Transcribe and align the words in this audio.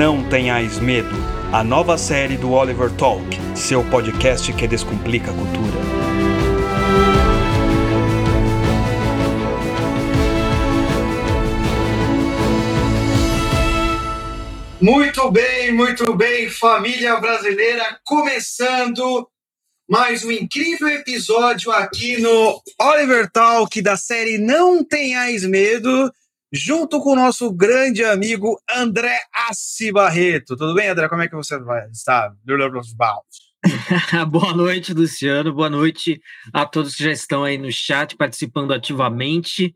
Não 0.00 0.26
Tenhais 0.30 0.78
Medo, 0.78 1.14
a 1.52 1.62
nova 1.62 1.98
série 1.98 2.38
do 2.38 2.52
Oliver 2.52 2.90
Talk, 2.92 3.22
seu 3.54 3.84
podcast 3.90 4.50
que 4.54 4.66
descomplica 4.66 5.30
a 5.30 5.34
cultura. 5.34 5.78
Muito 14.80 15.30
bem, 15.30 15.70
muito 15.70 16.16
bem, 16.16 16.48
família 16.48 17.16
brasileira, 17.16 18.00
começando 18.02 19.28
mais 19.86 20.24
um 20.24 20.30
incrível 20.30 20.88
episódio 20.88 21.70
aqui 21.72 22.18
no 22.18 22.58
Oliver 22.80 23.30
Talk 23.30 23.82
da 23.82 23.98
série 23.98 24.38
Não 24.38 24.82
Tenhais 24.82 25.44
Medo 25.44 26.10
junto 26.52 27.00
com 27.00 27.12
o 27.12 27.16
nosso 27.16 27.52
grande 27.52 28.04
amigo 28.04 28.60
André 28.68 29.20
Assi 29.48 29.92
Barreto. 29.92 30.56
Tudo 30.56 30.74
bem, 30.74 30.88
André? 30.88 31.08
Como 31.08 31.22
é 31.22 31.28
que 31.28 31.36
você 31.36 31.58
vai 31.58 31.88
estar? 31.90 32.34
Boa 34.28 34.52
noite, 34.52 34.92
Luciano. 34.92 35.52
Boa 35.52 35.70
noite 35.70 36.20
a 36.52 36.66
todos 36.66 36.96
que 36.96 37.04
já 37.04 37.12
estão 37.12 37.44
aí 37.44 37.56
no 37.56 37.70
chat 37.70 38.16
participando 38.16 38.72
ativamente. 38.72 39.72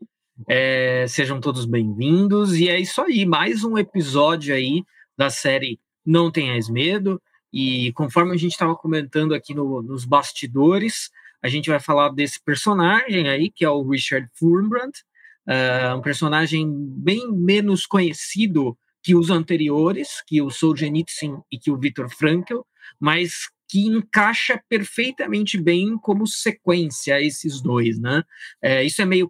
É, 0.49 1.05
sejam 1.07 1.39
todos 1.39 1.65
bem-vindos. 1.65 2.55
E 2.55 2.67
é 2.67 2.77
isso 2.77 3.01
aí, 3.01 3.25
mais 3.25 3.63
um 3.63 3.77
episódio 3.77 4.53
aí 4.53 4.83
da 5.17 5.29
série 5.29 5.79
Não 6.05 6.29
Tenhais 6.29 6.69
Medo. 6.69 7.21
E 7.53 7.93
conforme 7.93 8.33
a 8.33 8.37
gente 8.37 8.51
estava 8.51 8.75
comentando 8.75 9.33
aqui 9.33 9.53
no, 9.53 9.81
nos 9.81 10.03
bastidores, 10.03 11.09
a 11.41 11.47
gente 11.47 11.69
vai 11.69 11.79
falar 11.79 12.09
desse 12.09 12.43
personagem 12.43 13.29
aí, 13.29 13.49
que 13.49 13.63
é 13.63 13.69
o 13.69 13.87
Richard 13.87 14.27
Furmbrandt, 14.33 15.05
uh, 15.47 15.97
um 15.97 16.01
personagem 16.01 16.67
bem 16.97 17.31
menos 17.31 17.85
conhecido 17.85 18.77
que 19.03 19.15
os 19.15 19.29
anteriores, 19.29 20.23
que 20.25 20.41
o 20.41 20.49
Solzhenitsyn 20.49 21.37
e 21.51 21.59
que 21.59 21.71
o 21.71 21.77
Viktor 21.77 22.09
Frankl, 22.09 22.61
mas 22.99 23.47
que 23.67 23.85
encaixa 23.87 24.61
perfeitamente 24.69 25.59
bem 25.59 25.97
como 25.97 26.27
sequência 26.27 27.21
esses 27.21 27.61
dois, 27.61 27.99
né? 27.99 28.23
É, 28.61 28.83
isso 28.83 29.01
é 29.01 29.05
meio, 29.05 29.29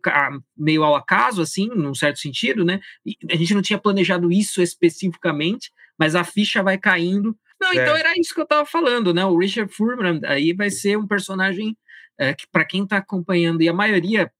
meio 0.57 0.83
ao 0.83 0.95
acaso, 0.95 1.41
assim, 1.41 1.67
num 1.67 1.93
certo 1.93 2.19
sentido, 2.19 2.65
né? 2.65 2.79
E 3.05 3.15
a 3.31 3.35
gente 3.35 3.53
não 3.53 3.61
tinha 3.61 3.79
planejado 3.79 4.31
isso 4.31 4.61
especificamente, 4.61 5.71
mas 5.97 6.15
a 6.15 6.23
ficha 6.23 6.61
vai 6.61 6.77
caindo. 6.77 7.37
Não, 7.59 7.69
é. 7.69 7.75
então 7.75 7.95
era 7.95 8.13
isso 8.17 8.33
que 8.33 8.39
eu 8.39 8.45
estava 8.45 8.65
falando, 8.65 9.13
né? 9.13 9.25
O 9.25 9.37
Richard 9.37 9.73
Furman 9.73 10.19
aí 10.25 10.53
vai 10.53 10.69
ser 10.69 10.97
um 10.97 11.07
personagem 11.07 11.77
é, 12.17 12.33
que, 12.33 12.45
para 12.51 12.65
quem 12.65 12.83
está 12.83 12.97
acompanhando, 12.97 13.61
e 13.61 13.69
a 13.69 13.73
maioria 13.73 14.31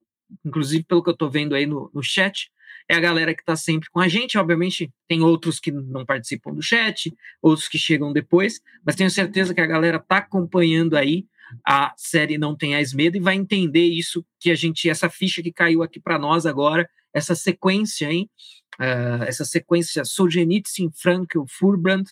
inclusive 0.44 0.84
pelo 0.84 1.04
que 1.04 1.10
eu 1.10 1.14
estou 1.14 1.30
vendo 1.30 1.56
aí 1.56 1.66
no, 1.66 1.90
no 1.94 2.04
chat, 2.04 2.50
é 2.88 2.96
a 2.96 3.00
galera 3.00 3.34
que 3.34 3.42
está 3.42 3.56
sempre 3.56 3.90
com 3.90 4.00
a 4.00 4.08
gente. 4.08 4.38
Obviamente, 4.38 4.92
tem 5.08 5.22
outros 5.22 5.60
que 5.60 5.72
não 5.72 6.06
participam 6.06 6.54
do 6.54 6.62
chat, 6.62 7.14
outros 7.42 7.68
que 7.68 7.78
chegam 7.78 8.14
depois, 8.14 8.62
mas 8.86 8.96
tenho 8.96 9.10
certeza 9.10 9.54
que 9.54 9.62
a 9.62 9.66
galera 9.66 9.98
está 9.98 10.18
acompanhando 10.18 10.96
aí 10.96 11.26
a 11.66 11.94
série 11.98 12.38
Não 12.38 12.56
Tenhais 12.56 12.94
Medo 12.94 13.18
e 13.18 13.20
vai 13.20 13.36
entender 13.36 13.86
isso 13.86 14.26
que 14.40 14.52
a 14.52 14.56
gente, 14.56 14.90
essa 14.90 15.10
ficha 15.10 15.42
que 15.42 15.52
caiu 15.52 15.84
aqui 15.84 16.00
para 16.00 16.20
nós 16.20 16.46
agora, 16.46 16.88
essa 17.14 17.36
sequência, 17.36 18.12
hein? 18.12 18.30
Uh, 18.80 19.24
essa 19.26 19.46
sequência 19.46 20.04
Solzhenitsyn, 20.04 20.90
Frankl, 20.94 21.44
Furbrand, 21.48 22.04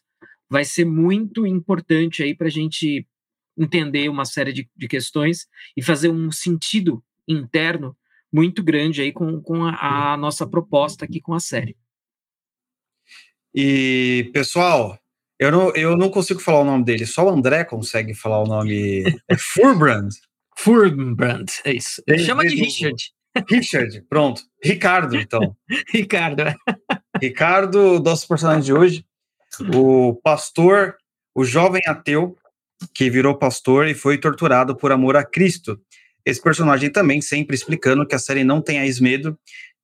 vai 0.50 0.64
ser 0.64 0.86
muito 0.86 1.46
importante 1.46 2.24
aí 2.24 2.36
para 2.36 2.48
a 2.48 2.52
gente 2.52 3.06
entender 3.58 4.10
uma 4.10 4.26
série 4.26 4.54
de, 4.54 4.70
de 4.76 4.88
questões 4.88 5.48
e 5.76 5.82
fazer 5.82 6.10
um 6.10 6.32
sentido 6.32 7.04
interno 7.28 7.96
muito 8.34 8.64
grande 8.64 9.02
aí 9.02 9.12
com, 9.12 9.40
com 9.40 9.64
a, 9.66 10.14
a 10.14 10.18
nossa 10.18 10.48
proposta 10.48 11.06
aqui 11.06 11.22
com 11.22 11.34
a 11.34 11.40
série. 11.40 11.78
E, 13.54 14.32
pessoal, 14.34 14.98
eu 15.40 15.52
não, 15.52 15.76
eu 15.76 15.96
não 15.96 16.10
consigo 16.10 16.40
falar 16.40 16.62
o 16.62 16.66
nome 16.66 16.84
dele, 16.84 17.06
só 17.06 17.26
o 17.26 17.30
André 17.30 17.64
consegue 17.64 18.16
falar 18.16 18.42
o 18.42 18.48
nome. 18.48 19.04
É 19.30 19.38
Furbrand. 19.38 20.10
Furbrand, 20.58 21.46
é 21.64 21.74
isso. 21.74 22.02
Ele 22.08 22.24
Chama 22.24 22.46
de 22.46 22.56
Richard. 22.56 23.14
Richard, 23.50 24.02
pronto. 24.10 24.42
Ricardo, 24.64 25.16
então. 25.16 25.56
Ricardo. 25.90 26.42
É. 26.42 26.56
Ricardo, 27.22 28.00
nosso 28.00 28.28
personagem 28.28 28.64
de 28.64 28.74
hoje, 28.74 29.06
o 29.74 30.16
pastor, 30.24 30.96
o 31.36 31.44
jovem 31.44 31.82
ateu 31.88 32.36
que 32.94 33.10
virou 33.10 33.38
pastor 33.38 33.88
e 33.88 33.94
foi 33.94 34.18
torturado 34.18 34.76
por 34.76 34.92
amor 34.92 35.16
a 35.16 35.24
Cristo. 35.24 35.80
Esse 36.26 36.42
personagem 36.42 36.90
também 36.90 37.22
sempre 37.22 37.56
explicando 37.56 38.06
que 38.06 38.16
a 38.16 38.20
série 38.20 38.44
não 38.44 38.62
tem 38.62 38.80
a 38.80 39.02
medo, 39.02 39.38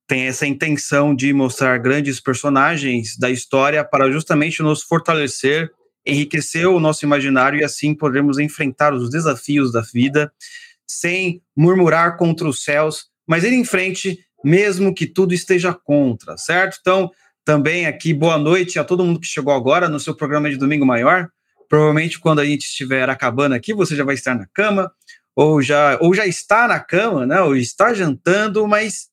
tem 0.06 0.26
essa 0.26 0.46
intenção 0.46 1.14
de 1.14 1.32
mostrar 1.32 1.78
grandes 1.78 2.20
personagens 2.20 3.16
da 3.16 3.30
história 3.30 3.84
para 3.84 4.10
justamente 4.10 4.62
nos 4.62 4.82
fortalecer, 4.82 5.70
enriquecer 6.04 6.66
o 6.68 6.80
nosso 6.80 7.04
imaginário 7.04 7.60
e 7.60 7.64
assim 7.64 7.94
podermos 7.94 8.38
enfrentar 8.38 8.92
os 8.92 9.10
desafios 9.10 9.70
da 9.70 9.82
vida 9.82 10.32
sem 10.86 11.40
murmurar 11.56 12.16
contra 12.16 12.48
os 12.48 12.64
céus, 12.64 13.06
mas 13.26 13.44
ir 13.44 13.52
em 13.52 13.64
frente 13.64 14.18
mesmo 14.42 14.94
que 14.94 15.06
tudo 15.06 15.32
esteja 15.32 15.72
contra, 15.72 16.36
certo? 16.36 16.78
Então, 16.80 17.10
também 17.44 17.86
aqui 17.86 18.12
boa 18.12 18.38
noite 18.38 18.78
a 18.78 18.84
todo 18.84 19.04
mundo 19.04 19.20
que 19.20 19.26
chegou 19.26 19.52
agora 19.52 19.88
no 19.88 20.00
seu 20.00 20.14
programa 20.14 20.50
de 20.50 20.56
domingo 20.56 20.84
maior. 20.84 21.28
Provavelmente 21.68 22.18
quando 22.18 22.40
a 22.40 22.44
gente 22.44 22.62
estiver 22.62 23.08
acabando 23.08 23.54
aqui, 23.54 23.72
você 23.72 23.94
já 23.94 24.04
vai 24.04 24.14
estar 24.14 24.34
na 24.34 24.46
cama, 24.52 24.90
ou 25.40 25.62
já, 25.62 25.96
ou 26.02 26.12
já 26.12 26.26
está 26.26 26.68
na 26.68 26.78
cama, 26.78 27.24
né, 27.24 27.40
ou 27.40 27.56
está 27.56 27.94
jantando, 27.94 28.68
mas 28.68 29.08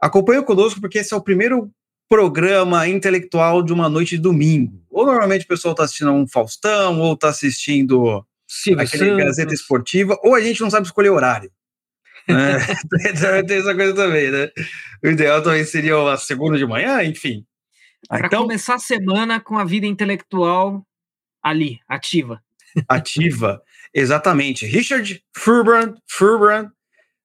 acompanhe 0.00 0.42
conosco 0.42 0.80
porque 0.80 0.98
esse 0.98 1.14
é 1.14 1.16
o 1.16 1.22
primeiro 1.22 1.70
programa 2.08 2.88
intelectual 2.88 3.62
de 3.62 3.72
uma 3.72 3.88
noite 3.88 4.16
de 4.16 4.22
domingo. 4.22 4.82
Ou 4.90 5.06
normalmente 5.06 5.44
o 5.44 5.48
pessoal 5.48 5.70
está 5.70 5.84
assistindo 5.84 6.10
um 6.10 6.26
Faustão, 6.26 6.98
ou 7.00 7.14
está 7.14 7.28
assistindo 7.28 8.26
Silvio 8.44 8.82
aquele 8.82 9.10
Santos. 9.10 9.24
Gazeta 9.24 9.54
Esportiva, 9.54 10.18
ou 10.24 10.34
a 10.34 10.40
gente 10.40 10.60
não 10.60 10.68
sabe 10.68 10.84
escolher 10.84 11.10
horário. 11.10 11.50
Né? 12.28 12.58
Tem 13.46 13.58
essa 13.58 13.72
coisa 13.72 13.94
também, 13.94 14.32
né? 14.32 14.50
O 15.00 15.08
ideal 15.10 15.42
também 15.42 15.64
seria 15.64 15.96
a 16.12 16.16
segunda 16.16 16.58
de 16.58 16.66
manhã, 16.66 17.04
enfim. 17.04 17.46
Para 18.08 18.26
então, 18.26 18.42
começar 18.42 18.74
a 18.74 18.80
semana 18.80 19.38
com 19.38 19.56
a 19.56 19.64
vida 19.64 19.86
intelectual 19.86 20.84
ali, 21.40 21.78
ativa. 21.88 22.42
Ativa. 22.88 23.62
Exatamente. 23.94 24.66
Richard 24.66 25.22
Furbrand, 25.36 25.94
Furbrand, 26.08 26.70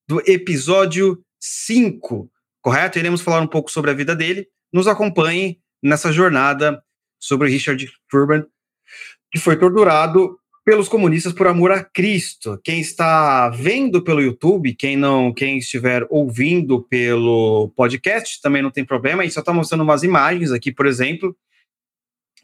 do 0.07 0.21
episódio 0.25 1.23
5, 1.39 2.29
correto? 2.61 2.99
Iremos 2.99 3.21
falar 3.21 3.41
um 3.41 3.47
pouco 3.47 3.71
sobre 3.71 3.91
a 3.91 3.93
vida 3.93 4.15
dele. 4.15 4.47
Nos 4.71 4.87
acompanhe 4.87 5.59
nessa 5.81 6.11
jornada 6.11 6.81
sobre 7.19 7.49
Richard 7.49 7.89
Furbrand, 8.09 8.45
que 9.31 9.39
foi 9.39 9.57
torturado 9.57 10.37
pelos 10.67 10.89
comunistas 10.89 11.31
por 11.31 11.47
amor 11.47 11.71
a 11.71 11.81
Cristo. 11.81 12.59
Quem 12.61 12.81
está 12.81 13.47
vendo 13.47 14.03
pelo 14.03 14.21
YouTube, 14.21 14.75
quem 14.75 14.97
não, 14.97 15.33
quem 15.33 15.59
estiver 15.59 16.05
ouvindo 16.09 16.81
pelo 16.83 17.71
podcast, 17.73 18.41
também 18.41 18.61
não 18.61 18.69
tem 18.69 18.83
problema. 18.83 19.23
E 19.23 19.31
só 19.31 19.39
está 19.39 19.53
mostrando 19.53 19.83
umas 19.83 20.03
imagens 20.03 20.51
aqui, 20.51 20.69
por 20.69 20.85
exemplo. 20.85 21.33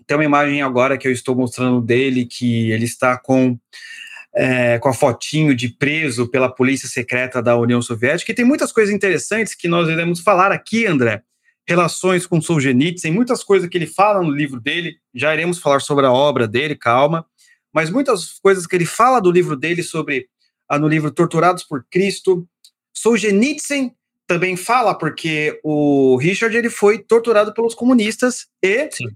Tem 0.05 0.17
uma 0.17 0.25
imagem 0.25 0.61
agora 0.61 0.97
que 0.97 1.07
eu 1.07 1.11
estou 1.11 1.35
mostrando 1.35 1.81
dele 1.81 2.25
que 2.25 2.71
ele 2.71 2.85
está 2.85 3.17
com 3.17 3.57
é, 4.35 4.79
com 4.79 4.89
a 4.89 4.93
fotinho 4.93 5.55
de 5.55 5.69
preso 5.69 6.27
pela 6.27 6.49
polícia 6.49 6.89
secreta 6.89 7.41
da 7.41 7.55
União 7.55 7.81
Soviética. 7.81 8.31
E 8.31 8.35
tem 8.35 8.43
muitas 8.43 8.71
coisas 8.71 8.93
interessantes 8.93 9.53
que 9.53 9.67
nós 9.67 9.87
iremos 9.87 10.21
falar 10.21 10.51
aqui, 10.51 10.87
André. 10.87 11.21
Relações 11.67 12.25
com 12.25 12.41
Solzhenitsyn, 12.41 13.11
muitas 13.11 13.43
coisas 13.43 13.69
que 13.69 13.77
ele 13.77 13.85
fala 13.85 14.21
no 14.21 14.31
livro 14.31 14.59
dele. 14.59 14.97
Já 15.13 15.33
iremos 15.33 15.59
falar 15.59 15.79
sobre 15.79 16.05
a 16.05 16.11
obra 16.11 16.47
dele, 16.47 16.75
calma. 16.75 17.25
Mas 17.71 17.89
muitas 17.89 18.39
coisas 18.39 18.67
que 18.67 18.75
ele 18.75 18.85
fala 18.85 19.19
do 19.19 19.31
livro 19.31 19.55
dele 19.55 19.83
sobre 19.83 20.27
ah, 20.67 20.79
no 20.79 20.87
livro 20.87 21.11
Torturados 21.11 21.63
por 21.63 21.85
Cristo. 21.89 22.47
Solzhenitsyn 22.93 23.91
também 24.27 24.55
fala 24.55 24.95
porque 24.97 25.59
o 25.63 26.17
Richard 26.17 26.55
ele 26.55 26.69
foi 26.69 26.97
torturado 26.99 27.53
pelos 27.53 27.75
comunistas 27.75 28.47
e 28.61 28.89
Sim. 28.91 29.07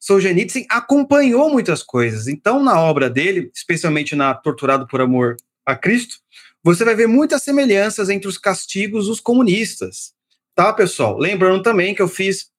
Solzhenitsyn 0.00 0.64
acompanhou 0.70 1.50
muitas 1.50 1.82
coisas. 1.82 2.26
Então, 2.26 2.62
na 2.62 2.80
obra 2.80 3.10
dele, 3.10 3.50
especialmente 3.54 4.16
na 4.16 4.34
Torturado 4.34 4.86
por 4.86 5.00
Amor 5.02 5.36
a 5.64 5.76
Cristo, 5.76 6.16
você 6.64 6.84
vai 6.84 6.94
ver 6.94 7.06
muitas 7.06 7.42
semelhanças 7.42 8.08
entre 8.08 8.26
os 8.26 8.38
castigos 8.38 9.06
dos 9.06 9.20
comunistas. 9.20 10.14
Tá, 10.54 10.72
pessoal? 10.72 11.18
Lembrando 11.18 11.62
também 11.62 11.94
que 11.94 12.02
eu 12.02 12.08
fiz 12.08 12.50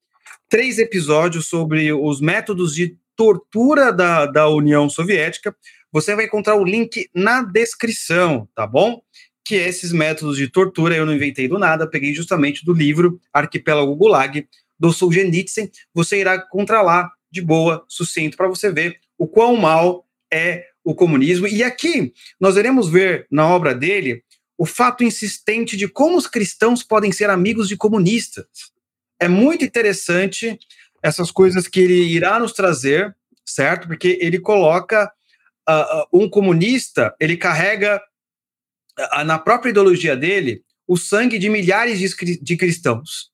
três 0.47 0.77
episódios 0.77 1.47
sobre 1.47 1.91
os 1.91 2.21
métodos 2.21 2.75
de 2.75 2.95
tortura 3.15 3.91
da, 3.91 4.25
da 4.25 4.47
União 4.47 4.89
Soviética. 4.89 5.55
Você 5.91 6.15
vai 6.15 6.25
encontrar 6.25 6.55
o 6.55 6.63
link 6.63 7.09
na 7.13 7.41
descrição, 7.41 8.47
tá 8.55 8.65
bom? 8.65 9.01
Que 9.43 9.55
esses 9.55 9.91
métodos 9.91 10.37
de 10.37 10.47
tortura 10.47 10.95
eu 10.95 11.05
não 11.05 11.13
inventei 11.13 11.47
do 11.47 11.59
nada, 11.59 11.87
peguei 11.87 12.13
justamente 12.13 12.63
do 12.63 12.73
livro 12.73 13.19
Arquipélago 13.33 13.95
Gulag, 13.95 14.47
do 14.79 14.91
Solzhenitsyn. 14.91 15.69
Você 15.93 16.19
irá 16.19 16.35
encontrar 16.35 16.81
lá 16.81 17.11
de 17.31 17.41
boa, 17.41 17.85
sucinto, 17.87 18.35
para 18.35 18.47
você 18.47 18.71
ver 18.71 18.99
o 19.17 19.27
quão 19.27 19.55
mal 19.55 20.05
é 20.31 20.65
o 20.83 20.95
comunismo. 20.95 21.47
E 21.47 21.63
aqui 21.63 22.13
nós 22.39 22.57
iremos 22.57 22.89
ver 22.89 23.27
na 23.31 23.47
obra 23.47 23.73
dele 23.73 24.23
o 24.57 24.65
fato 24.65 25.03
insistente 25.03 25.75
de 25.75 25.87
como 25.87 26.17
os 26.17 26.27
cristãos 26.27 26.83
podem 26.83 27.11
ser 27.11 27.29
amigos 27.29 27.67
de 27.67 27.77
comunistas. 27.77 28.45
É 29.19 29.27
muito 29.27 29.65
interessante 29.65 30.59
essas 31.01 31.31
coisas 31.31 31.67
que 31.67 31.79
ele 31.79 32.03
irá 32.03 32.39
nos 32.39 32.53
trazer, 32.53 33.15
certo? 33.45 33.87
Porque 33.87 34.19
ele 34.21 34.39
coloca 34.39 35.11
uh, 35.67 36.05
um 36.13 36.29
comunista, 36.29 37.15
ele 37.19 37.37
carrega 37.37 38.01
uh, 38.99 39.23
na 39.23 39.39
própria 39.39 39.71
ideologia 39.71 40.15
dele 40.15 40.63
o 40.87 40.97
sangue 40.97 41.39
de 41.39 41.49
milhares 41.49 41.99
de, 41.99 42.37
de 42.39 42.57
cristãos. 42.57 43.31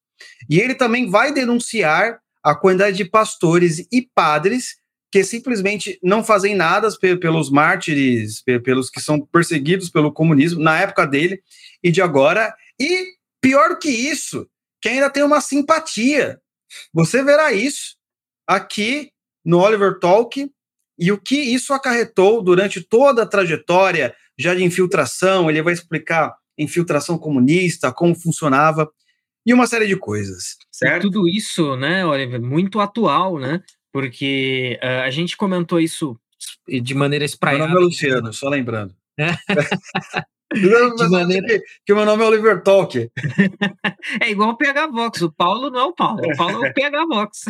E 0.49 0.59
ele 0.59 0.75
também 0.75 1.09
vai 1.09 1.33
denunciar 1.33 2.19
a 2.47 2.55
quantidade 2.55 2.95
de 2.95 3.03
pastores 3.03 3.85
e 3.91 4.01
padres 4.01 4.77
que 5.11 5.21
simplesmente 5.21 5.99
não 6.01 6.23
fazem 6.23 6.55
nada 6.55 6.87
pelos 7.19 7.49
mártires, 7.49 8.41
pelos 8.63 8.89
que 8.89 9.01
são 9.01 9.19
perseguidos 9.19 9.89
pelo 9.89 10.13
comunismo 10.13 10.63
na 10.63 10.79
época 10.79 11.05
dele 11.05 11.41
e 11.83 11.91
de 11.91 12.01
agora. 12.01 12.55
E 12.79 13.15
pior 13.41 13.77
que 13.77 13.89
isso, 13.89 14.47
que 14.81 14.87
ainda 14.87 15.09
tem 15.09 15.23
uma 15.23 15.41
simpatia. 15.41 16.39
Você 16.93 17.21
verá 17.21 17.51
isso 17.51 17.97
aqui 18.47 19.11
no 19.43 19.59
Oliver 19.59 19.99
Talk 19.99 20.49
e 20.97 21.11
o 21.11 21.17
que 21.17 21.35
isso 21.35 21.73
acarretou 21.73 22.41
durante 22.41 22.79
toda 22.81 23.23
a 23.23 23.27
trajetória 23.27 24.15
já 24.37 24.55
de 24.55 24.63
infiltração. 24.63 25.49
Ele 25.49 25.61
vai 25.61 25.73
explicar 25.73 26.33
infiltração 26.57 27.17
comunista, 27.17 27.91
como 27.91 28.15
funcionava 28.15 28.89
e 29.47 29.53
uma 29.53 29.65
série 29.65 29.87
de 29.87 29.95
coisas. 29.95 30.57
Certo? 30.69 31.07
E 31.07 31.09
tudo 31.09 31.25
isso, 31.25 31.77
né, 31.77 32.05
Oliver, 32.05 32.41
muito 32.41 32.81
atual, 32.81 33.39
né? 33.39 33.63
Porque 33.93 34.77
uh, 34.83 35.03
a 35.03 35.09
gente 35.09 35.37
comentou 35.37 35.79
isso 35.79 36.19
de 36.67 36.93
maneira 36.93 37.23
espraiada. 37.23 37.65
Meu 37.65 37.75
nome 37.75 37.85
é 37.85 37.87
Luciano, 37.87 38.33
só 38.33 38.49
lembrando. 38.49 38.93
É. 39.17 39.31
de 40.53 41.09
maneira... 41.09 41.47
que, 41.47 41.63
que 41.85 41.93
o 41.93 41.95
meu 41.95 42.05
nome 42.05 42.23
é 42.23 42.27
Oliver 42.27 42.61
Talk. 42.61 43.09
é 44.21 44.29
igual 44.29 44.49
o 44.49 44.57
PH 44.57 44.87
Vox. 44.87 45.21
O 45.21 45.31
Paulo 45.31 45.69
não 45.69 45.79
é 45.79 45.83
o 45.85 45.93
Paulo, 45.93 46.21
o 46.25 46.35
Paulo 46.35 46.65
é 46.65 46.69
o 46.69 46.73
PH 46.73 47.05
Vox. 47.05 47.45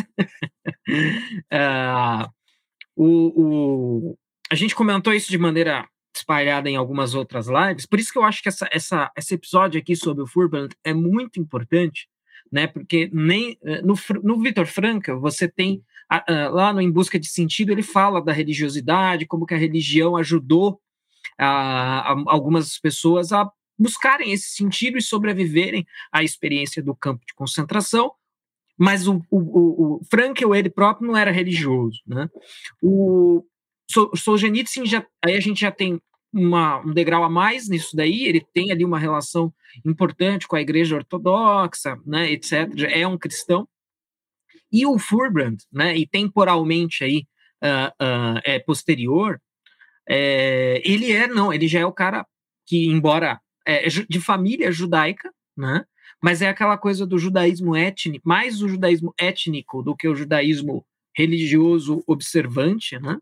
uh, 1.52 2.28
o, 2.96 3.42
o, 3.42 4.18
a 4.50 4.54
gente 4.54 4.74
comentou 4.74 5.12
isso 5.12 5.30
de 5.30 5.38
maneira 5.38 5.84
espalhada 6.18 6.68
em 6.68 6.76
algumas 6.76 7.14
outras 7.14 7.46
lives, 7.46 7.86
por 7.86 7.98
isso 7.98 8.12
que 8.12 8.18
eu 8.18 8.24
acho 8.24 8.42
que 8.42 8.48
essa, 8.48 8.68
essa, 8.72 9.10
esse 9.16 9.34
episódio 9.34 9.80
aqui 9.80 9.96
sobre 9.96 10.22
o 10.22 10.26
Furban 10.26 10.68
é 10.84 10.92
muito 10.92 11.40
importante, 11.40 12.08
né? 12.50 12.66
Porque 12.66 13.10
nem 13.12 13.58
eh, 13.62 13.82
no, 13.82 13.94
no 14.22 14.40
Vitor 14.40 14.66
Franca 14.66 15.16
você 15.16 15.48
tem 15.48 15.82
lá 16.50 16.72
no 16.72 16.80
Em 16.80 16.90
Busca 16.90 17.18
de 17.18 17.28
Sentido 17.28 17.70
ele 17.70 17.82
fala 17.82 18.24
da 18.24 18.32
religiosidade, 18.32 19.26
como 19.26 19.44
que 19.44 19.52
a 19.52 19.58
religião 19.58 20.16
ajudou 20.16 20.80
a, 21.38 22.12
a 22.12 22.16
algumas 22.26 22.78
pessoas 22.78 23.30
a 23.32 23.50
buscarem 23.78 24.32
esse 24.32 24.50
sentido 24.50 24.98
e 24.98 25.02
sobreviverem 25.02 25.86
à 26.10 26.22
experiência 26.22 26.82
do 26.82 26.94
campo 26.94 27.24
de 27.26 27.34
concentração, 27.34 28.12
mas 28.76 29.06
o, 29.06 29.22
o, 29.30 29.98
o 29.98 30.04
Frankel, 30.10 30.54
ele 30.54 30.68
próprio, 30.70 31.06
não 31.06 31.16
era 31.16 31.30
religioso. 31.30 32.00
Né? 32.06 32.28
O 32.82 33.44
Solzhenitsyn, 33.90 34.86
já, 34.86 35.04
aí 35.24 35.36
a 35.36 35.40
gente 35.40 35.60
já 35.60 35.70
tem 35.70 36.00
uma, 36.32 36.80
um 36.80 36.92
degrau 36.92 37.24
a 37.24 37.30
mais 37.30 37.68
nisso 37.68 37.96
daí, 37.96 38.24
ele 38.26 38.40
tem 38.52 38.70
ali 38.70 38.84
uma 38.84 38.98
relação 38.98 39.52
importante 39.84 40.46
com 40.46 40.56
a 40.56 40.60
igreja 40.60 40.96
ortodoxa, 40.96 41.96
né, 42.06 42.30
etc., 42.30 42.68
é 42.90 43.06
um 43.06 43.18
cristão, 43.18 43.66
e 44.70 44.86
o 44.86 44.98
Furbrand, 44.98 45.56
né, 45.72 45.96
e 45.96 46.06
temporalmente 46.06 47.02
aí, 47.02 47.26
uh, 47.62 47.88
uh, 48.04 48.40
é 48.44 48.58
posterior, 48.58 49.40
é, 50.08 50.80
ele 50.84 51.12
é, 51.12 51.26
não, 51.26 51.52
ele 51.52 51.68
já 51.68 51.80
é 51.80 51.86
o 51.86 51.92
cara 51.92 52.26
que, 52.66 52.86
embora 52.86 53.40
é 53.66 53.86
de 53.86 54.20
família 54.20 54.72
judaica, 54.72 55.30
né, 55.56 55.84
mas 56.22 56.42
é 56.42 56.48
aquela 56.48 56.76
coisa 56.76 57.06
do 57.06 57.18
judaísmo 57.18 57.76
étnico, 57.76 58.28
mais 58.28 58.62
o 58.62 58.68
judaísmo 58.68 59.14
étnico 59.18 59.82
do 59.82 59.96
que 59.96 60.08
o 60.08 60.14
judaísmo 60.14 60.84
religioso 61.16 62.02
observante, 62.06 62.98
né, 62.98 63.18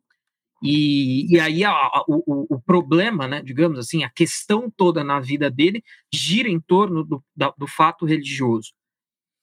e, 0.63 1.35
e 1.35 1.39
aí 1.39 1.65
a, 1.65 1.71
a, 1.71 2.05
o, 2.09 2.55
o, 2.55 2.61
problema, 2.61 3.29
né, 3.29 3.43
digamos 3.43 3.79
assim, 3.79 4.05
a 4.05 4.11
questão 4.11 4.71
toda 4.71 5.05
na 5.05 5.21
vida 5.21 5.51
dele 5.51 5.83
gira 6.13 6.49
em 6.49 6.59
torno 6.59 7.05
do, 7.05 7.23
da, 7.37 7.53
do 7.57 7.67
fato 7.67 8.07
religioso. 8.07 8.73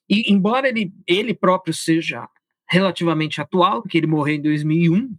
E 0.10 0.32
embora 0.32 0.68
ele, 0.68 0.92
ele 1.08 1.34
próprio 1.34 1.74
seja 1.74 2.28
relativamente 2.70 3.40
atual, 3.40 3.82
porque 3.82 3.98
ele 3.98 4.08
morreu 4.08 4.36
em 4.36 4.42
2001, 4.42 5.06
uh, 5.06 5.16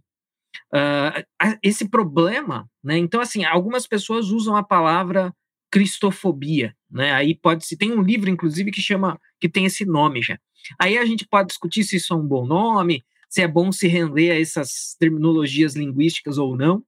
ah, 1.41 1.57
esse 1.63 1.89
problema, 1.89 2.69
né, 2.83 2.97
então 2.97 3.21
assim, 3.21 3.45
algumas 3.45 3.87
pessoas 3.87 4.29
usam 4.29 4.55
a 4.55 4.63
palavra 4.63 5.33
cristofobia, 5.71 6.75
né, 6.89 7.13
aí 7.13 7.33
pode 7.35 7.65
se 7.65 7.77
tem 7.77 7.91
um 7.91 8.01
livro 8.01 8.29
inclusive 8.29 8.71
que 8.71 8.81
chama 8.81 9.19
que 9.39 9.47
tem 9.47 9.65
esse 9.65 9.85
nome 9.85 10.21
já. 10.21 10.37
Aí 10.79 10.97
a 10.97 11.05
gente 11.05 11.27
pode 11.27 11.49
discutir 11.49 11.83
se 11.83 11.97
isso 11.97 12.13
é 12.13 12.17
um 12.17 12.27
bom 12.27 12.45
nome, 12.45 13.03
se 13.35 13.41
é 13.41 13.47
bom 13.49 13.69
se 13.69 13.85
render 13.85 14.31
a 14.31 14.39
essas 14.39 14.95
terminologias 14.97 15.75
linguísticas 15.75 16.37
ou 16.37 16.55
não. 16.55 16.81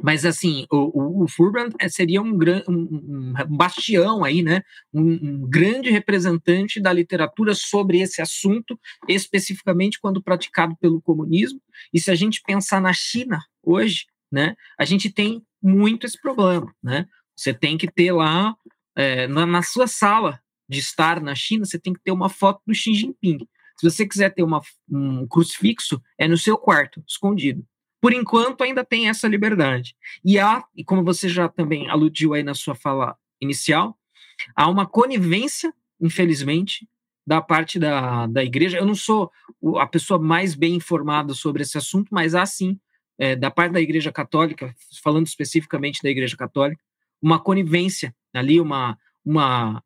Mas, 0.00 0.24
assim, 0.24 0.66
o, 0.70 0.76
o, 0.76 1.24
o 1.24 1.28
Furban 1.28 1.68
eh, 1.80 1.88
seria 1.88 2.22
um, 2.22 2.38
um, 2.68 2.72
um, 2.72 3.34
bastião 3.48 4.22
aí, 4.22 4.40
né? 4.40 4.62
Um, 4.94 5.02
um, 5.02 5.50
grande 5.50 5.90
representante 5.90 6.80
da 6.80 6.92
literatura 6.92 7.54
sobre 7.56 8.00
esse 8.00 8.22
assunto, 8.22 8.78
especificamente 9.08 9.98
quando 10.00 10.22
praticado 10.22 10.76
pelo 10.76 11.02
comunismo. 11.02 11.60
E 11.92 11.98
se 11.98 12.12
a 12.12 12.14
gente 12.14 12.40
pensar 12.46 12.80
na 12.80 12.92
China 12.92 13.40
hoje, 13.64 14.06
né? 14.30 14.54
A 14.78 14.84
gente 14.84 15.10
tem 15.10 15.42
muito 15.60 16.06
esse 16.06 16.20
problema, 16.20 16.72
né? 16.80 17.08
Você 17.36 17.52
tem 17.52 17.76
que 17.76 17.90
ter 17.90 18.12
lá, 18.12 18.54
é, 18.94 19.26
na, 19.26 19.44
na 19.44 19.62
sua 19.62 19.88
sala 19.88 20.40
de 20.68 20.78
estar 20.78 21.20
na 21.20 21.34
China, 21.34 21.64
você 21.64 21.80
tem 21.80 21.92
que 21.92 22.00
ter 22.00 22.12
uma 22.12 22.28
foto 22.28 22.60
do 22.64 22.72
Xi 22.72 22.94
Jinping. 22.94 23.44
Se 23.76 23.88
você 23.88 24.06
quiser 24.06 24.30
ter 24.30 24.42
uma, 24.42 24.60
um 24.90 25.26
crucifixo, 25.26 26.00
é 26.18 26.28
no 26.28 26.38
seu 26.38 26.56
quarto, 26.56 27.02
escondido. 27.06 27.66
Por 28.00 28.12
enquanto, 28.12 28.62
ainda 28.62 28.84
tem 28.84 29.08
essa 29.08 29.28
liberdade. 29.28 29.94
E 30.24 30.38
há, 30.38 30.64
e 30.74 30.84
como 30.84 31.04
você 31.04 31.28
já 31.28 31.48
também 31.48 31.88
aludiu 31.88 32.34
aí 32.34 32.42
na 32.42 32.54
sua 32.54 32.74
fala 32.74 33.16
inicial, 33.40 33.96
há 34.56 34.68
uma 34.68 34.86
conivência, 34.86 35.72
infelizmente, 36.00 36.88
da 37.26 37.40
parte 37.40 37.78
da, 37.78 38.26
da 38.26 38.42
igreja. 38.42 38.78
Eu 38.78 38.86
não 38.86 38.94
sou 38.94 39.30
a 39.78 39.86
pessoa 39.86 40.20
mais 40.20 40.54
bem 40.54 40.74
informada 40.74 41.32
sobre 41.32 41.62
esse 41.62 41.78
assunto, 41.78 42.08
mas 42.10 42.34
há 42.34 42.44
sim, 42.44 42.78
é, 43.18 43.36
da 43.36 43.50
parte 43.50 43.72
da 43.72 43.80
igreja 43.80 44.10
católica, 44.10 44.74
falando 45.02 45.26
especificamente 45.28 46.02
da 46.02 46.10
igreja 46.10 46.36
católica, 46.36 46.82
uma 47.20 47.38
conivência 47.38 48.12
ali, 48.34 48.60
uma, 48.60 48.98
uma 49.24 49.80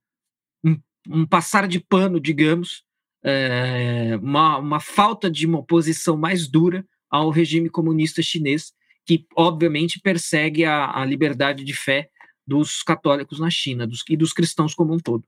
um, 0.64 0.80
um 1.06 1.26
passar 1.26 1.68
de 1.68 1.80
pano, 1.80 2.18
digamos, 2.18 2.85
é, 3.26 4.16
uma, 4.22 4.58
uma 4.58 4.80
falta 4.80 5.28
de 5.28 5.46
uma 5.46 5.58
oposição 5.58 6.16
mais 6.16 6.46
dura 6.46 6.86
ao 7.10 7.28
regime 7.28 7.68
comunista 7.68 8.22
chinês, 8.22 8.72
que 9.04 9.26
obviamente 9.36 10.00
persegue 10.00 10.64
a, 10.64 11.00
a 11.00 11.04
liberdade 11.04 11.64
de 11.64 11.74
fé 11.74 12.08
dos 12.46 12.84
católicos 12.84 13.40
na 13.40 13.50
China 13.50 13.84
dos, 13.84 14.04
e 14.08 14.16
dos 14.16 14.32
cristãos 14.32 14.74
como 14.74 14.94
um 14.94 14.98
todo. 14.98 15.24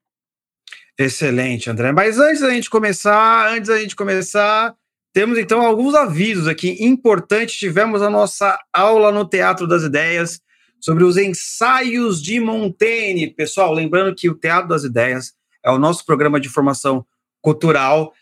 Excelente, 0.96 1.68
André. 1.68 1.90
Mas 1.90 2.18
antes 2.18 2.40
da 2.40 2.50
gente 2.50 2.70
começar, 2.70 3.52
antes 3.52 3.68
da 3.68 3.80
gente 3.80 3.96
começar, 3.96 4.74
temos 5.12 5.36
então 5.36 5.66
alguns 5.66 5.94
avisos 5.94 6.46
aqui 6.46 6.76
importantes. 6.80 7.56
Tivemos 7.56 8.00
a 8.00 8.10
nossa 8.10 8.56
aula 8.72 9.10
no 9.10 9.28
Teatro 9.28 9.66
das 9.66 9.82
Ideias 9.82 10.40
sobre 10.80 11.02
os 11.02 11.16
ensaios 11.16 12.22
de 12.22 12.38
Montaigne. 12.38 13.34
Pessoal, 13.34 13.72
lembrando 13.72 14.14
que 14.14 14.28
o 14.30 14.34
Teatro 14.34 14.68
das 14.68 14.84
Ideias 14.84 15.32
é 15.64 15.70
o 15.70 15.78
nosso 15.78 16.04
programa 16.04 16.38
de 16.38 16.48
formação 16.48 17.04
cultural. 17.40 18.12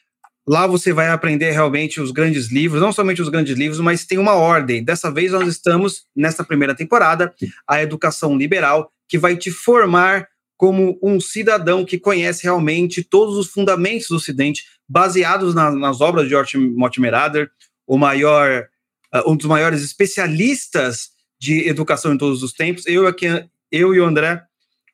Lá 0.47 0.67
você 0.67 0.93
vai 0.93 1.09
aprender 1.09 1.51
realmente 1.51 2.01
os 2.01 2.11
grandes 2.13 2.51
livros, 2.53 2.81
não 2.81 2.93
somente 2.93 3.21
os 3.21 3.29
grandes 3.29 3.57
livros, 3.57 3.81
mas 3.81 4.05
tem 4.05 4.19
uma 4.19 4.35
ordem. 4.35 4.85
Dessa 4.85 5.11
vez 5.11 5.33
nós 5.33 5.49
estamos 5.49 6.05
nessa 6.15 6.45
primeira 6.45 6.75
temporada, 6.75 7.35
a 7.67 7.83
educação 7.83 8.37
liberal, 8.37 8.91
que 9.09 9.19
vai 9.19 9.37
te 9.37 9.51
formar 9.51 10.29
como 10.57 10.99
um 11.03 11.21
cidadão 11.21 11.85
que 11.85 11.99
conhece 11.99 12.45
realmente 12.45 13.03
todos 13.05 13.37
os 13.37 13.49
fundamentos 13.49 14.09
do 14.09 14.17
Ocidente, 14.17 14.65
baseados 14.89 15.55
na, 15.55 15.71
nas 15.71 16.01
obras 16.01 16.25
de 16.25 16.31
George 16.31 16.57
Mortimer 16.57 17.15
Adler, 17.15 17.51
o 17.87 17.99
maior, 17.99 18.67
uh, 19.15 19.31
um 19.31 19.37
dos 19.37 19.47
maiores 19.47 19.83
especialistas 19.83 21.11
de 21.39 21.69
educação 21.69 22.15
em 22.15 22.19
todos 22.19 22.43
os 22.43 22.53
tempos. 22.53 22.87
Eu 22.87 23.07
aqui, 23.07 23.27
eu 23.71 23.95
e 23.95 24.01
o 24.01 24.05
André, 24.05 24.43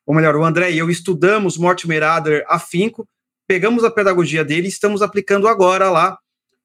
ou 0.05 0.13
melhor, 0.13 0.35
o 0.35 0.43
André 0.43 0.71
e 0.71 0.77
eu 0.77 0.89
estudamos 0.89 1.57
Mortimer 1.57 2.03
Adler 2.03 2.43
afinco, 2.47 3.07
pegamos 3.47 3.83
a 3.83 3.91
pedagogia 3.91 4.43
dele 4.43 4.67
e 4.67 4.69
estamos 4.69 5.01
aplicando 5.01 5.47
agora 5.47 5.89
lá 5.89 6.17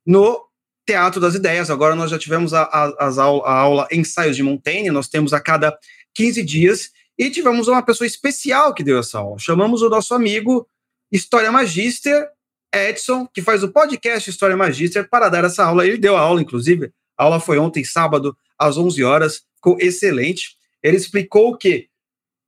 no 0.06 0.40
Teatro 0.86 1.20
das 1.20 1.34
Ideias. 1.34 1.70
Agora 1.70 1.94
nós 1.94 2.10
já 2.10 2.18
tivemos 2.18 2.54
a, 2.54 2.62
a, 2.62 3.08
a, 3.08 3.52
aula 3.52 3.88
Ensaios 3.92 4.36
de 4.36 4.42
Montaigne, 4.42 4.90
nós 4.90 5.08
temos 5.08 5.32
a 5.32 5.40
cada 5.40 5.76
15 6.14 6.42
dias, 6.42 6.90
e 7.18 7.30
tivemos 7.30 7.68
uma 7.68 7.82
pessoa 7.82 8.06
especial 8.06 8.72
que 8.72 8.84
deu 8.84 8.98
essa 8.98 9.18
aula. 9.18 9.38
Chamamos 9.38 9.82
o 9.82 9.88
nosso 9.88 10.14
amigo 10.14 10.66
História 11.10 11.50
Magister, 11.50 12.28
Edson, 12.72 13.26
que 13.26 13.42
faz 13.42 13.62
o 13.62 13.72
podcast 13.72 14.30
História 14.30 14.56
Magister, 14.56 15.08
para 15.08 15.28
dar 15.28 15.44
essa 15.44 15.64
aula. 15.64 15.86
Ele 15.86 15.98
deu 15.98 16.16
a 16.16 16.20
aula, 16.20 16.40
inclusive. 16.40 16.92
A 17.16 17.24
aula 17.24 17.40
foi 17.40 17.58
ontem, 17.58 17.84
sábado, 17.84 18.36
às 18.58 18.76
11 18.76 19.02
horas. 19.02 19.42
Ficou 19.56 19.76
excelente. 19.80 20.56
Ele 20.82 20.96
explicou 20.96 21.56
que 21.56 21.88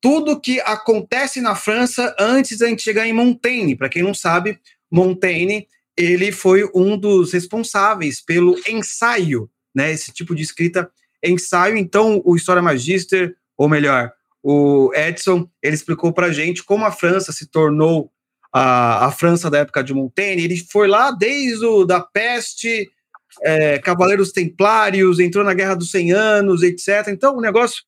tudo 0.01 0.41
que 0.41 0.61
acontece 0.61 1.41
na 1.41 1.55
França 1.55 2.15
antes 2.19 2.59
da 2.59 2.69
gente 2.69 2.83
chegar 2.83 3.07
em 3.07 3.13
Montaigne. 3.13 3.77
Para 3.77 3.89
quem 3.89 4.03
não 4.03 4.15
sabe, 4.15 4.59
Montaigne 4.91 5.67
ele 5.97 6.33
foi 6.33 6.69
um 6.75 6.97
dos 6.97 7.33
responsáveis 7.33 8.21
pelo 8.21 8.59
ensaio, 8.67 9.51
né? 9.75 9.93
Esse 9.93 10.13
tipo 10.13 10.35
de 10.35 10.43
escrita 10.43 10.91
ensaio. 11.23 11.77
Então, 11.77 12.23
o 12.25 12.37
História 12.37 12.63
Magister, 12.63 13.37
ou 13.57 13.69
melhor, 13.69 14.11
o 14.43 14.91
Edson, 14.95 15.49
ele 15.63 15.75
explicou 15.75 16.13
para 16.13 16.33
gente 16.33 16.65
como 16.65 16.87
a 16.87 16.93
França 16.93 17.33
se 17.33 17.47
tornou 17.47 18.11
a, 18.53 19.07
a 19.07 19.13
França 19.13 19.51
da 19.51 19.59
época 19.59 19.85
de 19.85 19.93
Montaigne. 19.93 20.43
Ele 20.43 20.57
foi 20.57 20.89
lá 20.89 21.11
desde 21.11 21.65
o 21.67 21.85
da 21.85 22.01
peste, 22.01 22.91
é, 23.43 23.79
Cavaleiros 23.79 24.33
Templários, 24.33 25.19
entrou 25.19 25.45
na 25.45 25.55
Guerra 25.55 25.75
dos 25.75 25.91
100 25.91 26.13
Anos, 26.13 26.63
etc. 26.63 27.09
Então, 27.09 27.37
um 27.37 27.41
negócio 27.41 27.83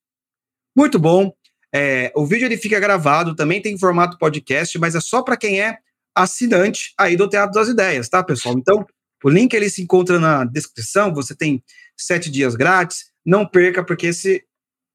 muito 0.76 0.98
bom. 0.98 1.32
É, 1.74 2.12
o 2.14 2.26
vídeo 2.26 2.46
ele 2.46 2.56
fica 2.56 2.78
gravado, 2.78 3.34
também 3.34 3.62
tem 3.62 3.78
formato 3.78 4.18
podcast, 4.18 4.78
mas 4.78 4.94
é 4.94 5.00
só 5.00 5.22
para 5.22 5.36
quem 5.36 5.60
é 5.60 5.78
assinante 6.14 6.92
aí 6.98 7.16
do 7.16 7.28
Teatro 7.28 7.54
das 7.54 7.68
Ideias, 7.68 8.08
tá, 8.08 8.22
pessoal? 8.22 8.54
Então, 8.58 8.86
o 9.24 9.30
link 9.30 9.54
ele 9.54 9.70
se 9.70 9.82
encontra 9.82 10.18
na 10.18 10.44
descrição. 10.44 11.14
Você 11.14 11.34
tem 11.34 11.62
sete 11.96 12.30
dias 12.30 12.54
grátis. 12.54 13.10
Não 13.24 13.46
perca, 13.46 13.84
porque 13.84 14.08
esse 14.08 14.44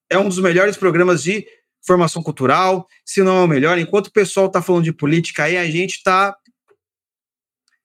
é 0.10 0.18
um 0.18 0.28
dos 0.28 0.40
melhores 0.40 0.78
programas 0.78 1.24
de 1.24 1.48
formação 1.86 2.22
cultural, 2.22 2.86
se 3.06 3.24
não 3.24 3.38
é 3.38 3.44
o 3.44 3.48
melhor. 3.48 3.78
Enquanto 3.78 4.08
o 4.08 4.12
pessoal 4.12 4.48
está 4.48 4.62
falando 4.62 4.84
de 4.84 4.92
política 4.92 5.46
aí, 5.46 5.58
a 5.58 5.66
gente 5.66 5.96
está 5.96 6.36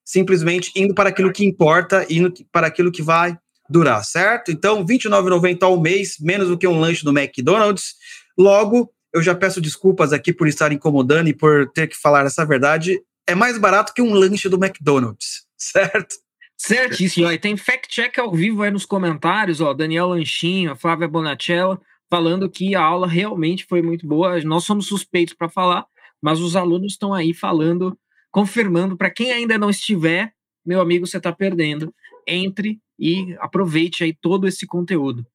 simplesmente 0.04 0.72
indo 0.74 0.94
para 0.94 1.08
aquilo 1.08 1.32
que 1.32 1.44
importa, 1.44 2.04
indo 2.10 2.32
para 2.50 2.66
aquilo 2.66 2.90
que 2.90 3.02
vai 3.02 3.38
durar, 3.70 4.04
certo? 4.04 4.50
Então, 4.50 4.84
R$ 4.84 4.98
29,90 4.98 5.62
ao 5.62 5.80
mês, 5.80 6.16
menos 6.20 6.48
do 6.48 6.58
que 6.58 6.66
um 6.66 6.78
lanche 6.78 7.04
do 7.04 7.16
McDonald's. 7.16 7.94
Logo, 8.38 8.92
eu 9.12 9.22
já 9.22 9.34
peço 9.34 9.60
desculpas 9.60 10.12
aqui 10.12 10.32
por 10.32 10.48
estar 10.48 10.72
incomodando 10.72 11.28
e 11.28 11.34
por 11.34 11.70
ter 11.70 11.86
que 11.86 11.96
falar 11.96 12.24
essa 12.24 12.44
verdade. 12.44 13.00
É 13.26 13.34
mais 13.34 13.58
barato 13.58 13.92
que 13.94 14.02
um 14.02 14.14
lanche 14.14 14.48
do 14.48 14.62
McDonald's, 14.62 15.46
certo? 15.56 16.14
Certíssimo. 16.56 17.30
E 17.30 17.38
tem 17.38 17.56
fact-check 17.56 18.18
ao 18.18 18.32
vivo 18.32 18.62
aí 18.62 18.70
nos 18.70 18.86
comentários, 18.86 19.60
ó. 19.60 19.74
Daniel 19.74 20.08
Lanchinho, 20.08 20.76
Flávia 20.76 21.08
Bonacella, 21.08 21.80
falando 22.08 22.48
que 22.48 22.74
a 22.74 22.82
aula 22.82 23.06
realmente 23.06 23.66
foi 23.66 23.82
muito 23.82 24.06
boa. 24.06 24.40
Nós 24.42 24.64
somos 24.64 24.86
suspeitos 24.86 25.34
para 25.34 25.48
falar, 25.48 25.84
mas 26.22 26.40
os 26.40 26.54
alunos 26.54 26.92
estão 26.92 27.12
aí 27.12 27.34
falando, 27.34 27.98
confirmando. 28.30 28.96
Para 28.96 29.10
quem 29.10 29.32
ainda 29.32 29.58
não 29.58 29.70
estiver, 29.70 30.32
meu 30.64 30.80
amigo, 30.80 31.06
você 31.06 31.16
está 31.16 31.32
perdendo. 31.32 31.92
Entre 32.28 32.80
e 32.96 33.36
aproveite 33.40 34.04
aí 34.04 34.14
todo 34.14 34.46
esse 34.46 34.64
conteúdo. 34.64 35.26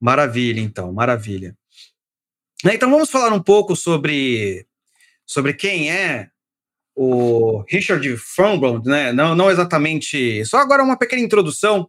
Maravilha, 0.00 0.60
então, 0.60 0.92
maravilha. 0.92 1.56
Então 2.64 2.90
vamos 2.90 3.10
falar 3.10 3.32
um 3.32 3.42
pouco 3.42 3.74
sobre, 3.74 4.66
sobre 5.26 5.54
quem 5.54 5.90
é 5.90 6.28
o 6.94 7.64
Richard 7.68 8.16
Frombrand, 8.18 8.82
né? 8.84 9.12
Não, 9.12 9.34
não 9.34 9.50
exatamente. 9.50 10.44
Só 10.44 10.58
agora 10.58 10.82
uma 10.82 10.98
pequena 10.98 11.22
introdução 11.22 11.88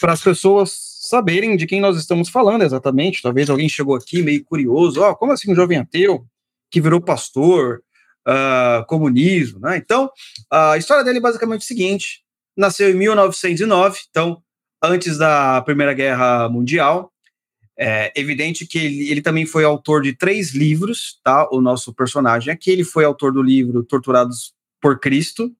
para 0.00 0.12
as 0.12 0.22
pessoas 0.22 0.72
saberem 1.00 1.56
de 1.56 1.66
quem 1.66 1.80
nós 1.80 1.96
estamos 1.96 2.28
falando 2.28 2.62
exatamente. 2.62 3.20
Talvez 3.20 3.50
alguém 3.50 3.68
chegou 3.68 3.96
aqui 3.96 4.22
meio 4.22 4.44
curioso, 4.44 5.00
ó, 5.02 5.10
oh, 5.10 5.16
como 5.16 5.32
assim 5.32 5.50
um 5.50 5.56
jovem 5.56 5.78
ateu 5.78 6.24
que 6.70 6.80
virou 6.80 7.00
pastor, 7.00 7.82
uh, 8.26 8.86
comunismo, 8.86 9.58
né? 9.60 9.76
Então, 9.76 10.10
a 10.50 10.78
história 10.78 11.04
dele 11.04 11.18
é 11.18 11.20
basicamente 11.20 11.62
o 11.62 11.66
seguinte: 11.66 12.22
nasceu 12.56 12.90
em 12.90 12.94
1909, 12.94 14.00
então 14.08 14.42
antes 14.82 15.18
da 15.18 15.60
Primeira 15.62 15.92
Guerra 15.92 16.48
Mundial. 16.48 17.11
É 17.78 18.12
evidente 18.14 18.66
que 18.66 18.78
ele, 18.78 19.10
ele, 19.10 19.22
também 19.22 19.46
foi 19.46 19.64
autor 19.64 20.02
de 20.02 20.12
três 20.14 20.54
livros, 20.54 21.18
tá? 21.24 21.48
O 21.50 21.60
nosso 21.60 21.92
personagem 21.92 22.52
aqui, 22.52 22.70
ele 22.70 22.84
foi 22.84 23.04
autor 23.04 23.32
do 23.32 23.42
livro 23.42 23.82
Torturados 23.82 24.52
por 24.80 25.00
Cristo, 25.00 25.50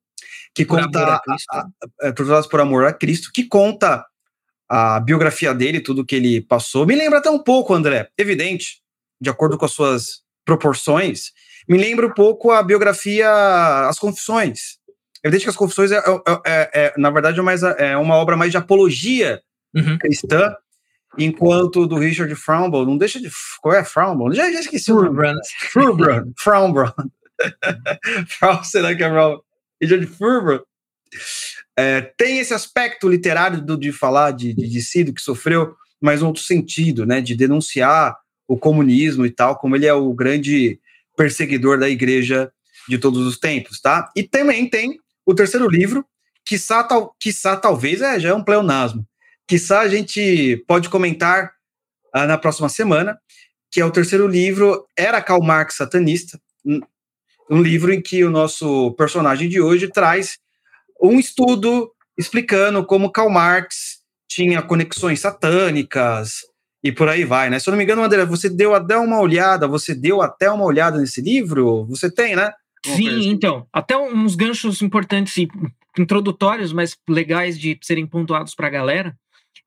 que 0.54 0.64
por 0.64 0.83
conta 0.83 1.00
a, 1.00 1.23
a, 1.50 1.69
a, 2.02 2.12
Torturados 2.12 2.47
por 2.47 2.61
Amor 2.61 2.85
a 2.85 2.92
Cristo, 2.92 3.31
que 3.33 3.45
conta 3.45 4.04
a 4.69 5.00
biografia 5.00 5.54
dele, 5.54 5.81
tudo 5.81 6.04
que 6.04 6.16
ele 6.16 6.40
passou. 6.42 6.87
Me 6.87 6.95
lembra 6.95 7.19
até 7.19 7.31
um 7.31 7.38
pouco, 7.38 7.75
André, 7.75 8.09
evidente, 8.16 8.83
de 9.21 9.31
acordo 9.31 9.57
com 9.57 9.64
as 9.64 9.73
suas 9.73 10.23
proporções, 10.45 11.33
me 11.69 11.78
lembra 11.78 12.07
um 12.07 12.12
pouco 12.12 12.50
a 12.50 12.62
biografia 12.62 13.31
As 13.88 13.99
Confissões. 13.99 14.78
Evidente 15.25 15.45
que 15.45 15.50
As 15.50 15.57
Confissões 15.57 15.92
é, 15.92 15.99
é, 15.99 16.02
é, 16.47 16.71
é 16.75 16.95
na 16.97 17.11
verdade, 17.11 17.38
é, 17.38 17.42
mais, 17.42 17.62
é 17.62 17.97
uma 17.97 18.16
obra 18.16 18.37
mais 18.37 18.50
de 18.50 18.57
apologia 18.57 19.40
uhum. 19.75 19.97
cristã, 19.99 20.54
enquanto 21.19 21.87
do 21.87 21.97
Richard 21.97 22.35
Frownball, 22.35 22.87
não 22.87 22.97
deixa 22.97 23.21
de. 23.21 23.31
Qual 23.61 23.75
é 23.75 23.85
Frownball? 23.85 24.35
Já, 24.35 24.50
já 24.50 24.61
esqueci 24.61 24.87
Furbrand. 24.87 25.38
Furbrand. 25.73 26.33
Frownbrand. 26.38 26.95
Frown, 28.28 28.64
será 28.64 28.95
que 28.95 29.02
é 29.02 29.09
Frown? 29.09 29.40
Richard 29.81 30.07
Furbrand. 30.07 30.62
É, 31.76 32.00
tem 32.00 32.38
esse 32.38 32.54
aspecto 32.54 33.09
literário 33.09 33.61
do, 33.61 33.76
de 33.76 33.92
falar 33.92 34.33
de, 34.33 34.52
de, 34.54 34.69
de 34.69 34.83
si, 34.83 35.04
do 35.04 35.12
que 35.12 35.21
sofreu, 35.21 35.75
mas 36.00 36.23
um 36.23 36.26
outro 36.26 36.42
sentido, 36.42 37.07
né? 37.07 37.21
De 37.21 37.35
denunciar 37.35 38.16
o 38.47 38.57
comunismo 38.57 39.25
e 39.25 39.31
tal, 39.31 39.57
como 39.57 39.76
ele 39.76 39.87
é 39.87 39.95
o 39.95 40.12
grande 40.12 40.78
perseguidor 41.16 41.78
da 41.78 41.88
igreja 41.88 42.52
de 42.88 42.99
todos 42.99 43.26
os 43.26 43.38
tempos, 43.38 43.81
tá? 43.81 44.11
E 44.16 44.23
também 44.23 44.69
tem 44.69 44.99
o 45.25 45.35
terceiro 45.35 45.69
livro, 45.69 46.04
que 46.45 46.59
tal, 46.59 47.14
quiçá 47.19 47.57
talvez 47.57 48.00
é, 48.02 48.19
já 48.19 48.31
é 48.31 48.35
um 48.35 48.42
pleonasmo, 48.42 49.07
Quiçá 49.52 49.80
a 49.80 49.88
gente 49.88 50.64
pode 50.66 50.88
comentar 50.88 51.52
uh, 52.16 52.26
na 52.26 52.38
próxima 52.38 52.71
semana, 52.71 53.18
que 53.71 53.82
é 53.82 53.85
o 53.85 53.90
terceiro 53.90 54.26
livro, 54.26 54.87
Era 54.97 55.21
Karl 55.21 55.42
Marx 55.42 55.76
Satanista, 55.76 56.40
um 57.50 57.61
livro 57.61 57.92
em 57.92 58.00
que 58.00 58.25
o 58.25 58.30
nosso 58.30 58.92
personagem 58.92 59.50
de 59.50 59.61
hoje 59.61 59.88
traz 59.88 60.38
um 61.02 61.21
estudo 61.21 61.92
explicando 62.16 62.82
como 62.87 63.12
Karl 63.12 63.28
Marx 63.28 63.99
tinha 64.26 64.62
conexões 64.62 65.21
satânicas 65.21 66.37
e 66.82 66.90
por 66.90 67.11
aí 67.11 67.26
vai, 67.26 67.50
né? 67.50 67.59
Se 67.59 67.68
eu 67.68 67.73
não 67.73 67.78
me 67.78 67.85
engano, 67.85 68.02
André, 68.02 68.25
você 68.25 68.49
deu 68.49 68.75
até 68.75 68.97
uma 68.97 69.21
olhada, 69.21 69.68
você 69.68 69.94
deu 69.94 70.23
até 70.23 70.50
uma 70.50 70.64
olhada 70.64 70.97
nesse 70.97 71.21
livro? 71.21 71.85
Você 71.90 72.11
tem, 72.11 72.35
né? 72.35 72.54
Sim, 72.87 73.06
assim. 73.06 73.28
então, 73.28 73.66
até 73.71 73.99
uns 73.99 74.35
ganchos 74.35 74.80
importantes 74.80 75.37
e 75.37 75.47
introdutórios, 75.99 76.73
mas 76.73 76.97
legais 77.06 77.59
de 77.59 77.78
serem 77.82 78.06
pontuados 78.06 78.54
para 78.54 78.68
a 78.68 78.71
galera. 78.71 79.14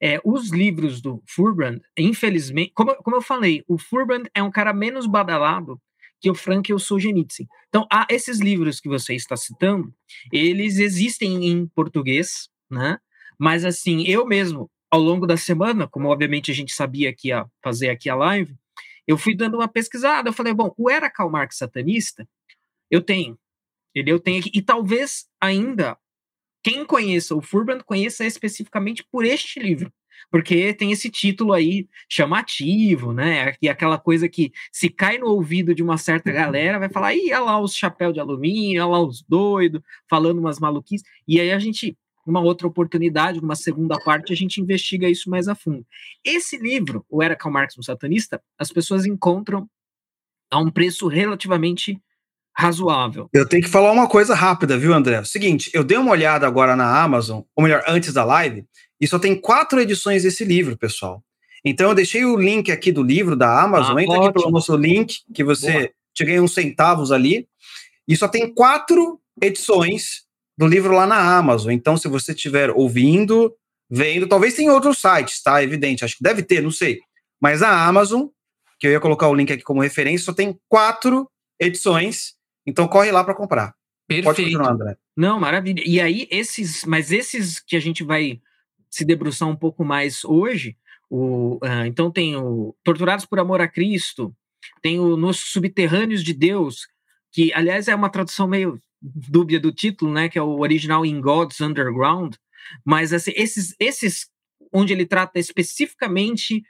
É, 0.02 0.20
os 0.24 0.52
livros 0.52 1.02
do 1.02 1.24
Furbrand, 1.26 1.80
infelizmente, 1.98 2.72
como, 2.76 2.96
como 2.98 3.16
eu 3.16 3.22
falei, 3.22 3.64
o 3.68 3.78
Furbrand 3.78 4.26
é 4.34 4.44
um 4.44 4.52
cara 4.52 4.74
menos 4.74 5.08
badalado 5.08 5.80
que 6.20 6.30
o 6.30 6.36
Frank 6.36 6.74
o 6.74 6.80
Solzhenitsyn. 6.80 7.48
Então, 7.70 7.88
há 7.92 8.06
esses 8.10 8.40
livros 8.40 8.80
que 8.80 8.90
você 8.90 9.14
está 9.14 9.38
citando, 9.38 9.94
eles 10.32 10.80
existem 10.80 11.48
em 11.48 11.68
português, 11.68 12.50
né? 12.70 12.98
Mas 13.38 13.66
assim, 13.66 14.04
eu 14.08 14.26
mesmo, 14.26 14.70
ao 14.90 15.00
longo 15.00 15.28
da 15.28 15.38
semana, 15.38 15.88
como 15.88 16.10
obviamente 16.10 16.52
a 16.52 16.54
gente 16.54 16.74
sabia 16.74 17.14
que 17.14 17.30
ia 17.30 17.46
fazer 17.64 17.90
aqui 17.90 18.10
a 18.10 18.16
live, 18.16 18.56
eu 19.08 19.18
fui 19.18 19.36
dando 19.36 19.56
uma 19.58 19.68
pesquisada, 19.68 20.30
eu 20.30 20.34
falei, 20.34 20.54
bom, 20.54 20.74
o 20.78 20.90
Era 20.90 21.10
Karl 21.10 21.30
Marx 21.30 21.58
satanista, 21.58 22.28
eu 22.90 23.02
tenho. 23.02 23.38
Ele 23.94 24.12
eu 24.12 24.20
tenho 24.20 24.40
aqui, 24.40 24.52
e 24.54 24.62
talvez 24.62 25.28
ainda 25.40 25.98
quem 26.66 26.84
conheça 26.84 27.36
o 27.36 27.44
Furbrand 27.44 27.82
conheça 27.86 28.26
especificamente 28.26 29.06
por 29.12 29.24
este 29.24 29.60
livro, 29.60 29.94
porque 30.32 30.74
tem 30.74 30.92
esse 30.92 31.12
título 31.12 31.54
aí 31.54 31.88
chamativo, 32.10 33.14
né? 33.14 33.54
E 33.62 33.70
aquela 33.70 34.00
coisa 34.00 34.28
que 34.28 34.52
se 34.72 34.90
cai 34.90 35.20
no 35.20 35.28
ouvido 35.28 35.76
de 35.76 35.84
uma 35.84 35.96
certa 36.00 36.32
uhum. 36.32 36.36
galera, 36.36 36.80
vai 36.80 36.90
falar, 36.90 37.14
ih, 37.14 37.32
olha 37.34 37.40
lá 37.42 37.62
os 37.62 37.76
chapéus 37.76 38.16
de 38.16 38.20
alumínio, 38.20 38.82
olha 38.82 38.94
lá 38.94 39.00
os 39.00 39.22
doidos, 39.22 39.80
falando 40.10 40.40
umas 40.40 40.58
maluquices. 40.58 41.08
E 41.28 41.40
aí 41.40 41.52
a 41.52 41.60
gente, 41.60 41.96
numa 42.26 42.42
outra 42.42 42.66
oportunidade, 42.66 43.40
numa 43.40 43.56
segunda 43.56 44.00
parte, 44.04 44.34
a 44.34 44.36
gente 44.36 44.60
investiga 44.60 45.08
isso 45.08 45.30
mais 45.30 45.48
a 45.48 45.54
fundo. 45.54 45.86
Esse 46.24 46.58
livro, 46.58 47.06
o 47.08 47.22
Era 47.22 47.36
Karl 47.36 47.54
Marx, 47.54 47.78
um 47.78 47.84
satanista, 47.84 48.42
as 48.58 48.72
pessoas 48.72 49.06
encontram 49.06 49.70
a 50.50 50.58
um 50.58 50.72
preço 50.72 51.08
relativamente 51.08 52.02
razoável. 52.58 53.30
Eu 53.34 53.48
tenho 53.48 53.62
que 53.62 53.70
falar 53.70 53.92
uma 53.92 54.08
coisa 54.08 54.34
rápida, 54.34 54.78
viu, 54.78 54.94
André? 54.94 55.24
Seguinte, 55.26 55.70
eu 55.74 55.84
dei 55.84 55.98
uma 55.98 56.12
olhada 56.12 56.48
agora 56.48 56.76
na 56.76 57.02
Amazon, 57.02 57.42
ou 57.56 57.64
melhor, 57.64 57.84
antes 57.88 58.14
da 58.14 58.24
live, 58.24 58.66
e 59.00 59.08
só 59.08 59.20
tem 59.20 59.36
quatro 59.36 59.80
edições 59.80 60.24
desse 60.24 60.46
livro, 60.46 60.78
pessoal. 60.78 61.22
Então 61.66 61.90
eu 61.90 61.96
deixei 61.96 62.24
o 62.24 62.38
link 62.38 62.72
aqui 62.72 62.92
do 62.92 63.04
livro 63.04 63.36
da 63.36 63.62
Amazon, 63.62 63.98
ah, 63.98 64.02
entra 64.02 64.14
ótimo. 64.14 64.30
aqui 64.30 64.40
pelo 64.40 64.52
nosso 64.52 64.76
link, 64.78 65.18
que 65.34 65.44
você 65.44 65.92
te 66.14 66.24
ganha 66.24 66.42
uns 66.42 66.54
centavos 66.54 67.12
ali, 67.12 67.48
e 68.08 68.16
só 68.16 68.28
tem 68.28 68.54
quatro 68.54 69.20
edições 69.42 70.24
do 70.58 70.66
livro 70.66 70.94
lá 70.94 71.06
na 71.06 71.38
Amazon. 71.38 71.72
Então, 71.72 71.98
se 71.98 72.08
você 72.08 72.32
estiver 72.32 72.70
ouvindo, 72.70 73.54
vendo, 73.90 74.28
talvez 74.28 74.54
tenha 74.54 74.72
outros 74.72 75.00
sites, 75.00 75.42
tá? 75.42 75.62
Evidente, 75.62 76.06
acho 76.06 76.18
que 76.18 76.24
deve 76.24 76.42
ter, 76.42 76.62
não 76.62 76.72
sei. 76.72 77.00
Mas 77.42 77.62
a 77.62 77.86
Amazon, 77.86 78.28
que 78.80 78.88
eu 78.88 78.92
ia 78.92 79.00
colocar 79.00 79.28
o 79.28 79.36
link 79.36 79.52
aqui 79.52 79.64
como 79.64 79.82
referência, 79.82 80.26
só 80.26 80.34
tem 80.34 80.58
quatro 80.70 81.30
edições 81.60 82.36
então 82.66 82.88
corre 82.88 83.12
lá 83.12 83.24
para 83.24 83.36
comprar. 83.36 83.76
Perfeito. 84.08 84.26
Pode 84.26 84.44
continuar, 84.44 84.72
André. 84.72 84.98
Não, 85.16 85.40
maravilha. 85.40 85.82
E 85.86 86.00
aí, 86.00 86.28
esses, 86.30 86.84
mas 86.86 87.12
esses 87.12 87.60
que 87.60 87.76
a 87.76 87.80
gente 87.80 88.04
vai 88.04 88.40
se 88.90 89.04
debruçar 89.04 89.50
um 89.50 89.56
pouco 89.56 89.84
mais 89.84 90.24
hoje, 90.24 90.78
o, 91.10 91.56
uh, 91.56 91.86
então 91.86 92.12
tem 92.12 92.36
o 92.36 92.76
Torturados 92.84 93.26
por 93.26 93.40
Amor 93.40 93.62
a 93.62 93.68
Cristo, 93.68 94.36
tem 94.82 95.00
o 95.00 95.18
Nos 95.18 95.40
Subterrâneos 95.40 96.24
de 96.24 96.34
Deus, 96.34 96.88
que 97.32 97.52
aliás 97.54 97.88
é 97.88 97.96
uma 97.96 98.10
tradução 98.10 98.48
meio 98.48 98.80
dúbia 99.02 99.60
do 99.60 99.72
título, 99.72 100.12
né, 100.12 100.30
que 100.30 100.38
é 100.38 100.42
o 100.42 100.60
original 100.60 101.06
In 101.06 101.20
God's 101.20 101.62
Underground, 101.62 102.36
mas 102.84 103.14
assim, 103.14 103.32
esses, 103.36 103.76
esses 103.80 104.30
onde 104.72 104.94
ele 104.94 105.06
trata 105.06 105.40
especificamente 105.40 106.64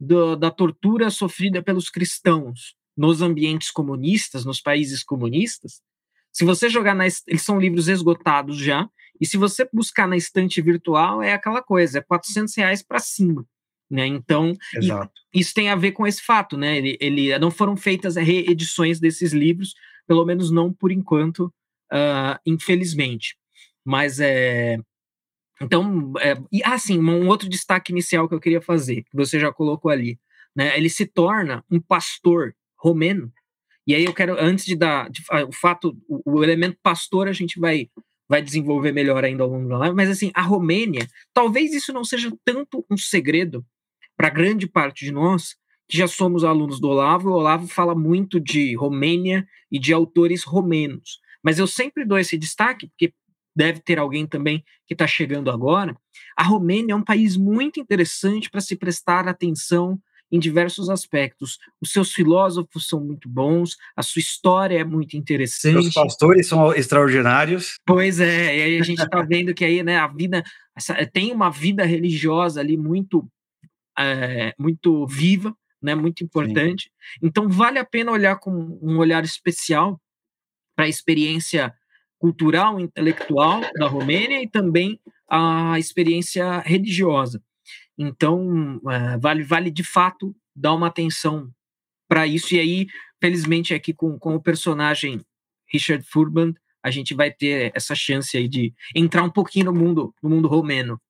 do, 0.00 0.36
da 0.36 0.50
tortura 0.50 1.10
sofrida 1.10 1.62
pelos 1.62 1.90
cristãos 1.90 2.74
nos 2.96 3.22
ambientes 3.22 3.70
comunistas, 3.70 4.44
nos 4.44 4.60
países 4.60 5.02
comunistas, 5.02 5.80
se 6.32 6.44
você 6.44 6.68
jogar 6.68 6.94
na. 6.94 7.04
Eles 7.04 7.42
são 7.42 7.60
livros 7.60 7.88
esgotados 7.88 8.56
já, 8.56 8.88
e 9.20 9.26
se 9.26 9.36
você 9.36 9.68
buscar 9.70 10.08
na 10.08 10.16
estante 10.16 10.60
virtual, 10.62 11.22
é 11.22 11.34
aquela 11.34 11.62
coisa, 11.62 11.98
é 11.98 12.02
400 12.02 12.56
reais 12.56 12.82
para 12.82 12.98
cima. 12.98 13.46
Né? 13.90 14.06
Então, 14.06 14.56
isso 15.34 15.52
tem 15.52 15.68
a 15.68 15.76
ver 15.76 15.92
com 15.92 16.06
esse 16.06 16.22
fato, 16.22 16.56
né? 16.56 16.78
Ele, 16.78 16.96
ele, 16.98 17.38
não 17.38 17.50
foram 17.50 17.76
feitas 17.76 18.16
reedições 18.16 18.98
desses 18.98 19.34
livros, 19.34 19.74
pelo 20.06 20.24
menos 20.24 20.50
não 20.50 20.72
por 20.72 20.90
enquanto, 20.90 21.52
uh, 21.92 22.40
infelizmente. 22.46 23.36
Mas 23.84 24.18
é. 24.18 24.78
Então, 25.60 26.14
é, 26.20 26.34
e 26.50 26.64
assim, 26.64 26.98
um 26.98 27.28
outro 27.28 27.48
destaque 27.48 27.92
inicial 27.92 28.26
que 28.26 28.34
eu 28.34 28.40
queria 28.40 28.62
fazer, 28.62 29.02
que 29.02 29.14
você 29.14 29.38
já 29.38 29.52
colocou 29.52 29.90
ali, 29.90 30.18
né? 30.56 30.74
Ele 30.76 30.88
se 30.88 31.04
torna 31.04 31.62
um 31.70 31.78
pastor 31.78 32.54
romeno. 32.82 33.32
E 33.86 33.94
aí 33.94 34.04
eu 34.04 34.12
quero, 34.12 34.36
antes 34.38 34.64
de 34.64 34.76
dar 34.76 35.08
de, 35.08 35.22
o 35.46 35.52
fato, 35.52 35.96
o, 36.08 36.38
o, 36.38 36.44
elemento 36.44 36.76
pastor 36.82 37.28
a 37.28 37.32
gente 37.32 37.60
vai 37.60 37.88
vai 38.28 38.40
desenvolver 38.40 38.92
melhor 38.92 39.24
ainda 39.24 39.42
ao 39.42 39.50
longo 39.50 39.68
da 39.68 39.76
live, 39.76 39.94
mas 39.94 40.08
assim, 40.08 40.30
a 40.32 40.40
Romênia, 40.40 41.06
talvez 41.34 41.74
isso 41.74 41.92
não 41.92 42.02
seja 42.02 42.32
tanto 42.44 42.84
um 42.90 42.96
segredo 42.96 43.62
para 44.16 44.30
grande 44.30 44.66
parte 44.66 45.04
de 45.04 45.12
nós, 45.12 45.54
que 45.86 45.98
já 45.98 46.06
somos 46.06 46.42
alunos 46.42 46.80
do 46.80 46.88
Olavo, 46.88 47.28
o 47.28 47.34
Olavo 47.34 47.66
fala 47.66 47.94
muito 47.94 48.40
de 48.40 48.74
Romênia 48.74 49.46
e 49.70 49.78
de 49.78 49.92
autores 49.92 50.44
romenos. 50.44 51.20
Mas 51.44 51.58
eu 51.58 51.66
sempre 51.66 52.06
dou 52.06 52.18
esse 52.18 52.38
destaque, 52.38 52.86
porque 52.88 53.12
deve 53.54 53.80
ter 53.80 53.98
alguém 53.98 54.26
também 54.26 54.64
que 54.86 54.94
está 54.94 55.06
chegando 55.06 55.50
agora. 55.50 55.94
A 56.34 56.42
Romênia 56.42 56.94
é 56.94 56.96
um 56.96 57.04
país 57.04 57.36
muito 57.36 57.78
interessante 57.78 58.48
para 58.48 58.62
se 58.62 58.76
prestar 58.76 59.28
atenção 59.28 60.00
em 60.32 60.38
diversos 60.38 60.88
aspectos. 60.88 61.58
Os 61.80 61.92
seus 61.92 62.12
filósofos 62.12 62.88
são 62.88 62.98
muito 62.98 63.28
bons, 63.28 63.76
a 63.94 64.02
sua 64.02 64.20
história 64.20 64.78
é 64.78 64.84
muito 64.84 65.14
interessante. 65.14 65.88
Os 65.88 65.94
pastores 65.94 66.48
são 66.48 66.74
extraordinários. 66.74 67.78
Pois 67.86 68.18
é, 68.18 68.56
e 68.56 68.62
aí 68.62 68.80
a 68.80 68.82
gente 68.82 69.02
está 69.02 69.20
vendo 69.20 69.52
que 69.52 69.64
aí, 69.64 69.82
né, 69.82 69.98
a 69.98 70.08
vida 70.08 70.42
essa, 70.74 70.94
tem 71.06 71.30
uma 71.30 71.50
vida 71.50 71.84
religiosa 71.84 72.60
ali 72.60 72.78
muito 72.78 73.28
é, 73.98 74.54
muito 74.58 75.06
viva, 75.06 75.54
né, 75.82 75.94
muito 75.94 76.24
importante. 76.24 76.84
Sim. 76.84 77.26
Então 77.26 77.46
vale 77.46 77.78
a 77.78 77.84
pena 77.84 78.10
olhar 78.10 78.36
com 78.36 78.78
um 78.80 78.96
olhar 78.96 79.22
especial 79.22 80.00
para 80.74 80.86
a 80.86 80.88
experiência 80.88 81.74
cultural, 82.18 82.80
intelectual 82.80 83.60
da 83.76 83.86
Romênia 83.86 84.42
e 84.42 84.48
também 84.48 84.98
a 85.28 85.78
experiência 85.78 86.60
religiosa. 86.60 87.42
Então, 87.98 88.80
é, 88.88 89.18
vale, 89.18 89.42
vale 89.42 89.70
de 89.70 89.84
fato 89.84 90.34
dar 90.54 90.74
uma 90.74 90.88
atenção 90.88 91.50
para 92.08 92.26
isso. 92.26 92.54
E 92.54 92.60
aí, 92.60 92.86
felizmente, 93.20 93.74
aqui 93.74 93.92
com, 93.92 94.18
com 94.18 94.34
o 94.34 94.42
personagem 94.42 95.20
Richard 95.72 96.04
Furban, 96.08 96.54
a 96.82 96.90
gente 96.90 97.14
vai 97.14 97.30
ter 97.30 97.70
essa 97.74 97.94
chance 97.94 98.36
aí 98.36 98.48
de 98.48 98.74
entrar 98.94 99.22
um 99.22 99.30
pouquinho 99.30 99.66
no 99.66 99.72
mundo, 99.72 100.14
no 100.22 100.28
mundo 100.28 100.48
romeno. 100.48 101.00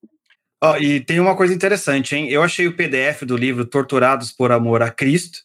Oh, 0.63 0.77
e 0.77 1.01
tem 1.01 1.19
uma 1.19 1.37
coisa 1.37 1.53
interessante, 1.53 2.15
hein? 2.15 2.29
Eu 2.31 2.43
achei 2.43 2.69
o 2.69 2.77
PDF 2.77 3.23
do 3.23 3.37
livro 3.37 3.67
Torturados 3.67 4.31
por 4.31 4.53
Amor 4.53 4.81
a 4.81 4.93
Cristo, 4.93 5.41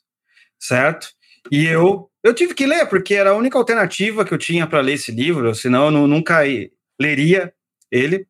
certo? 0.59 1.07
E 1.51 1.65
eu, 1.65 2.11
eu 2.23 2.35
tive 2.35 2.53
que 2.53 2.67
ler, 2.67 2.85
porque 2.87 3.15
era 3.15 3.31
a 3.31 3.35
única 3.35 3.57
alternativa 3.57 4.23
que 4.23 4.33
eu 4.33 4.37
tinha 4.37 4.67
para 4.67 4.81
ler 4.81 4.93
esse 4.93 5.11
livro, 5.11 5.55
senão 5.55 5.85
eu 5.85 5.91
não, 5.91 6.07
nunca 6.07 6.41
leria 6.99 7.51
ele. 7.91 8.27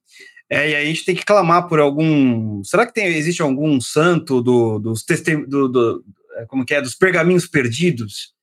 É, 0.49 0.69
e 0.69 0.75
aí 0.75 0.83
a 0.83 0.85
gente 0.85 1.03
tem 1.03 1.15
que 1.15 1.25
clamar 1.25 1.67
por 1.67 1.79
algum. 1.79 2.63
Será 2.63 2.85
que 2.85 2.93
tem, 2.93 3.05
existe 3.05 3.41
algum 3.41 3.81
santo 3.81 4.41
do, 4.41 4.79
dos 4.79 5.03
testemunhos, 5.03 5.49
do, 5.49 5.67
do, 5.67 6.05
é, 6.35 6.45
como 6.45 6.65
que 6.65 6.73
é, 6.73 6.81
dos 6.81 6.95
pergaminhos 6.95 7.45
perdidos, 7.45 8.33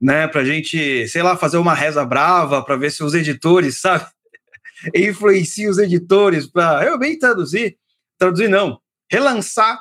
né? 0.00 0.26
Para 0.26 0.44
gente, 0.44 1.06
sei 1.08 1.22
lá, 1.22 1.36
fazer 1.36 1.58
uma 1.58 1.74
reza 1.74 2.04
brava 2.04 2.64
para 2.64 2.76
ver 2.76 2.90
se 2.90 3.04
os 3.04 3.12
editores, 3.12 3.80
sabe, 3.80 4.06
influenciam 4.96 5.70
os 5.70 5.78
editores 5.78 6.46
para 6.46 6.80
realmente 6.80 7.18
traduzir, 7.18 7.76
traduzir 8.18 8.48
não, 8.48 8.80
relançar 9.10 9.78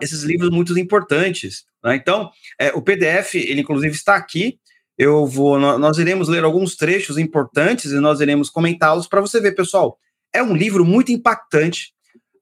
esses 0.00 0.22
livros 0.22 0.50
muito 0.50 0.76
importantes. 0.78 1.66
Né? 1.84 1.96
Então, 1.96 2.30
é, 2.58 2.72
o 2.72 2.80
PDF, 2.80 3.34
ele 3.34 3.60
inclusive 3.60 3.94
está 3.94 4.16
aqui. 4.16 4.58
Eu 4.96 5.26
vou, 5.26 5.60
nós 5.60 5.98
iremos 5.98 6.28
ler 6.28 6.42
alguns 6.42 6.74
trechos 6.74 7.18
importantes 7.18 7.92
e 7.92 8.00
nós 8.00 8.20
iremos 8.20 8.50
comentá-los 8.50 9.06
para 9.06 9.20
você 9.20 9.40
ver, 9.40 9.54
pessoal 9.54 9.96
é 10.32 10.42
um 10.42 10.54
livro 10.54 10.84
muito 10.84 11.12
impactante. 11.12 11.92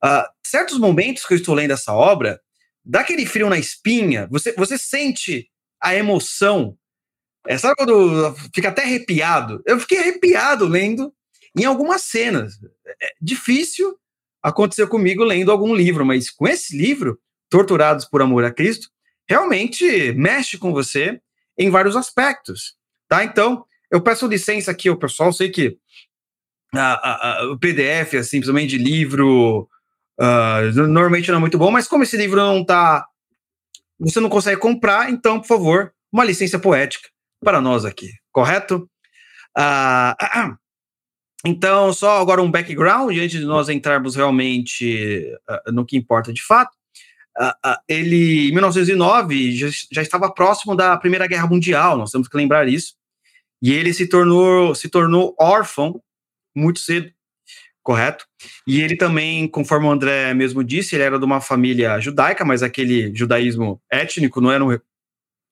Uh, 0.04 0.24
certos 0.44 0.78
momentos 0.78 1.24
que 1.24 1.34
eu 1.34 1.38
estou 1.38 1.54
lendo 1.54 1.72
essa 1.72 1.92
obra, 1.92 2.40
dá 2.84 3.00
aquele 3.00 3.26
frio 3.26 3.48
na 3.48 3.58
espinha, 3.58 4.28
você, 4.30 4.52
você 4.52 4.78
sente 4.78 5.48
a 5.80 5.94
emoção. 5.94 6.76
É, 7.46 7.56
sabe 7.58 7.74
quando 7.76 8.34
fica 8.54 8.68
até 8.68 8.82
arrepiado? 8.82 9.62
Eu 9.66 9.78
fiquei 9.80 9.98
arrepiado 9.98 10.66
lendo 10.66 11.12
em 11.56 11.64
algumas 11.64 12.02
cenas. 12.02 12.54
É 13.00 13.12
difícil 13.20 13.96
acontecer 14.42 14.86
comigo 14.88 15.24
lendo 15.24 15.50
algum 15.50 15.74
livro, 15.74 16.04
mas 16.04 16.30
com 16.30 16.46
esse 16.46 16.76
livro, 16.76 17.18
Torturados 17.48 18.04
por 18.04 18.22
Amor 18.22 18.44
a 18.44 18.52
Cristo, 18.52 18.88
realmente 19.28 20.12
mexe 20.12 20.58
com 20.58 20.72
você 20.72 21.20
em 21.58 21.70
vários 21.70 21.96
aspectos, 21.96 22.76
tá? 23.08 23.24
Então, 23.24 23.64
eu 23.90 24.00
peço 24.00 24.26
licença 24.26 24.70
aqui 24.70 24.88
ao 24.88 24.96
pessoal, 24.96 25.32
sei 25.32 25.48
que 25.50 25.78
a, 26.78 26.94
a, 26.94 27.52
o 27.52 27.58
PDF, 27.58 28.14
assim, 28.14 28.38
principalmente 28.38 28.70
de 28.70 28.78
livro, 28.78 29.68
uh, 30.20 30.72
normalmente 30.74 31.30
não 31.30 31.38
é 31.38 31.40
muito 31.40 31.58
bom, 31.58 31.70
mas 31.70 31.86
como 31.86 32.02
esse 32.02 32.16
livro 32.16 32.36
não 32.36 32.64
tá. 32.64 33.06
Você 33.98 34.20
não 34.20 34.28
consegue 34.28 34.60
comprar, 34.60 35.10
então, 35.10 35.40
por 35.40 35.46
favor, 35.46 35.92
uma 36.12 36.24
licença 36.24 36.58
poética 36.58 37.08
para 37.42 37.60
nós 37.60 37.84
aqui, 37.84 38.10
correto? 38.30 38.88
Uh, 39.56 40.56
então, 41.46 41.92
só 41.92 42.20
agora 42.20 42.42
um 42.42 42.50
background, 42.50 43.16
antes 43.16 43.40
de 43.40 43.46
nós 43.46 43.68
entrarmos 43.68 44.14
realmente 44.14 45.24
uh, 45.48 45.72
no 45.72 45.86
que 45.86 45.96
importa 45.96 46.32
de 46.32 46.42
fato. 46.42 46.74
ele, 47.88 48.48
em 48.48 48.52
1909, 48.52 49.56
já, 49.56 49.68
já 49.92 50.02
estava 50.02 50.32
próximo 50.32 50.74
da 50.74 50.96
Primeira 50.96 51.26
Guerra 51.26 51.46
Mundial, 51.46 51.96
nós 51.96 52.10
temos 52.10 52.28
que 52.28 52.36
lembrar 52.36 52.68
isso. 52.68 52.94
E 53.62 53.72
ele 53.72 53.94
se 53.94 54.06
tornou, 54.06 54.74
se 54.74 54.88
tornou 54.88 55.34
órfão 55.40 56.02
muito 56.56 56.80
cedo, 56.80 57.10
correto? 57.82 58.26
E 58.66 58.80
ele 58.80 58.96
também, 58.96 59.46
conforme 59.46 59.86
o 59.86 59.90
André 59.90 60.34
mesmo 60.34 60.64
disse, 60.64 60.96
ele 60.96 61.04
era 61.04 61.18
de 61.18 61.24
uma 61.24 61.40
família 61.40 62.00
judaica, 62.00 62.44
mas 62.44 62.62
aquele 62.62 63.14
judaísmo 63.14 63.80
étnico 63.90 64.40
não 64.40 64.50
era 64.50 64.64
um, 64.64 64.78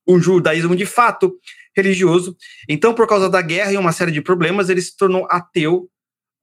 um 0.08 0.18
judaísmo 0.18 0.74
de 0.74 0.86
fato 0.86 1.36
religioso. 1.76 2.36
Então, 2.68 2.94
por 2.94 3.06
causa 3.06 3.28
da 3.28 3.42
guerra 3.42 3.72
e 3.72 3.76
uma 3.76 3.92
série 3.92 4.12
de 4.12 4.22
problemas, 4.22 4.68
ele 4.68 4.80
se 4.80 4.96
tornou 4.96 5.26
ateu 5.30 5.88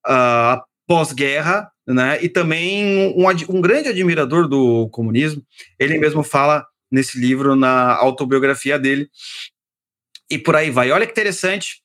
uh, 0.08 0.62
pós-guerra, 0.88 1.71
né? 1.88 2.19
E 2.21 2.30
também 2.30 3.13
um, 3.15 3.28
um 3.28 3.62
grande 3.62 3.89
admirador 3.89 4.47
do 4.47 4.89
comunismo. 4.89 5.43
Ele 5.80 5.97
mesmo 5.97 6.24
fala 6.24 6.65
nesse 6.91 7.17
livro, 7.19 7.56
na 7.56 7.95
autobiografia 7.95 8.78
dele, 8.78 9.10
e 10.30 10.38
por 10.38 10.56
aí 10.56 10.69
vai. 10.69 10.91
Olha 10.91 11.06
que 11.06 11.12
interessante 11.12 11.81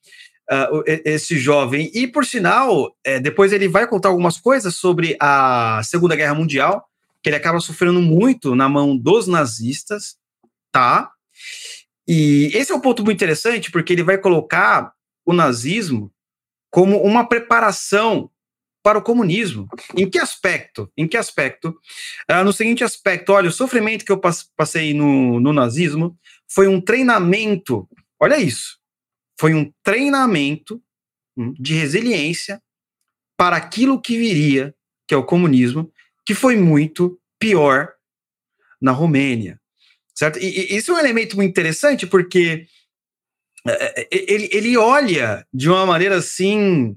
uh, 0.50 0.82
esse 0.86 1.38
jovem. 1.38 1.90
E, 1.94 2.06
por 2.06 2.24
sinal, 2.24 2.94
é, 3.04 3.18
depois 3.20 3.52
ele 3.52 3.68
vai 3.68 3.86
contar 3.86 4.08
algumas 4.08 4.38
coisas 4.38 4.74
sobre 4.74 5.16
a 5.20 5.80
Segunda 5.84 6.16
Guerra 6.16 6.34
Mundial, 6.34 6.86
que 7.22 7.28
ele 7.28 7.36
acaba 7.36 7.60
sofrendo 7.60 8.00
muito 8.00 8.54
na 8.54 8.68
mão 8.68 8.96
dos 8.96 9.26
nazistas, 9.26 10.16
tá? 10.70 11.10
E 12.06 12.50
esse 12.54 12.70
é 12.70 12.74
um 12.74 12.80
ponto 12.80 13.04
muito 13.04 13.16
interessante, 13.16 13.70
porque 13.70 13.92
ele 13.92 14.04
vai 14.04 14.18
colocar 14.18 14.92
o 15.24 15.32
nazismo 15.32 16.12
como 16.70 17.02
uma 17.02 17.28
preparação 17.28 18.30
para 18.82 18.98
o 18.98 19.02
comunismo. 19.02 19.66
Em 19.96 20.08
que 20.08 20.16
aspecto? 20.16 20.88
Em 20.96 21.08
que 21.08 21.16
aspecto? 21.16 21.70
Uh, 22.30 22.44
no 22.44 22.52
seguinte 22.52 22.84
aspecto, 22.84 23.32
olha, 23.32 23.48
o 23.48 23.52
sofrimento 23.52 24.04
que 24.04 24.12
eu 24.12 24.20
passei 24.56 24.94
no, 24.94 25.40
no 25.40 25.52
nazismo 25.52 26.16
foi 26.48 26.68
um 26.68 26.80
treinamento, 26.80 27.88
olha 28.20 28.38
isso, 28.38 28.75
foi 29.38 29.54
um 29.54 29.72
treinamento 29.82 30.82
hum, 31.36 31.52
de 31.58 31.74
resiliência 31.74 32.62
para 33.36 33.56
aquilo 33.56 34.00
que 34.00 34.18
viria, 34.18 34.74
que 35.06 35.14
é 35.14 35.16
o 35.16 35.24
comunismo, 35.24 35.92
que 36.24 36.34
foi 36.34 36.56
muito 36.56 37.20
pior 37.38 37.92
na 38.80 38.92
Romênia. 38.92 39.60
Certo? 40.14 40.38
E, 40.38 40.74
isso 40.74 40.92
é 40.92 40.94
um 40.94 40.98
elemento 40.98 41.36
muito 41.36 41.50
interessante 41.50 42.06
porque 42.06 42.66
é, 43.66 43.72
é, 43.72 44.00
é, 44.02 44.32
ele, 44.32 44.48
ele 44.52 44.76
olha 44.76 45.46
de 45.52 45.68
uma 45.68 45.84
maneira 45.84 46.16
assim. 46.16 46.96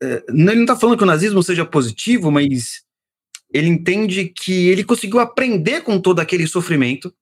Ele 0.00 0.22
não 0.28 0.62
está 0.62 0.76
falando 0.76 0.96
que 0.96 1.02
o 1.02 1.06
nazismo 1.06 1.42
seja 1.42 1.64
positivo, 1.64 2.30
mas 2.30 2.84
ele 3.52 3.68
entende 3.68 4.28
que 4.28 4.68
ele 4.68 4.84
conseguiu 4.84 5.18
aprender 5.20 5.82
com 5.82 6.00
todo 6.00 6.20
aquele 6.20 6.46
sofrimento 6.46 7.14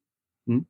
hum, 0.47 0.64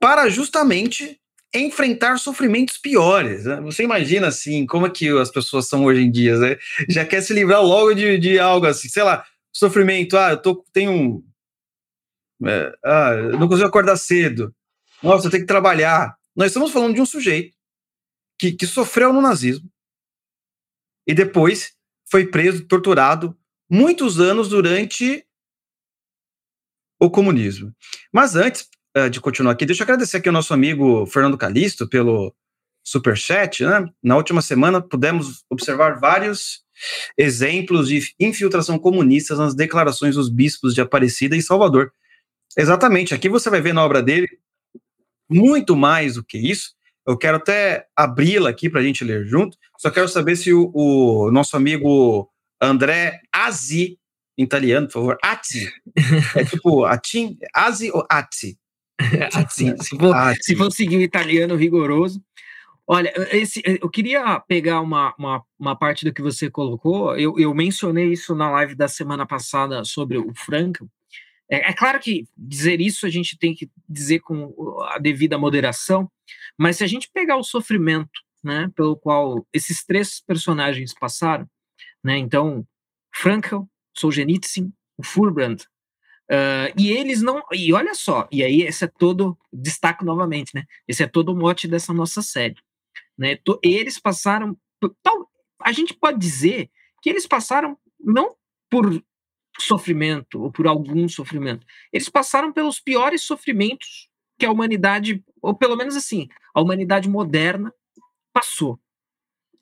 para 0.00 0.28
justamente 0.28 1.20
enfrentar 1.54 2.18
sofrimentos 2.18 2.78
piores. 2.78 3.44
Né? 3.44 3.60
Você 3.62 3.82
imagina 3.82 4.28
assim, 4.28 4.66
como 4.66 4.86
é 4.86 4.90
que 4.90 5.08
as 5.18 5.30
pessoas 5.30 5.68
são 5.68 5.84
hoje 5.84 6.02
em 6.02 6.10
dia, 6.10 6.36
né? 6.38 6.56
Já 6.88 7.04
quer 7.04 7.20
se 7.20 7.32
livrar 7.32 7.62
logo 7.62 7.94
de, 7.94 8.18
de 8.18 8.38
algo 8.38 8.66
assim, 8.66 8.88
sei 8.88 9.02
lá, 9.02 9.24
sofrimento, 9.52 10.16
ah, 10.16 10.30
eu 10.30 10.36
tô, 10.40 10.64
tenho. 10.72 11.24
É, 12.44 12.72
ah, 12.84 13.14
não 13.38 13.48
consigo 13.48 13.68
acordar 13.68 13.96
cedo. 13.96 14.54
Nossa, 15.02 15.26
eu 15.26 15.30
tenho 15.30 15.42
que 15.42 15.48
trabalhar. 15.48 16.16
Nós 16.34 16.48
estamos 16.48 16.70
falando 16.70 16.94
de 16.94 17.00
um 17.00 17.06
sujeito 17.06 17.54
que, 18.38 18.52
que 18.52 18.66
sofreu 18.66 19.12
no 19.12 19.20
nazismo 19.20 19.70
e 21.06 21.14
depois 21.14 21.74
foi 22.10 22.26
preso, 22.26 22.66
torturado 22.66 23.36
muitos 23.70 24.20
anos 24.20 24.48
durante 24.48 25.26
o 27.00 27.10
comunismo. 27.10 27.74
Mas 28.12 28.36
antes 28.36 28.68
de 29.10 29.20
continuar 29.20 29.52
aqui, 29.52 29.64
deixa 29.64 29.82
eu 29.82 29.84
agradecer 29.84 30.18
aqui 30.18 30.28
ao 30.28 30.32
nosso 30.32 30.52
amigo 30.52 31.06
Fernando 31.06 31.38
Calisto 31.38 31.88
pelo 31.88 32.34
superchat, 32.84 33.64
né? 33.64 33.88
Na 34.02 34.16
última 34.16 34.42
semana 34.42 34.80
pudemos 34.80 35.44
observar 35.48 35.98
vários 35.98 36.62
exemplos 37.16 37.88
de 37.88 38.14
infiltração 38.18 38.78
comunista 38.78 39.36
nas 39.36 39.54
declarações 39.54 40.16
dos 40.16 40.28
bispos 40.28 40.74
de 40.74 40.80
Aparecida 40.80 41.36
e 41.36 41.42
Salvador. 41.42 41.92
Exatamente, 42.56 43.14
aqui 43.14 43.28
você 43.28 43.48
vai 43.48 43.60
ver 43.60 43.72
na 43.72 43.84
obra 43.84 44.02
dele 44.02 44.28
muito 45.28 45.76
mais 45.76 46.16
do 46.16 46.24
que 46.24 46.38
isso. 46.38 46.74
Eu 47.06 47.16
quero 47.16 47.38
até 47.38 47.86
abri-la 47.96 48.50
aqui 48.50 48.68
para 48.68 48.80
a 48.80 48.82
gente 48.82 49.04
ler 49.04 49.24
junto. 49.26 49.56
Só 49.78 49.90
quero 49.90 50.08
saber 50.08 50.36
se 50.36 50.52
o, 50.52 50.70
o 50.74 51.30
nosso 51.30 51.56
amigo 51.56 52.30
André 52.60 53.20
Azi, 53.32 53.98
em 54.38 54.44
italiano, 54.44 54.86
por 54.86 54.92
favor, 54.92 55.18
Azzi, 55.22 55.72
é 56.36 56.44
tipo 56.44 56.84
Atim, 56.84 57.38
Azi 57.54 57.90
ou 57.90 58.06
Azzi? 58.08 58.58
Assim, 59.34 59.76
se, 59.78 59.96
for, 59.96 60.14
se 60.40 60.56
for 60.56 60.70
seguir 60.72 60.96
o 60.96 61.02
italiano 61.02 61.56
rigoroso. 61.56 62.22
Olha, 62.86 63.12
esse, 63.30 63.62
eu 63.64 63.88
queria 63.88 64.40
pegar 64.40 64.80
uma, 64.80 65.14
uma, 65.16 65.42
uma, 65.58 65.76
parte 65.76 66.04
do 66.04 66.12
que 66.12 66.20
você 66.20 66.50
colocou. 66.50 67.16
Eu, 67.16 67.38
eu 67.38 67.54
mencionei 67.54 68.12
isso 68.12 68.34
na 68.34 68.50
live 68.50 68.74
da 68.74 68.88
semana 68.88 69.24
passada 69.24 69.84
sobre 69.84 70.18
o 70.18 70.32
Franco. 70.34 70.90
É, 71.48 71.70
é, 71.70 71.72
claro 71.72 72.00
que 72.00 72.26
dizer 72.36 72.80
isso 72.80 73.06
a 73.06 73.10
gente 73.10 73.38
tem 73.38 73.54
que 73.54 73.70
dizer 73.88 74.20
com 74.20 74.82
a 74.90 74.98
devida 74.98 75.38
moderação, 75.38 76.10
mas 76.58 76.78
se 76.78 76.84
a 76.84 76.86
gente 76.86 77.10
pegar 77.12 77.36
o 77.36 77.44
sofrimento 77.44 78.10
né, 78.42 78.70
pelo 78.74 78.96
qual 78.96 79.46
esses 79.52 79.84
três 79.84 80.20
personagens 80.20 80.92
passaram, 80.92 81.48
né, 82.02 82.18
então, 82.18 82.66
Frankel, 83.14 83.68
Solzhenitsyn, 83.96 84.72
o 84.96 85.04
Furbrand, 85.04 85.62
uh, 86.30 86.72
e 86.78 86.90
eles 86.90 87.22
não, 87.22 87.42
e 87.52 87.72
olha 87.72 87.94
só, 87.94 88.28
e 88.30 88.42
aí 88.42 88.62
esse 88.62 88.84
é 88.84 88.88
todo, 88.88 89.38
destaco 89.52 90.04
novamente, 90.04 90.52
né, 90.54 90.64
esse 90.86 91.02
é 91.02 91.06
todo 91.06 91.30
o 91.30 91.36
mote 91.36 91.68
dessa 91.68 91.92
nossa 91.92 92.22
série, 92.22 92.56
né, 93.16 93.38
eles 93.62 93.98
passaram, 93.98 94.56
tal, 95.02 95.30
a 95.60 95.72
gente 95.72 95.94
pode 95.94 96.18
dizer 96.18 96.70
que 97.00 97.10
eles 97.10 97.26
passaram 97.26 97.78
não 98.00 98.36
por 98.70 99.02
sofrimento 99.60 100.42
ou 100.42 100.50
por 100.50 100.66
algum 100.66 101.08
sofrimento. 101.08 101.66
Eles 101.92 102.08
passaram 102.08 102.52
pelos 102.52 102.80
piores 102.80 103.22
sofrimentos 103.22 104.08
que 104.38 104.46
a 104.46 104.50
humanidade, 104.50 105.22
ou 105.40 105.54
pelo 105.54 105.76
menos 105.76 105.94
assim, 105.94 106.28
a 106.54 106.60
humanidade 106.60 107.08
moderna 107.08 107.72
passou. 108.32 108.80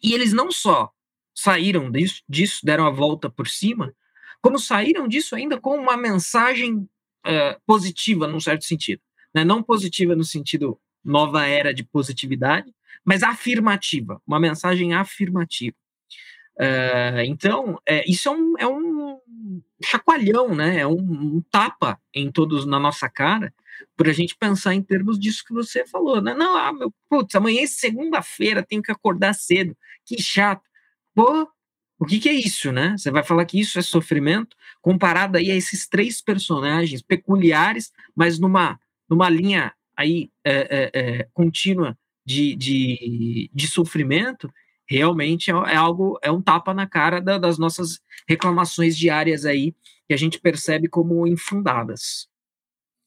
E 0.03 0.15
eles 0.15 0.33
não 0.33 0.51
só 0.51 0.91
saíram 1.35 1.91
disso, 1.91 2.23
disso 2.29 2.61
deram 2.65 2.87
a 2.87 2.91
volta 2.91 3.29
por 3.29 3.49
cima, 3.49 3.95
como 4.43 4.59
saíram 4.59 5.07
disso 5.07 5.35
ainda 5.35 5.61
com 5.61 5.77
uma 5.77 5.97
mensagem 5.97 6.89
é, 7.25 7.59
positiva, 7.67 8.27
num 8.27 8.41
certo 8.41 8.65
sentido. 8.65 9.03
Né? 9.35 9.45
Não 9.45 9.63
positiva 9.63 10.15
no 10.15 10.25
sentido 10.25 10.79
nova 11.05 11.47
era 11.47 11.73
de 11.73 11.85
positividade, 11.85 12.73
mas 13.05 13.23
afirmativa, 13.23 14.21
uma 14.27 14.39
mensagem 14.39 14.95
afirmativa. 14.95 15.77
Uh, 16.57 17.25
então, 17.25 17.81
é, 17.87 18.05
isso 18.07 18.29
é 18.29 18.33
um, 18.33 18.55
é 18.59 18.67
um 18.67 19.19
chacoalhão, 19.83 20.55
né? 20.55 20.81
É 20.81 20.87
um, 20.87 20.99
um, 20.99 21.43
tapa 21.51 21.99
em 22.13 22.31
todos 22.31 22.67
na 22.67 22.79
nossa 22.79 23.09
cara 23.09 23.55
por 23.97 24.07
a 24.09 24.13
gente 24.13 24.37
pensar 24.37 24.75
em 24.75 24.83
termos 24.83 25.19
disso 25.19 25.43
que 25.47 25.55
você 25.55 25.87
falou, 25.87 26.21
né? 26.21 26.35
Não, 26.35 26.55
ah, 26.57 26.71
meu, 26.71 26.93
putz, 27.09 27.35
amanhã 27.35 27.63
é 27.63 27.67
segunda-feira, 27.67 28.63
tenho 28.63 28.83
que 28.83 28.93
acordar 28.93 29.33
cedo, 29.33 29.75
que 30.05 30.21
chato. 30.21 30.63
Pô, 31.15 31.49
o 32.01 32.07
que, 32.07 32.19
que, 32.19 32.31
é 32.31 32.33
isso, 32.33 32.73
né? 32.73 32.97
Você 32.97 33.11
vai 33.11 33.23
falar 33.23 33.45
que 33.45 33.61
isso 33.61 33.79
é 33.79 33.83
sofrimento, 33.83 34.57
comparado 34.81 35.37
aí 35.37 35.51
a 35.51 35.55
esses 35.55 35.87
três 35.87 36.23
personagens 36.23 37.03
peculiares, 37.03 37.93
mas 38.17 38.39
numa, 38.39 38.81
numa 39.07 39.29
linha 39.29 39.75
aí 39.95 40.31
é, 40.43 40.55
é, 40.55 40.91
é, 40.95 41.29
contínua 41.35 41.99
de, 42.25 42.57
de, 42.57 43.51
de 43.53 43.67
sofrimento, 43.69 44.51
realmente 44.89 45.51
é, 45.51 45.55
é, 45.55 45.77
algo, 45.77 46.19
é 46.23 46.31
um 46.31 46.41
tapa 46.41 46.73
na 46.73 46.87
cara 46.87 47.21
da, 47.21 47.37
das 47.37 47.59
nossas 47.59 48.01
reclamações 48.27 48.97
diárias 48.97 49.45
aí, 49.45 49.75
que 50.09 50.15
a 50.15 50.17
gente 50.17 50.41
percebe 50.41 50.89
como 50.89 51.27
infundadas. 51.27 52.29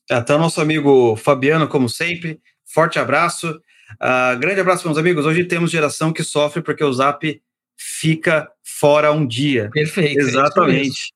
Até 0.07 0.35
o 0.35 0.37
nosso 0.39 0.61
amigo 0.61 1.15
Fabiano, 1.15 1.67
como 1.67 1.89
sempre, 1.89 2.39
forte 2.63 2.99
abraço. 2.99 3.59
Uh, 3.93 4.37
grande 4.39 4.61
abraço, 4.61 4.85
meus 4.85 4.99
amigos. 4.99 5.25
Hoje 5.25 5.45
temos 5.45 5.71
geração 5.71 6.13
que 6.13 6.23
sofre 6.23 6.61
porque 6.61 6.83
o 6.83 6.93
Zap 6.93 7.41
fica 7.77 8.49
fora 8.63 9.11
um 9.11 9.25
dia. 9.25 9.69
Perfeito. 9.71 10.19
É 10.19 10.23
Exatamente. 10.23 11.13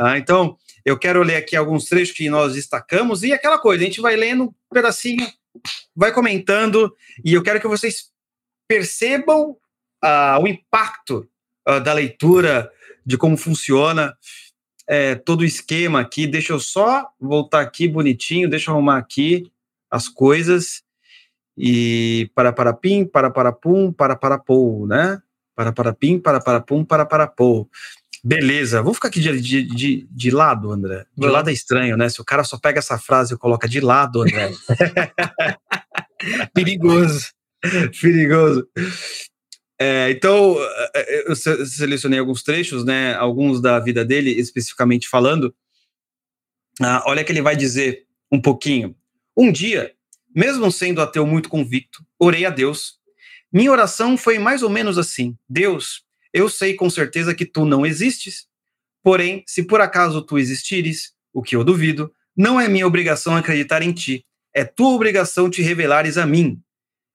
ah, 0.00 0.18
então, 0.18 0.56
eu 0.84 0.98
quero 0.98 1.22
ler 1.22 1.36
aqui 1.36 1.56
alguns 1.56 1.86
trechos 1.86 2.14
que 2.14 2.28
nós 2.28 2.54
destacamos 2.54 3.22
e 3.22 3.32
aquela 3.32 3.58
coisa, 3.58 3.82
a 3.82 3.86
gente 3.86 4.00
vai 4.00 4.16
lendo 4.16 4.44
um 4.44 4.54
pedacinho, 4.72 5.26
vai 5.94 6.12
comentando, 6.12 6.94
e 7.24 7.34
eu 7.34 7.42
quero 7.42 7.60
que 7.60 7.68
vocês 7.68 8.10
percebam 8.68 9.56
uh, 10.04 10.40
o 10.42 10.46
impacto 10.46 11.28
uh, 11.68 11.80
da 11.80 11.92
leitura, 11.92 12.70
de 13.04 13.16
como 13.16 13.36
funciona 13.36 14.16
é, 14.86 15.14
todo 15.14 15.40
o 15.40 15.44
esquema 15.44 16.00
aqui. 16.00 16.26
Deixa 16.26 16.52
eu 16.52 16.60
só 16.60 17.08
voltar 17.20 17.60
aqui 17.60 17.88
bonitinho, 17.88 18.50
deixa 18.50 18.70
eu 18.70 18.74
arrumar 18.74 18.98
aqui 18.98 19.50
as 19.90 20.08
coisas. 20.08 20.82
E 21.56 22.30
para 22.34 22.52
para 22.52 22.72
pim, 22.72 23.04
para 23.04 23.30
para 23.30 23.52
pum, 23.52 23.92
para 23.92 24.14
para 24.14 24.38
pou, 24.38 24.86
né? 24.86 25.22
Para 25.56 25.72
para 25.72 25.92
pim, 25.94 26.18
para 26.18 26.38
para 26.38 26.60
pum, 26.60 26.84
para 26.84 27.06
para 27.06 27.26
pou. 27.26 27.68
Beleza, 28.22 28.82
vamos 28.82 28.96
ficar 28.96 29.08
aqui 29.08 29.20
de, 29.20 29.40
de, 29.40 29.62
de, 29.62 30.08
de 30.10 30.30
lado, 30.30 30.70
André. 30.70 31.06
De 31.16 31.26
lado 31.26 31.48
é 31.48 31.52
estranho, 31.52 31.96
né? 31.96 32.08
Se 32.08 32.20
o 32.20 32.24
cara 32.24 32.44
só 32.44 32.58
pega 32.58 32.78
essa 32.78 32.98
frase 32.98 33.34
e 33.34 33.38
coloca 33.38 33.68
de 33.68 33.80
lado, 33.80 34.22
André. 34.22 34.52
Perigoso. 36.52 37.30
Perigoso. 38.00 38.68
É, 39.78 40.10
então, 40.10 40.56
é, 40.60 40.90
é, 40.96 41.30
eu 41.30 41.36
selecionei 41.36 42.18
alguns 42.18 42.42
trechos, 42.42 42.84
né, 42.84 43.14
alguns 43.14 43.60
da 43.60 43.78
vida 43.78 44.04
dele, 44.04 44.30
especificamente 44.30 45.08
falando. 45.08 45.54
Ah, 46.80 47.02
olha 47.06 47.22
que 47.22 47.32
ele 47.32 47.42
vai 47.42 47.56
dizer 47.56 48.06
um 48.30 48.40
pouquinho. 48.40 48.96
Um 49.36 49.52
dia, 49.52 49.94
mesmo 50.34 50.70
sendo 50.72 51.00
ateu 51.00 51.26
muito 51.26 51.48
convicto, 51.48 52.04
orei 52.18 52.44
a 52.44 52.50
Deus. 52.50 52.98
Minha 53.56 53.72
oração 53.72 54.18
foi 54.18 54.38
mais 54.38 54.62
ou 54.62 54.68
menos 54.68 54.98
assim: 54.98 55.34
Deus, 55.48 56.02
eu 56.30 56.46
sei 56.46 56.74
com 56.74 56.90
certeza 56.90 57.34
que 57.34 57.46
tu 57.46 57.64
não 57.64 57.86
existes, 57.86 58.46
porém, 59.02 59.42
se 59.46 59.62
por 59.62 59.80
acaso 59.80 60.20
tu 60.20 60.36
existires, 60.36 61.14
o 61.32 61.42
que 61.42 61.56
eu 61.56 61.64
duvido, 61.64 62.12
não 62.36 62.60
é 62.60 62.68
minha 62.68 62.86
obrigação 62.86 63.34
acreditar 63.34 63.80
em 63.80 63.94
ti, 63.94 64.26
é 64.52 64.62
tua 64.62 64.90
obrigação 64.90 65.48
te 65.48 65.62
revelares 65.62 66.18
a 66.18 66.26
mim, 66.26 66.60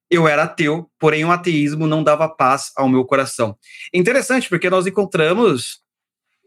eu 0.10 0.27
era 0.27 0.41
ateu, 0.41 0.89
porém 0.97 1.23
o 1.23 1.32
ateísmo 1.32 1.86
não 1.86 2.04
dava 2.04 2.27
paz 2.27 2.71
ao 2.75 2.89
meu 2.89 3.06
coração. 3.06 3.56
Interessante, 3.93 4.49
porque 4.49 4.67
nós 4.67 4.88
encontramos 4.88 5.82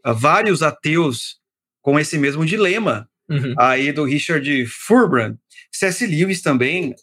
uh, 0.05 0.13
vários 0.13 0.61
ateus 0.61 1.37
com 1.81 1.97
esse 1.97 2.17
mesmo 2.17 2.45
dilema 2.45 3.09
uhum. 3.29 3.55
aí 3.57 3.93
do 3.93 4.03
Richard 4.03 4.65
Furbrand. 4.65 5.37
C.S. 5.71 6.05
Lewis 6.05 6.41
também, 6.41 6.93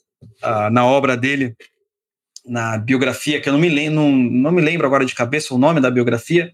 uh, 0.44 0.68
na 0.70 0.84
obra 0.84 1.16
dele, 1.16 1.56
na 2.44 2.76
biografia, 2.78 3.40
que 3.40 3.48
eu 3.48 3.52
não 3.52 3.60
me, 3.60 3.68
lembro, 3.68 3.94
não, 3.94 4.10
não 4.10 4.52
me 4.52 4.60
lembro 4.60 4.86
agora 4.86 5.04
de 5.04 5.14
cabeça 5.14 5.54
o 5.54 5.58
nome 5.58 5.80
da 5.80 5.90
biografia, 5.90 6.52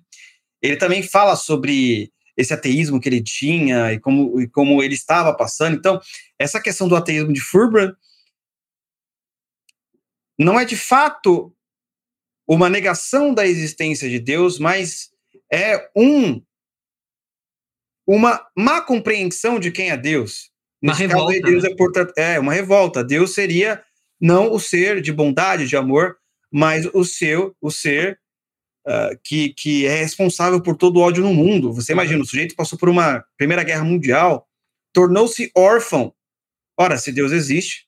ele 0.61 0.77
também 0.77 1.03
fala 1.03 1.37
sobre 1.37 2.13
esse 2.37 2.53
ateísmo 2.53 3.01
que 3.01 3.09
ele 3.09 3.23
tinha 3.23 3.93
e 3.93 3.99
como, 3.99 4.41
e 4.41 4.49
como 4.49 4.83
ele 4.83 4.95
estava 4.95 5.35
passando. 5.35 5.77
Então, 5.77 6.01
essa 6.39 6.61
questão 6.61 6.89
do 6.89 6.97
ateísmo 6.97 7.33
de 7.33 7.41
Furbrand 7.41 7.95
não 10.39 10.59
é 10.59 10.65
de 10.65 10.77
fato 10.77 11.53
uma 12.47 12.69
negação 12.69 13.35
da 13.35 13.47
existência 13.47 14.09
de 14.09 14.19
Deus, 14.19 14.59
mas 14.59 15.11
é 15.53 15.91
um 15.97 16.43
uma 18.07 18.47
má 18.57 18.81
compreensão 18.81 19.61
de 19.61 19.71
quem 19.71 19.91
é 19.91 19.97
Deus. 19.97 20.51
Uma 20.83 20.93
Nesse 20.93 21.07
revolta. 21.07 21.33
Caso, 21.33 21.43
Deus 21.43 21.63
né? 21.65 21.71
é, 21.71 21.77
portanto, 21.77 22.13
é 22.17 22.39
uma 22.39 22.55
revolta. 22.55 23.05
Deus 23.05 23.35
seria 23.35 23.85
não 24.21 24.53
o 24.53 24.59
ser 24.59 25.01
de 25.01 25.13
bondade, 25.13 25.69
de 25.69 25.77
amor, 25.77 26.17
mas 26.51 26.87
o 26.95 27.05
seu, 27.05 27.55
o 27.61 27.71
ser 27.71 28.19
uh, 28.87 29.19
que, 29.23 29.55
que 29.55 29.87
é 29.87 29.97
responsável 29.97 30.63
por 30.63 30.77
todo 30.77 30.97
o 30.97 31.03
ódio 31.03 31.23
no 31.23 31.35
mundo. 31.35 31.73
Você 31.73 31.93
imagina, 31.93 32.23
o 32.23 32.27
sujeito 32.27 32.57
passou 32.57 32.79
por 32.79 32.89
uma 32.89 33.25
Primeira 33.37 33.63
Guerra 33.63 33.85
Mundial, 33.85 34.47
tornou-se 34.93 35.51
órfão. 35.57 36.13
Ora, 36.79 36.97
se 36.97 37.13
Deus 37.13 37.33
existe, 37.33 37.87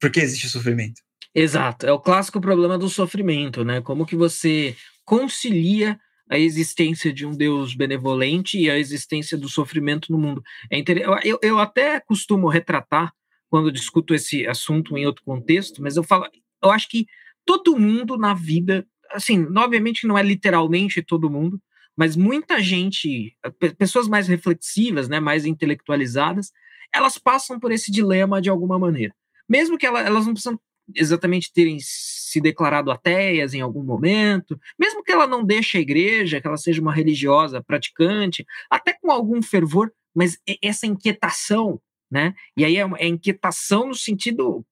por 0.00 0.10
que 0.10 0.20
existe 0.20 0.48
sofrimento? 0.48 1.02
Exato, 1.34 1.86
é 1.86 1.92
o 1.92 2.00
clássico 2.00 2.40
problema 2.40 2.78
do 2.78 2.88
sofrimento, 2.88 3.64
né? 3.64 3.82
Como 3.82 4.06
que 4.06 4.16
você 4.16 4.74
concilia 5.04 5.98
a 6.28 6.38
existência 6.38 7.12
de 7.12 7.24
um 7.24 7.32
Deus 7.32 7.74
benevolente 7.74 8.58
e 8.58 8.68
a 8.68 8.78
existência 8.78 9.38
do 9.38 9.48
sofrimento 9.48 10.10
no 10.10 10.18
mundo. 10.18 10.42
É 10.70 10.78
inter... 10.78 10.98
eu, 11.22 11.38
eu 11.40 11.58
até 11.58 12.00
costumo 12.00 12.48
retratar 12.48 13.12
quando 13.50 13.72
discuto 13.72 14.14
esse 14.14 14.46
assunto 14.46 14.96
em 14.96 15.06
outro 15.06 15.22
contexto, 15.24 15.82
mas 15.82 15.96
eu 15.96 16.02
falo, 16.02 16.26
eu 16.62 16.70
acho 16.70 16.88
que 16.88 17.06
todo 17.44 17.78
mundo 17.78 18.16
na 18.16 18.34
vida, 18.34 18.86
assim, 19.12 19.46
obviamente 19.56 20.06
não 20.06 20.18
é 20.18 20.22
literalmente 20.22 21.02
todo 21.02 21.30
mundo, 21.30 21.60
mas 21.96 22.14
muita 22.16 22.60
gente, 22.60 23.36
pessoas 23.78 24.06
mais 24.06 24.28
reflexivas, 24.28 25.08
né, 25.08 25.18
mais 25.18 25.46
intelectualizadas, 25.46 26.52
elas 26.92 27.16
passam 27.16 27.58
por 27.58 27.72
esse 27.72 27.90
dilema 27.90 28.40
de 28.40 28.50
alguma 28.50 28.78
maneira. 28.78 29.14
Mesmo 29.48 29.78
que 29.78 29.86
elas, 29.86 30.04
elas 30.04 30.26
não 30.26 30.34
precisam 30.34 30.60
exatamente 30.94 31.52
terem 31.52 31.78
se 31.80 32.40
declarado 32.40 32.90
ateias 32.90 33.54
em 33.54 33.60
algum 33.60 33.82
momento, 33.82 34.60
mesmo 34.78 35.02
que 35.02 35.10
ela 35.10 35.26
não 35.26 35.44
deixe 35.44 35.78
a 35.78 35.80
igreja, 35.80 36.40
que 36.40 36.46
ela 36.46 36.56
seja 36.56 36.80
uma 36.80 36.92
religiosa 36.92 37.62
praticante, 37.62 38.44
até 38.70 38.92
com 38.92 39.10
algum 39.10 39.42
fervor, 39.42 39.90
mas 40.14 40.38
essa 40.62 40.86
inquietação, 40.86 41.80
né? 42.10 42.34
E 42.56 42.64
aí 42.64 42.76
é, 42.76 42.88
é 42.98 43.06
inquietação 43.06 43.88
no 43.88 43.94
sentido 43.94 44.64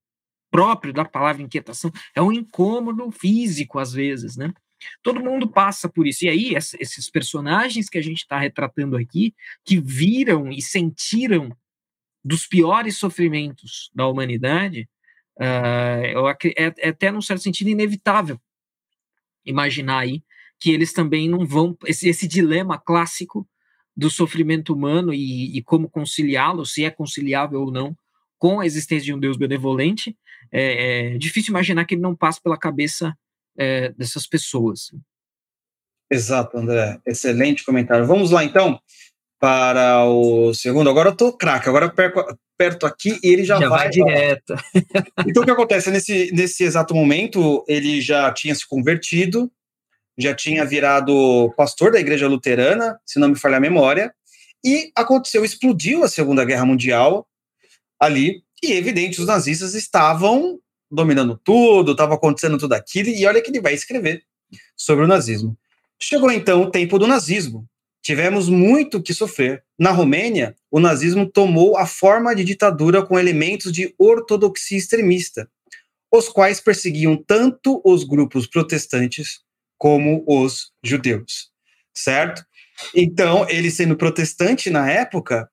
próprio 0.51 0.93
da 0.93 1.03
palavra 1.03 1.41
inquietação, 1.41 1.91
é 2.15 2.21
um 2.21 2.31
incômodo 2.31 3.11
físico 3.11 3.77
às 3.79 3.91
vezes, 3.91 4.37
né? 4.37 4.53
Todo 5.01 5.23
mundo 5.23 5.47
passa 5.47 5.89
por 5.89 6.05
isso. 6.05 6.25
E 6.25 6.29
aí, 6.29 6.53
esses 6.55 7.09
personagens 7.09 7.89
que 7.89 7.97
a 7.97 8.01
gente 8.01 8.19
está 8.19 8.37
retratando 8.37 8.95
aqui, 8.97 9.33
que 9.63 9.79
viram 9.79 10.51
e 10.51 10.61
sentiram 10.61 11.55
dos 12.23 12.45
piores 12.45 12.97
sofrimentos 12.97 13.89
da 13.93 14.07
humanidade, 14.07 14.87
Uh, 15.37 16.29
é, 16.55 16.73
é 16.77 16.89
até, 16.89 17.11
num 17.11 17.21
certo 17.21 17.43
sentido, 17.43 17.69
inevitável 17.69 18.39
imaginar 19.45 19.99
aí 19.99 20.23
que 20.59 20.71
eles 20.71 20.93
também 20.93 21.29
não 21.29 21.45
vão. 21.45 21.77
Esse, 21.85 22.07
esse 22.07 22.27
dilema 22.27 22.79
clássico 22.79 23.47
do 23.95 24.09
sofrimento 24.09 24.73
humano 24.73 25.13
e, 25.13 25.57
e 25.57 25.63
como 25.63 25.89
conciliá-lo, 25.89 26.65
se 26.65 26.83
é 26.83 26.89
conciliável 26.89 27.61
ou 27.61 27.71
não, 27.71 27.95
com 28.37 28.59
a 28.59 28.65
existência 28.65 29.05
de 29.05 29.13
um 29.13 29.19
Deus 29.19 29.37
benevolente, 29.37 30.15
é, 30.51 31.13
é 31.13 31.17
difícil 31.17 31.51
imaginar 31.51 31.85
que 31.85 31.95
ele 31.95 32.01
não 32.01 32.15
passe 32.15 32.41
pela 32.41 32.57
cabeça 32.57 33.15
é, 33.57 33.89
dessas 33.93 34.27
pessoas. 34.27 34.91
Exato, 36.11 36.57
André. 36.57 36.99
Excelente 37.05 37.63
comentário. 37.63 38.05
Vamos 38.05 38.31
lá, 38.31 38.43
então, 38.43 38.79
para 39.39 40.05
o 40.05 40.53
segundo. 40.53 40.89
Agora 40.89 41.09
eu 41.09 41.15
tô 41.15 41.33
craque, 41.33 41.67
agora 41.67 41.89
perco, 41.89 42.23
perto 42.57 42.85
aqui 42.85 43.19
e 43.23 43.27
ele 43.27 43.43
já, 43.43 43.59
já 43.59 43.69
vai, 43.69 43.79
vai 43.79 43.89
direto. 43.89 44.55
então 45.27 45.43
o 45.43 45.45
que 45.45 45.51
acontece? 45.51 45.91
Nesse, 45.91 46.31
nesse 46.33 46.63
exato 46.63 46.93
momento, 46.93 47.63
ele 47.67 48.01
já 48.01 48.31
tinha 48.31 48.53
se 48.53 48.67
convertido, 48.67 49.51
já 50.17 50.33
tinha 50.33 50.65
virado 50.65 51.53
pastor 51.57 51.91
da 51.91 51.99
igreja 51.99 52.27
luterana, 52.27 52.99
se 53.05 53.19
não 53.19 53.29
me 53.29 53.35
falha 53.35 53.57
a 53.57 53.61
memória, 53.61 54.13
e 54.63 54.91
aconteceu, 54.95 55.43
explodiu 55.43 56.03
a 56.03 56.07
Segunda 56.07 56.45
Guerra 56.45 56.65
Mundial 56.65 57.27
ali, 57.99 58.43
e 58.63 58.73
evidente, 58.73 59.19
os 59.19 59.27
nazistas 59.27 59.75
estavam 59.75 60.59
dominando 60.89 61.39
tudo, 61.43 61.91
estava 61.91 62.15
acontecendo 62.15 62.57
tudo 62.57 62.73
aquilo, 62.73 63.09
e 63.09 63.25
olha 63.25 63.41
que 63.41 63.51
ele 63.51 63.61
vai 63.61 63.73
escrever 63.73 64.23
sobre 64.75 65.05
o 65.05 65.07
nazismo. 65.07 65.57
Chegou 65.99 66.31
então 66.31 66.63
o 66.63 66.71
tempo 66.71 66.97
do 66.97 67.07
nazismo, 67.07 67.67
tivemos 68.01 68.49
muito 68.49 69.01
que 69.01 69.13
sofrer. 69.13 69.63
Na 69.77 69.91
Romênia, 69.91 70.55
o 70.71 70.79
nazismo 70.79 71.29
tomou 71.29 71.77
a 71.77 71.85
forma 71.85 72.35
de 72.35 72.43
ditadura 72.43 73.05
com 73.05 73.19
elementos 73.19 73.71
de 73.71 73.93
ortodoxia 73.97 74.77
extremista, 74.77 75.49
os 76.11 76.29
quais 76.29 76.61
perseguiam 76.61 77.17
tanto 77.17 77.81
os 77.83 78.03
grupos 78.03 78.47
protestantes 78.47 79.39
como 79.77 80.23
os 80.27 80.71
judeus, 80.83 81.51
certo? 81.95 82.45
Então, 82.93 83.47
ele 83.49 83.71
sendo 83.71 83.95
protestante 83.95 84.69
na 84.69 84.89
época, 84.89 85.49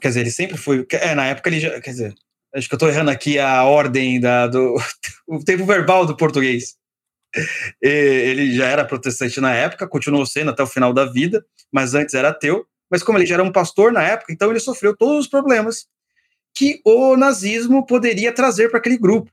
quer 0.00 0.08
dizer, 0.08 0.20
ele 0.20 0.30
sempre 0.30 0.56
foi, 0.56 0.86
é, 0.90 1.14
na 1.14 1.26
época 1.26 1.48
ele 1.48 1.60
já, 1.60 1.80
quer 1.80 1.90
dizer, 1.90 2.14
acho 2.54 2.68
que 2.68 2.74
eu 2.74 2.76
estou 2.76 2.88
errando 2.88 3.10
aqui 3.10 3.38
a 3.38 3.64
ordem 3.64 4.20
da, 4.20 4.46
do 4.46 4.74
o 5.28 5.44
tempo 5.44 5.64
verbal 5.64 6.06
do 6.06 6.16
português 6.16 6.76
ele 7.80 8.54
já 8.54 8.66
era 8.66 8.84
protestante 8.84 9.40
na 9.40 9.52
época, 9.52 9.88
continuou 9.88 10.24
sendo 10.26 10.50
até 10.50 10.62
o 10.62 10.66
final 10.66 10.92
da 10.92 11.04
vida, 11.04 11.44
mas 11.72 11.94
antes 11.94 12.14
era 12.14 12.28
ateu. 12.28 12.66
Mas 12.90 13.02
como 13.02 13.18
ele 13.18 13.26
já 13.26 13.34
era 13.34 13.42
um 13.42 13.52
pastor 13.52 13.92
na 13.92 14.02
época, 14.02 14.32
então 14.32 14.50
ele 14.50 14.60
sofreu 14.60 14.96
todos 14.96 15.24
os 15.24 15.26
problemas 15.26 15.86
que 16.54 16.80
o 16.84 17.16
nazismo 17.16 17.84
poderia 17.84 18.32
trazer 18.32 18.68
para 18.68 18.78
aquele 18.78 18.96
grupo. 18.96 19.30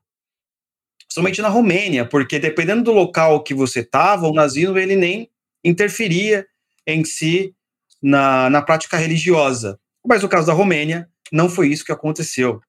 Somente 1.12 1.42
na 1.42 1.50
Romênia, 1.50 2.06
porque 2.06 2.40
dependendo 2.40 2.84
do 2.84 2.94
local 2.94 3.44
que 3.44 3.54
você 3.54 3.82
estava, 3.82 4.30
o 4.30 4.34
nazismo 4.34 4.78
ele 4.78 4.96
nem 4.96 5.30
interferia 5.62 6.48
em 6.88 7.04
si 7.04 7.54
na, 8.02 8.50
na 8.50 8.62
prática 8.62 8.96
religiosa. 8.96 9.78
Mas 10.08 10.22
no 10.22 10.30
caso 10.30 10.48
da 10.48 10.54
Romênia, 10.54 11.10
não 11.30 11.50
foi 11.50 11.68
isso 11.68 11.84
que 11.84 11.92
aconteceu. 11.92 12.62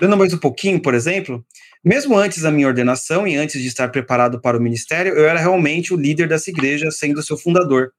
Dando 0.00 0.16
mais 0.16 0.32
um 0.32 0.38
pouquinho, 0.38 0.80
por 0.80 0.94
exemplo, 0.94 1.44
mesmo 1.84 2.16
antes 2.16 2.42
da 2.42 2.52
minha 2.52 2.68
ordenação 2.68 3.26
e 3.26 3.34
antes 3.34 3.60
de 3.60 3.66
estar 3.66 3.88
preparado 3.88 4.40
para 4.40 4.56
o 4.56 4.62
ministério, 4.62 5.14
eu 5.14 5.26
era 5.26 5.40
realmente 5.40 5.92
o 5.92 5.96
líder 5.96 6.28
dessa 6.28 6.50
igreja, 6.50 6.88
sendo 6.92 7.20
seu 7.20 7.36
fundador. 7.36 7.90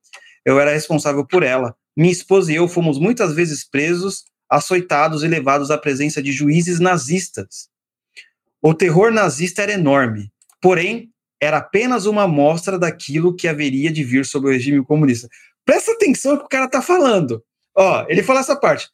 Eu 0.45 0.61
era 0.61 0.71
responsável 0.71 1.27
por 1.27 1.43
ela. 1.43 1.75
Minha 1.93 2.13
esposa 2.13 2.53
e 2.53 2.55
eu 2.55 2.69
fomos 2.69 2.97
muitas 2.97 3.33
vezes 3.33 3.69
presos, 3.69 4.23
açoitados 4.49 5.23
e 5.23 5.27
levados 5.27 5.69
à 5.69 5.77
presença 5.77 6.23
de 6.23 6.31
juízes 6.31 6.79
nazistas. 6.79 7.72
O 8.65 8.73
terror 8.73 9.11
nazista 9.11 9.61
era 9.61 9.73
enorme, 9.73 10.31
porém, 10.61 11.11
era 11.41 11.57
apenas 11.57 12.05
uma 12.05 12.23
amostra 12.23 12.79
daquilo 12.79 13.35
que 13.35 13.49
haveria 13.49 13.91
de 13.91 14.05
vir 14.05 14.25
sobre 14.25 14.49
o 14.49 14.53
regime 14.53 14.85
comunista. 14.85 15.27
Presta 15.65 15.91
atenção 15.91 16.33
no 16.33 16.39
que 16.39 16.45
o 16.45 16.49
cara 16.49 16.65
está 16.65 16.81
falando. 16.81 17.43
Ó, 17.75 18.05
ele 18.07 18.23
fala 18.23 18.39
essa 18.39 18.55
parte. 18.55 18.89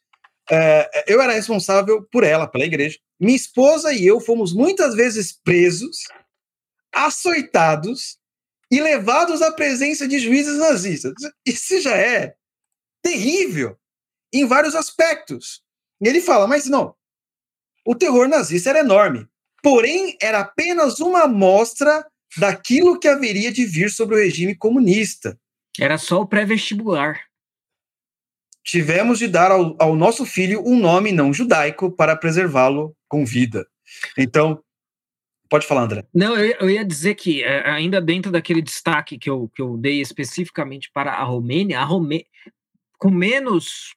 É, 0.50 1.04
eu 1.06 1.22
era 1.22 1.32
responsável 1.32 2.02
por 2.10 2.24
ela, 2.24 2.48
pela 2.48 2.64
igreja. 2.64 2.98
Minha 3.20 3.36
esposa 3.36 3.92
e 3.92 4.04
eu 4.04 4.20
fomos 4.20 4.52
muitas 4.52 4.96
vezes 4.96 5.32
presos, 5.32 5.98
açoitados 6.92 8.18
e 8.72 8.80
levados 8.80 9.40
à 9.40 9.52
presença 9.52 10.08
de 10.08 10.18
juízes 10.18 10.58
nazistas. 10.58 11.14
Isso 11.46 11.80
já 11.80 11.96
é 11.96 12.34
terrível 13.00 13.78
em 14.32 14.44
vários 14.46 14.74
aspectos. 14.74 15.62
E 16.00 16.08
ele 16.08 16.20
fala, 16.20 16.48
mas 16.48 16.66
não, 16.66 16.96
o 17.86 17.94
terror 17.94 18.26
nazista 18.26 18.70
era 18.70 18.80
enorme, 18.80 19.28
porém 19.62 20.16
era 20.20 20.40
apenas 20.40 21.00
uma 21.00 21.24
amostra 21.24 22.06
daquilo 22.36 22.98
que 22.98 23.08
haveria 23.08 23.52
de 23.52 23.64
vir 23.64 23.90
sobre 23.90 24.14
o 24.14 24.18
regime 24.18 24.54
comunista. 24.54 25.38
Era 25.78 25.98
só 25.98 26.20
o 26.20 26.26
pré-vestibular 26.26 27.30
tivemos 28.62 29.18
de 29.18 29.26
dar 29.26 29.50
ao, 29.50 29.74
ao 29.80 29.96
nosso 29.96 30.24
filho 30.24 30.62
um 30.64 30.78
nome 30.78 31.12
não 31.12 31.32
judaico 31.32 31.90
para 31.90 32.16
preservá-lo 32.16 32.94
com 33.08 33.24
vida. 33.24 33.66
Então, 34.16 34.62
Pode 35.48 35.66
falar, 35.66 35.82
André. 35.82 36.04
Não, 36.14 36.36
eu, 36.36 36.56
eu, 36.60 36.70
ia 36.70 36.84
dizer 36.84 37.16
que, 37.16 37.42
é, 37.42 37.68
ainda 37.68 38.00
dentro 38.00 38.30
daquele 38.30 38.62
destaque 38.62 39.18
que 39.18 39.28
eu, 39.28 39.50
que 39.52 39.60
eu 39.60 39.76
dei 39.76 40.00
especificamente 40.00 40.88
para 40.94 41.10
a 41.10 41.24
Romênia, 41.24 41.80
a 41.80 41.82
Romê... 41.82 42.24
com 42.96 43.10
menos, 43.10 43.92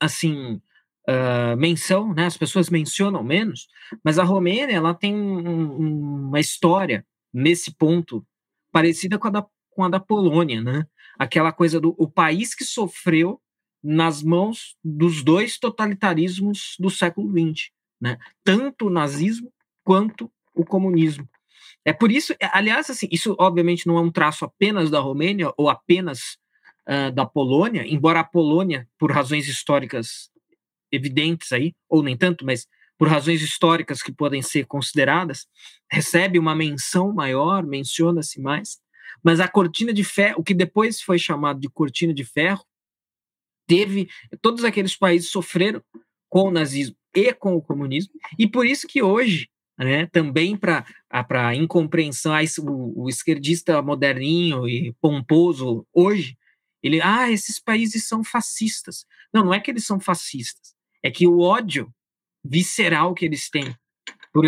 assim, 0.00 0.60
uh, 1.08 1.56
menção, 1.56 2.12
né? 2.12 2.26
As 2.26 2.36
pessoas 2.36 2.68
mencionam 2.68 3.22
menos, 3.24 3.66
mas 4.04 4.18
a 4.18 4.24
Romênia, 4.24 4.74
ela 4.74 4.94
tem 4.94 5.14
um, 5.14 6.26
uma 6.28 6.40
história 6.40 7.04
nesse 7.32 7.74
ponto 7.74 8.24
parecida 8.70 9.18
com 9.18 9.28
a, 9.28 9.30
da, 9.30 9.46
com 9.70 9.84
a 9.84 9.88
da 9.88 9.98
Polônia, 9.98 10.62
né? 10.62 10.86
Aquela 11.18 11.52
coisa 11.52 11.80
do 11.80 11.94
o 11.98 12.08
país 12.08 12.54
que 12.54 12.64
sofreu 12.64 13.40
nas 13.82 14.22
mãos 14.22 14.76
dos 14.84 15.22
dois 15.22 15.58
totalitarismos 15.58 16.74
do 16.78 16.90
século 16.90 17.30
XX, 17.30 17.70
né? 18.00 18.18
tanto 18.44 18.86
o 18.86 18.90
nazismo 18.90 19.52
quanto 19.84 20.30
o 20.54 20.64
comunismo. 20.64 21.28
É 21.84 21.92
por 21.92 22.10
isso, 22.10 22.32
é, 22.40 22.50
aliás, 22.52 22.90
assim, 22.90 23.08
isso 23.10 23.36
obviamente 23.38 23.86
não 23.86 23.96
é 23.96 24.00
um 24.00 24.10
traço 24.10 24.44
apenas 24.44 24.90
da 24.90 24.98
Romênia 24.98 25.52
ou 25.56 25.70
apenas 25.70 26.36
uh, 26.88 27.12
da 27.12 27.24
Polônia, 27.24 27.86
embora 27.86 28.20
a 28.20 28.24
Polônia, 28.24 28.86
por 28.98 29.12
razões 29.12 29.46
históricas 29.46 30.28
evidentes 30.90 31.52
aí, 31.52 31.74
ou 31.88 32.02
nem 32.02 32.16
tanto, 32.16 32.44
mas 32.44 32.66
por 32.98 33.08
razões 33.08 33.40
históricas 33.40 34.02
que 34.02 34.10
podem 34.10 34.42
ser 34.42 34.66
consideradas, 34.66 35.46
recebe 35.90 36.38
uma 36.38 36.54
menção 36.54 37.12
maior, 37.14 37.64
menciona-se 37.64 38.40
mais, 38.40 38.78
mas 39.22 39.38
a 39.40 39.48
cortina 39.48 39.92
de 39.92 40.02
ferro, 40.02 40.40
o 40.40 40.44
que 40.44 40.52
depois 40.52 41.00
foi 41.00 41.18
chamado 41.18 41.60
de 41.60 41.68
cortina 41.68 42.12
de 42.12 42.24
ferro, 42.24 42.64
teve, 43.66 44.08
todos 44.42 44.64
aqueles 44.64 44.96
países 44.96 45.30
sofreram 45.30 45.82
com 46.28 46.48
o 46.48 46.50
nazismo 46.50 46.96
e 47.14 47.32
com 47.32 47.54
o 47.54 47.62
comunismo, 47.62 48.12
e 48.38 48.48
por 48.48 48.66
isso 48.66 48.86
que 48.88 49.02
hoje, 49.02 49.48
né, 49.78 50.06
também 50.06 50.56
para 50.56 50.84
a 51.10 51.54
incompreensão, 51.54 52.32
o, 52.58 53.04
o 53.04 53.08
esquerdista 53.08 53.80
moderninho 53.80 54.68
e 54.68 54.92
pomposo 55.00 55.86
hoje, 55.92 56.36
ele, 56.82 57.00
ah, 57.00 57.30
esses 57.30 57.60
países 57.60 58.06
são 58.06 58.22
fascistas. 58.22 59.04
Não, 59.32 59.44
não 59.44 59.54
é 59.54 59.60
que 59.60 59.70
eles 59.70 59.84
são 59.84 59.98
fascistas, 59.98 60.74
é 61.02 61.10
que 61.10 61.26
o 61.26 61.40
ódio 61.40 61.92
visceral 62.44 63.14
que 63.14 63.24
eles 63.24 63.50
têm 63.50 63.74
por, 64.32 64.44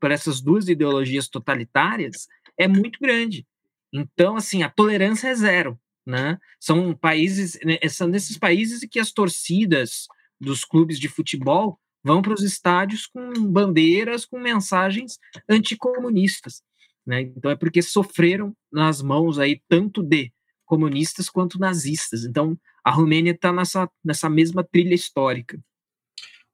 por 0.00 0.10
essas 0.10 0.40
duas 0.40 0.68
ideologias 0.68 1.28
totalitárias 1.28 2.26
é 2.56 2.66
muito 2.66 2.98
grande. 3.00 3.46
Então, 3.92 4.36
assim, 4.36 4.62
a 4.62 4.70
tolerância 4.70 5.28
é 5.28 5.34
zero, 5.34 5.78
né? 6.06 6.38
São 6.60 6.94
países, 6.94 7.58
né, 7.64 7.78
são 7.88 8.08
nesses 8.08 8.36
países 8.36 8.80
que 8.90 8.98
as 8.98 9.12
torcidas 9.12 10.06
dos 10.40 10.64
clubes 10.64 10.98
de 10.98 11.08
futebol 11.08 11.78
vão 12.02 12.22
para 12.22 12.34
os 12.34 12.42
estádios 12.42 13.06
com 13.06 13.32
bandeiras, 13.50 14.24
com 14.24 14.38
mensagens 14.38 15.18
anticomunistas, 15.48 16.62
né? 17.06 17.22
Então 17.22 17.50
é 17.50 17.56
porque 17.56 17.82
sofreram 17.82 18.54
nas 18.72 19.02
mãos 19.02 19.38
aí 19.38 19.60
tanto 19.68 20.02
de 20.02 20.32
comunistas 20.64 21.28
quanto 21.30 21.58
nazistas. 21.58 22.24
Então 22.24 22.58
a 22.84 22.90
Romênia 22.90 23.32
está 23.32 23.52
nessa, 23.52 23.90
nessa 24.04 24.28
mesma 24.28 24.62
trilha 24.62 24.94
histórica. 24.94 25.58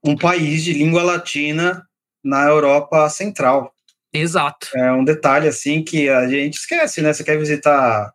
Um 0.05 0.17
país 0.17 0.63
de 0.63 0.73
língua 0.73 1.03
latina 1.03 1.87
na 2.23 2.45
Europa 2.45 3.09
Central. 3.09 3.73
Exato. 4.13 4.69
É 4.77 4.93
um 4.93 5.05
detalhe 5.05 5.49
assim 5.49 5.83
que 5.83 6.09
a 6.09 6.29
gente 6.29 6.55
esquece, 6.55 7.03
né? 7.03 7.13
Você 7.13 7.25
quer 7.25 7.39
visitar 7.39 8.13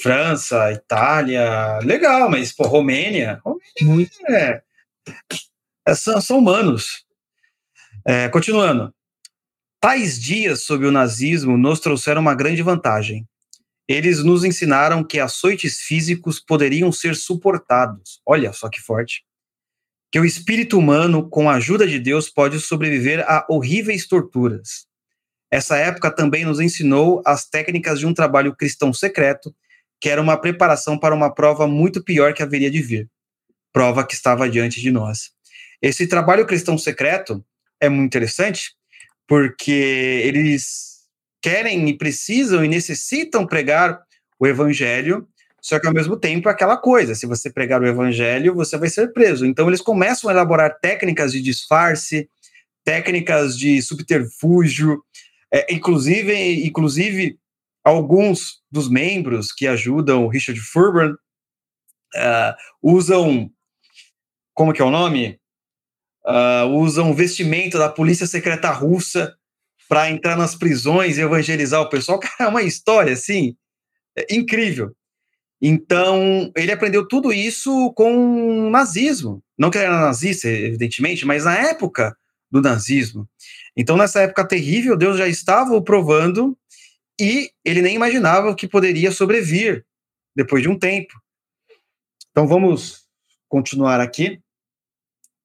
França, 0.00 0.70
Itália, 0.72 1.78
legal, 1.82 2.30
mas 2.30 2.52
pô, 2.52 2.64
Romênia, 2.64 3.40
Romênia 3.80 4.08
é, 4.28 4.62
é, 5.86 5.94
são, 5.94 6.20
são 6.20 6.38
humanos. 6.38 7.04
É, 8.06 8.28
continuando. 8.28 8.94
Tais 9.80 10.20
dias 10.20 10.64
sob 10.64 10.86
o 10.86 10.90
nazismo 10.90 11.56
nos 11.56 11.80
trouxeram 11.80 12.20
uma 12.20 12.34
grande 12.34 12.62
vantagem. 12.62 13.26
Eles 13.88 14.22
nos 14.22 14.44
ensinaram 14.44 15.02
que 15.02 15.18
açoites 15.18 15.80
físicos 15.80 16.38
poderiam 16.38 16.92
ser 16.92 17.16
suportados. 17.16 18.20
Olha 18.26 18.52
só 18.52 18.68
que 18.68 18.80
forte. 18.80 19.24
Que 20.10 20.18
o 20.18 20.24
espírito 20.24 20.78
humano, 20.78 21.28
com 21.28 21.50
a 21.50 21.54
ajuda 21.54 21.86
de 21.86 21.98
Deus, 21.98 22.28
pode 22.30 22.60
sobreviver 22.60 23.24
a 23.28 23.46
horríveis 23.48 24.06
torturas. 24.06 24.86
Essa 25.50 25.76
época 25.76 26.10
também 26.10 26.44
nos 26.44 26.60
ensinou 26.60 27.22
as 27.26 27.48
técnicas 27.48 27.98
de 27.98 28.06
um 28.06 28.14
trabalho 28.14 28.54
cristão 28.54 28.92
secreto, 28.92 29.54
que 30.00 30.08
era 30.08 30.20
uma 30.20 30.36
preparação 30.36 30.98
para 30.98 31.14
uma 31.14 31.34
prova 31.34 31.66
muito 31.66 32.02
pior 32.02 32.32
que 32.32 32.42
haveria 32.42 32.70
de 32.70 32.80
vir 32.80 33.10
prova 33.72 34.04
que 34.04 34.14
estava 34.14 34.48
diante 34.48 34.80
de 34.80 34.90
nós. 34.90 35.30
Esse 35.80 36.06
trabalho 36.06 36.46
cristão 36.46 36.76
secreto 36.76 37.44
é 37.80 37.88
muito 37.88 38.06
interessante, 38.06 38.72
porque 39.26 40.20
eles 40.24 40.98
querem 41.40 41.88
e 41.88 41.96
precisam 41.96 42.64
e 42.64 42.68
necessitam 42.68 43.46
pregar 43.46 44.00
o 44.36 44.46
evangelho, 44.46 45.28
só 45.60 45.78
que 45.78 45.86
ao 45.86 45.92
mesmo 45.92 46.16
tempo 46.16 46.48
é 46.48 46.52
aquela 46.52 46.76
coisa, 46.76 47.14
se 47.14 47.26
você 47.26 47.50
pregar 47.50 47.80
o 47.82 47.86
evangelho, 47.86 48.54
você 48.54 48.76
vai 48.78 48.88
ser 48.88 49.12
preso. 49.12 49.44
Então 49.44 49.68
eles 49.68 49.80
começam 49.80 50.30
a 50.30 50.32
elaborar 50.32 50.78
técnicas 50.80 51.32
de 51.32 51.42
disfarce, 51.42 52.28
técnicas 52.84 53.58
de 53.58 53.82
subterfúgio, 53.82 55.02
é, 55.52 55.72
inclusive, 55.74 56.66
inclusive 56.66 57.38
alguns 57.84 58.60
dos 58.70 58.88
membros 58.88 59.52
que 59.52 59.66
ajudam 59.66 60.24
o 60.24 60.28
Richard 60.28 60.60
Furban 60.60 61.12
uh, 62.16 62.54
usam, 62.82 63.50
como 64.54 64.72
que 64.72 64.82
é 64.82 64.84
o 64.84 64.90
nome? 64.90 65.40
Uh, 66.24 66.66
usam 66.74 67.14
vestimenta 67.14 67.78
da 67.78 67.88
polícia 67.88 68.26
secreta 68.26 68.70
russa 68.70 69.34
para 69.88 70.10
entrar 70.10 70.36
nas 70.36 70.54
prisões 70.54 71.16
e 71.16 71.22
evangelizar 71.22 71.80
o 71.80 71.88
pessoal. 71.88 72.20
Cara, 72.20 72.34
é 72.40 72.46
uma 72.48 72.62
história 72.62 73.12
assim 73.12 73.56
é 74.18 74.34
incrível. 74.34 74.94
Então, 75.60 76.52
ele 76.56 76.70
aprendeu 76.70 77.06
tudo 77.06 77.32
isso 77.32 77.92
com 77.94 78.66
o 78.66 78.70
nazismo. 78.70 79.42
Não 79.58 79.70
que 79.70 79.78
ele 79.78 79.86
era 79.86 80.00
nazista, 80.00 80.48
evidentemente, 80.48 81.26
mas 81.26 81.44
na 81.44 81.56
época 81.56 82.16
do 82.50 82.60
nazismo. 82.60 83.28
Então, 83.76 83.96
nessa 83.96 84.20
época 84.20 84.46
terrível, 84.46 84.96
Deus 84.96 85.18
já 85.18 85.26
estava 85.26 85.74
o 85.74 85.82
provando 85.82 86.56
e 87.20 87.50
ele 87.64 87.82
nem 87.82 87.96
imaginava 87.96 88.54
que 88.54 88.68
poderia 88.68 89.10
sobrevir 89.10 89.84
depois 90.34 90.62
de 90.62 90.68
um 90.68 90.78
tempo. 90.78 91.12
Então, 92.30 92.46
vamos 92.46 93.06
continuar 93.48 94.00
aqui 94.00 94.40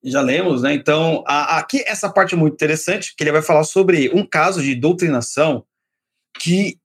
já 0.04 0.20
lemos, 0.20 0.62
né? 0.62 0.74
Então, 0.74 1.24
a, 1.26 1.58
aqui 1.58 1.82
essa 1.86 2.12
parte 2.12 2.34
é 2.34 2.36
muito 2.36 2.54
interessante, 2.54 3.14
que 3.16 3.24
ele 3.24 3.32
vai 3.32 3.42
falar 3.42 3.64
sobre 3.64 4.10
um 4.14 4.26
caso 4.26 4.62
de 4.62 4.74
doutrinação 4.74 5.64
que 6.38 6.78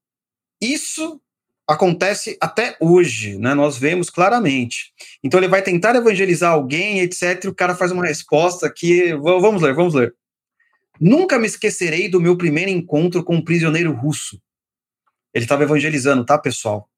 isso 0.62 1.22
acontece 1.70 2.36
até 2.42 2.76
hoje, 2.80 3.38
né? 3.38 3.54
Nós 3.54 3.78
vemos 3.78 4.10
claramente. 4.10 4.92
Então 5.24 5.40
ele 5.40 5.48
vai 5.48 5.62
tentar 5.62 5.96
evangelizar 5.96 6.52
alguém, 6.52 7.00
etc. 7.02 7.44
E 7.44 7.48
o 7.48 7.54
cara 7.54 7.76
faz 7.76 7.92
uma 7.92 8.04
resposta 8.04 8.74
que 8.76 9.14
vamos 9.14 9.62
ler, 9.62 9.76
vamos 9.76 9.94
ler. 9.94 10.16
Nunca 11.00 11.38
me 11.38 11.46
esquecerei 11.46 12.10
do 12.10 12.20
meu 12.20 12.36
primeiro 12.36 12.72
encontro 12.72 13.24
com 13.24 13.36
um 13.36 13.44
prisioneiro 13.44 13.94
russo. 13.94 14.42
Ele 15.32 15.46
estava 15.46 15.62
evangelizando, 15.62 16.26
tá, 16.26 16.40
pessoal? 16.40 16.90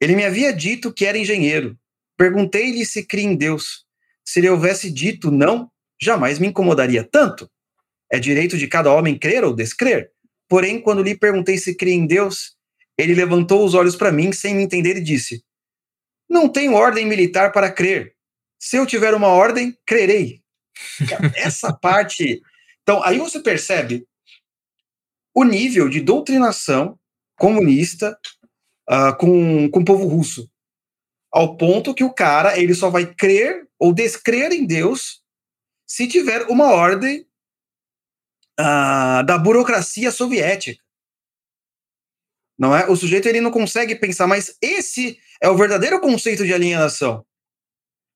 Ele 0.00 0.16
me 0.16 0.24
havia 0.24 0.54
dito 0.54 0.90
que 0.90 1.04
era 1.04 1.18
engenheiro. 1.18 1.78
Perguntei-lhe 2.16 2.86
se 2.86 3.04
cria 3.06 3.24
em 3.24 3.36
Deus. 3.36 3.84
Se 4.24 4.40
ele 4.40 4.48
houvesse 4.48 4.90
dito 4.90 5.30
não, 5.30 5.70
jamais 6.00 6.38
me 6.38 6.46
incomodaria 6.46 7.04
tanto. 7.04 7.48
É 8.10 8.18
direito 8.18 8.56
de 8.56 8.66
cada 8.66 8.90
homem 8.90 9.18
crer 9.18 9.44
ou 9.44 9.54
descrer. 9.54 10.10
Porém, 10.48 10.80
quando 10.80 11.02
lhe 11.02 11.14
perguntei 11.14 11.58
se 11.58 11.74
cria 11.74 11.94
em 11.94 12.06
Deus, 12.06 12.56
ele 12.98 13.14
levantou 13.14 13.64
os 13.64 13.74
olhos 13.74 13.96
para 13.96 14.12
mim 14.12 14.32
sem 14.32 14.54
me 14.54 14.62
entender 14.62 14.96
e 14.96 15.02
disse: 15.02 15.44
Não 16.28 16.48
tenho 16.48 16.74
ordem 16.74 17.06
militar 17.06 17.52
para 17.52 17.70
crer. 17.70 18.14
Se 18.58 18.76
eu 18.76 18.86
tiver 18.86 19.14
uma 19.14 19.28
ordem, 19.28 19.76
crerei. 19.86 20.42
Essa 21.36 21.72
parte. 21.72 22.40
Então, 22.82 23.02
aí 23.04 23.18
você 23.18 23.40
percebe 23.40 24.06
o 25.34 25.44
nível 25.44 25.88
de 25.88 26.00
doutrinação 26.00 26.98
comunista 27.36 28.18
uh, 28.90 29.16
com, 29.18 29.70
com 29.70 29.80
o 29.80 29.84
povo 29.84 30.06
russo. 30.06 30.48
Ao 31.32 31.56
ponto 31.56 31.94
que 31.94 32.04
o 32.04 32.12
cara 32.12 32.58
ele 32.58 32.74
só 32.74 32.90
vai 32.90 33.06
crer 33.06 33.66
ou 33.78 33.92
descrer 33.92 34.52
em 34.52 34.66
Deus 34.66 35.22
se 35.86 36.06
tiver 36.06 36.42
uma 36.42 36.72
ordem 36.72 37.26
uh, 38.60 39.24
da 39.24 39.38
burocracia 39.38 40.10
soviética. 40.10 40.82
Não 42.62 42.76
é? 42.76 42.88
O 42.88 42.94
sujeito 42.94 43.26
ele 43.26 43.40
não 43.40 43.50
consegue 43.50 43.96
pensar, 43.96 44.28
mas 44.28 44.56
esse 44.62 45.18
é 45.40 45.48
o 45.48 45.56
verdadeiro 45.56 46.00
conceito 46.00 46.46
de 46.46 46.54
alienação. 46.54 47.26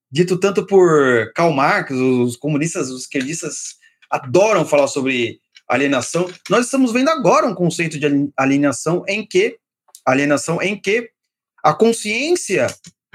Dito 0.08 0.38
tanto 0.38 0.64
por 0.64 1.32
Karl 1.34 1.52
Marx, 1.52 1.90
os 1.90 2.36
comunistas, 2.36 2.88
os 2.88 3.00
esquerdistas 3.00 3.74
adoram 4.08 4.64
falar 4.64 4.86
sobre 4.86 5.40
alienação. 5.68 6.32
Nós 6.48 6.66
estamos 6.66 6.92
vendo 6.92 7.08
agora 7.08 7.44
um 7.44 7.56
conceito 7.56 7.98
de 7.98 8.06
alienação 8.36 9.02
em 9.08 9.26
que 9.26 9.58
alienação 10.06 10.62
em 10.62 10.80
que 10.80 11.10
a 11.60 11.74
consciência 11.74 12.68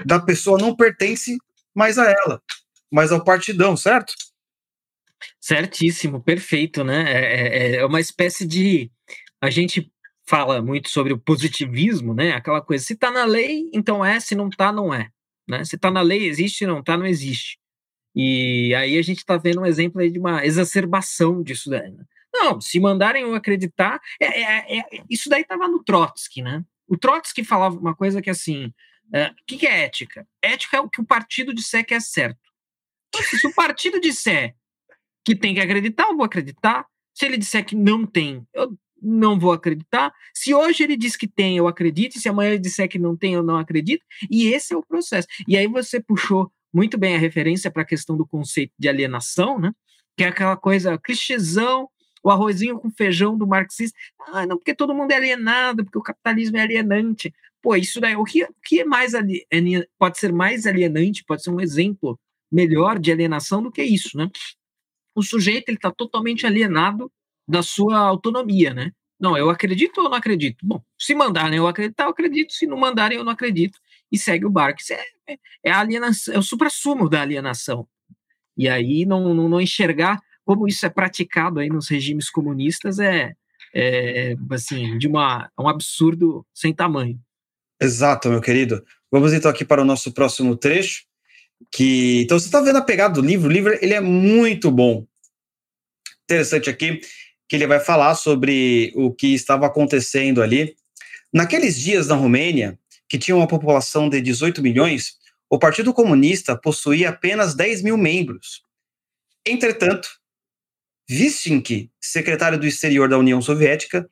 da 0.04 0.20
pessoa 0.20 0.58
não 0.58 0.76
pertence 0.76 1.38
mais 1.74 1.96
a 1.96 2.10
ela, 2.10 2.42
mas 2.90 3.10
ao 3.10 3.24
partidão, 3.24 3.74
certo? 3.74 4.12
Certíssimo, 5.40 6.22
perfeito, 6.22 6.84
né? 6.84 7.10
É, 7.10 7.46
é, 7.46 7.76
é 7.76 7.86
uma 7.86 8.00
espécie 8.02 8.46
de. 8.46 8.90
A 9.40 9.48
gente 9.48 9.90
fala 10.32 10.62
muito 10.62 10.88
sobre 10.88 11.12
o 11.12 11.18
positivismo, 11.18 12.14
né? 12.14 12.32
Aquela 12.32 12.62
coisa, 12.62 12.82
se 12.82 12.96
tá 12.96 13.10
na 13.10 13.26
lei, 13.26 13.68
então 13.70 14.02
é, 14.02 14.18
se 14.18 14.34
não 14.34 14.48
tá, 14.48 14.72
não 14.72 14.92
é. 14.92 15.10
Né? 15.46 15.62
Se 15.62 15.76
tá 15.76 15.90
na 15.90 16.00
lei, 16.00 16.26
existe, 16.26 16.60
se 16.60 16.66
não 16.66 16.82
tá, 16.82 16.96
não 16.96 17.04
existe. 17.04 17.58
E 18.16 18.74
aí 18.74 18.96
a 18.96 19.02
gente 19.02 19.18
está 19.18 19.36
vendo 19.36 19.60
um 19.60 19.66
exemplo 19.66 20.00
aí 20.00 20.10
de 20.10 20.18
uma 20.18 20.42
exacerbação 20.42 21.42
disso 21.42 21.68
daí. 21.68 21.90
Né? 21.90 22.02
Não, 22.32 22.58
se 22.62 22.80
mandarem 22.80 23.24
eu 23.24 23.34
acreditar, 23.34 24.00
é, 24.18 24.40
é, 24.40 24.78
é, 24.78 25.04
isso 25.10 25.28
daí 25.28 25.42
estava 25.42 25.68
no 25.68 25.84
Trotsky, 25.84 26.40
né? 26.40 26.64
O 26.88 26.96
Trotsky 26.96 27.44
falava 27.44 27.78
uma 27.78 27.94
coisa 27.94 28.22
que 28.22 28.30
assim, 28.30 28.72
é, 29.12 29.26
o 29.26 29.34
que, 29.46 29.58
que, 29.58 29.66
é 29.66 29.84
ética? 29.84 30.26
Ética 30.40 30.78
é 30.78 30.80
o 30.80 30.88
que 30.88 31.02
o 31.02 31.06
partido 31.06 31.52
disser 31.52 31.84
que 31.84 31.92
é 31.92 32.00
certo. 32.00 32.40
Então, 33.14 33.38
se 33.38 33.46
o 33.46 33.54
partido 33.54 34.00
disser 34.00 34.56
que 35.26 35.36
tem 35.36 35.54
que 35.54 35.60
acreditar, 35.60 36.08
eu 36.08 36.16
vou 36.16 36.24
acreditar. 36.24 36.86
Se 37.12 37.26
ele 37.26 37.36
disser 37.36 37.66
que 37.66 37.76
não 37.76 38.06
tem, 38.06 38.46
eu 38.54 38.74
não 39.02 39.38
vou 39.38 39.52
acreditar. 39.52 40.12
Se 40.32 40.54
hoje 40.54 40.84
ele 40.84 40.96
diz 40.96 41.16
que 41.16 41.26
tem, 41.26 41.56
eu 41.56 41.66
acredito. 41.66 42.18
Se 42.18 42.28
amanhã 42.28 42.50
ele 42.50 42.58
disser 42.58 42.88
que 42.88 42.98
não 42.98 43.16
tem, 43.16 43.34
eu 43.34 43.42
não 43.42 43.56
acredito. 43.56 44.04
E 44.30 44.46
esse 44.48 44.72
é 44.72 44.76
o 44.76 44.82
processo. 44.82 45.26
E 45.48 45.56
aí 45.56 45.66
você 45.66 46.00
puxou 46.00 46.50
muito 46.72 46.96
bem 46.96 47.14
a 47.14 47.18
referência 47.18 47.70
para 47.70 47.82
a 47.82 47.86
questão 47.86 48.16
do 48.16 48.26
conceito 48.26 48.72
de 48.78 48.88
alienação, 48.88 49.58
né? 49.58 49.72
Que 50.16 50.24
é 50.24 50.28
aquela 50.28 50.56
coisa 50.56 50.98
clichêzão, 50.98 51.88
o 52.22 52.30
arrozinho 52.30 52.78
com 52.78 52.90
feijão 52.90 53.36
do 53.36 53.46
marxista. 53.46 53.98
Ah, 54.28 54.46
não, 54.46 54.56
porque 54.56 54.74
todo 54.74 54.94
mundo 54.94 55.10
é 55.10 55.16
alienado, 55.16 55.84
porque 55.84 55.98
o 55.98 56.02
capitalismo 56.02 56.56
é 56.56 56.60
alienante. 56.60 57.34
Pô, 57.60 57.76
isso 57.76 58.00
daí, 58.00 58.16
o 58.16 58.24
que, 58.24 58.44
o 58.44 58.54
que 58.64 58.80
é 58.80 58.84
mais 58.84 59.14
alien, 59.14 59.44
pode 59.98 60.18
ser 60.18 60.32
mais 60.32 60.66
alienante, 60.66 61.24
pode 61.24 61.42
ser 61.42 61.50
um 61.50 61.60
exemplo 61.60 62.18
melhor 62.50 62.98
de 62.98 63.10
alienação 63.10 63.62
do 63.62 63.70
que 63.70 63.82
isso, 63.82 64.16
né? 64.16 64.30
O 65.14 65.22
sujeito 65.22 65.68
ele 65.68 65.76
está 65.76 65.90
totalmente 65.90 66.46
alienado 66.46 67.10
da 67.46 67.62
sua 67.62 67.98
autonomia, 67.98 68.72
né? 68.72 68.92
Não, 69.22 69.36
eu 69.36 69.50
acredito 69.50 69.98
ou 69.98 70.10
não 70.10 70.16
acredito? 70.16 70.66
Bom, 70.66 70.82
se 70.98 71.14
mandarem 71.14 71.58
eu 71.58 71.68
acreditar, 71.68 72.04
eu 72.04 72.10
acredito. 72.10 72.52
Se 72.52 72.66
não 72.66 72.76
mandarem, 72.76 73.18
eu 73.18 73.24
não 73.24 73.30
acredito. 73.30 73.78
E 74.10 74.18
segue 74.18 74.44
o 74.44 74.50
barco. 74.50 74.80
Isso 74.80 74.92
é, 74.92 75.04
é, 75.28 75.38
é 75.64 75.70
alienação, 75.70 76.34
é 76.34 76.38
o 76.38 76.42
supra-sumo 76.42 77.08
da 77.08 77.22
alienação. 77.22 77.86
E 78.56 78.68
aí 78.68 79.06
não, 79.06 79.32
não, 79.32 79.48
não 79.48 79.60
enxergar 79.60 80.20
como 80.44 80.66
isso 80.66 80.84
é 80.84 80.88
praticado 80.88 81.60
aí 81.60 81.68
nos 81.68 81.88
regimes 81.88 82.28
comunistas 82.28 82.98
é, 82.98 83.32
é 83.72 84.34
assim, 84.50 84.98
de 84.98 85.06
uma, 85.06 85.48
um 85.56 85.68
absurdo 85.68 86.44
sem 86.52 86.74
tamanho. 86.74 87.16
Exato, 87.80 88.28
meu 88.28 88.40
querido. 88.40 88.84
Vamos 89.10 89.32
então 89.32 89.50
aqui 89.50 89.64
para 89.64 89.82
o 89.82 89.84
nosso 89.84 90.12
próximo 90.12 90.56
trecho, 90.56 91.04
que 91.72 92.22
então 92.22 92.38
você 92.38 92.46
está 92.46 92.60
vendo 92.60 92.78
a 92.78 92.82
pegada 92.82 93.14
do 93.14 93.26
livro, 93.26 93.48
o 93.48 93.52
livro 93.52 93.78
ele 93.80 93.94
é 93.94 94.00
muito 94.00 94.68
bom. 94.68 95.06
Interessante 96.24 96.68
aqui 96.68 97.00
que 97.52 97.56
ele 97.56 97.66
vai 97.66 97.80
falar 97.80 98.14
sobre 98.14 98.94
o 98.96 99.12
que 99.12 99.34
estava 99.34 99.66
acontecendo 99.66 100.42
ali. 100.42 100.74
Naqueles 101.30 101.78
dias 101.78 102.06
na 102.06 102.14
Romênia, 102.14 102.78
que 103.06 103.18
tinha 103.18 103.36
uma 103.36 103.46
população 103.46 104.08
de 104.08 104.22
18 104.22 104.62
milhões, 104.62 105.18
o 105.50 105.58
Partido 105.58 105.92
Comunista 105.92 106.56
possuía 106.56 107.10
apenas 107.10 107.54
10 107.54 107.82
mil 107.82 107.98
membros. 107.98 108.62
Entretanto, 109.44 110.08
Vistink, 111.06 111.90
secretário 112.00 112.58
do 112.58 112.66
Exterior 112.66 113.06
da 113.06 113.18
União 113.18 113.42
Soviética, 113.42 114.08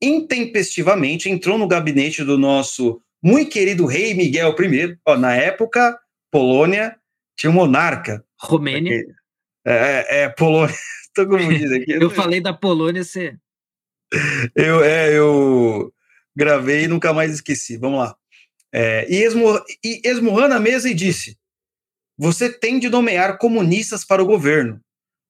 intempestivamente 0.00 1.28
entrou 1.28 1.58
no 1.58 1.66
gabinete 1.66 2.22
do 2.22 2.38
nosso 2.38 3.02
muito 3.20 3.50
querido 3.50 3.86
rei 3.86 4.14
Miguel 4.14 4.54
I. 4.56 4.96
Ó, 5.04 5.16
na 5.16 5.34
época, 5.34 5.98
Polônia 6.30 6.94
tinha 7.36 7.50
um 7.50 7.54
monarca. 7.54 8.24
Romênia. 8.40 9.04
É, 9.66 9.72
é, 9.72 10.22
é 10.22 10.28
Polônia. 10.28 10.76
Tô 11.14 11.24
diz 11.24 11.70
aqui. 11.70 11.92
eu 11.92 12.10
falei 12.10 12.40
da 12.40 12.52
Polônia, 12.52 13.04
você. 13.04 13.36
Eu, 14.54 14.82
é, 14.82 15.16
eu 15.16 15.92
gravei 16.36 16.84
e 16.84 16.88
nunca 16.88 17.12
mais 17.12 17.32
esqueci. 17.32 17.76
Vamos 17.76 17.98
lá. 18.00 18.16
É, 18.72 19.06
e, 19.08 19.22
esmur, 19.22 19.64
e 19.84 20.00
esmurrou 20.04 20.48
na 20.48 20.58
mesa 20.58 20.88
e 20.88 20.94
disse: 20.94 21.38
Você 22.18 22.52
tem 22.52 22.78
de 22.78 22.88
nomear 22.88 23.38
comunistas 23.38 24.04
para 24.04 24.22
o 24.22 24.26
governo. 24.26 24.80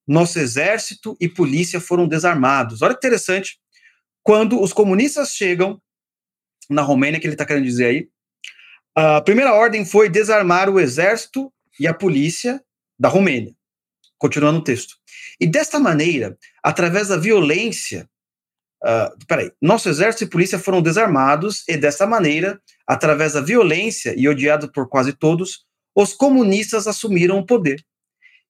Nosso 0.06 0.38
exército 0.38 1.16
e 1.20 1.28
polícia 1.28 1.80
foram 1.80 2.06
desarmados. 2.06 2.82
Olha 2.82 2.92
que 2.92 2.98
interessante. 2.98 3.58
Quando 4.22 4.60
os 4.60 4.72
comunistas 4.72 5.30
chegam 5.34 5.80
na 6.68 6.82
Romênia, 6.82 7.20
que 7.20 7.26
ele 7.26 7.34
está 7.34 7.44
querendo 7.44 7.64
dizer 7.64 7.86
aí, 7.86 8.08
a 8.94 9.20
primeira 9.20 9.52
ordem 9.52 9.84
foi 9.84 10.08
desarmar 10.08 10.70
o 10.70 10.80
exército 10.80 11.52
e 11.78 11.86
a 11.86 11.92
polícia 11.92 12.62
da 12.98 13.08
Romênia. 13.08 13.54
Continuando 14.18 14.60
o 14.60 14.64
texto. 14.64 14.96
E 15.40 15.46
desta 15.46 15.78
maneira, 15.78 16.36
através 16.62 17.08
da 17.08 17.16
violência 17.16 18.08
Uh, 18.84 19.16
peraí, 19.26 19.50
nosso 19.62 19.88
exército 19.88 20.24
e 20.24 20.28
polícia 20.28 20.58
foram 20.58 20.82
desarmados 20.82 21.66
e, 21.66 21.74
dessa 21.74 22.06
maneira, 22.06 22.60
através 22.86 23.32
da 23.32 23.40
violência 23.40 24.14
e 24.14 24.28
odiado 24.28 24.70
por 24.70 24.86
quase 24.90 25.14
todos, 25.14 25.64
os 25.96 26.12
comunistas 26.12 26.86
assumiram 26.86 27.38
o 27.38 27.46
poder. 27.46 27.82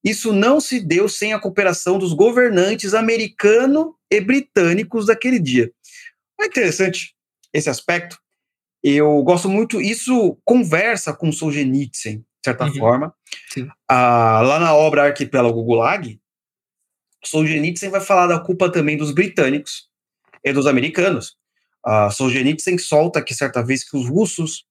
Isso 0.02 0.32
não 0.32 0.60
se 0.60 0.80
deu 0.80 1.08
sem 1.08 1.32
a 1.32 1.38
cooperação 1.38 2.00
dos 2.00 2.12
governantes 2.12 2.94
americano 2.94 3.94
e 4.10 4.20
britânicos 4.20 5.06
daquele 5.06 5.38
dia. 5.38 5.70
É 6.40 6.46
interessante 6.46 7.14
esse 7.52 7.70
aspecto. 7.70 8.18
Eu 8.82 9.22
gosto 9.22 9.48
muito, 9.48 9.80
isso 9.80 10.36
conversa 10.44 11.14
com 11.14 11.30
Solzhenitsyn, 11.30 12.18
de 12.18 12.24
certa 12.44 12.64
uhum. 12.64 12.74
forma. 12.74 13.14
Ah, 13.88 14.42
lá 14.42 14.58
na 14.58 14.74
obra 14.74 15.04
Arquipélago 15.04 15.62
Gulag, 15.62 16.20
Solzhenitsyn 17.28 17.90
vai 17.90 18.00
falar 18.00 18.26
da 18.26 18.38
culpa 18.38 18.70
também 18.70 18.96
dos 18.96 19.12
britânicos, 19.12 19.88
e 20.44 20.52
dos 20.52 20.66
americanos. 20.66 21.36
Uh, 21.86 22.10
Solzhenitsyn 22.10 22.78
solta 22.78 23.22
que 23.22 23.34
certa 23.34 23.64
vez 23.64 23.82
que 23.82 23.96
os 23.96 24.08
russos 24.08 24.64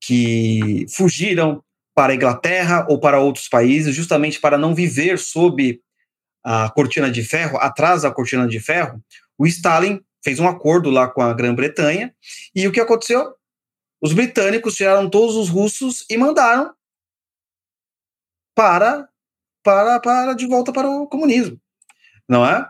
que 0.00 0.84
fugiram 0.94 1.62
para 1.94 2.12
a 2.12 2.16
Inglaterra 2.16 2.86
ou 2.88 2.98
para 2.98 3.20
outros 3.20 3.48
países, 3.48 3.94
justamente 3.94 4.40
para 4.40 4.58
não 4.58 4.74
viver 4.74 5.18
sob 5.18 5.80
a 6.44 6.68
cortina 6.70 7.10
de 7.10 7.22
ferro, 7.22 7.56
atrás 7.58 8.02
da 8.02 8.10
cortina 8.10 8.48
de 8.48 8.58
ferro, 8.58 9.02
o 9.38 9.46
Stalin 9.46 10.00
fez 10.24 10.40
um 10.40 10.48
acordo 10.48 10.90
lá 10.90 11.08
com 11.08 11.22
a 11.22 11.32
Grã-Bretanha, 11.32 12.14
e 12.54 12.66
o 12.66 12.72
que 12.72 12.80
aconteceu? 12.80 13.34
Os 14.00 14.12
britânicos 14.12 14.74
tiraram 14.74 15.08
todos 15.08 15.36
os 15.36 15.48
russos 15.48 16.04
e 16.10 16.16
mandaram 16.16 16.74
para 18.54 19.08
para 19.62 20.00
para 20.00 20.34
de 20.34 20.46
volta 20.46 20.72
para 20.72 20.88
o 20.88 21.06
comunismo, 21.06 21.60
não 22.32 22.46
é? 22.46 22.66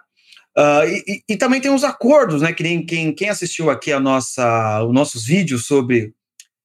Uh, 0.58 0.84
e, 1.06 1.22
e, 1.30 1.36
também 1.36 1.60
tem 1.60 1.72
os 1.72 1.84
acordos, 1.84 2.42
né? 2.42 2.52
Que 2.52 2.64
nem 2.64 2.84
quem, 2.84 3.14
quem 3.14 3.28
assistiu 3.28 3.70
aqui 3.70 3.92
a 3.92 4.00
nossa, 4.00 4.82
os 4.82 4.92
nossos 4.92 5.24
vídeos 5.24 5.66
sobre, 5.66 6.12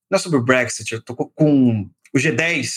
não 0.10 0.18
é 0.18 0.20
sobre 0.20 0.40
o 0.40 0.44
Brexit, 0.44 0.94
eu 0.94 1.02
tô 1.02 1.16
com 1.16 1.88
o 2.14 2.18
G10, 2.18 2.70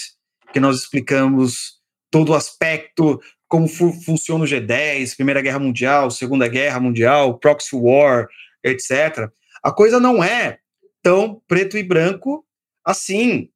que 0.52 0.60
nós 0.60 0.76
explicamos 0.76 1.80
todo 2.10 2.30
o 2.30 2.34
aspecto, 2.34 3.20
como 3.48 3.66
fu 3.66 3.92
funciona 4.04 4.44
o 4.44 4.46
G10, 4.46 5.16
Primeira 5.16 5.40
Guerra 5.40 5.58
Mundial, 5.58 6.10
Segunda 6.10 6.46
Guerra 6.46 6.78
Mundial, 6.78 7.38
Proxy 7.38 7.74
War, 7.74 8.28
etc. 8.62 9.30
A 9.62 9.72
coisa 9.72 9.98
não 9.98 10.22
é 10.22 10.58
tão 11.02 11.40
preto 11.48 11.78
e 11.78 11.82
branco 11.82 12.44
assim, 12.84 13.48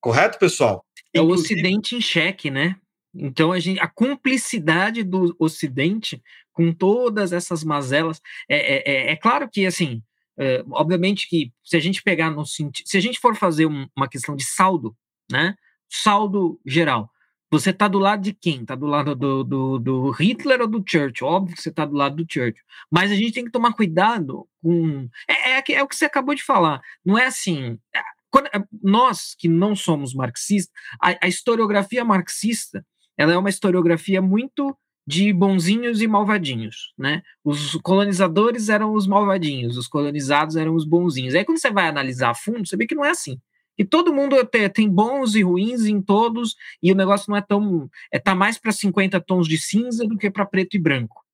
correto, 0.00 0.38
pessoal? 0.38 0.84
É 1.14 1.20
o 1.20 1.28
Ocidente 1.28 1.94
em 1.94 2.00
xeque, 2.00 2.50
né? 2.50 2.76
Então 3.18 3.52
a, 3.52 3.58
gente, 3.58 3.80
a 3.80 3.88
cumplicidade 3.88 5.02
do 5.02 5.34
Ocidente 5.38 6.22
com 6.52 6.72
todas 6.72 7.32
essas 7.32 7.62
mazelas. 7.62 8.20
É, 8.48 8.56
é, 8.56 8.92
é, 8.92 9.12
é 9.12 9.16
claro 9.16 9.48
que, 9.48 9.66
assim, 9.66 10.02
é, 10.36 10.64
obviamente 10.70 11.28
que 11.28 11.52
se 11.64 11.76
a 11.76 11.80
gente 11.80 12.02
pegar 12.02 12.30
no 12.30 12.46
sentido. 12.46 12.88
Se 12.88 12.96
a 12.96 13.00
gente 13.00 13.18
for 13.18 13.36
fazer 13.36 13.66
um, 13.66 13.86
uma 13.96 14.08
questão 14.08 14.34
de 14.34 14.44
saldo, 14.44 14.96
né? 15.30 15.54
Saldo 15.88 16.60
geral. 16.64 17.10
Você 17.50 17.70
está 17.70 17.88
do 17.88 17.98
lado 17.98 18.22
de 18.22 18.32
quem? 18.32 18.62
Está 18.62 18.74
do 18.74 18.86
lado 18.86 19.14
do, 19.14 19.42
do, 19.42 19.78
do, 19.78 20.10
Hitler 20.10 20.60
ou 20.60 20.66
do 20.66 20.84
Churchill? 20.86 21.26
Óbvio 21.26 21.56
que 21.56 21.62
você 21.62 21.70
está 21.70 21.86
do 21.86 21.94
lado 21.94 22.16
do 22.16 22.26
Churchill. 22.30 22.64
Mas 22.90 23.10
a 23.10 23.14
gente 23.14 23.32
tem 23.32 23.44
que 23.44 23.50
tomar 23.50 23.72
cuidado 23.72 24.46
com. 24.62 25.08
É, 25.26 25.52
é, 25.52 25.64
é 25.72 25.82
o 25.82 25.88
que 25.88 25.96
você 25.96 26.04
acabou 26.04 26.34
de 26.34 26.44
falar. 26.44 26.80
Não 27.04 27.16
é 27.16 27.26
assim. 27.26 27.78
É, 27.94 28.00
quando, 28.30 28.48
nós 28.82 29.34
que 29.34 29.48
não 29.48 29.74
somos 29.74 30.12
marxistas, 30.12 30.74
a, 31.00 31.16
a 31.24 31.28
historiografia 31.28 32.04
marxista 32.04 32.84
ela 33.18 33.32
é 33.32 33.36
uma 33.36 33.50
historiografia 33.50 34.22
muito 34.22 34.74
de 35.06 35.32
bonzinhos 35.32 36.00
e 36.00 36.06
malvadinhos, 36.06 36.92
né? 36.96 37.22
Os 37.42 37.72
colonizadores 37.82 38.68
eram 38.68 38.94
os 38.94 39.06
malvadinhos, 39.06 39.76
os 39.76 39.88
colonizados 39.88 40.54
eram 40.54 40.74
os 40.74 40.84
bonzinhos. 40.84 41.34
Aí 41.34 41.44
quando 41.44 41.58
você 41.58 41.70
vai 41.70 41.88
analisar 41.88 42.30
a 42.30 42.34
fundo, 42.34 42.66
você 42.66 42.76
vê 42.76 42.86
que 42.86 42.94
não 42.94 43.04
é 43.04 43.10
assim. 43.10 43.40
E 43.76 43.84
todo 43.84 44.12
mundo 44.12 44.36
tem 44.72 44.88
bons 44.88 45.34
e 45.34 45.42
ruins 45.42 45.86
em 45.86 46.02
todos, 46.02 46.56
e 46.82 46.92
o 46.92 46.94
negócio 46.94 47.30
não 47.30 47.36
é 47.36 47.40
tão. 47.40 47.88
É, 48.12 48.18
tá 48.18 48.34
mais 48.34 48.58
para 48.58 48.72
50 48.72 49.20
tons 49.20 49.48
de 49.48 49.56
cinza 49.56 50.06
do 50.06 50.18
que 50.18 50.30
para 50.30 50.44
preto 50.44 50.76
e 50.76 50.80
branco. 50.80 51.24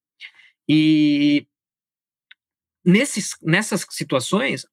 E 0.69 1.47
nesses, 2.85 3.31
nessas 3.43 3.87
situações, 3.91 4.67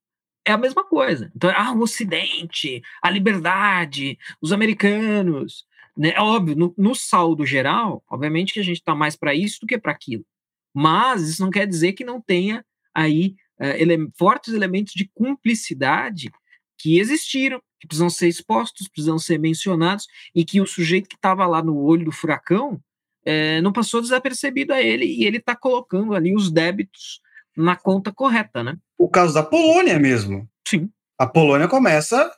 é 0.46 0.52
a 0.52 0.58
mesma 0.58 0.84
coisa. 0.84 1.32
Então, 1.36 1.52
ah, 1.56 1.72
o 1.72 1.82
Ocidente, 1.82 2.82
a 3.02 3.10
liberdade, 3.10 4.18
os 4.42 4.52
americanos. 4.52 5.66
Né? 5.98 6.14
É 6.16 6.22
óbvio, 6.22 6.56
no, 6.56 6.74
no 6.78 6.96
saldo 6.96 7.46
geral, 7.46 8.04
obviamente 8.10 8.54
que 8.54 8.60
a 8.60 8.64
gente 8.64 8.78
está 8.78 8.96
mais 8.96 9.16
para 9.16 9.36
isso 9.36 9.60
do 9.62 9.68
que 9.68 9.78
para 9.78 9.92
aquilo. 9.92 10.26
Mas 10.74 11.28
isso 11.28 11.42
não 11.42 11.50
quer 11.50 11.68
dizer 11.68 11.94
que 11.94 12.04
não 12.04 12.22
tenha 12.22 12.66
aí 12.94 13.36
é, 13.60 13.82
ele, 13.82 14.10
fortes 14.18 14.54
elementos 14.54 14.94
de 14.94 15.10
cumplicidade 15.14 16.32
que 16.78 17.00
existiram, 17.00 17.62
que 17.80 17.88
precisam 17.88 18.10
ser 18.10 18.28
expostos, 18.28 18.88
precisam 18.88 19.20
ser 19.20 19.38
mencionados, 19.38 20.08
e 20.34 20.44
que 20.44 20.60
o 20.60 20.66
sujeito 20.66 21.08
que 21.08 21.16
estava 21.16 21.46
lá 21.46 21.62
no 21.62 21.78
olho 21.78 22.06
do 22.06 22.12
furacão 22.12 22.82
é, 23.24 23.62
não 23.62 23.72
passou 23.72 24.02
desapercebido 24.02 24.74
a 24.74 24.82
ele, 24.82 25.06
e 25.06 25.26
ele 25.26 25.38
está 25.38 25.56
colocando 25.56 26.16
ali 26.16 26.36
os 26.36 26.52
débitos 26.52 27.22
na 27.56 27.76
conta 27.76 28.12
correta, 28.12 28.64
né? 28.64 28.78
O 28.98 29.08
caso 29.08 29.34
da 29.34 29.44
Polônia 29.44 30.00
mesmo. 30.00 30.50
Sim. 30.68 30.90
A 31.18 31.28
Polônia 31.28 31.68
começa 31.68 32.34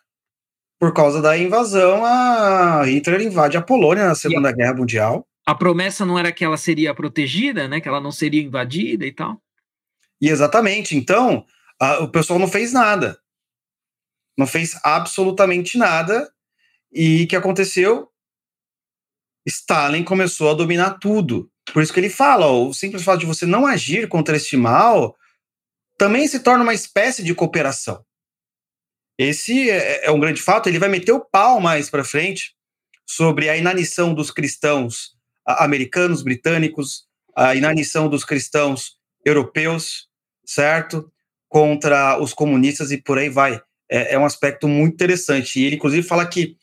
por 0.84 0.94
causa 0.94 1.22
da 1.22 1.38
invasão, 1.38 2.04
a 2.04 2.84
Hitler 2.84 3.22
invade 3.22 3.56
a 3.56 3.62
Polônia 3.62 4.06
na 4.06 4.16
Segunda 4.16 4.50
a, 4.50 4.52
Guerra 4.52 4.74
Mundial. 4.74 5.26
A 5.46 5.56
promessa 5.56 6.06
não 6.06 6.20
era 6.20 6.30
que 6.30 6.44
ela 6.44 6.58
seria 6.58 6.94
protegida, 6.94 7.70
né? 7.70 7.80
Que 7.80 7.88
ela 7.88 8.02
não 8.02 8.12
seria 8.12 8.44
invadida 8.44 9.06
e 9.06 9.14
tal. 9.14 9.42
E 10.20 10.28
exatamente. 10.28 10.98
Então, 10.98 11.46
a, 11.80 12.00
o 12.00 12.10
pessoal 12.10 12.38
não 12.38 12.50
fez 12.50 12.74
nada. 12.74 13.18
Não 14.38 14.46
fez 14.46 14.78
absolutamente 14.84 15.78
nada. 15.78 16.30
E 16.92 17.24
o 17.24 17.28
que 17.30 17.38
aconteceu? 17.38 18.10
Stalin 19.48 20.04
começou 20.04 20.52
a 20.52 20.54
dominar 20.54 21.00
tudo. 21.00 21.50
Por 21.72 21.82
isso 21.82 21.94
que 21.94 22.00
ele 22.02 22.10
fala, 22.10 22.46
ó, 22.46 22.68
o 22.68 22.74
simples 22.74 23.04
fato 23.04 23.22
de 23.22 23.26
você 23.26 23.46
não 23.46 23.66
agir 23.66 24.10
contra 24.10 24.36
este 24.36 24.58
mal 24.58 25.16
também 25.98 26.28
se 26.28 26.42
torna 26.42 26.62
uma 26.62 26.74
espécie 26.74 27.24
de 27.24 27.34
cooperação. 27.34 28.04
Esse 29.18 29.70
é, 29.70 30.06
é 30.06 30.12
um 30.12 30.20
grande 30.20 30.42
fato. 30.42 30.68
Ele 30.68 30.80
vai 30.80 30.90
meter 30.90 31.12
o 31.12 31.20
pau 31.20 31.60
mais 31.60 31.90
para 31.90 32.04
frente 32.04 32.54
sobre 33.06 33.50
a 33.50 33.58
inanição 33.58 34.14
dos 34.14 34.32
cristãos 34.32 35.14
americanos, 35.46 36.24
britânicos, 36.24 37.06
a 37.36 37.56
inanição 37.56 38.08
dos 38.08 38.24
cristãos 38.24 38.98
europeus, 39.26 40.08
certo? 40.46 41.12
Contra 41.50 42.20
os 42.22 42.34
comunistas 42.34 42.92
e 42.92 42.98
por 42.98 43.18
aí 43.18 43.30
vai. 43.30 43.62
É, 43.90 44.16
é 44.16 44.20
um 44.20 44.26
aspecto 44.26 44.68
muito 44.68 44.94
interessante. 44.94 45.60
E 45.60 45.66
ele, 45.66 45.76
inclusive, 45.76 46.08
fala 46.08 46.26
que 46.26 46.56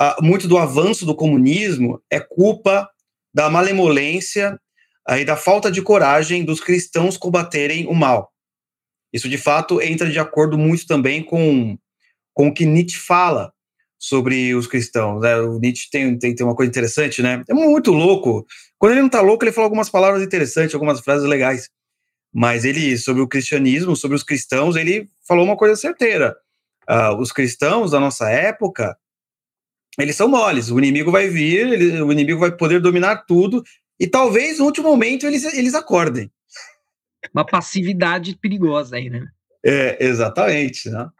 uh, 0.00 0.22
muito 0.22 0.46
do 0.46 0.58
avanço 0.58 1.04
do 1.04 1.14
comunismo 1.14 2.02
é 2.10 2.20
culpa 2.20 2.88
da 3.34 3.50
malemolência 3.50 4.58
aí 5.06 5.24
da 5.24 5.36
falta 5.36 5.70
de 5.70 5.80
coragem 5.80 6.44
dos 6.44 6.60
cristãos 6.60 7.16
combaterem 7.16 7.86
o 7.86 7.94
mal. 7.94 8.30
Isso, 9.10 9.26
de 9.26 9.38
fato, 9.38 9.80
entra 9.80 10.10
de 10.10 10.18
acordo 10.18 10.58
muito 10.58 10.86
também 10.86 11.22
com, 11.22 11.78
com 12.38 12.46
o 12.46 12.54
que 12.54 12.64
Nietzsche 12.64 12.96
fala 12.96 13.52
sobre 13.98 14.54
os 14.54 14.68
cristãos. 14.68 15.20
Né? 15.20 15.34
O 15.40 15.58
Nietzsche 15.58 15.90
tem, 15.90 16.16
tem, 16.16 16.32
tem 16.32 16.46
uma 16.46 16.54
coisa 16.54 16.70
interessante, 16.70 17.20
né? 17.20 17.42
É 17.48 17.52
muito 17.52 17.90
louco. 17.90 18.46
Quando 18.78 18.92
ele 18.92 19.00
não 19.00 19.08
está 19.08 19.20
louco, 19.20 19.42
ele 19.42 19.50
fala 19.50 19.66
algumas 19.66 19.90
palavras 19.90 20.22
interessantes, 20.22 20.72
algumas 20.72 21.00
frases 21.00 21.28
legais. 21.28 21.68
Mas 22.32 22.64
ele, 22.64 22.96
sobre 22.96 23.22
o 23.22 23.26
cristianismo, 23.26 23.96
sobre 23.96 24.16
os 24.16 24.22
cristãos, 24.22 24.76
ele 24.76 25.10
falou 25.26 25.44
uma 25.44 25.56
coisa 25.56 25.74
certeira. 25.74 26.36
Uh, 26.88 27.20
os 27.20 27.32
cristãos 27.32 27.90
da 27.90 27.98
nossa 27.98 28.30
época, 28.30 28.96
eles 29.98 30.14
são 30.14 30.28
moles. 30.28 30.70
O 30.70 30.78
inimigo 30.78 31.10
vai 31.10 31.26
vir, 31.26 31.66
ele, 31.72 32.00
o 32.00 32.12
inimigo 32.12 32.38
vai 32.38 32.52
poder 32.52 32.80
dominar 32.80 33.24
tudo, 33.26 33.64
e 33.98 34.06
talvez 34.06 34.60
no 34.60 34.66
último 34.66 34.88
momento 34.88 35.26
eles, 35.26 35.44
eles 35.54 35.74
acordem. 35.74 36.30
Uma 37.34 37.44
passividade 37.44 38.36
perigosa 38.36 38.94
aí, 38.94 39.10
né? 39.10 39.26
É, 39.66 40.06
exatamente, 40.06 40.88
né? 40.88 41.10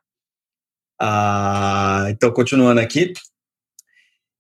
Ah, 1.01 2.07
então, 2.11 2.33
continuando 2.33 2.81
aqui. 2.81 3.13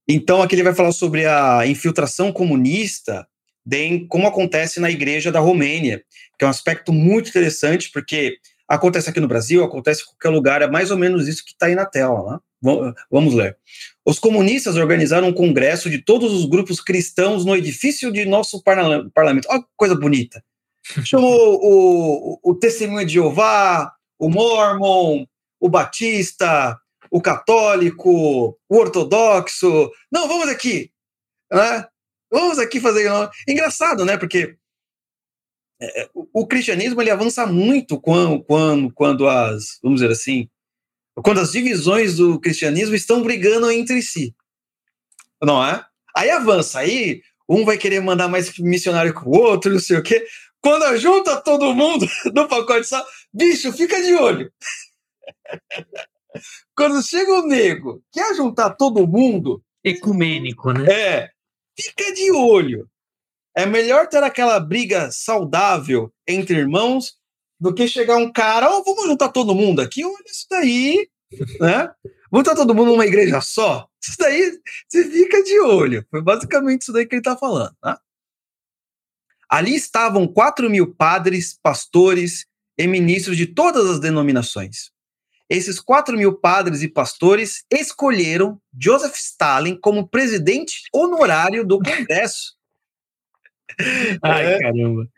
Então, 0.08 0.42
aqui 0.42 0.54
ele 0.54 0.62
vai 0.62 0.74
falar 0.74 0.92
sobre 0.92 1.26
a 1.26 1.66
infiltração 1.66 2.32
comunista, 2.32 3.26
de, 3.64 4.06
como 4.08 4.26
acontece 4.26 4.80
na 4.80 4.90
igreja 4.90 5.30
da 5.30 5.40
Romênia, 5.40 6.02
que 6.38 6.44
é 6.44 6.48
um 6.48 6.50
aspecto 6.50 6.92
muito 6.92 7.28
interessante, 7.28 7.90
porque 7.92 8.38
acontece 8.66 9.10
aqui 9.10 9.20
no 9.20 9.28
Brasil, 9.28 9.62
acontece 9.62 10.02
em 10.02 10.06
qualquer 10.06 10.30
lugar, 10.30 10.62
é 10.62 10.66
mais 10.66 10.90
ou 10.90 10.96
menos 10.96 11.28
isso 11.28 11.44
que 11.44 11.52
está 11.52 11.66
aí 11.66 11.74
na 11.74 11.84
tela. 11.84 12.40
Né? 12.62 12.94
Vamos 13.10 13.34
ler. 13.34 13.56
Os 14.04 14.18
comunistas 14.18 14.76
organizaram 14.76 15.28
um 15.28 15.32
congresso 15.32 15.88
de 15.88 15.98
todos 15.98 16.32
os 16.32 16.46
grupos 16.46 16.80
cristãos 16.80 17.44
no 17.44 17.54
edifício 17.54 18.10
de 18.10 18.24
nosso 18.24 18.62
parlamento. 18.62 19.46
Olha 19.48 19.60
que 19.60 19.68
coisa 19.76 19.94
bonita. 19.94 20.42
Chamou 21.04 21.60
o, 21.62 22.40
o, 22.42 22.50
o 22.50 22.54
Testemunho 22.54 23.06
de 23.06 23.14
Jeová, 23.14 23.92
o 24.18 24.28
Mormon, 24.28 25.26
o 25.60 25.68
Batista, 25.68 26.78
o 27.10 27.20
Católico, 27.20 28.58
o 28.68 28.76
Ortodoxo. 28.76 29.90
Não, 30.10 30.28
vamos 30.28 30.48
aqui. 30.48 30.90
Né? 31.52 31.86
Vamos 32.30 32.58
aqui 32.58 32.80
fazer. 32.80 33.10
Engraçado, 33.48 34.04
né? 34.04 34.16
Porque 34.16 34.56
é, 35.80 36.08
o, 36.14 36.42
o 36.42 36.46
cristianismo 36.46 37.00
ele 37.00 37.10
avança 37.10 37.46
muito 37.46 38.00
quando, 38.00 38.42
quando, 38.42 38.92
quando 38.92 39.28
as, 39.28 39.78
vamos 39.82 40.00
dizer 40.00 40.12
assim, 40.12 40.48
quando 41.22 41.40
as 41.40 41.52
divisões 41.52 42.16
do 42.16 42.38
cristianismo 42.40 42.94
estão 42.94 43.22
brigando 43.22 43.70
entre 43.70 44.02
si. 44.02 44.34
Não 45.42 45.64
é? 45.64 45.84
Aí 46.16 46.30
avança, 46.30 46.80
aí 46.80 47.22
um 47.48 47.64
vai 47.64 47.78
querer 47.78 48.00
mandar 48.00 48.28
mais 48.28 48.56
missionário 48.58 49.14
que 49.14 49.26
o 49.26 49.30
outro, 49.30 49.72
não 49.72 49.80
sei 49.80 49.96
o 49.98 50.02
quê. 50.02 50.26
Quando 50.60 50.96
junta 50.96 51.40
todo 51.40 51.74
mundo 51.74 52.06
no 52.34 52.48
pacote 52.48 52.86
só, 52.86 53.04
bicho, 53.32 53.72
fica 53.72 54.02
de 54.02 54.14
olho. 54.14 54.52
Quando 56.74 57.02
chega 57.02 57.32
o 57.32 57.46
nego, 57.46 58.02
quer 58.12 58.34
juntar 58.34 58.70
todo 58.70 59.06
mundo. 59.06 59.62
Ecumênico, 59.82 60.72
né? 60.72 60.86
É, 60.90 61.30
fica 61.78 62.12
de 62.12 62.30
olho. 62.32 62.88
É 63.56 63.66
melhor 63.66 64.08
ter 64.08 64.22
aquela 64.22 64.60
briga 64.60 65.10
saudável 65.10 66.12
entre 66.26 66.56
irmãos 66.56 67.16
do 67.60 67.74
que 67.74 67.88
chegar 67.88 68.16
um 68.16 68.32
cara, 68.32 68.70
oh, 68.70 68.84
vamos 68.84 69.04
juntar 69.04 69.30
todo 69.30 69.54
mundo 69.54 69.80
aqui, 69.80 70.04
olha 70.04 70.24
isso 70.26 70.46
daí, 70.48 71.08
né? 71.60 71.90
Vamos 72.30 72.46
juntar 72.46 72.54
todo 72.54 72.74
mundo 72.74 72.92
numa 72.92 73.06
igreja 73.06 73.40
só? 73.40 73.88
Isso 74.00 74.16
daí, 74.18 74.60
você 74.88 75.10
fica 75.10 75.42
de 75.42 75.58
olho. 75.60 76.06
Foi 76.10 76.22
basicamente 76.22 76.82
isso 76.82 76.92
daí 76.92 77.06
que 77.06 77.14
ele 77.14 77.20
está 77.20 77.36
falando, 77.36 77.74
tá? 77.80 78.00
Ali 79.48 79.74
estavam 79.74 80.26
4 80.26 80.68
mil 80.68 80.94
padres, 80.94 81.58
pastores 81.62 82.46
e 82.76 82.86
ministros 82.86 83.36
de 83.36 83.46
todas 83.46 83.88
as 83.88 83.98
denominações. 83.98 84.90
Esses 85.48 85.80
4 85.80 86.16
mil 86.16 86.38
padres 86.38 86.82
e 86.82 86.88
pastores 86.88 87.64
escolheram 87.70 88.60
Joseph 88.78 89.16
Stalin 89.16 89.78
como 89.80 90.08
presidente 90.08 90.82
honorário 90.92 91.64
do 91.66 91.78
Congresso. 91.78 92.54
Ai, 94.22 94.54
é. 94.54 94.58
caramba. 94.58 95.08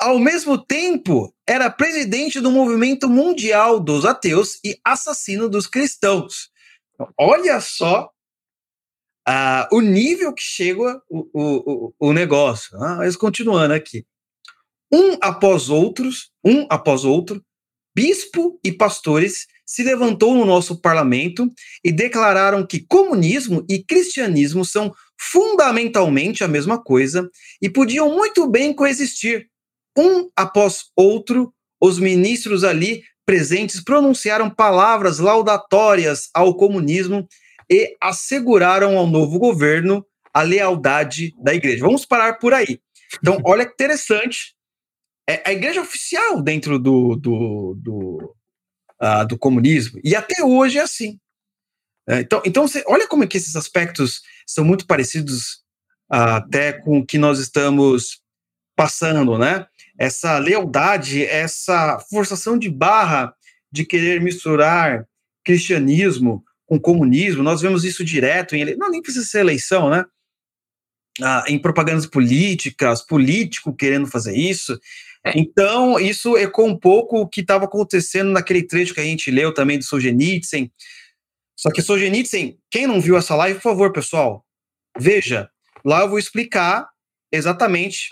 Ao 0.00 0.18
mesmo 0.18 0.58
tempo, 0.58 1.32
era 1.46 1.70
presidente 1.70 2.40
do 2.40 2.50
movimento 2.50 3.08
mundial 3.08 3.78
dos 3.78 4.04
ateus 4.04 4.58
e 4.64 4.78
assassino 4.84 5.48
dos 5.48 5.66
cristãos. 5.66 6.50
Olha 7.18 7.60
só 7.60 8.10
o 9.70 9.80
nível 9.80 10.32
que 10.32 10.42
chega 10.42 11.00
o, 11.08 11.28
o, 11.32 11.94
o 11.98 12.12
negócio. 12.12 12.76
Ah, 12.82 12.96
mas 12.96 13.16
continuando 13.16 13.74
aqui. 13.74 14.06
Um 14.92 15.18
após 15.20 15.68
outros, 15.68 16.30
um 16.44 16.66
após 16.70 17.04
outro, 17.04 17.44
bispo 17.96 18.60
e 18.62 18.70
pastores 18.70 19.46
se 19.64 19.82
levantou 19.82 20.34
no 20.34 20.44
nosso 20.44 20.78
parlamento 20.78 21.50
e 21.82 21.90
declararam 21.90 22.64
que 22.64 22.84
comunismo 22.86 23.64
e 23.70 23.82
cristianismo 23.82 24.66
são 24.66 24.94
fundamentalmente 25.18 26.44
a 26.44 26.48
mesma 26.48 26.78
coisa 26.78 27.26
e 27.60 27.70
podiam 27.70 28.14
muito 28.14 28.46
bem 28.46 28.74
coexistir. 28.74 29.46
Um 29.96 30.28
após 30.36 30.84
outro, 30.94 31.54
os 31.80 31.98
ministros 31.98 32.64
ali 32.64 33.02
presentes 33.24 33.82
pronunciaram 33.82 34.50
palavras 34.50 35.18
laudatórias 35.18 36.28
ao 36.34 36.54
comunismo 36.54 37.26
e 37.68 37.96
asseguraram 37.98 38.98
ao 38.98 39.06
novo 39.06 39.38
governo 39.38 40.04
a 40.34 40.42
lealdade 40.42 41.34
da 41.42 41.54
igreja. 41.54 41.86
Vamos 41.86 42.04
parar 42.04 42.34
por 42.34 42.52
aí. 42.52 42.78
Então, 43.22 43.40
olha 43.42 43.64
que 43.64 43.72
interessante. 43.72 44.55
É 45.28 45.42
a 45.44 45.52
igreja 45.52 45.80
oficial 45.80 46.40
dentro 46.40 46.78
do, 46.78 47.16
do, 47.16 47.74
do, 47.82 48.36
uh, 49.02 49.26
do 49.26 49.38
comunismo. 49.38 50.00
E 50.04 50.14
até 50.14 50.44
hoje 50.44 50.78
é 50.78 50.82
assim. 50.82 51.18
É, 52.08 52.20
então, 52.20 52.42
então 52.44 52.68
você, 52.68 52.84
olha 52.86 53.08
como 53.08 53.24
é 53.24 53.26
que 53.26 53.36
esses 53.36 53.56
aspectos 53.56 54.22
são 54.46 54.64
muito 54.64 54.86
parecidos 54.86 55.64
uh, 56.12 56.38
até 56.38 56.72
com 56.72 56.98
o 56.98 57.06
que 57.06 57.18
nós 57.18 57.40
estamos 57.40 58.20
passando, 58.76 59.36
né? 59.38 59.66
Essa 59.98 60.38
lealdade, 60.38 61.24
essa 61.24 61.98
forçação 62.10 62.58
de 62.58 62.70
barra 62.70 63.34
de 63.72 63.84
querer 63.84 64.20
misturar 64.20 65.06
cristianismo 65.44 66.44
com 66.66 66.78
comunismo, 66.78 67.42
nós 67.42 67.60
vemos 67.60 67.84
isso 67.84 68.04
direto 68.04 68.54
em 68.54 68.76
não 68.76 68.90
nem 68.90 69.00
precisa 69.00 69.24
ser 69.24 69.40
eleição, 69.40 69.88
né? 69.88 70.04
Ah, 71.22 71.44
em 71.48 71.58
propagandas 71.58 72.04
políticas, 72.04 73.00
político 73.00 73.74
querendo 73.74 74.06
fazer 74.06 74.36
isso. 74.36 74.78
É. 75.26 75.32
Então, 75.34 75.98
isso 75.98 76.36
ecoa 76.36 76.66
um 76.66 76.78
pouco 76.78 77.18
o 77.18 77.28
que 77.28 77.40
estava 77.40 77.64
acontecendo 77.64 78.30
naquele 78.30 78.62
trecho 78.62 78.94
que 78.94 79.00
a 79.00 79.04
gente 79.04 79.28
leu 79.30 79.52
também 79.52 79.76
do 79.76 79.84
Solzhenitsyn, 79.84 80.70
só 81.58 81.70
que 81.70 81.82
Solzhenitsyn, 81.82 82.56
quem 82.70 82.86
não 82.86 83.00
viu 83.00 83.16
essa 83.16 83.34
live, 83.34 83.58
por 83.58 83.62
favor, 83.62 83.92
pessoal, 83.92 84.44
veja. 84.98 85.50
Lá 85.84 86.02
eu 86.02 86.08
vou 86.08 86.18
explicar 86.18 86.86
exatamente, 87.32 88.10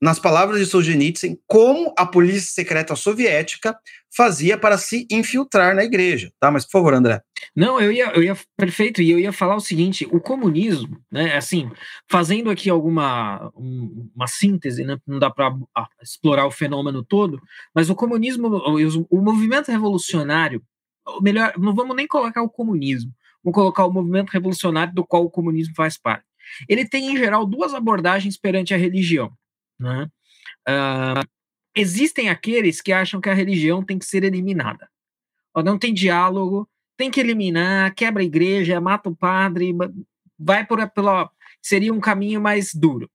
nas 0.00 0.18
palavras 0.18 0.58
de 0.58 0.66
Solzhenitsyn, 0.66 1.36
como 1.46 1.92
a 1.96 2.06
polícia 2.06 2.52
secreta 2.52 2.96
soviética 2.96 3.78
fazia 4.14 4.56
para 4.56 4.78
se 4.78 5.06
infiltrar 5.10 5.74
na 5.74 5.84
igreja, 5.84 6.32
tá? 6.40 6.50
Mas, 6.50 6.64
por 6.64 6.72
favor, 6.72 6.94
André. 6.94 7.20
Não, 7.54 7.80
eu 7.80 7.92
ia, 7.92 8.10
eu 8.12 8.22
ia, 8.22 8.36
perfeito, 8.56 9.02
e 9.02 9.10
eu 9.10 9.18
ia 9.18 9.32
falar 9.32 9.56
o 9.56 9.60
seguinte, 9.60 10.08
o 10.10 10.20
comunismo, 10.20 10.98
né, 11.10 11.36
assim, 11.36 11.70
fazendo 12.10 12.50
aqui 12.50 12.70
alguma, 12.70 13.52
um, 13.54 14.10
uma 14.14 14.26
síntese, 14.26 14.84
né, 14.84 14.98
não 15.06 15.18
dá 15.18 15.30
para 15.30 15.54
explorar 16.02 16.46
o 16.46 16.50
fenômeno 16.50 17.04
todo, 17.04 17.40
mas 17.74 17.90
o 17.90 17.94
comunismo, 17.94 18.48
o, 18.48 19.06
o 19.10 19.22
movimento 19.22 19.70
revolucionário, 19.70 20.62
melhor, 21.20 21.52
não 21.58 21.74
vamos 21.74 21.94
nem 21.94 22.06
colocar 22.06 22.42
o 22.42 22.50
comunismo, 22.50 23.12
vamos 23.44 23.54
colocar 23.54 23.84
o 23.84 23.92
movimento 23.92 24.30
revolucionário 24.30 24.94
do 24.94 25.04
qual 25.04 25.24
o 25.24 25.30
comunismo 25.30 25.74
faz 25.76 25.98
parte. 25.98 26.24
Ele 26.68 26.88
tem, 26.88 27.12
em 27.12 27.16
geral, 27.16 27.46
duas 27.46 27.74
abordagens 27.74 28.36
perante 28.36 28.74
a 28.74 28.76
religião. 28.76 29.32
Né? 29.80 30.10
Uh, 30.68 31.26
existem 31.74 32.28
aqueles 32.28 32.80
que 32.80 32.92
acham 32.92 33.20
que 33.20 33.30
a 33.30 33.34
religião 33.34 33.82
tem 33.82 33.98
que 33.98 34.04
ser 34.04 34.22
eliminada. 34.22 34.88
Não 35.64 35.78
tem 35.78 35.92
diálogo, 35.92 36.68
tem 36.96 37.10
que 37.10 37.18
eliminar, 37.18 37.94
quebra 37.94 38.22
a 38.22 38.26
igreja, 38.26 38.80
mata 38.80 39.08
o 39.08 39.16
padre, 39.16 39.72
vai 40.38 40.64
por 40.66 40.88
pela 40.90 41.30
seria 41.62 41.92
um 41.92 42.00
caminho 42.00 42.40
mais 42.40 42.72
duro. 42.74 43.10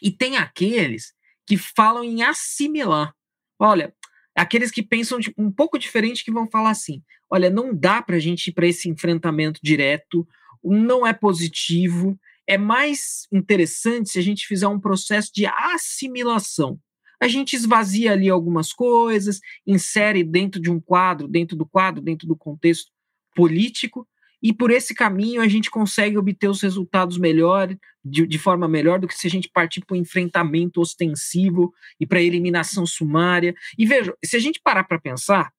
E 0.00 0.10
tem 0.10 0.36
aqueles 0.36 1.14
que 1.46 1.56
falam 1.56 2.04
em 2.04 2.22
assimilar. 2.22 3.14
Olha, 3.58 3.94
aqueles 4.34 4.70
que 4.70 4.82
pensam 4.82 5.18
um 5.36 5.50
pouco 5.50 5.78
diferente 5.78 6.24
que 6.24 6.32
vão 6.32 6.48
falar 6.48 6.70
assim: 6.70 7.02
olha, 7.30 7.50
não 7.50 7.74
dá 7.74 8.02
para 8.02 8.16
a 8.16 8.20
gente 8.20 8.48
ir 8.48 8.52
para 8.52 8.66
esse 8.66 8.88
enfrentamento 8.88 9.60
direto, 9.62 10.26
não 10.62 11.06
é 11.06 11.12
positivo, 11.12 12.18
é 12.46 12.58
mais 12.58 13.26
interessante 13.32 14.10
se 14.10 14.18
a 14.18 14.22
gente 14.22 14.46
fizer 14.46 14.68
um 14.68 14.80
processo 14.80 15.30
de 15.32 15.46
assimilação. 15.46 16.78
A 17.20 17.28
gente 17.28 17.54
esvazia 17.54 18.12
ali 18.12 18.28
algumas 18.28 18.72
coisas, 18.72 19.40
insere 19.66 20.22
dentro 20.22 20.60
de 20.60 20.70
um 20.70 20.80
quadro, 20.80 21.26
dentro 21.26 21.56
do 21.56 21.64
quadro, 21.64 22.02
dentro 22.02 22.26
do 22.26 22.36
contexto 22.36 22.90
político, 23.34 24.06
e 24.42 24.52
por 24.52 24.70
esse 24.70 24.94
caminho 24.94 25.40
a 25.40 25.48
gente 25.48 25.70
consegue 25.70 26.18
obter 26.18 26.48
os 26.48 26.60
resultados 26.60 27.16
melhor, 27.16 27.74
de, 28.04 28.26
de 28.26 28.38
forma 28.38 28.68
melhor 28.68 29.00
do 29.00 29.08
que 29.08 29.16
se 29.16 29.26
a 29.26 29.30
gente 29.30 29.48
partir 29.48 29.82
para 29.86 29.94
o 29.94 29.96
enfrentamento 29.96 30.82
ostensivo 30.82 31.72
e 31.98 32.06
para 32.06 32.18
a 32.18 32.22
eliminação 32.22 32.84
sumária. 32.84 33.54
E 33.78 33.86
veja, 33.86 34.14
se 34.22 34.36
a 34.36 34.38
gente 34.38 34.60
parar 34.62 34.84
para 34.84 35.00
pensar, 35.00 35.50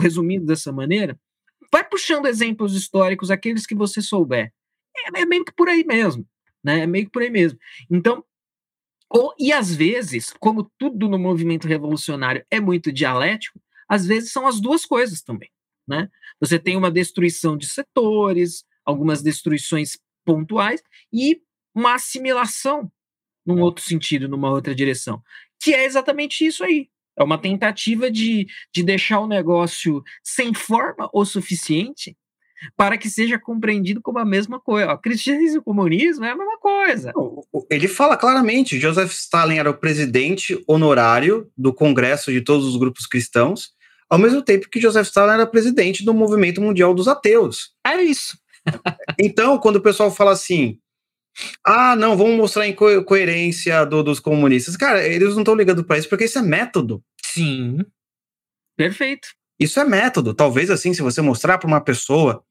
resumindo 0.00 0.46
dessa 0.46 0.72
maneira, 0.72 1.18
vai 1.70 1.86
puxando 1.86 2.24
exemplos 2.24 2.74
históricos, 2.74 3.30
aqueles 3.30 3.66
que 3.66 3.74
você 3.74 4.00
souber. 4.00 4.50
É, 4.96 5.22
é 5.22 5.26
meio 5.26 5.44
que 5.44 5.52
por 5.52 5.68
aí 5.68 5.84
mesmo, 5.84 6.26
né? 6.62 6.80
É 6.80 6.86
meio 6.86 7.06
que 7.06 7.12
por 7.12 7.22
aí 7.22 7.30
mesmo. 7.30 7.58
Então, 7.90 8.24
ou, 9.08 9.34
e 9.38 9.52
às 9.52 9.74
vezes, 9.74 10.32
como 10.40 10.70
tudo 10.78 11.08
no 11.08 11.18
movimento 11.18 11.68
revolucionário 11.68 12.44
é 12.50 12.58
muito 12.58 12.90
dialético, 12.90 13.60
às 13.86 14.06
vezes 14.06 14.32
são 14.32 14.46
as 14.46 14.58
duas 14.58 14.86
coisas 14.86 15.20
também. 15.22 15.50
Né? 15.86 16.08
Você 16.40 16.58
tem 16.58 16.76
uma 16.76 16.90
destruição 16.90 17.56
de 17.56 17.66
setores, 17.68 18.64
algumas 18.84 19.22
destruições 19.22 19.98
pontuais 20.24 20.82
e 21.12 21.42
uma 21.74 21.94
assimilação 21.94 22.90
num 23.44 23.60
outro 23.60 23.84
sentido, 23.84 24.28
numa 24.28 24.50
outra 24.50 24.74
direção, 24.74 25.22
que 25.60 25.74
é 25.74 25.84
exatamente 25.84 26.46
isso 26.46 26.64
aí. 26.64 26.88
É 27.16 27.22
uma 27.22 27.36
tentativa 27.36 28.10
de, 28.10 28.46
de 28.72 28.82
deixar 28.82 29.20
o 29.20 29.26
negócio 29.26 30.02
sem 30.22 30.54
forma 30.54 31.10
o 31.12 31.24
suficiente 31.24 32.16
para 32.76 32.96
que 32.96 33.08
seja 33.08 33.38
compreendido 33.38 34.00
como 34.00 34.18
a 34.18 34.24
mesma 34.24 34.60
coisa. 34.60 34.92
O 34.92 34.98
cristianismo 34.98 35.56
e 35.56 35.58
o 35.58 35.62
comunismo 35.62 36.24
é 36.24 36.30
a 36.30 36.36
mesma 36.36 36.58
coisa. 36.58 37.12
Ele 37.70 37.88
fala 37.88 38.16
claramente: 38.16 38.78
Joseph 38.78 39.12
Stalin 39.12 39.58
era 39.58 39.70
o 39.70 39.76
presidente 39.76 40.62
honorário 40.66 41.50
do 41.56 41.72
Congresso 41.72 42.32
de 42.32 42.40
todos 42.40 42.66
os 42.66 42.76
grupos 42.76 43.06
cristãos 43.06 43.72
ao 44.12 44.18
mesmo 44.18 44.42
tempo 44.42 44.68
que 44.68 44.78
Joseph 44.78 45.06
Stalin 45.06 45.32
era 45.32 45.46
presidente 45.46 46.04
do 46.04 46.12
Movimento 46.12 46.60
Mundial 46.60 46.92
dos 46.92 47.08
Ateus. 47.08 47.70
É 47.82 48.02
isso. 48.02 48.36
então, 49.18 49.56
quando 49.56 49.76
o 49.76 49.80
pessoal 49.80 50.10
fala 50.10 50.32
assim, 50.32 50.78
ah, 51.64 51.96
não, 51.96 52.14
vamos 52.14 52.36
mostrar 52.36 52.64
a 52.64 52.68
incoerência 52.68 53.86
do, 53.86 54.02
dos 54.02 54.20
comunistas. 54.20 54.76
Cara, 54.76 55.02
eles 55.02 55.32
não 55.32 55.40
estão 55.40 55.54
ligando 55.54 55.82
para 55.82 55.96
isso 55.96 56.10
porque 56.10 56.26
isso 56.26 56.38
é 56.38 56.42
método. 56.42 57.02
Sim. 57.24 57.78
Perfeito. 58.76 59.28
Isso 59.62 59.78
é 59.78 59.84
método. 59.84 60.34
Talvez 60.34 60.70
assim, 60.70 60.92
se 60.92 61.02
você 61.02 61.20
mostrar 61.20 61.58
para 61.58 61.68
uma 61.68 61.80
pessoa 61.80 62.42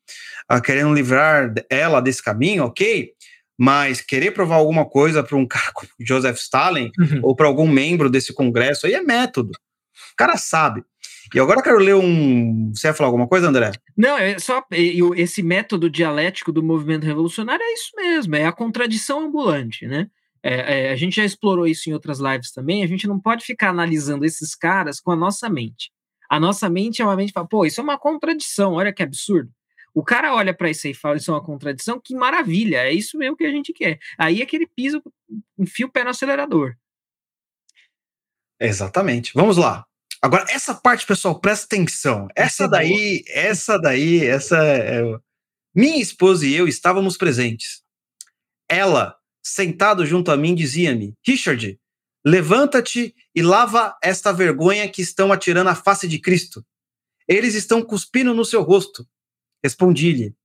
uh, 0.52 0.62
querendo 0.62 0.94
livrar 0.94 1.54
ela 1.70 2.02
desse 2.02 2.24
caminho, 2.24 2.64
ok. 2.66 3.12
Mas 3.60 4.02
querer 4.02 4.32
provar 4.32 4.56
alguma 4.56 4.86
coisa 4.86 5.24
para 5.24 5.38
um 5.38 5.46
cara 5.48 5.72
como 5.74 5.90
Joseph 6.00 6.38
Stalin 6.38 6.92
uhum. 6.98 7.20
ou 7.24 7.36
para 7.36 7.48
algum 7.48 7.68
membro 7.68 8.10
desse 8.10 8.34
congresso 8.34 8.88
aí 8.88 8.94
é 8.94 9.02
método. 9.02 9.52
O 10.14 10.16
cara 10.16 10.38
sabe. 10.38 10.84
E 11.34 11.40
agora 11.40 11.60
eu 11.60 11.64
quero 11.64 11.78
ler 11.78 11.96
um. 11.96 12.72
Você 12.74 12.88
ia 12.88 12.94
falar 12.94 13.08
alguma 13.08 13.28
coisa, 13.28 13.48
André? 13.48 13.72
Não, 13.96 14.18
é 14.18 14.38
só 14.38 14.64
esse 15.16 15.42
método 15.42 15.90
dialético 15.90 16.52
do 16.52 16.64
movimento 16.64 17.06
revolucionário 17.06 17.64
é 17.64 17.74
isso 17.74 17.92
mesmo, 17.96 18.36
é 18.36 18.46
a 18.46 18.52
contradição 18.52 19.28
ambulante, 19.28 19.88
né? 19.88 20.08
É, 20.44 20.88
é, 20.88 20.92
a 20.92 20.96
gente 20.96 21.18
já 21.18 21.24
explorou 21.24 21.68
isso 21.68 21.90
em 21.90 21.94
outras 21.94 22.20
lives 22.20 22.52
também. 22.52 22.84
A 22.84 22.88
gente 22.88 23.08
não 23.08 23.20
pode 23.20 23.46
ficar 23.46 23.70
analisando 23.70 24.26
esses 24.26 24.56
caras 24.56 25.00
com 25.00 25.12
a 25.12 25.16
nossa 25.16 25.50
mente. 25.50 25.92
A 26.32 26.40
nossa 26.40 26.70
mente 26.70 27.02
é 27.02 27.06
uma 27.06 27.18
mente 27.18 27.28
que 27.28 27.34
fala, 27.34 27.46
pô, 27.46 27.66
isso 27.66 27.82
é 27.82 27.84
uma 27.84 28.00
contradição, 28.00 28.76
olha 28.76 28.94
que 28.94 29.04
absurdo. 29.04 29.52
O 29.94 30.02
cara 30.02 30.34
olha 30.34 30.54
para 30.54 30.70
isso 30.70 30.88
aí 30.88 30.94
e 30.94 30.96
fala, 30.96 31.18
isso 31.18 31.30
é 31.30 31.34
uma 31.34 31.44
contradição, 31.44 32.00
que 32.02 32.16
maravilha, 32.16 32.78
é 32.78 32.94
isso 32.94 33.18
mesmo 33.18 33.36
que 33.36 33.44
a 33.44 33.52
gente 33.52 33.74
quer. 33.74 34.00
Aí 34.18 34.42
é 34.42 34.46
que 34.46 34.56
ele 34.56 34.66
pisa, 34.66 35.04
enfia 35.60 35.86
o 35.86 35.92
pé 35.92 36.06
no 36.06 36.10
acelerador. 36.10 36.78
Exatamente. 38.58 39.34
Vamos 39.36 39.58
lá. 39.58 39.86
Agora, 40.22 40.46
essa 40.50 40.74
parte, 40.74 41.06
pessoal, 41.06 41.38
presta 41.38 41.66
atenção. 41.66 42.30
Essa 42.34 42.66
daí, 42.66 43.26
essa 43.28 43.78
daí, 43.78 44.26
essa. 44.26 44.56
É... 44.64 45.02
Minha 45.76 46.02
esposa 46.02 46.48
e 46.48 46.54
eu 46.54 46.66
estávamos 46.66 47.18
presentes. 47.18 47.82
Ela, 48.70 49.18
sentado 49.44 50.06
junto 50.06 50.32
a 50.32 50.38
mim, 50.38 50.56
dizia-me: 50.56 51.14
Richard, 51.28 51.78
levanta-te 52.26 53.16
e 53.36 53.42
lava 53.42 53.98
esta 54.02 54.32
vergonha 54.32 54.90
que 54.90 55.02
estão 55.02 55.32
atirando 55.32 55.70
à 55.70 55.76
face 55.76 56.08
de 56.08 56.20
Cristo. 56.20 56.66
Eles 57.28 57.56
estão 57.56 57.82
cuspindo 57.82 58.34
no 58.34 58.46
seu 58.46 58.62
rosto. 58.62 59.08
Respondi-lhe: 59.64 60.36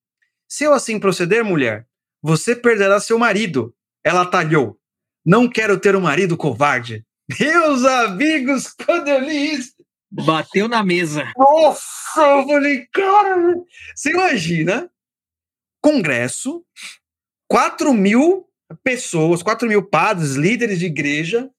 Se 0.49 0.65
eu 0.65 0.73
assim 0.73 0.99
proceder, 1.01 1.45
mulher, 1.45 1.87
você 2.23 2.55
perderá 2.55 3.01
seu 3.01 3.19
marido. 3.19 3.75
Ela 4.05 4.27
talhou: 4.27 4.79
Não 5.25 5.49
quero 5.49 5.79
ter 5.79 5.97
um 5.97 6.01
marido 6.01 6.37
covarde. 6.37 7.05
Meus 7.41 7.85
amigos, 7.85 8.73
quando 8.85 9.09
eu 9.09 9.21
li 9.21 9.55
isso. 9.55 9.75
Bateu 10.11 10.69
na 10.69 10.85
mesa. 10.85 11.31
Nossa, 11.37 12.21
eu 12.21 12.47
falei, 12.47 12.87
cara, 12.93 13.55
você 13.95 14.11
imagina? 14.11 14.89
Congresso, 15.83 16.65
4 17.49 17.93
mil 17.93 18.49
pessoas, 18.83 19.43
4 19.43 19.69
mil 19.69 19.83
padres, 19.83 20.35
líderes 20.35 20.79
de 20.79 20.87
igreja, 20.87 21.51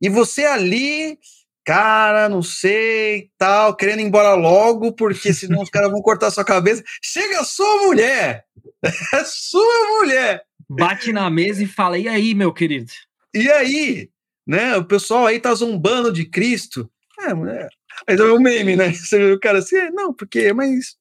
e 0.00 0.08
você 0.08 0.44
ali, 0.44 1.18
cara, 1.64 2.28
não 2.28 2.42
sei, 2.42 3.30
tal, 3.38 3.76
querendo 3.76 4.00
ir 4.00 4.04
embora 4.04 4.34
logo, 4.34 4.92
porque 4.92 5.32
senão 5.34 5.62
os 5.62 5.70
caras 5.70 5.90
vão 5.90 6.02
cortar 6.02 6.30
sua 6.30 6.44
cabeça. 6.44 6.82
Chega 7.02 7.40
a 7.40 7.44
sua 7.44 7.86
mulher! 7.86 8.44
É 9.12 9.24
sua 9.24 9.98
mulher! 9.98 10.42
Bate 10.68 11.12
na 11.12 11.28
mesa 11.28 11.62
e 11.62 11.66
fala: 11.66 11.98
e 11.98 12.08
aí, 12.08 12.34
meu 12.34 12.52
querido? 12.52 12.90
E 13.34 13.50
aí? 13.50 14.08
né? 14.50 14.76
O 14.76 14.84
pessoal 14.84 15.26
aí 15.26 15.38
tá 15.38 15.54
zombando 15.54 16.12
de 16.12 16.24
Cristo. 16.24 16.90
É, 17.20 17.30
é. 17.30 17.68
Aí 18.08 18.16
é 18.16 18.22
um 18.24 18.40
meme, 18.40 18.74
né? 18.74 18.92
Você 18.92 19.16
vê 19.16 19.32
o 19.32 19.38
cara 19.38 19.58
assim, 19.60 19.76
é, 19.76 19.90
não, 19.92 20.12
porque, 20.12 20.52
mas. 20.52 20.96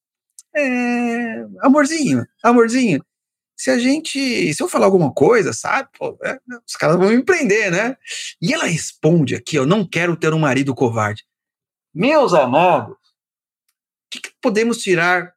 É, 0.56 1.46
amorzinho, 1.62 2.26
amorzinho. 2.44 3.04
Se 3.60 3.70
a 3.70 3.78
gente. 3.78 4.54
Se 4.54 4.64
eu 4.64 4.70
falar 4.70 4.86
alguma 4.86 5.12
coisa, 5.14 5.52
sabe? 5.52 5.90
Pô, 5.98 6.18
é, 6.24 6.40
os 6.66 6.78
caras 6.78 6.96
vão 6.96 7.10
me 7.10 7.22
prender, 7.22 7.70
né? 7.70 7.98
E 8.42 8.54
ela 8.54 8.64
responde 8.64 9.36
aqui, 9.36 9.58
eu 9.58 9.66
não 9.66 9.86
quero 9.86 10.16
ter 10.16 10.34
um 10.34 10.40
marido 10.40 10.74
covarde. 10.74 11.26
Meus 11.94 12.34
amados, 12.34 12.96
o 12.96 14.10
que, 14.12 14.22
que 14.22 14.32
podemos 14.42 14.78
tirar 14.78 15.34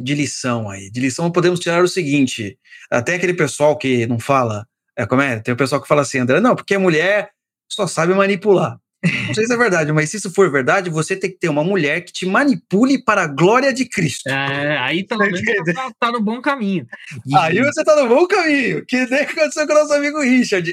de 0.00 0.16
lição 0.16 0.68
aí? 0.68 0.90
De 0.90 0.98
lição 0.98 1.30
podemos 1.30 1.60
tirar 1.60 1.84
o 1.84 1.88
seguinte: 1.88 2.58
até 2.90 3.14
aquele 3.14 3.34
pessoal 3.34 3.78
que 3.78 4.04
não 4.04 4.18
fala 4.18 4.66
é, 4.98 5.06
como 5.06 5.22
é? 5.22 5.38
Tem 5.38 5.54
o 5.54 5.56
pessoal 5.56 5.80
que 5.80 5.86
fala 5.86 6.02
assim, 6.02 6.18
André, 6.18 6.40
não, 6.40 6.56
porque 6.56 6.74
a 6.74 6.80
mulher 6.80 7.30
só 7.70 7.86
sabe 7.86 8.12
manipular. 8.14 8.80
Não 9.26 9.34
sei 9.34 9.46
se 9.46 9.52
é 9.52 9.56
verdade, 9.56 9.92
mas 9.92 10.10
se 10.10 10.16
isso 10.16 10.32
for 10.32 10.50
verdade, 10.50 10.88
você 10.88 11.16
tem 11.16 11.30
que 11.30 11.38
ter 11.38 11.48
uma 11.48 11.64
mulher 11.64 12.04
que 12.04 12.12
te 12.12 12.24
manipule 12.24 13.02
para 13.02 13.22
a 13.22 13.26
glória 13.26 13.72
de 13.72 13.84
Cristo. 13.88 14.28
É, 14.28 14.78
aí 14.78 15.04
pelo 15.04 15.22
menos 15.22 15.40
tá, 15.74 15.92
tá, 15.98 16.12
no 16.12 16.20
bom 16.20 16.40
caminho. 16.40 16.86
E... 17.26 17.36
Aí 17.36 17.60
você 17.60 17.82
tá 17.82 18.00
no 18.00 18.08
bom 18.08 18.26
caminho, 18.28 18.86
que 18.86 19.04
nem 19.06 19.22
aconteceu 19.22 19.66
com 19.66 19.72
o 19.72 19.76
nosso 19.76 19.92
amigo 19.92 20.20
Richard. 20.20 20.72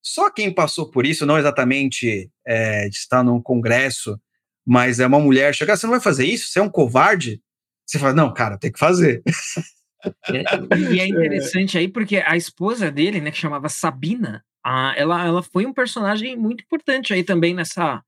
Só 0.00 0.30
quem 0.30 0.54
passou 0.54 0.88
por 0.88 1.04
isso, 1.04 1.26
não 1.26 1.36
exatamente 1.36 2.30
é, 2.46 2.88
de 2.88 2.96
estar 2.96 3.24
num 3.24 3.42
congresso, 3.42 4.18
mas 4.64 5.00
é 5.00 5.06
uma 5.06 5.18
mulher 5.18 5.54
chegar, 5.54 5.76
você 5.76 5.86
não 5.86 5.92
vai 5.92 6.00
fazer 6.00 6.26
isso? 6.26 6.48
Você 6.48 6.60
é 6.60 6.62
um 6.62 6.70
covarde? 6.70 7.42
Você 7.84 7.98
fala, 7.98 8.12
não, 8.12 8.32
cara, 8.32 8.56
tem 8.56 8.70
que 8.70 8.78
fazer. 8.78 9.22
e 10.30 11.00
é 11.00 11.08
interessante 11.08 11.76
aí 11.76 11.88
porque 11.88 12.18
a 12.18 12.36
esposa 12.36 12.90
dele, 12.90 13.20
né, 13.20 13.32
que 13.32 13.38
chamava 13.38 13.68
Sabina, 13.68 14.44
a, 14.64 14.94
ela, 14.96 15.24
ela 15.24 15.42
foi 15.42 15.66
um 15.66 15.72
personagem 15.72 16.36
muito 16.36 16.62
importante 16.64 17.12
aí 17.12 17.24
também 17.24 17.54
nessa. 17.54 18.02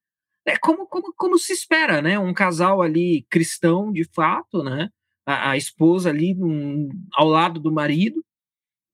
É 0.47 0.57
como, 0.59 0.87
como, 0.87 1.13
como 1.15 1.39
se 1.39 1.53
espera, 1.53 2.03
né? 2.03 2.19
Um 2.19 2.35
casal 2.35 2.83
ali 2.83 3.27
cristão 3.31 3.93
de 3.93 4.05
fato, 4.05 4.63
né? 4.63 4.91
A, 5.27 5.51
a 5.51 5.57
esposa 5.57 6.11
ali 6.11 6.35
um, 6.35 6.89
ao 7.15 7.29
lado 7.29 7.61
do 7.61 7.73
marido, 7.73 8.25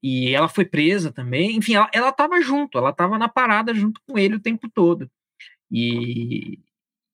e 0.02 0.34
ela 0.34 0.48
foi 0.48 0.64
presa 0.64 1.12
também. 1.12 1.56
Enfim, 1.56 1.74
ela 1.92 2.10
estava 2.10 2.40
junto, 2.40 2.78
ela 2.78 2.90
estava 2.90 3.18
na 3.18 3.28
parada 3.28 3.74
junto 3.74 4.00
com 4.06 4.18
ele 4.18 4.36
o 4.36 4.40
tempo 4.40 4.68
todo. 4.72 5.10
E, 5.70 6.60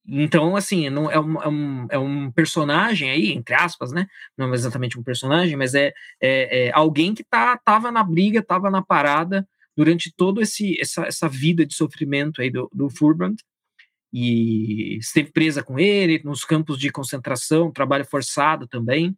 então, 0.05 0.55
assim, 0.55 0.89
não, 0.89 1.09
é, 1.09 1.19
um, 1.19 1.41
é, 1.41 1.47
um, 1.47 1.87
é 1.91 1.99
um 1.99 2.31
personagem 2.31 3.09
aí, 3.09 3.31
entre 3.31 3.55
aspas, 3.55 3.91
né? 3.93 4.07
Não 4.37 4.51
é 4.51 4.55
exatamente 4.55 4.99
um 4.99 5.03
personagem, 5.03 5.55
mas 5.55 5.73
é, 5.73 5.93
é, 6.21 6.67
é 6.67 6.71
alguém 6.73 7.13
que 7.15 7.23
tá, 7.23 7.57
tava 7.57 7.91
na 7.91 8.03
briga, 8.03 8.43
tava 8.43 8.69
na 8.69 8.81
parada 8.81 9.47
durante 9.75 10.13
toda 10.15 10.41
essa, 10.41 11.01
essa 11.01 11.27
vida 11.27 11.65
de 11.65 11.73
sofrimento 11.73 12.41
aí 12.41 12.49
do, 12.49 12.69
do 12.73 12.89
Furbrand. 12.89 13.35
E 14.11 14.97
esteve 14.97 15.31
presa 15.31 15.63
com 15.63 15.79
ele 15.79 16.21
nos 16.23 16.45
campos 16.45 16.77
de 16.77 16.91
concentração, 16.91 17.71
trabalho 17.71 18.05
forçado 18.05 18.67
também. 18.67 19.17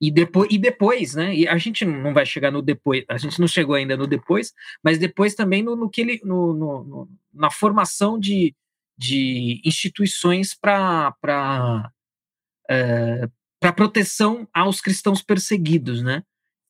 E 0.00 0.10
depois, 0.10 0.48
e 0.50 0.56
depois, 0.56 1.14
né? 1.14 1.34
E 1.34 1.46
a 1.46 1.58
gente 1.58 1.84
não 1.84 2.14
vai 2.14 2.24
chegar 2.24 2.50
no 2.50 2.62
depois, 2.62 3.04
a 3.06 3.18
gente 3.18 3.38
não 3.38 3.46
chegou 3.46 3.74
ainda 3.74 3.98
no 3.98 4.06
depois, 4.06 4.54
mas 4.82 4.98
depois 4.98 5.34
também 5.34 5.62
no, 5.62 5.76
no 5.76 5.90
que 5.90 6.00
ele, 6.00 6.20
no, 6.24 6.54
no, 6.54 7.08
na 7.34 7.50
formação 7.50 8.18
de, 8.18 8.54
de 8.96 9.60
instituições 9.62 10.54
para 10.54 11.92
é, 12.70 13.28
para 13.60 13.74
proteção 13.74 14.48
aos 14.54 14.80
cristãos 14.80 15.22
perseguidos, 15.22 16.02
né? 16.02 16.22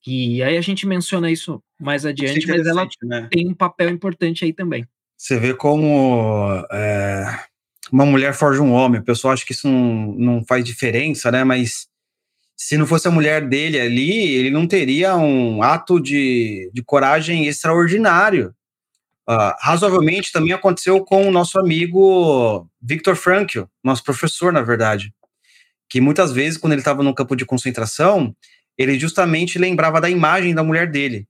E 0.07 0.43
aí 0.43 0.57
a 0.57 0.61
gente 0.61 0.87
menciona 0.87 1.31
isso 1.31 1.63
mais 1.79 2.07
adiante, 2.07 2.47
mas 2.47 2.67
ela 2.67 2.89
né? 3.03 3.29
tem 3.31 3.49
um 3.49 3.55
papel 3.55 3.91
importante 3.91 4.45
aí 4.45 4.53
também. 4.53 4.87
Você 5.17 5.39
vê 5.39 5.53
como 5.53 6.65
é, 6.73 7.39
uma 7.93 8.07
mulher 8.07 8.33
forja 8.35 8.63
um 8.63 8.73
homem. 8.73 9.01
O 9.01 9.05
pessoal 9.05 9.35
acha 9.35 9.45
que 9.45 9.53
isso 9.53 9.69
não, 9.69 10.15
não 10.17 10.45
faz 10.45 10.65
diferença, 10.65 11.31
né? 11.31 11.45
Mas 11.45 11.89
se 12.57 12.77
não 12.77 12.87
fosse 12.87 13.09
a 13.09 13.11
mulher 13.11 13.47
dele 13.49 13.81
ali, 13.81 14.35
ele 14.35 14.51
não 14.51 14.67
teria 14.67 15.17
um 15.17 15.63
ato 15.63 16.01
de, 16.01 16.71
de 16.73 16.83
coragem 16.83 17.47
extraordinário. 17.47 18.55
Uh, 19.29 19.55
razoavelmente 19.61 20.33
também 20.33 20.53
aconteceu 20.53 21.05
com 21.05 21.29
o 21.29 21.31
nosso 21.31 21.59
amigo 21.59 22.69
Victor 22.83 23.17
Frankl, 23.17 23.63
nosso 23.83 24.03
professor, 24.03 24.53
na 24.53 24.61
verdade, 24.61 25.15
que 25.89 26.01
muitas 26.01 26.33
vezes, 26.33 26.59
quando 26.59 26.73
ele 26.73 26.81
estava 26.81 27.03
no 27.03 27.15
campo 27.15 27.37
de 27.37 27.47
concentração, 27.47 28.35
ele 28.81 28.99
justamente 28.99 29.59
lembrava 29.59 30.01
da 30.01 30.09
imagem 30.09 30.55
da 30.55 30.65
mulher 30.65 30.91
dele, 30.91 31.29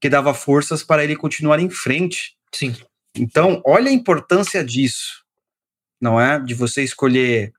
que 0.00 0.08
dava 0.08 0.34
forças 0.34 0.82
para 0.82 1.04
ele 1.04 1.14
continuar 1.14 1.60
em 1.60 1.70
frente. 1.70 2.36
Sim. 2.52 2.74
Então, 3.16 3.62
olha 3.64 3.88
a 3.88 3.94
importância 3.94 4.64
disso, 4.64 5.24
não 6.00 6.20
é? 6.20 6.40
De 6.40 6.52
você 6.52 6.82
escolher 6.82 7.52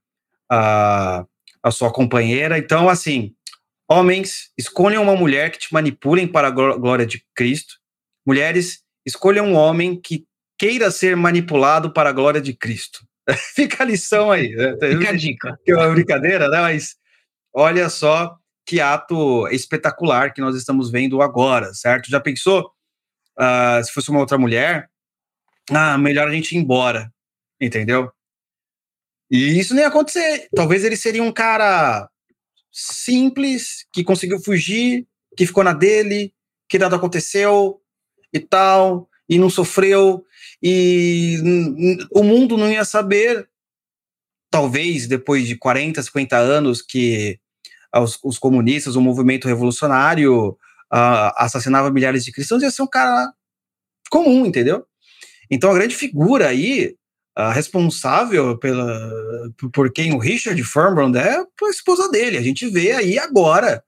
a, 0.52 1.26
a 1.64 1.72
sua 1.72 1.94
companheira. 1.94 2.58
Então, 2.58 2.90
assim, 2.90 3.34
homens, 3.90 4.52
escolham 4.58 5.02
uma 5.02 5.16
mulher 5.16 5.50
que 5.50 5.60
te 5.60 5.74
manipulem 5.74 6.28
para 6.28 6.50
a 6.50 6.52
glória 6.52 7.06
de 7.06 7.26
Cristo. 7.34 7.76
Mulheres, 8.28 8.84
escolha 9.06 9.42
um 9.42 9.56
homem 9.56 9.98
que 9.98 10.26
queira 10.60 10.92
ser 10.92 11.16
manipulado 11.16 11.94
para 11.94 12.10
a 12.10 12.14
glória 12.14 12.42
de 12.42 12.54
Cristo. 12.54 13.00
Fica 13.56 13.84
a 13.84 13.88
lição 13.88 14.30
aí. 14.30 14.50
Né? 14.50 14.74
Fica 14.74 15.10
a 15.10 15.16
dica. 15.16 15.58
Que 15.64 15.72
é 15.72 15.78
uma 15.78 15.90
brincadeira, 15.90 16.50
né? 16.50 16.60
Mas 16.60 16.98
olha 17.54 17.88
só 17.88 18.38
que 18.66 18.80
ato 18.80 19.48
espetacular 19.50 20.34
que 20.34 20.42
nós 20.42 20.56
estamos 20.56 20.90
vendo 20.90 21.22
agora, 21.22 21.74
certo? 21.74 22.10
Já 22.10 22.20
pensou 22.20 22.72
uh, 23.40 23.84
se 23.84 23.92
fosse 23.92 24.10
uma 24.10 24.20
outra 24.20 24.38
mulher? 24.38 24.90
Ah, 25.70 25.98
melhor 25.98 26.28
a 26.28 26.32
gente 26.32 26.56
ir 26.56 26.58
embora, 26.58 27.12
entendeu? 27.60 28.12
E 29.30 29.60
isso 29.60 29.74
nem 29.74 29.84
ia 29.84 29.88
acontecer. 29.88 30.48
Talvez 30.56 30.84
ele 30.84 30.96
seria 30.96 31.24
um 31.24 31.32
cara 31.32 32.10
simples, 32.72 33.86
que 33.94 34.04
conseguiu 34.04 34.40
fugir, 34.40 35.08
que 35.38 35.46
ficou 35.46 35.64
na 35.64 35.74
dele, 35.74 36.34
que 36.68 36.80
nada 36.80 36.96
aconteceu, 36.96 37.80
e 38.34 38.40
tal, 38.40 39.10
e 39.30 39.38
não 39.38 39.50
sofreu, 39.50 40.26
e 40.62 41.38
o 42.12 42.24
mundo 42.24 42.58
não 42.58 42.72
ia 42.72 42.84
saber, 42.84 43.48
talvez 44.50 45.08
depois 45.08 45.48
de 45.48 45.56
40, 45.56 46.02
50 46.02 46.38
anos 46.38 46.82
que 46.82 47.40
os, 48.02 48.20
os 48.24 48.40
comunistas, 48.40 48.96
o 48.96 49.02
movimento 49.02 49.48
revolucionário 49.48 50.50
uh, 50.94 51.34
assassinava 51.36 51.92
milhares 51.92 52.26
de 52.26 52.32
cristãos, 52.32 52.64
ia 52.64 52.72
ser 52.72 52.82
um 52.82 52.88
cara 52.88 53.32
comum, 54.10 54.46
entendeu? 54.46 54.86
Então 55.50 55.72
a 55.72 55.74
grande 55.74 55.96
figura 55.96 56.48
aí, 56.48 56.96
uh, 57.38 57.52
responsável 57.52 58.58
pela, 58.58 59.00
por 59.72 59.92
quem 59.92 60.14
o 60.14 60.20
Richard 60.20 60.62
Furbrand 60.64 61.16
é 61.16 61.38
a 61.38 61.70
esposa 61.70 62.10
dele, 62.10 62.38
a 62.38 62.42
gente 62.42 62.68
vê 62.68 62.92
aí 62.92 63.20
agora. 63.20 63.84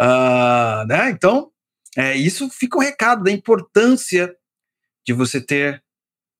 Uh, 0.00 0.86
né? 0.86 1.10
Então, 1.10 1.50
é, 1.96 2.16
isso 2.16 2.48
fica 2.50 2.76
o 2.76 2.80
um 2.80 2.84
recado 2.84 3.22
da 3.22 3.30
importância 3.30 4.34
de 5.06 5.12
você 5.12 5.40
ter 5.40 5.82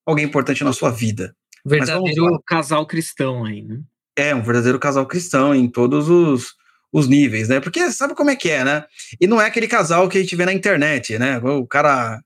alguém 0.07 0.25
importante 0.25 0.65
na 0.65 0.73
sua 0.73 0.91
vida. 0.91 1.37
Verdadeiro 1.65 2.43
casal 2.45 2.87
cristão 2.87 3.45
aí, 3.45 3.63
né? 3.63 3.81
É, 4.17 4.35
um 4.35 4.43
verdadeiro 4.43 4.79
casal 4.79 5.07
cristão 5.07 5.55
em 5.55 5.69
todos 5.69 6.09
os, 6.09 6.55
os 6.93 7.09
níveis, 7.09 7.49
né? 7.49 7.61
Porque 7.61 7.91
sabe 7.91 8.15
como 8.15 8.31
é 8.31 8.37
que 8.37 8.51
é, 8.51 8.65
né? 8.65 8.85
E 9.21 9.27
não 9.27 9.41
é 9.41 9.47
aquele 9.47 9.67
casal 9.67 10.09
que 10.09 10.19
a 10.19 10.21
gente 10.21 10.37
vê 10.37 10.45
na 10.45 10.53
internet, 10.53 11.19
né? 11.19 11.39
O 11.39 11.67
cara, 11.67 12.23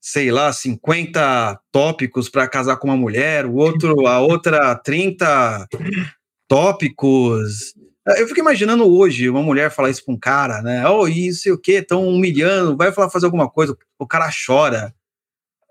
sei 0.00 0.30
lá, 0.30 0.52
50 0.52 1.60
tópicos 1.72 2.28
para 2.28 2.48
casar 2.48 2.76
com 2.76 2.88
uma 2.88 2.96
mulher, 2.96 3.46
o 3.46 3.54
outro, 3.54 4.06
a 4.06 4.20
outra 4.20 4.74
30 4.76 5.66
tópicos 6.48 7.74
eu 8.16 8.26
fico 8.26 8.40
imaginando 8.40 8.88
hoje 8.88 9.28
uma 9.28 9.42
mulher 9.42 9.70
falar 9.70 9.90
isso 9.90 10.04
pra 10.04 10.14
um 10.14 10.18
cara, 10.18 10.62
né? 10.62 10.88
Oh, 10.88 11.06
isso 11.06 11.48
e 11.48 11.52
o 11.52 11.58
que, 11.58 11.72
estão 11.72 12.08
humilhando, 12.08 12.76
vai 12.76 12.90
falar 12.90 13.10
fazer 13.10 13.26
alguma 13.26 13.50
coisa, 13.50 13.76
o 13.98 14.06
cara 14.06 14.30
chora, 14.46 14.94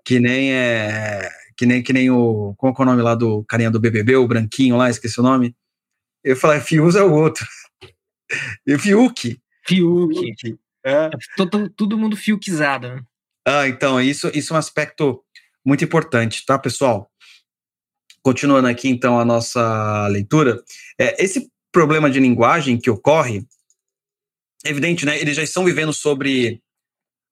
que 0.04 0.20
nem 0.20 0.52
é. 0.52 1.28
Que 1.56 1.66
nem, 1.66 1.82
que 1.82 1.92
nem 1.92 2.10
o. 2.10 2.54
Qual 2.56 2.74
é 2.78 2.82
o 2.82 2.84
nome 2.84 3.02
lá 3.02 3.14
do 3.16 3.44
carinha 3.44 3.70
do 3.70 3.80
BBB, 3.80 4.16
o 4.16 4.28
branquinho 4.28 4.76
lá, 4.76 4.88
esqueci 4.88 5.18
o 5.20 5.22
nome. 5.22 5.56
Eu 6.24 6.36
falei, 6.36 6.60
Fius 6.60 6.96
é 6.96 7.02
o 7.02 7.12
outro. 7.12 7.46
E 8.66 8.78
Fiuk. 8.78 9.40
Fiuk. 9.66 10.58
É. 10.84 11.10
Todo, 11.36 11.68
todo 11.70 11.98
mundo 11.98 12.16
fiukizado, 12.16 12.88
né? 12.88 13.02
Ah, 13.46 13.66
então, 13.68 14.00
isso, 14.00 14.30
isso 14.34 14.52
é 14.52 14.56
um 14.56 14.58
aspecto 14.58 15.22
muito 15.64 15.84
importante, 15.84 16.44
tá, 16.44 16.58
pessoal? 16.58 17.10
Continuando 18.22 18.68
aqui, 18.68 18.88
então, 18.88 19.18
a 19.18 19.24
nossa 19.24 20.06
leitura. 20.08 20.62
É, 20.98 21.22
esse 21.22 21.50
problema 21.72 22.10
de 22.10 22.20
linguagem 22.20 22.78
que 22.78 22.90
ocorre, 22.90 23.46
é 24.64 24.70
evidente, 24.70 25.06
né? 25.06 25.18
Eles 25.18 25.36
já 25.36 25.42
estão 25.42 25.64
vivendo 25.64 25.92
sobre 25.92 26.62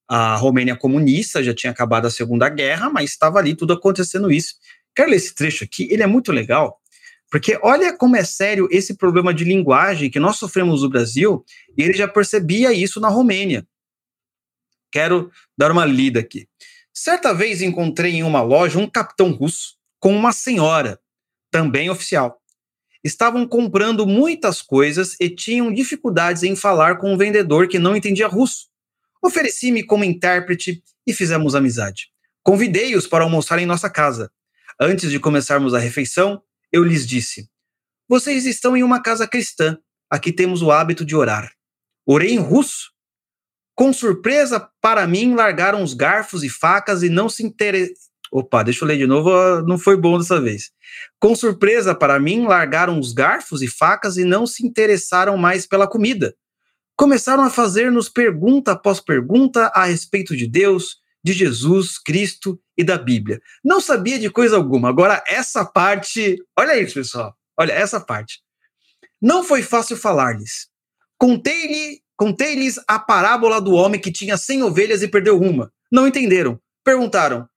a 0.08 0.36
Romênia 0.36 0.76
comunista, 0.76 1.42
já 1.42 1.54
tinha 1.54 1.70
acabado 1.70 2.06
a 2.06 2.10
Segunda 2.10 2.48
Guerra, 2.48 2.88
mas 2.90 3.10
estava 3.10 3.38
ali 3.38 3.54
tudo 3.54 3.72
acontecendo 3.72 4.30
isso. 4.30 4.54
Quero 4.94 5.10
ler 5.10 5.16
esse 5.16 5.34
trecho 5.34 5.64
aqui, 5.64 5.88
ele 5.90 6.02
é 6.02 6.06
muito 6.06 6.32
legal, 6.32 6.80
porque 7.30 7.58
olha 7.62 7.96
como 7.96 8.16
é 8.16 8.24
sério 8.24 8.68
esse 8.70 8.96
problema 8.96 9.34
de 9.34 9.44
linguagem 9.44 10.10
que 10.10 10.20
nós 10.20 10.36
sofremos 10.36 10.82
no 10.82 10.88
Brasil, 10.88 11.44
e 11.76 11.82
ele 11.82 11.92
já 11.92 12.06
percebia 12.06 12.72
isso 12.72 13.00
na 13.00 13.08
Romênia. 13.08 13.66
Quero 14.90 15.30
dar 15.56 15.70
uma 15.70 15.84
lida 15.84 16.20
aqui. 16.20 16.48
Certa 16.92 17.34
vez 17.34 17.60
encontrei 17.60 18.14
em 18.14 18.22
uma 18.22 18.42
loja 18.42 18.78
um 18.78 18.88
capitão 18.88 19.32
russo 19.32 19.76
com 19.98 20.16
uma 20.16 20.32
senhora, 20.32 20.98
também 21.50 21.90
oficial 21.90 22.40
estavam 23.06 23.46
comprando 23.46 24.04
muitas 24.04 24.60
coisas 24.60 25.16
e 25.20 25.30
tinham 25.30 25.72
dificuldades 25.72 26.42
em 26.42 26.56
falar 26.56 26.98
com 26.98 27.12
um 27.12 27.16
vendedor 27.16 27.68
que 27.68 27.78
não 27.78 27.94
entendia 27.94 28.26
russo. 28.26 28.66
Ofereci-me 29.22 29.84
como 29.84 30.04
intérprete 30.04 30.82
e 31.06 31.12
fizemos 31.12 31.54
amizade. 31.54 32.08
Convidei-os 32.42 33.06
para 33.06 33.24
almoçar 33.24 33.58
em 33.58 33.66
nossa 33.66 33.88
casa. 33.88 34.30
Antes 34.80 35.10
de 35.10 35.20
começarmos 35.20 35.72
a 35.72 35.78
refeição, 35.78 36.42
eu 36.72 36.84
lhes 36.84 37.06
disse: 37.06 37.48
Vocês 38.08 38.46
estão 38.46 38.76
em 38.76 38.82
uma 38.82 39.02
casa 39.02 39.26
cristã. 39.26 39.78
Aqui 40.10 40.32
temos 40.32 40.62
o 40.62 40.70
hábito 40.70 41.04
de 41.04 41.16
orar. 41.16 41.50
Orei 42.06 42.30
em 42.30 42.38
russo. 42.38 42.92
Com 43.74 43.92
surpresa 43.92 44.70
para 44.80 45.06
mim, 45.06 45.34
largaram 45.34 45.82
os 45.82 45.92
garfos 45.92 46.42
e 46.42 46.48
facas 46.48 47.02
e 47.02 47.08
não 47.08 47.28
se, 47.28 47.44
inter... 47.44 47.90
Opa, 48.32 48.62
deixa 48.62 48.84
eu 48.84 48.88
ler 48.88 48.96
de 48.96 49.06
novo, 49.06 49.30
não 49.66 49.78
foi 49.78 49.96
bom 49.96 50.16
dessa 50.16 50.40
vez. 50.40 50.70
Com 51.18 51.34
surpresa 51.34 51.94
para 51.94 52.18
mim, 52.18 52.46
largaram 52.46 52.98
os 52.98 53.12
garfos 53.12 53.60
e 53.62 53.68
facas 53.68 54.16
e 54.16 54.24
não 54.24 54.46
se 54.46 54.66
interessaram 54.66 55.36
mais 55.36 55.66
pela 55.66 55.88
comida. 55.88 56.34
Começaram 56.96 57.42
a 57.42 57.50
fazer-nos 57.50 58.08
pergunta 58.08 58.72
após 58.72 59.00
pergunta 59.00 59.66
a 59.74 59.84
respeito 59.84 60.34
de 60.34 60.46
Deus, 60.46 60.96
de 61.26 61.32
Jesus, 61.32 61.98
Cristo 61.98 62.56
e 62.78 62.84
da 62.84 62.96
Bíblia. 62.96 63.40
Não 63.64 63.80
sabia 63.80 64.16
de 64.16 64.30
coisa 64.30 64.54
alguma. 64.54 64.88
Agora, 64.88 65.24
essa 65.26 65.64
parte. 65.64 66.40
Olha 66.56 66.78
isso, 66.80 66.94
pessoal. 66.94 67.36
Olha, 67.58 67.72
essa 67.72 67.98
parte. 67.98 68.40
Não 69.20 69.42
foi 69.42 69.60
fácil 69.60 69.96
falar-lhes. 69.96 70.68
Contei-lhes 71.18 72.00
contei 72.16 72.56
a 72.86 73.00
parábola 73.00 73.60
do 73.60 73.72
homem 73.72 74.00
que 74.00 74.12
tinha 74.12 74.36
cem 74.36 74.62
ovelhas 74.62 75.02
e 75.02 75.08
perdeu 75.08 75.36
uma. 75.40 75.72
Não 75.90 76.06
entenderam. 76.06 76.60
Perguntaram: 76.84 77.48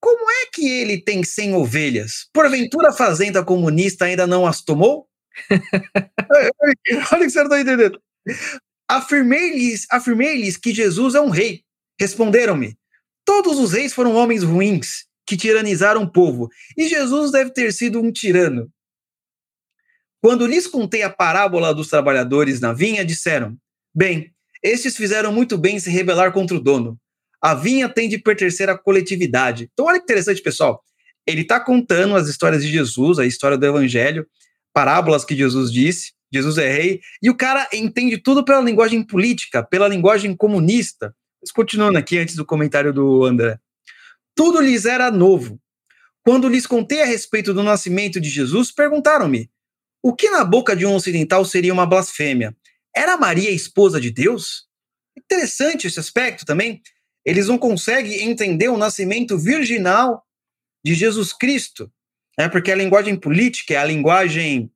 como 0.00 0.28
é 0.28 0.46
que 0.52 0.68
ele 0.68 1.00
tem 1.00 1.22
100 1.22 1.54
ovelhas? 1.54 2.28
Porventura 2.32 2.88
a 2.88 2.92
fazenda 2.92 3.44
comunista 3.44 4.06
ainda 4.06 4.26
não 4.26 4.44
as 4.44 4.60
tomou? 4.60 5.06
Olha 7.12 7.24
que 7.24 7.30
você 7.30 7.38
não 7.38 7.44
está 7.44 7.60
entendendo. 7.60 8.00
Afirmei-lhes 8.88 9.86
afirmei 9.88 10.52
que 10.60 10.74
Jesus 10.74 11.14
é 11.14 11.20
um 11.20 11.30
rei. 11.30 11.62
Responderam-me: 12.00 12.76
Todos 13.24 13.58
os 13.58 13.72
reis 13.72 13.92
foram 13.92 14.14
homens 14.14 14.42
ruins 14.42 15.06
que 15.26 15.36
tiranizaram 15.36 16.02
o 16.02 16.10
povo, 16.10 16.48
e 16.76 16.88
Jesus 16.88 17.30
deve 17.30 17.50
ter 17.50 17.72
sido 17.72 18.00
um 18.00 18.12
tirano. 18.12 18.70
Quando 20.20 20.46
lhes 20.46 20.66
contei 20.66 21.02
a 21.02 21.10
parábola 21.10 21.74
dos 21.74 21.88
trabalhadores 21.88 22.60
na 22.60 22.72
vinha, 22.72 23.04
disseram: 23.04 23.56
Bem, 23.94 24.32
estes 24.62 24.96
fizeram 24.96 25.32
muito 25.32 25.56
bem 25.56 25.76
em 25.76 25.80
se 25.80 25.90
rebelar 25.90 26.32
contra 26.32 26.56
o 26.56 26.60
dono 26.60 26.98
a 27.44 27.52
vinha 27.52 27.90
tem 27.90 28.08
de 28.08 28.16
pertencer 28.16 28.70
à 28.70 28.78
coletividade. 28.78 29.68
Então, 29.70 29.84
olha 29.84 29.98
que 29.98 30.04
interessante, 30.04 30.40
pessoal. 30.40 30.82
Ele 31.26 31.42
está 31.42 31.60
contando 31.60 32.16
as 32.16 32.26
histórias 32.26 32.62
de 32.62 32.72
Jesus, 32.72 33.18
a 33.18 33.26
história 33.26 33.58
do 33.58 33.66
Evangelho, 33.66 34.26
parábolas 34.72 35.26
que 35.26 35.36
Jesus 35.36 35.70
disse. 35.70 36.14
Jesus 36.32 36.56
é 36.56 36.72
rei, 36.72 37.02
e 37.22 37.28
o 37.28 37.36
cara 37.36 37.68
entende 37.70 38.16
tudo 38.16 38.42
pela 38.42 38.62
linguagem 38.62 39.06
política, 39.06 39.62
pela 39.62 39.86
linguagem 39.86 40.34
comunista. 40.34 41.14
Mas 41.44 41.52
continuando 41.52 41.98
aqui, 41.98 42.16
antes 42.16 42.34
do 42.34 42.46
comentário 42.46 42.90
do 42.90 43.22
André. 43.24 43.58
Tudo 44.34 44.60
lhes 44.60 44.86
era 44.86 45.10
novo. 45.10 45.60
Quando 46.24 46.48
lhes 46.48 46.66
contei 46.66 47.02
a 47.02 47.04
respeito 47.04 47.52
do 47.52 47.62
nascimento 47.62 48.18
de 48.18 48.30
Jesus, 48.30 48.72
perguntaram-me: 48.72 49.50
o 50.02 50.14
que 50.14 50.30
na 50.30 50.42
boca 50.42 50.74
de 50.74 50.86
um 50.86 50.94
ocidental 50.94 51.44
seria 51.44 51.72
uma 51.72 51.84
blasfêmia? 51.84 52.56
Era 52.96 53.18
Maria 53.18 53.50
esposa 53.50 54.00
de 54.00 54.10
Deus? 54.10 54.66
Interessante 55.16 55.86
esse 55.86 56.00
aspecto 56.00 56.46
também 56.46 56.82
eles 57.24 57.48
não 57.48 57.56
conseguem 57.56 58.22
entender 58.28 58.68
o 58.68 58.76
nascimento 58.76 59.38
virginal 59.38 60.22
de 60.84 60.94
Jesus 60.94 61.32
Cristo. 61.32 61.90
É 62.38 62.48
porque 62.48 62.70
a 62.70 62.76
linguagem 62.76 63.16
política 63.16 63.74
é 63.74 63.76
a 63.78 63.84
linguagem 63.84 64.70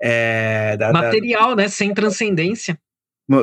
é, 0.00 0.76
da, 0.76 0.92
material, 0.92 1.50
da, 1.50 1.62
né? 1.62 1.68
Sem 1.68 1.94
transcendência. 1.94 2.78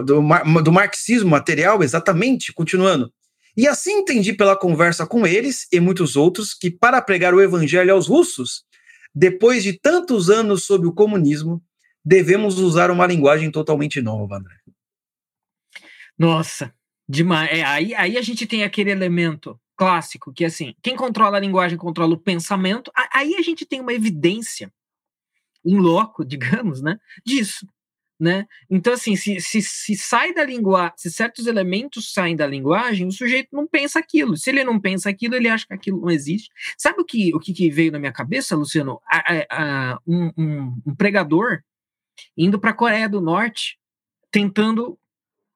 Do, 0.04 0.22
do 0.62 0.72
marxismo 0.72 1.30
material, 1.30 1.82
exatamente. 1.84 2.54
Continuando. 2.54 3.12
E 3.58 3.68
assim 3.68 3.92
entendi 4.00 4.34
pela 4.34 4.56
conversa 4.56 5.06
com 5.06 5.26
eles 5.26 5.68
e 5.72 5.80
muitos 5.80 6.16
outros 6.16 6.54
que, 6.54 6.70
para 6.70 7.02
pregar 7.02 7.34
o 7.34 7.42
evangelho 7.42 7.94
aos 7.94 8.08
russos, 8.08 8.64
depois 9.14 9.64
de 9.64 9.74
tantos 9.74 10.30
anos 10.30 10.66
sob 10.66 10.88
o 10.88 10.94
comunismo, 10.94 11.62
devemos 12.06 12.60
usar 12.60 12.92
uma 12.92 13.06
linguagem 13.06 13.52
totalmente 13.52 14.02
nova, 14.02 14.38
André. 14.38 14.56
Nossa, 16.18 16.74
demais. 17.08 17.50
É, 17.52 17.64
aí, 17.64 17.94
aí 17.96 18.18
a 18.18 18.22
gente 18.22 18.46
tem 18.46 18.64
aquele 18.64 18.92
elemento 18.92 19.60
clássico 19.76 20.32
que, 20.32 20.46
assim, 20.46 20.76
quem 20.82 20.96
controla 20.96 21.38
a 21.38 21.40
linguagem 21.42 21.78
controla 21.78 22.14
o 22.14 22.20
pensamento. 22.20 22.92
Aí 23.14 23.36
a 23.36 23.42
gente 23.42 23.66
tem 23.66 23.82
uma 23.82 23.94
evidência, 23.94 24.72
um 25.66 25.80
loco, 25.80 26.24
digamos, 26.26 26.82
né, 26.82 26.98
disso 27.26 27.66
né? 28.20 28.46
Então, 28.70 28.94
assim, 28.94 29.16
se, 29.16 29.40
se, 29.40 29.62
se 29.62 29.96
sai 29.96 30.34
da 30.34 30.44
linguagem, 30.44 30.94
se 30.98 31.10
certos 31.10 31.48
elementos 31.48 32.12
saem 32.12 32.36
da 32.36 32.46
linguagem, 32.46 33.08
o 33.08 33.12
sujeito 33.12 33.50
não 33.54 33.66
pensa 33.66 33.98
aquilo. 33.98 34.36
Se 34.36 34.50
ele 34.50 34.64
não 34.64 34.80
pensa 34.80 35.10
aquilo, 35.10 35.36
ele 35.36 35.48
acha 35.48 35.66
que 35.66 35.74
aquilo 35.74 36.02
não 36.02 36.10
existe. 36.10 36.50
Sabe 36.78 37.02
o 37.02 37.06
que, 37.06 37.34
o 37.34 37.40
que 37.40 37.70
veio 37.70 37.92
na 37.92 38.00
minha 38.00 38.12
cabeça, 38.12 38.58
Luciano? 38.58 39.00
A, 39.06 39.18
a, 39.18 39.46
a, 39.94 40.00
um, 40.06 40.32
um, 40.38 40.82
um 40.88 40.96
pregador 40.96 41.62
indo 42.36 42.60
para 42.60 42.72
a 42.72 42.76
Coreia 42.76 43.08
do 43.08 43.22
Norte, 43.22 43.80
tentando 44.30 45.00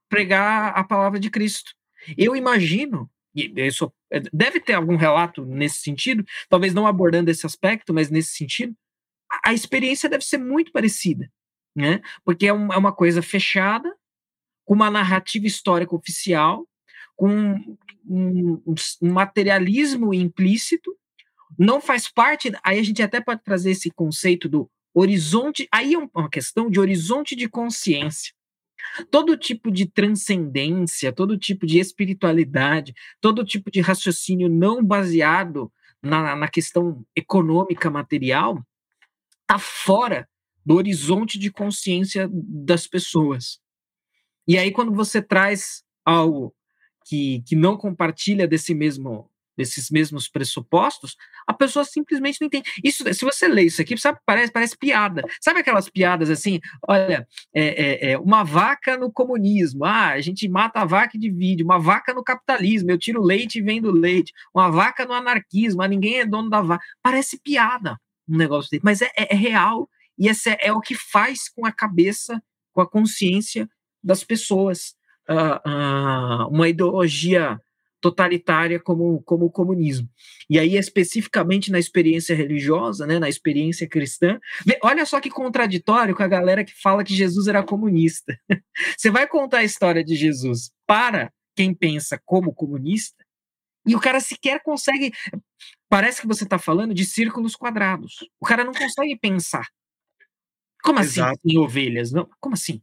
pregar 0.07 0.69
a 0.77 0.83
palavra 0.85 1.19
de 1.19 1.29
Cristo. 1.29 1.73
Eu 2.17 2.33
imagino, 2.35 3.09
isso 3.35 3.91
deve 4.31 4.61
ter 4.61 4.73
algum 4.73 4.95
relato 4.95 5.45
nesse 5.45 5.81
sentido, 5.81 6.23
talvez 6.47 6.73
não 6.73 6.87
abordando 6.87 7.29
esse 7.29 7.45
aspecto, 7.45 7.93
mas 7.93 8.09
nesse 8.09 8.33
sentido, 8.35 8.73
a 9.43 9.53
experiência 9.53 10.07
deve 10.07 10.23
ser 10.23 10.37
muito 10.37 10.71
parecida 10.71 11.29
né? 11.75 12.01
Porque 12.23 12.47
é, 12.47 12.53
um, 12.53 12.71
é 12.71 12.77
uma 12.77 12.93
coisa 12.93 13.21
fechada, 13.21 13.93
com 14.65 14.73
uma 14.73 14.89
narrativa 14.89 15.45
histórica 15.45 15.95
oficial, 15.95 16.67
com 17.15 17.29
um, 17.29 17.77
um, 18.07 18.75
um, 19.01 19.11
materialismo 19.11 20.13
implícito, 20.13 20.95
não 21.57 21.81
faz 21.81 22.09
parte. 22.09 22.51
Aí 22.63 22.79
a 22.79 22.83
gente 22.83 23.01
até 23.01 23.19
pode 23.19 23.43
trazer 23.43 23.71
esse 23.71 23.91
conceito 23.91 24.47
do 24.47 24.69
horizonte. 24.93 25.67
Aí 25.71 25.93
é 25.93 25.97
uma 25.97 26.29
questão 26.29 26.69
de 26.69 26.79
horizonte 26.79 27.35
de 27.35 27.47
consciência. 27.47 28.33
Todo 29.09 29.37
tipo 29.37 29.71
de 29.71 29.85
transcendência, 29.85 31.11
todo 31.11 31.37
tipo 31.37 31.65
de 31.65 31.79
espiritualidade, 31.79 32.93
todo 33.21 33.45
tipo 33.45 33.71
de 33.71 33.79
raciocínio 33.79 34.49
não 34.49 34.83
baseado 34.83 35.71
na, 36.01 36.35
na 36.35 36.47
questão 36.47 37.03
econômica 37.15 37.89
material 37.89 38.61
está 39.41 39.57
fora 39.57 40.27
do 40.65 40.75
horizonte 40.75 41.37
de 41.37 41.51
consciência 41.51 42.29
das 42.31 42.87
pessoas. 42.87 43.59
E 44.47 44.57
aí, 44.57 44.71
quando 44.71 44.93
você 44.93 45.21
traz 45.21 45.83
algo 46.05 46.53
que, 47.05 47.41
que 47.45 47.55
não 47.55 47.77
compartilha 47.77 48.47
desse 48.47 48.73
mesmo 48.73 49.29
desses 49.55 49.89
mesmos 49.89 50.27
pressupostos, 50.27 51.15
a 51.47 51.53
pessoa 51.53 51.85
simplesmente 51.85 52.39
não 52.41 52.47
entende. 52.47 52.69
Isso, 52.83 53.03
se 53.13 53.23
você 53.23 53.47
lê 53.47 53.63
isso 53.63 53.81
aqui, 53.81 53.97
sabe, 53.97 54.19
parece, 54.25 54.51
parece 54.51 54.77
piada. 54.77 55.23
Sabe 55.39 55.59
aquelas 55.59 55.89
piadas 55.89 56.29
assim? 56.29 56.59
Olha, 56.87 57.27
é, 57.53 57.63
é, 57.63 58.11
é, 58.11 58.17
uma 58.17 58.43
vaca 58.43 58.97
no 58.97 59.11
comunismo. 59.11 59.85
Ah, 59.85 60.09
a 60.09 60.21
gente 60.21 60.47
mata 60.47 60.81
a 60.81 60.85
vaca 60.85 61.15
e 61.15 61.19
divide. 61.19 61.63
Uma 61.63 61.79
vaca 61.79 62.13
no 62.13 62.23
capitalismo. 62.23 62.89
Eu 62.89 62.97
tiro 62.97 63.21
leite 63.21 63.59
e 63.59 63.61
vendo 63.61 63.91
leite. 63.91 64.33
Uma 64.53 64.69
vaca 64.69 65.05
no 65.05 65.13
anarquismo. 65.13 65.81
Ah, 65.81 65.87
ninguém 65.87 66.19
é 66.19 66.25
dono 66.25 66.49
da 66.49 66.61
vaca. 66.61 66.83
Parece 67.01 67.39
piada 67.39 67.97
um 68.27 68.37
negócio 68.37 68.71
desse, 68.71 68.83
mas 68.83 69.01
é, 69.01 69.11
é, 69.17 69.33
é 69.33 69.35
real 69.35 69.89
e 70.17 70.27
esse 70.27 70.49
é, 70.49 70.57
é 70.61 70.73
o 70.73 70.81
que 70.81 70.95
faz 70.95 71.49
com 71.49 71.65
a 71.65 71.71
cabeça, 71.71 72.41
com 72.71 72.81
a 72.81 72.89
consciência 72.89 73.69
das 74.03 74.23
pessoas. 74.23 74.95
Uh, 75.29 75.69
uh, 75.69 76.47
uma 76.49 76.67
ideologia 76.67 77.57
totalitária 78.01 78.77
como, 78.81 79.23
como 79.23 79.45
o 79.45 79.49
comunismo. 79.49 80.09
E 80.49 80.59
aí, 80.59 80.75
especificamente 80.75 81.71
na 81.71 81.79
experiência 81.79 82.35
religiosa, 82.35 83.07
né, 83.07 83.17
na 83.17 83.29
experiência 83.29 83.87
cristã, 83.87 84.37
olha 84.83 85.05
só 85.05 85.21
que 85.21 85.29
contraditório 85.29 86.13
com 86.13 86.21
a 86.21 86.27
galera 86.27 86.65
que 86.65 86.73
fala 86.81 87.05
que 87.05 87.15
Jesus 87.15 87.47
era 87.47 87.63
comunista. 87.63 88.37
Você 88.97 89.09
vai 89.09 89.25
contar 89.25 89.59
a 89.59 89.63
história 89.63 90.03
de 90.03 90.15
Jesus 90.15 90.71
para 90.85 91.31
quem 91.55 91.73
pensa 91.73 92.21
como 92.25 92.53
comunista, 92.53 93.23
e 93.85 93.95
o 93.95 93.99
cara 93.99 94.19
sequer 94.19 94.61
consegue. 94.63 95.13
Parece 95.89 96.21
que 96.21 96.27
você 96.27 96.45
está 96.45 96.57
falando 96.57 96.93
de 96.93 97.05
círculos 97.05 97.55
quadrados. 97.55 98.27
O 98.39 98.45
cara 98.45 98.63
não 98.63 98.71
consegue 98.73 99.17
pensar. 99.17 99.67
Como 100.83 100.99
assim 100.99 101.21
Exato. 101.21 101.39
assim 101.45 101.57
ovelhas? 101.57 102.11
Não, 102.11 102.29
como 102.39 102.55
assim? 102.55 102.81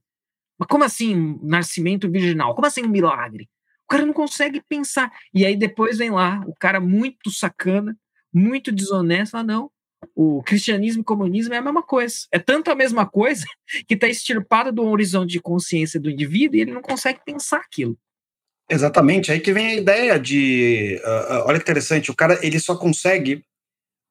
Mas 0.59 0.69
como 0.69 0.85
assim 0.85 1.39
nascimento 1.43 2.11
virginal? 2.11 2.55
Como 2.55 2.67
assim 2.67 2.83
um 2.83 2.89
milagre? 2.89 3.49
O 3.85 3.89
cara 3.91 4.07
não 4.07 4.13
consegue 4.13 4.63
pensar. 4.69 5.13
E 5.35 5.45
aí 5.45 5.57
depois 5.57 5.99
vem 5.99 6.11
lá 6.11 6.43
o 6.47 6.55
cara 6.55 6.81
muito 6.81 7.31
sacana, 7.31 7.97
muito 8.33 8.73
desonesto, 8.73 9.37
ah, 9.37 9.43
não. 9.43 9.71
O 10.15 10.43
cristianismo 10.43 11.01
e 11.01 11.03
o 11.03 11.05
comunismo 11.05 11.53
é 11.53 11.59
a 11.59 11.63
mesma 11.63 11.83
coisa. 11.83 12.17
É 12.33 12.39
tanto 12.39 12.71
a 12.71 12.75
mesma 12.75 13.07
coisa 13.07 13.45
que 13.87 13.95
está 13.95 14.09
extirpada 14.09 14.73
do 14.73 14.83
horizonte 14.83 15.33
de 15.33 15.41
consciência 15.41 16.01
do 16.01 16.11
indivíduo 16.11 16.57
e 16.57 16.63
ele 16.63 16.73
não 16.73 16.83
consegue 16.83 17.21
pensar 17.25 17.59
aquilo. 17.59 17.99
Exatamente, 18.71 19.33
aí 19.33 19.41
que 19.41 19.53
vem 19.53 19.67
a 19.67 19.75
ideia 19.75 20.19
de. 20.19 21.01
Uh, 21.05 21.47
olha 21.47 21.59
que 21.59 21.65
interessante, 21.65 22.11
o 22.11 22.15
cara 22.15 22.39
ele 22.41 22.61
só 22.61 22.77
consegue 22.77 23.45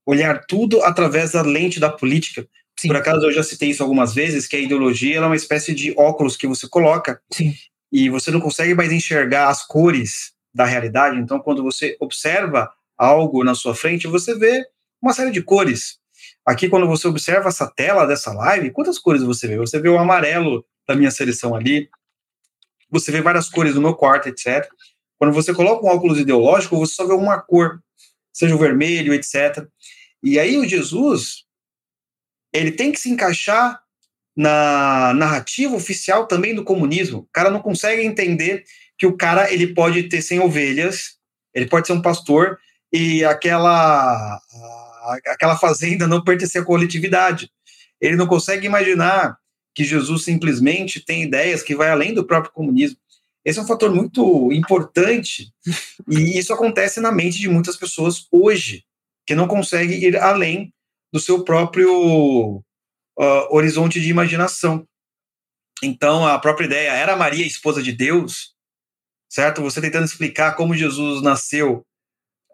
olhar 0.05 0.45
tudo 0.45 0.83
através 0.83 1.31
da 1.31 1.41
lente 1.41 1.79
da 1.79 1.89
política. 1.89 2.45
Sim. 2.79 2.87
Por 2.87 2.95
acaso 2.95 3.25
eu 3.25 3.31
já 3.33 3.43
citei 3.43 3.71
isso 3.71 3.83
algumas 3.83 4.13
vezes, 4.13 4.47
que 4.47 4.55
a 4.55 4.59
ideologia 4.59 5.17
é 5.17 5.19
uma 5.19 5.35
espécie 5.35 5.75
de 5.75 5.93
óculos 5.97 6.37
que 6.37 6.47
você 6.47 6.65
coloca 6.65 7.21
Sim. 7.29 7.53
e 7.91 8.09
você 8.09 8.31
não 8.31 8.39
consegue 8.39 8.73
mais 8.73 8.89
enxergar 8.89 9.49
as 9.49 9.67
cores 9.67 10.31
da 10.53 10.63
realidade. 10.63 11.19
Então, 11.19 11.41
quando 11.41 11.61
você 11.61 11.97
observa 11.99 12.71
algo 12.97 13.43
na 13.43 13.53
sua 13.53 13.75
frente, 13.75 14.07
você 14.07 14.33
vê 14.33 14.65
uma 15.01 15.11
série 15.11 15.29
de 15.29 15.41
cores. 15.41 15.99
Aqui, 16.45 16.69
quando 16.69 16.87
você 16.87 17.05
observa 17.05 17.49
essa 17.49 17.67
tela 17.67 18.05
dessa 18.05 18.31
live, 18.31 18.71
quantas 18.71 18.97
cores 18.97 19.23
você 19.23 19.45
vê? 19.45 19.57
Você 19.57 19.77
vê 19.77 19.89
o 19.89 19.99
amarelo 19.99 20.65
da 20.87 20.95
minha 20.95 21.11
seleção 21.11 21.53
ali, 21.53 21.89
você 22.89 23.11
vê 23.11 23.21
várias 23.21 23.49
cores 23.49 23.73
do 23.73 23.81
meu 23.81 23.93
quarto, 23.93 24.29
etc. 24.29 24.69
Quando 25.17 25.33
você 25.33 25.53
coloca 25.53 25.85
um 25.85 25.89
óculos 25.89 26.17
ideológico, 26.17 26.77
você 26.77 26.93
só 26.93 27.05
vê 27.05 27.13
uma 27.13 27.41
cor, 27.41 27.83
seja 28.31 28.55
o 28.55 28.57
vermelho, 28.57 29.13
etc. 29.13 29.67
E 30.23 30.39
aí 30.39 30.57
o 30.57 30.65
Jesus, 30.65 31.43
ele 32.53 32.71
tem 32.71 32.91
que 32.91 32.99
se 32.99 33.09
encaixar 33.09 33.79
na 34.35 35.13
narrativa 35.13 35.75
oficial 35.75 36.25
também 36.25 36.55
do 36.55 36.63
comunismo. 36.63 37.19
O 37.19 37.29
cara 37.33 37.49
não 37.49 37.61
consegue 37.61 38.03
entender 38.03 38.63
que 38.97 39.05
o 39.05 39.17
cara 39.17 39.51
ele 39.51 39.73
pode 39.73 40.03
ter 40.03 40.21
100 40.21 40.39
ovelhas, 40.39 41.17
ele 41.53 41.67
pode 41.67 41.87
ser 41.87 41.93
um 41.93 42.01
pastor 42.01 42.57
e 42.91 43.23
aquela 43.23 44.39
aquela 45.27 45.57
fazenda 45.57 46.07
não 46.07 46.23
pertencer 46.23 46.61
à 46.61 46.65
coletividade. 46.65 47.51
Ele 47.99 48.15
não 48.15 48.27
consegue 48.27 48.65
imaginar 48.65 49.37
que 49.73 49.83
Jesus 49.83 50.23
simplesmente 50.23 51.03
tem 51.03 51.23
ideias 51.23 51.63
que 51.63 51.75
vai 51.75 51.89
além 51.89 52.13
do 52.13 52.25
próprio 52.25 52.53
comunismo. 52.53 52.97
Esse 53.43 53.59
é 53.59 53.61
um 53.61 53.67
fator 53.67 53.93
muito 53.93 54.51
importante 54.51 55.51
e 56.07 56.37
isso 56.37 56.53
acontece 56.53 56.99
na 56.99 57.11
mente 57.11 57.39
de 57.39 57.49
muitas 57.49 57.77
pessoas 57.77 58.27
hoje, 58.31 58.83
que 59.25 59.35
não 59.35 59.47
conseguem 59.47 60.03
ir 60.03 60.17
além 60.17 60.73
do 61.11 61.19
seu 61.19 61.43
próprio 61.43 62.63
uh, 63.17 63.47
horizonte 63.49 63.99
de 63.99 64.09
imaginação. 64.09 64.85
Então, 65.83 66.25
a 66.25 66.37
própria 66.39 66.65
ideia 66.65 66.91
era 66.91 67.15
Maria 67.15 67.45
esposa 67.45 67.81
de 67.81 67.91
Deus, 67.91 68.53
certo? 69.29 69.61
Você 69.61 69.81
tentando 69.81 70.05
explicar 70.05 70.55
como 70.55 70.75
Jesus 70.75 71.21
nasceu, 71.21 71.85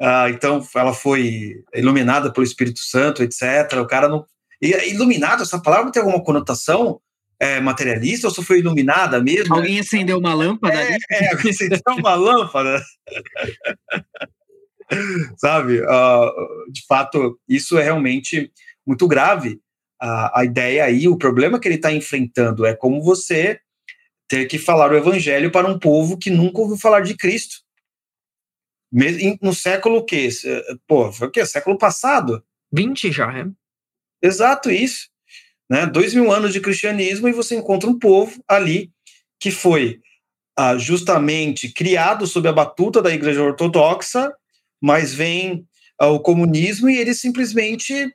uh, 0.02 0.30
então 0.30 0.66
ela 0.76 0.94
foi 0.94 1.64
iluminada 1.74 2.32
pelo 2.32 2.46
Espírito 2.46 2.80
Santo, 2.80 3.24
etc. 3.24 3.80
O 3.82 3.88
cara 3.88 4.08
não. 4.08 4.26
E 4.62 4.72
iluminado, 4.92 5.44
essa 5.44 5.62
palavra 5.62 5.92
tem 5.92 6.02
alguma 6.02 6.24
conotação 6.24 7.02
é, 7.40 7.60
materialista 7.60 8.28
ou 8.28 8.34
só 8.34 8.42
foi 8.42 8.60
iluminada 8.60 9.22
mesmo? 9.22 9.56
Alguém 9.56 9.80
acendeu 9.80 10.18
uma 10.18 10.34
lâmpada 10.34 10.76
é, 10.76 10.88
ali? 10.88 10.98
É, 11.12 11.32
alguém 11.32 11.52
acendeu 11.52 11.80
uma 11.98 12.16
lâmpada. 12.16 12.82
sabe? 15.38 15.82
Uh, 15.82 16.72
de 16.72 16.86
fato, 16.88 17.40
isso 17.48 17.78
é 17.78 17.84
realmente 17.84 18.52
muito 18.86 19.08
grave. 19.08 19.60
Uh, 20.02 20.30
a 20.34 20.46
ideia 20.46 20.86
aí, 20.86 21.08
o 21.08 21.18
problema 21.18 21.60
que 21.60 21.68
ele 21.68 21.76
está 21.76 21.92
enfrentando 21.92 22.66
é 22.66 22.76
como 22.76 23.02
você 23.02 23.60
ter 24.28 24.46
que 24.46 24.58
falar 24.58 24.92
o 24.92 24.98
evangelho 24.98 25.52
para 25.52 25.68
um 25.68 25.80
povo 25.80 26.18
que 26.18 26.30
nunca 26.30 26.60
ouviu 26.60 26.78
falar 26.78 27.02
de 27.02 27.16
Cristo. 27.16 27.58
No 29.42 29.54
século 29.54 30.06
que? 30.06 30.30
Pô, 30.88 31.12
foi 31.12 31.28
o 31.28 31.32
quê? 31.32 31.46
Século 31.46 31.78
passado? 31.78 32.44
20 32.72 33.12
já, 33.12 33.32
é? 33.38 33.46
Exato, 34.22 34.72
isso. 34.72 35.10
Né? 35.70 35.86
Dois 35.86 36.14
mil 36.14 36.32
anos 36.32 36.54
de 36.54 36.62
cristianismo 36.62 37.28
e 37.28 37.34
você 37.34 37.56
encontra 37.56 37.90
um 37.90 37.98
povo 37.98 38.42
ali 38.48 38.92
que 39.40 39.52
foi 39.52 40.00
ah, 40.58 40.78
justamente 40.78 41.72
criado 41.72 42.26
sob 42.26 42.48
a 42.48 42.54
batuta 42.54 43.02
da 43.02 43.14
igreja 43.14 43.44
ortodoxa 43.44 44.32
mas 44.82 45.14
vem 45.14 45.68
o 46.00 46.20
comunismo 46.20 46.90
e 46.90 46.98
eles 46.98 47.20
simplesmente 47.20 48.14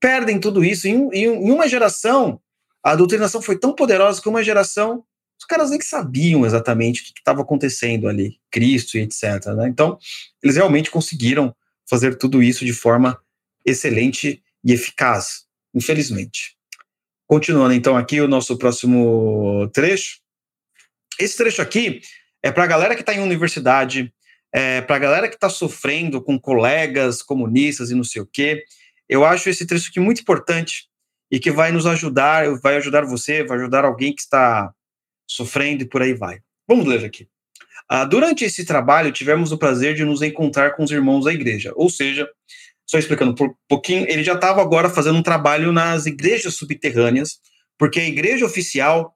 perdem 0.00 0.38
tudo 0.38 0.64
isso. 0.64 0.88
Em, 0.88 1.08
em, 1.12 1.24
em 1.24 1.50
uma 1.50 1.68
geração, 1.68 2.40
a 2.82 2.96
doutrinação 2.96 3.40
foi 3.40 3.58
tão 3.58 3.74
poderosa 3.74 4.20
que 4.20 4.28
uma 4.28 4.42
geração 4.42 5.04
os 5.42 5.46
caras 5.46 5.70
nem 5.70 5.80
sabiam 5.80 6.46
exatamente 6.46 7.00
o 7.00 7.04
que 7.04 7.18
estava 7.18 7.42
acontecendo 7.42 8.06
ali, 8.06 8.38
Cristo 8.48 8.96
e 8.96 9.00
etc. 9.00 9.44
Né? 9.56 9.68
Então, 9.68 9.98
eles 10.40 10.54
realmente 10.54 10.88
conseguiram 10.88 11.52
fazer 11.90 12.16
tudo 12.16 12.40
isso 12.40 12.64
de 12.64 12.72
forma 12.72 13.20
excelente 13.66 14.40
e 14.64 14.72
eficaz, 14.72 15.44
infelizmente. 15.74 16.56
Continuando 17.26 17.74
então 17.74 17.96
aqui 17.96 18.20
o 18.20 18.28
nosso 18.28 18.56
próximo 18.56 19.68
trecho. 19.72 20.20
Esse 21.18 21.36
trecho 21.36 21.60
aqui 21.60 22.00
é 22.40 22.52
para 22.52 22.62
a 22.62 22.68
galera 22.68 22.94
que 22.94 23.00
está 23.00 23.12
em 23.12 23.20
universidade, 23.20 24.14
é 24.52 24.80
para 24.82 24.96
a 24.96 24.98
galera 24.98 25.28
que 25.28 25.34
está 25.34 25.48
sofrendo 25.48 26.22
com 26.22 26.38
colegas 26.38 27.22
comunistas 27.22 27.90
e 27.90 27.94
não 27.94 28.04
sei 28.04 28.22
o 28.22 28.26
quê. 28.26 28.64
Eu 29.08 29.24
acho 29.24 29.48
esse 29.48 29.66
trecho 29.66 29.88
aqui 29.88 30.00
muito 30.00 30.20
importante 30.20 30.88
e 31.30 31.40
que 31.40 31.50
vai 31.50 31.72
nos 31.72 31.86
ajudar, 31.86 32.46
vai 32.60 32.76
ajudar 32.76 33.04
você, 33.06 33.42
vai 33.42 33.58
ajudar 33.58 33.84
alguém 33.84 34.14
que 34.14 34.20
está 34.20 34.72
sofrendo 35.26 35.82
e 35.82 35.88
por 35.88 36.02
aí 36.02 36.12
vai. 36.12 36.40
Vamos 36.68 36.86
ler 36.86 37.04
aqui. 37.04 37.26
Ah, 37.88 38.04
durante 38.04 38.44
esse 38.44 38.64
trabalho, 38.64 39.12
tivemos 39.12 39.52
o 39.52 39.58
prazer 39.58 39.94
de 39.94 40.04
nos 40.04 40.22
encontrar 40.22 40.76
com 40.76 40.84
os 40.84 40.90
irmãos 40.90 41.24
da 41.24 41.32
igreja, 41.32 41.72
ou 41.74 41.90
seja, 41.90 42.28
só 42.86 42.98
explicando 42.98 43.32
um 43.32 43.54
pouquinho, 43.68 44.06
ele 44.08 44.22
já 44.22 44.34
estava 44.34 44.60
agora 44.60 44.88
fazendo 44.90 45.18
um 45.18 45.22
trabalho 45.22 45.72
nas 45.72 46.06
igrejas 46.06 46.54
subterrâneas, 46.54 47.38
porque 47.78 48.00
a 48.00 48.06
igreja 48.06 48.44
oficial, 48.44 49.14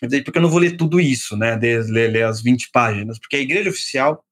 porque 0.00 0.38
eu 0.38 0.42
não 0.42 0.50
vou 0.50 0.58
ler 0.58 0.76
tudo 0.76 1.00
isso, 1.00 1.36
né, 1.36 1.56
ler, 1.56 2.10
ler 2.10 2.24
as 2.24 2.42
20 2.42 2.70
páginas, 2.72 3.18
porque 3.18 3.36
a 3.36 3.40
igreja 3.40 3.70
oficial, 3.70 4.24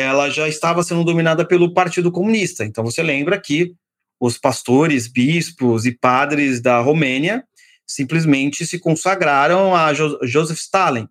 ela 0.00 0.30
já 0.30 0.48
estava 0.48 0.82
sendo 0.82 1.04
dominada 1.04 1.44
pelo 1.44 1.74
Partido 1.74 2.10
Comunista, 2.10 2.64
então 2.64 2.82
você 2.82 3.02
lembra 3.02 3.38
que 3.38 3.74
os 4.18 4.38
pastores, 4.38 5.06
bispos 5.06 5.84
e 5.84 5.92
padres 5.92 6.60
da 6.60 6.78
Romênia 6.78 7.44
simplesmente 7.86 8.64
se 8.64 8.78
consagraram 8.78 9.74
a 9.74 9.92
jo 9.92 10.18
Joseph 10.22 10.58
Stalin. 10.58 11.08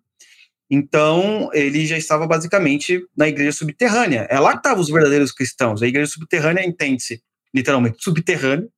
Então, 0.70 1.50
ele 1.52 1.86
já 1.86 1.98
estava 1.98 2.26
basicamente 2.26 3.06
na 3.14 3.28
igreja 3.28 3.52
subterrânea. 3.52 4.26
É 4.30 4.40
lá 4.40 4.52
que 4.52 4.58
estavam 4.58 4.80
os 4.80 4.88
verdadeiros 4.88 5.30
cristãos. 5.30 5.82
A 5.82 5.86
igreja 5.86 6.10
subterrânea 6.10 6.66
entende-se 6.66 7.22
literalmente 7.54 8.02
subterrâneo. 8.02 8.70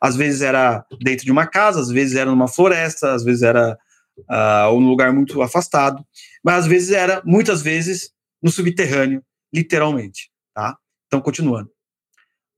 Às 0.00 0.14
vezes 0.14 0.42
era 0.42 0.84
dentro 1.00 1.24
de 1.24 1.32
uma 1.32 1.46
casa, 1.46 1.80
às 1.80 1.88
vezes 1.88 2.14
era 2.14 2.30
numa 2.30 2.46
floresta, 2.46 3.14
às 3.14 3.24
vezes 3.24 3.42
era 3.42 3.76
uh, 4.18 4.72
um 4.72 4.86
lugar 4.86 5.12
muito 5.12 5.40
afastado, 5.40 6.04
mas 6.44 6.60
às 6.60 6.66
vezes 6.66 6.90
era, 6.90 7.22
muitas 7.24 7.62
vezes, 7.62 8.10
no 8.42 8.50
subterrâneo, 8.50 9.22
literalmente. 9.52 10.30
Tá? 10.54 10.76
Então, 11.06 11.20
continuando. 11.20 11.70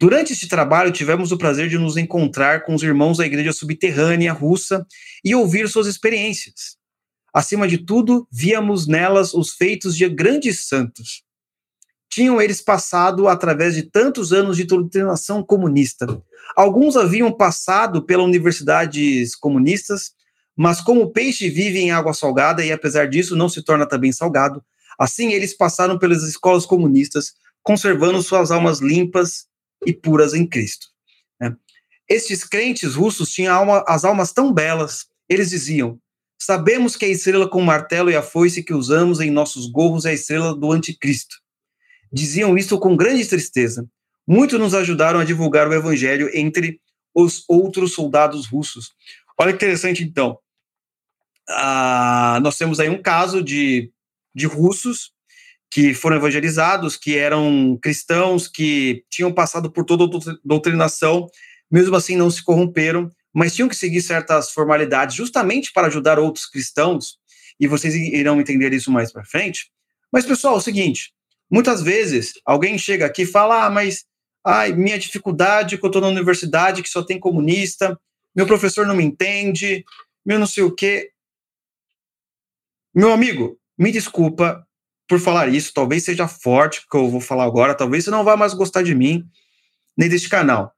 Durante 0.00 0.32
este 0.32 0.48
trabalho, 0.48 0.90
tivemos 0.90 1.30
o 1.30 1.36
prazer 1.36 1.68
de 1.68 1.76
nos 1.76 1.98
encontrar 1.98 2.64
com 2.64 2.74
os 2.74 2.82
irmãos 2.82 3.18
da 3.18 3.26
igreja 3.26 3.52
subterrânea 3.52 4.32
russa 4.32 4.86
e 5.22 5.34
ouvir 5.34 5.68
suas 5.68 5.86
experiências. 5.86 6.78
Acima 7.34 7.68
de 7.68 7.78
tudo, 7.78 8.26
víamos 8.32 8.86
nelas 8.86 9.34
os 9.34 9.52
feitos 9.52 9.94
de 9.94 10.08
grandes 10.08 10.66
santos. 10.66 11.22
Tinham 12.08 12.40
eles 12.40 12.62
passado 12.62 13.28
através 13.28 13.74
de 13.74 13.82
tantos 13.82 14.32
anos 14.32 14.56
de 14.56 14.64
doutrinação 14.64 15.44
comunista. 15.44 16.06
Alguns 16.56 16.96
haviam 16.96 17.30
passado 17.30 18.02
pelas 18.02 18.26
universidades 18.26 19.36
comunistas, 19.36 20.12
mas 20.56 20.80
como 20.80 21.02
o 21.02 21.12
peixe 21.12 21.48
vive 21.48 21.78
em 21.78 21.92
água 21.92 22.12
salgada 22.12 22.64
e 22.64 22.72
apesar 22.72 23.06
disso 23.06 23.36
não 23.36 23.48
se 23.48 23.62
torna 23.62 23.86
também 23.86 24.10
salgado, 24.10 24.64
assim 25.00 25.32
eles 25.32 25.56
passaram 25.56 25.98
pelas 25.98 26.22
escolas 26.22 26.66
comunistas, 26.66 27.32
conservando 27.62 28.22
suas 28.22 28.50
almas 28.50 28.80
limpas 28.80 29.46
e 29.86 29.94
puras 29.94 30.34
em 30.34 30.46
Cristo. 30.46 30.88
Né? 31.40 31.56
Estes 32.06 32.44
crentes 32.44 32.94
russos 32.94 33.32
tinham 33.32 33.54
alma, 33.54 33.82
as 33.88 34.04
almas 34.04 34.32
tão 34.32 34.52
belas, 34.52 35.06
eles 35.26 35.48
diziam: 35.48 35.98
Sabemos 36.38 36.96
que 36.96 37.06
a 37.06 37.08
estrela 37.08 37.48
com 37.48 37.60
o 37.60 37.64
martelo 37.64 38.10
e 38.10 38.16
a 38.16 38.22
foice 38.22 38.62
que 38.62 38.74
usamos 38.74 39.20
em 39.20 39.30
nossos 39.30 39.66
gorros 39.70 40.04
é 40.04 40.10
a 40.10 40.14
estrela 40.14 40.54
do 40.54 40.70
anticristo. 40.70 41.36
Diziam 42.12 42.58
isso 42.58 42.78
com 42.78 42.96
grande 42.96 43.24
tristeza. 43.26 43.86
Muitos 44.26 44.58
nos 44.58 44.74
ajudaram 44.74 45.20
a 45.20 45.24
divulgar 45.24 45.68
o 45.68 45.74
evangelho 45.74 46.30
entre 46.34 46.80
os 47.14 47.44
outros 47.48 47.92
soldados 47.92 48.46
russos. 48.46 48.92
Olha 49.38 49.52
que 49.52 49.56
interessante, 49.56 50.02
então. 50.02 50.38
Ah, 51.48 52.38
nós 52.42 52.56
temos 52.56 52.78
aí 52.78 52.88
um 52.88 53.02
caso 53.02 53.42
de, 53.42 53.90
de 54.34 54.46
russos 54.46 55.12
que 55.70 55.94
foram 55.94 56.16
evangelizados, 56.16 56.96
que 56.96 57.16
eram 57.16 57.78
cristãos, 57.80 58.48
que 58.48 59.04
tinham 59.08 59.32
passado 59.32 59.70
por 59.70 59.84
toda 59.84 60.04
a 60.04 60.36
doutrinação, 60.44 61.28
mesmo 61.70 61.94
assim 61.94 62.16
não 62.16 62.30
se 62.30 62.42
corromperam, 62.42 63.08
mas 63.32 63.54
tinham 63.54 63.68
que 63.68 63.76
seguir 63.76 64.02
certas 64.02 64.50
formalidades 64.50 65.14
justamente 65.14 65.72
para 65.72 65.86
ajudar 65.86 66.18
outros 66.18 66.46
cristãos, 66.46 67.18
e 67.60 67.68
vocês 67.68 67.94
irão 67.94 68.40
entender 68.40 68.72
isso 68.72 68.90
mais 68.90 69.12
para 69.12 69.24
frente. 69.24 69.70
Mas, 70.12 70.26
pessoal, 70.26 70.54
é 70.54 70.58
o 70.58 70.62
seguinte: 70.62 71.12
muitas 71.48 71.82
vezes 71.82 72.32
alguém 72.44 72.76
chega 72.76 73.06
aqui 73.06 73.22
e 73.22 73.26
fala, 73.26 73.66
ah, 73.66 73.70
mas 73.70 74.04
ai, 74.44 74.72
minha 74.72 74.98
dificuldade 74.98 75.78
que 75.78 75.84
eu 75.84 75.88
estou 75.88 76.02
na 76.02 76.08
universidade 76.08 76.82
que 76.82 76.88
só 76.88 77.02
tem 77.02 77.20
comunista, 77.20 77.98
meu 78.34 78.46
professor 78.46 78.86
não 78.86 78.96
me 78.96 79.04
entende, 79.04 79.84
meu 80.24 80.38
não 80.38 80.46
sei 80.46 80.64
o 80.64 80.74
quê. 80.74 81.10
Meu 82.92 83.12
amigo, 83.12 83.59
me 83.80 83.90
desculpa, 83.90 84.66
por 85.08 85.18
falar 85.18 85.48
isso, 85.48 85.72
talvez 85.72 86.04
seja 86.04 86.28
forte, 86.28 86.86
que 86.88 86.96
eu 86.96 87.08
vou 87.08 87.20
falar 87.20 87.44
agora, 87.44 87.74
talvez 87.74 88.04
você 88.04 88.10
não 88.10 88.22
vá 88.22 88.36
mais 88.36 88.52
gostar 88.52 88.82
de 88.82 88.94
mim, 88.94 89.26
nem 89.96 90.06
deste 90.06 90.28
canal. 90.28 90.74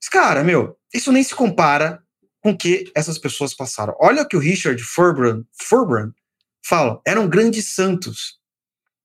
Mas, 0.00 0.08
cara, 0.08 0.42
meu, 0.42 0.74
isso 0.94 1.12
nem 1.12 1.22
se 1.22 1.34
compara 1.34 2.02
com 2.40 2.52
o 2.52 2.56
que 2.56 2.90
essas 2.96 3.18
pessoas 3.18 3.54
passaram. 3.54 3.94
Olha 4.00 4.22
o 4.22 4.26
que 4.26 4.36
o 4.36 4.40
Richard 4.40 4.82
Furbrand, 4.82 5.44
Furbrand 5.52 6.12
fala, 6.64 7.02
eram 7.06 7.28
grandes 7.28 7.74
santos. 7.74 8.38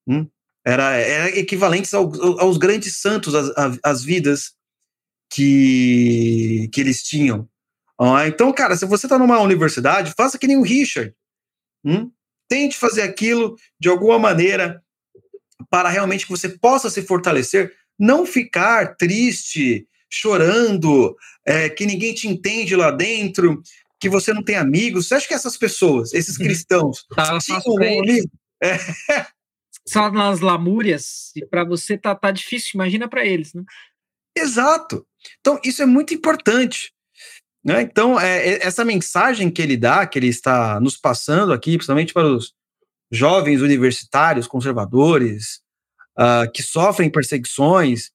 Hum? 0.08 0.26
Era, 0.66 0.96
era 0.96 1.38
equivalentes 1.38 1.94
ao, 1.94 2.10
aos 2.40 2.58
grandes 2.58 2.98
santos, 2.98 3.36
as, 3.36 3.78
as 3.84 4.04
vidas 4.04 4.54
que, 5.30 6.70
que 6.72 6.80
eles 6.80 7.04
tinham. 7.04 7.48
Ah, 8.00 8.26
então, 8.26 8.54
cara, 8.54 8.78
se 8.78 8.86
você 8.86 9.06
está 9.06 9.20
numa 9.20 9.40
universidade, 9.42 10.14
faça 10.16 10.40
que 10.40 10.48
nem 10.48 10.58
o 10.58 10.64
Richard. 10.64 11.14
Hum? 11.84 12.10
Tente 12.48 12.78
fazer 12.78 13.02
aquilo 13.02 13.56
de 13.80 13.90
alguma 13.90 14.18
maneira 14.18 14.82
para 15.70 15.90
realmente 15.90 16.26
que 16.26 16.32
você 16.32 16.50
possa 16.50 16.90
se 16.90 17.02
fortalecer, 17.02 17.74
não 18.00 18.26
ficar 18.26 18.96
triste, 18.96 19.88
chorando, 20.10 21.16
é, 21.46 21.70
que 21.70 21.86
ninguém 21.86 22.14
te 22.14 22.28
entende 22.28 22.76
lá 22.76 22.92
dentro, 22.92 23.62
que 24.00 24.10
você 24.10 24.34
não 24.34 24.44
tem 24.44 24.56
amigos. 24.56 25.08
Você 25.08 25.16
acha 25.16 25.28
que 25.28 25.34
essas 25.34 25.58
pessoas, 25.58 26.14
esses 26.14 26.38
uhum. 26.38 26.46
cristãos, 26.46 27.06
tá? 27.16 27.38
É. 28.64 28.78
Só 29.88 30.12
nas 30.12 30.42
lamúrias, 30.42 31.32
e 31.36 31.46
para 31.46 31.64
você 31.64 31.98
tá, 31.98 32.14
tá 32.14 32.30
difícil, 32.32 32.72
imagina 32.76 33.08
para 33.08 33.26
eles, 33.26 33.54
né? 33.54 33.64
Exato. 34.36 35.06
Então, 35.40 35.60
isso 35.64 35.82
é 35.82 35.86
muito 35.86 36.14
importante. 36.14 36.94
Né? 37.68 37.82
Então, 37.82 38.18
é, 38.18 38.66
essa 38.66 38.86
mensagem 38.86 39.52
que 39.52 39.62
ele 39.62 39.76
dá, 39.76 40.08
que 40.08 40.18
ele 40.18 40.30
está 40.30 40.80
nos 40.80 40.96
passando 40.96 41.52
aqui, 41.52 41.76
principalmente 41.76 42.14
para 42.14 42.26
os 42.26 42.54
jovens 43.12 43.62
universitários, 43.62 44.48
conservadores, 44.48 45.60
uh, 46.18 46.50
que 46.54 46.64
sofrem 46.64 47.10
perseguições, 47.10 48.10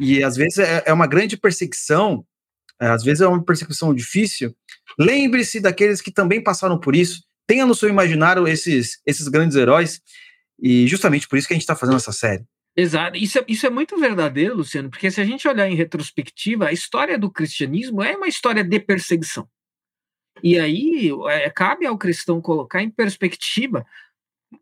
e 0.00 0.24
às 0.24 0.36
vezes 0.36 0.58
é, 0.58 0.84
é 0.86 0.92
uma 0.92 1.06
grande 1.06 1.36
perseguição, 1.36 2.24
é, 2.80 2.86
às 2.86 3.04
vezes 3.04 3.20
é 3.20 3.28
uma 3.28 3.44
perseguição 3.44 3.94
difícil. 3.94 4.56
Lembre-se 4.98 5.60
daqueles 5.60 6.00
que 6.00 6.10
também 6.10 6.42
passaram 6.42 6.80
por 6.80 6.96
isso, 6.96 7.22
tenha 7.46 7.66
no 7.66 7.74
seu 7.74 7.90
imaginário 7.90 8.48
esses, 8.48 9.02
esses 9.04 9.28
grandes 9.28 9.54
heróis, 9.54 10.00
e 10.58 10.88
justamente 10.88 11.28
por 11.28 11.38
isso 11.38 11.46
que 11.46 11.52
a 11.52 11.56
gente 11.56 11.62
está 11.62 11.76
fazendo 11.76 11.96
essa 11.96 12.12
série. 12.12 12.42
Exato. 12.76 13.16
Isso 13.16 13.38
é, 13.38 13.44
isso 13.46 13.66
é 13.66 13.70
muito 13.70 13.96
verdadeiro, 13.96 14.56
Luciano, 14.56 14.90
porque 14.90 15.10
se 15.10 15.20
a 15.20 15.24
gente 15.24 15.46
olhar 15.46 15.68
em 15.68 15.76
retrospectiva, 15.76 16.66
a 16.66 16.72
história 16.72 17.18
do 17.18 17.30
cristianismo 17.30 18.02
é 18.02 18.16
uma 18.16 18.26
história 18.26 18.64
de 18.64 18.80
perseguição. 18.80 19.48
E 20.42 20.58
aí 20.58 21.10
é, 21.28 21.50
cabe 21.50 21.86
ao 21.86 21.96
cristão 21.96 22.40
colocar 22.40 22.82
em 22.82 22.90
perspectiva 22.90 23.86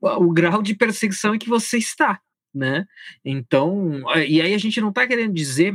o 0.00 0.32
grau 0.32 0.62
de 0.62 0.74
perseguição 0.74 1.34
em 1.34 1.38
que 1.38 1.48
você 1.48 1.78
está, 1.78 2.20
né? 2.54 2.86
Então, 3.24 4.02
e 4.26 4.40
aí 4.40 4.54
a 4.54 4.58
gente 4.58 4.80
não 4.80 4.90
está 4.90 5.06
querendo 5.06 5.32
dizer 5.32 5.74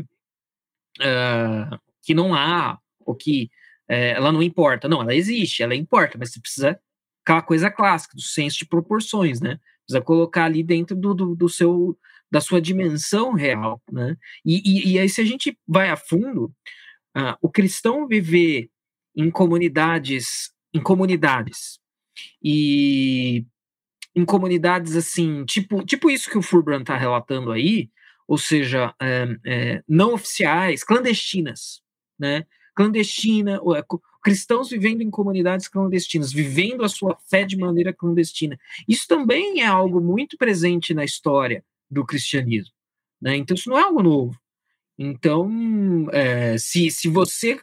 uh, 1.00 1.80
que 2.04 2.14
não 2.14 2.34
há, 2.34 2.80
ou 3.06 3.16
que 3.16 3.50
uh, 3.90 3.94
ela 4.16 4.32
não 4.32 4.42
importa. 4.42 4.88
Não, 4.88 5.02
ela 5.02 5.16
existe, 5.16 5.64
ela 5.64 5.76
importa, 5.76 6.18
mas 6.18 6.32
você 6.32 6.40
precisa 6.40 6.80
aquela 7.24 7.42
coisa 7.42 7.70
clássica, 7.70 8.16
do 8.16 8.22
senso 8.22 8.60
de 8.60 8.66
proporções, 8.66 9.42
né? 9.42 9.60
Precisa 9.86 10.04
colocar 10.04 10.46
ali 10.46 10.64
dentro 10.64 10.96
do, 10.96 11.14
do, 11.14 11.36
do 11.36 11.50
seu 11.50 11.98
da 12.32 12.42
sua 12.42 12.62
dimensão 12.62 13.34
real, 13.34 13.82
né? 13.92 14.16
E, 14.46 14.62
e, 14.66 14.94
e 14.94 15.00
aí, 15.00 15.10
se 15.10 15.22
a 15.22 15.26
gente 15.26 15.58
vai 15.68 15.90
a 15.90 15.98
fundo, 15.98 16.54
uh, 17.18 17.36
o 17.42 17.50
cristão 17.50 18.08
viver 18.08 18.70
em 19.16 19.32
comunidades, 19.32 20.52
em 20.74 20.82
comunidades, 20.82 21.80
e 22.44 23.46
em 24.16 24.26
comunidades 24.26 24.96
assim, 24.96 25.46
tipo, 25.46 25.84
tipo 25.86 26.10
isso 26.10 26.30
que 26.30 26.38
o 26.38 26.42
Furbrand 26.42 26.82
está 26.82 26.98
relatando 26.98 27.52
aí, 27.52 27.90
ou 28.28 28.38
seja, 28.38 28.94
é, 29.00 29.28
é, 29.46 29.84
não 29.88 30.14
oficiais, 30.14 30.84
clandestinas, 30.84 31.82
né? 32.20 32.46
Clandestina, 32.76 33.60
é, 33.76 33.84
cristãos 34.22 34.70
vivendo 34.70 35.02
em 35.02 35.10
comunidades 35.10 35.68
clandestinas, 35.68 36.34
vivendo 36.34 36.84
a 36.84 36.90
sua 36.90 37.18
fé 37.30 37.44
de 37.44 37.58
maneira 37.58 37.94
clandestina. 37.94 38.60
Isso 38.88 39.08
também 39.08 39.62
é 39.62 39.66
algo 39.66 40.02
muito 40.02 40.38
presente 40.38 40.94
na 40.94 41.06
história 41.06 41.64
do 41.90 42.06
cristianismo. 42.06 42.74
Né? 43.22 43.36
Então, 43.38 43.56
isso 43.56 43.70
não 43.70 43.78
é 43.78 43.84
algo 43.84 44.04
novo. 44.04 44.40
Então, 44.98 46.08
é, 46.12 46.58
se, 46.58 46.90
se 46.90 47.08
você, 47.08 47.60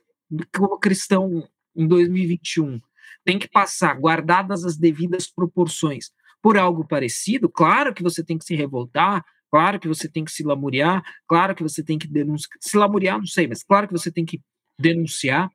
como 0.54 0.78
cristão 0.78 1.48
em 1.74 1.86
2021, 1.86 2.80
tem 3.24 3.38
que 3.38 3.48
passar, 3.48 3.98
guardadas 3.98 4.64
as 4.64 4.76
devidas 4.76 5.26
proporções, 5.26 6.10
por 6.40 6.58
algo 6.58 6.86
parecido, 6.86 7.48
claro 7.48 7.94
que 7.94 8.02
você 8.02 8.22
tem 8.22 8.36
que 8.36 8.44
se 8.44 8.54
revoltar, 8.54 9.24
claro 9.50 9.80
que 9.80 9.88
você 9.88 10.08
tem 10.08 10.24
que 10.24 10.30
se 10.30 10.44
lamuriar, 10.44 11.02
claro 11.26 11.54
que 11.54 11.62
você 11.62 11.82
tem 11.82 11.98
que 11.98 12.06
denunciar. 12.06 12.58
Se 12.60 12.76
lamuriar, 12.76 13.18
não 13.18 13.26
sei, 13.26 13.46
mas 13.46 13.62
claro 13.62 13.88
que 13.88 13.94
você 13.94 14.12
tem 14.12 14.26
que 14.26 14.40
denunciar. 14.78 15.50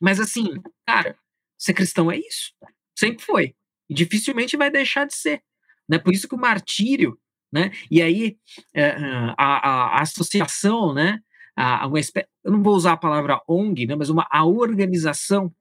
Mas 0.00 0.20
assim, 0.20 0.60
cara, 0.86 1.16
ser 1.56 1.72
cristão 1.72 2.10
é 2.10 2.18
isso. 2.18 2.52
Sempre 2.94 3.24
foi. 3.24 3.54
E 3.88 3.94
dificilmente 3.94 4.56
vai 4.56 4.70
deixar 4.70 5.06
de 5.06 5.14
ser. 5.14 5.42
Né? 5.88 5.98
Por 5.98 6.12
isso 6.12 6.28
que 6.28 6.34
o 6.34 6.38
martírio 6.38 7.18
né? 7.52 7.70
E 7.90 8.00
aí 8.00 8.36
é, 8.74 8.96
a, 9.36 9.36
a, 9.36 9.98
a, 9.98 10.02
associação, 10.02 10.94
né? 10.94 11.20
A, 11.54 11.86
uma 11.86 11.98
eu 11.98 12.50
não 12.50 12.62
vou 12.62 12.74
usar 12.74 12.92
a 12.92 12.96
palavra 12.96 13.40
ONG, 13.46 13.86
né? 13.86 13.94
Mas 13.94 14.08
uma 14.08 14.26
a 14.30 14.44
organização 14.46 15.52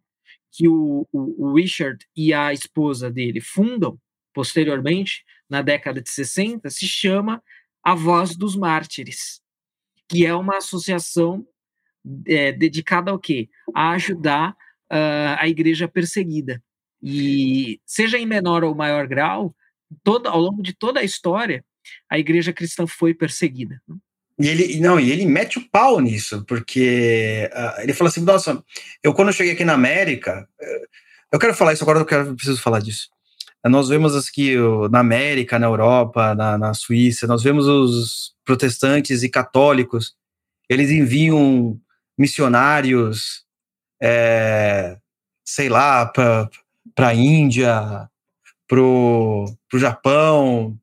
que 0.51 0.67
o, 0.67 1.07
o, 1.11 1.49
o 1.49 1.53
Richard 1.55 2.05
e 2.15 2.33
a 2.33 2.53
esposa 2.53 3.11
dele 3.11 3.41
fundam 3.41 3.99
posteriormente 4.33 5.23
na 5.49 5.61
década 5.61 6.01
de 6.01 6.09
60 6.09 6.69
se 6.69 6.87
chama 6.87 7.43
a 7.83 7.93
Voz 7.93 8.35
dos 8.35 8.55
Mártires, 8.55 9.41
que 10.07 10.25
é 10.25 10.33
uma 10.33 10.57
associação 10.57 11.45
é, 12.25 12.51
dedicada 12.51 13.11
ao 13.11 13.19
quê? 13.19 13.49
A 13.75 13.91
ajudar 13.91 14.51
uh, 14.91 15.35
a 15.37 15.47
igreja 15.47 15.87
perseguida. 15.87 16.63
E 17.01 17.79
seja 17.85 18.17
em 18.17 18.25
menor 18.25 18.63
ou 18.63 18.75
maior 18.75 19.07
grau, 19.07 19.55
ao 20.25 20.39
longo 20.39 20.61
de 20.61 20.73
toda 20.73 20.99
a 20.99 21.03
história, 21.03 21.65
a 22.09 22.19
igreja 22.19 22.53
cristã 22.53 22.85
foi 22.87 23.13
perseguida. 23.13 23.81
Né? 23.87 23.95
E 24.39 24.47
ele, 24.47 24.79
não, 24.79 24.99
e 24.99 25.11
ele 25.11 25.25
mete 25.25 25.59
o 25.59 25.69
pau 25.69 25.99
nisso, 25.99 26.43
porque 26.45 27.49
uh, 27.53 27.81
ele 27.81 27.93
fala 27.93 28.09
assim: 28.09 28.21
nossa, 28.21 28.63
eu 29.03 29.13
quando 29.13 29.27
eu 29.29 29.33
cheguei 29.33 29.53
aqui 29.53 29.63
na 29.63 29.73
América, 29.73 30.47
uh, 30.59 30.87
eu 31.31 31.39
quero 31.39 31.53
falar 31.53 31.73
isso 31.73 31.83
agora, 31.83 31.99
eu, 31.99 32.05
quero, 32.05 32.29
eu 32.29 32.35
preciso 32.35 32.61
falar 32.61 32.79
disso. 32.79 33.09
Nós 33.63 33.89
vemos 33.89 34.15
aqui 34.15 34.55
na 34.89 34.99
América, 34.99 35.59
na 35.59 35.67
Europa, 35.67 36.33
na, 36.33 36.57
na 36.57 36.73
Suíça, 36.73 37.27
nós 37.27 37.43
vemos 37.43 37.67
os 37.67 38.33
protestantes 38.43 39.21
e 39.21 39.29
católicos, 39.29 40.15
eles 40.67 40.89
enviam 40.89 41.79
missionários, 42.17 43.45
é, 44.01 44.97
sei 45.45 45.69
lá, 45.69 46.07
para 46.07 46.49
a 46.97 47.13
Índia, 47.13 48.09
para 48.67 48.81
o 48.81 49.55
Japão, 49.75 50.75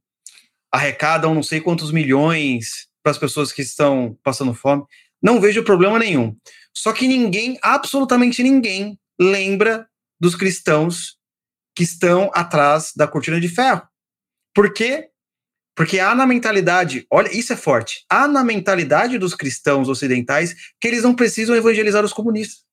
arrecadam 0.72 1.34
não 1.34 1.42
sei 1.42 1.60
quantos 1.60 1.90
milhões 1.90 2.88
para 3.02 3.12
as 3.12 3.18
pessoas 3.18 3.52
que 3.52 3.62
estão 3.62 4.18
passando 4.22 4.54
fome. 4.54 4.84
Não 5.22 5.40
vejo 5.40 5.64
problema 5.64 5.98
nenhum. 5.98 6.36
Só 6.74 6.92
que 6.92 7.08
ninguém, 7.08 7.58
absolutamente 7.62 8.42
ninguém, 8.42 8.98
lembra 9.18 9.88
dos 10.20 10.34
cristãos 10.34 11.16
que 11.74 11.82
estão 11.82 12.30
atrás 12.34 12.92
da 12.94 13.06
cortina 13.06 13.40
de 13.40 13.48
ferro. 13.48 13.82
Por 14.54 14.72
quê? 14.72 15.10
Porque 15.76 16.00
há 16.00 16.12
na 16.14 16.26
mentalidade, 16.26 17.06
olha, 17.08 17.32
isso 17.32 17.52
é 17.52 17.56
forte, 17.56 18.04
há 18.10 18.26
na 18.26 18.42
mentalidade 18.42 19.16
dos 19.16 19.34
cristãos 19.34 19.88
ocidentais 19.88 20.54
que 20.80 20.88
eles 20.88 21.04
não 21.04 21.14
precisam 21.14 21.54
evangelizar 21.54 22.04
os 22.04 22.12
comunistas. 22.12 22.64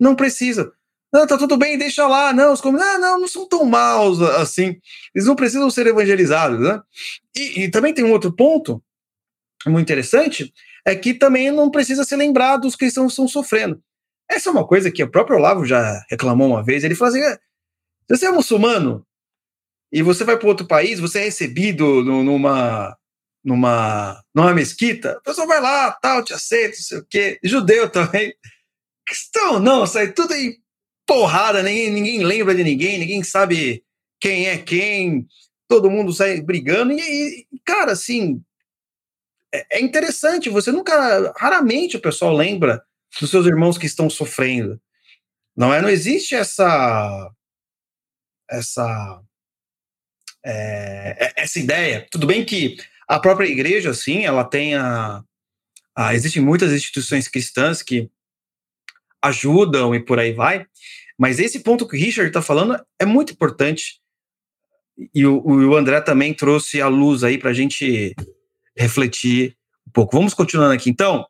Não 0.00 0.16
precisam. 0.16 0.72
Não, 1.16 1.26
tá 1.26 1.38
tudo 1.38 1.56
bem, 1.56 1.78
deixa 1.78 2.06
lá. 2.06 2.30
Não, 2.30 2.52
os 2.52 2.60
comunistas 2.60 3.00
não, 3.00 3.18
não 3.18 3.26
são 3.26 3.48
tão 3.48 3.64
maus 3.64 4.20
assim. 4.20 4.78
Eles 5.14 5.26
não 5.26 5.34
precisam 5.34 5.70
ser 5.70 5.86
evangelizados, 5.86 6.60
né? 6.60 6.82
E, 7.34 7.62
e 7.62 7.70
também 7.70 7.94
tem 7.94 8.04
um 8.04 8.12
outro 8.12 8.30
ponto 8.30 8.84
muito 9.66 9.80
interessante, 9.80 10.52
é 10.84 10.94
que 10.94 11.14
também 11.14 11.50
não 11.50 11.70
precisa 11.70 12.04
ser 12.04 12.16
lembrado 12.16 12.62
dos 12.62 12.76
cristãos 12.76 13.06
que 13.06 13.12
estão 13.12 13.26
sofrendo. 13.26 13.82
Essa 14.30 14.50
é 14.50 14.52
uma 14.52 14.66
coisa 14.66 14.90
que 14.90 15.02
o 15.02 15.10
próprio 15.10 15.38
Olavo 15.38 15.64
já 15.64 16.04
reclamou 16.10 16.48
uma 16.48 16.62
vez. 16.62 16.84
Ele 16.84 16.94
falou 16.94 17.14
assim: 17.14 17.24
é, 17.24 17.32
se 17.36 17.40
você 18.10 18.26
é 18.26 18.30
muçulmano 18.30 19.02
e 19.90 20.02
você 20.02 20.22
vai 20.22 20.36
para 20.36 20.48
outro 20.48 20.66
país, 20.66 21.00
você 21.00 21.20
é 21.20 21.24
recebido 21.24 22.04
numa, 22.04 22.94
numa, 23.42 24.22
numa 24.34 24.52
mesquita, 24.52 25.12
a 25.12 25.20
pessoa 25.22 25.46
vai 25.46 25.62
lá, 25.62 25.92
tal, 25.92 26.22
te 26.22 26.34
aceita, 26.34 26.76
não 26.76 26.84
sei 26.84 26.98
o 26.98 27.06
quê. 27.08 27.38
Judeu 27.42 27.88
também. 27.88 28.34
Cristão, 29.06 29.58
não, 29.58 29.86
sai 29.86 30.12
tudo 30.12 30.34
em 30.34 30.65
porrada, 31.06 31.62
ninguém, 31.62 31.90
ninguém 31.90 32.24
lembra 32.24 32.54
de 32.54 32.64
ninguém, 32.64 32.98
ninguém 32.98 33.22
sabe 33.22 33.84
quem 34.20 34.48
é 34.48 34.58
quem, 34.58 35.26
todo 35.68 35.90
mundo 35.90 36.12
sai 36.12 36.40
brigando. 36.40 36.92
E, 36.92 37.46
e 37.52 37.58
cara, 37.64 37.92
assim, 37.92 38.42
é, 39.54 39.78
é, 39.78 39.80
interessante, 39.80 40.50
você 40.50 40.72
nunca, 40.72 41.32
raramente 41.36 41.96
o 41.96 42.00
pessoal 42.00 42.34
lembra 42.34 42.82
dos 43.20 43.30
seus 43.30 43.46
irmãos 43.46 43.78
que 43.78 43.86
estão 43.86 44.10
sofrendo. 44.10 44.80
Não 45.56 45.72
é? 45.72 45.80
Não 45.80 45.88
existe 45.88 46.34
essa. 46.34 47.30
Essa. 48.50 49.22
É, 50.44 51.26
é 51.26 51.42
essa 51.42 51.58
ideia. 51.58 52.06
Tudo 52.10 52.26
bem 52.26 52.44
que 52.44 52.76
a 53.08 53.18
própria 53.18 53.46
igreja, 53.46 53.90
assim, 53.90 54.24
ela 54.26 54.44
tem 54.44 54.74
a, 54.74 55.22
a 55.96 56.14
existem 56.14 56.42
muitas 56.42 56.72
instituições 56.72 57.26
cristãs 57.26 57.82
que 57.82 58.10
ajudam 59.22 59.94
e 59.94 60.00
por 60.00 60.18
aí 60.18 60.32
vai. 60.32 60.66
Mas 61.18 61.38
esse 61.38 61.60
ponto 61.60 61.86
que 61.86 61.96
o 61.96 62.00
Richard 62.00 62.28
está 62.28 62.42
falando 62.42 62.78
é 62.98 63.04
muito 63.04 63.32
importante. 63.32 64.00
E 65.14 65.26
o, 65.26 65.42
o 65.44 65.76
André 65.76 66.00
também 66.00 66.32
trouxe 66.32 66.80
a 66.80 66.88
luz 66.88 67.24
aí 67.24 67.38
para 67.38 67.50
a 67.50 67.54
gente 67.54 68.14
refletir 68.76 69.56
um 69.86 69.90
pouco. 69.90 70.16
Vamos 70.16 70.34
continuando 70.34 70.74
aqui, 70.74 70.90
então. 70.90 71.26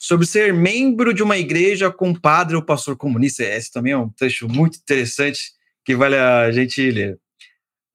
Sobre 0.00 0.26
ser 0.26 0.52
membro 0.52 1.14
de 1.14 1.22
uma 1.22 1.38
igreja 1.38 1.90
com 1.90 2.14
padre 2.14 2.56
ou 2.56 2.62
pastor 2.62 2.96
comunista. 2.96 3.42
Esse 3.42 3.70
também 3.70 3.92
é 3.92 3.98
um 3.98 4.10
trecho 4.10 4.48
muito 4.48 4.78
interessante 4.78 5.52
que 5.84 5.94
vale 5.94 6.16
a 6.16 6.50
gente 6.50 6.90
ler. 6.90 7.18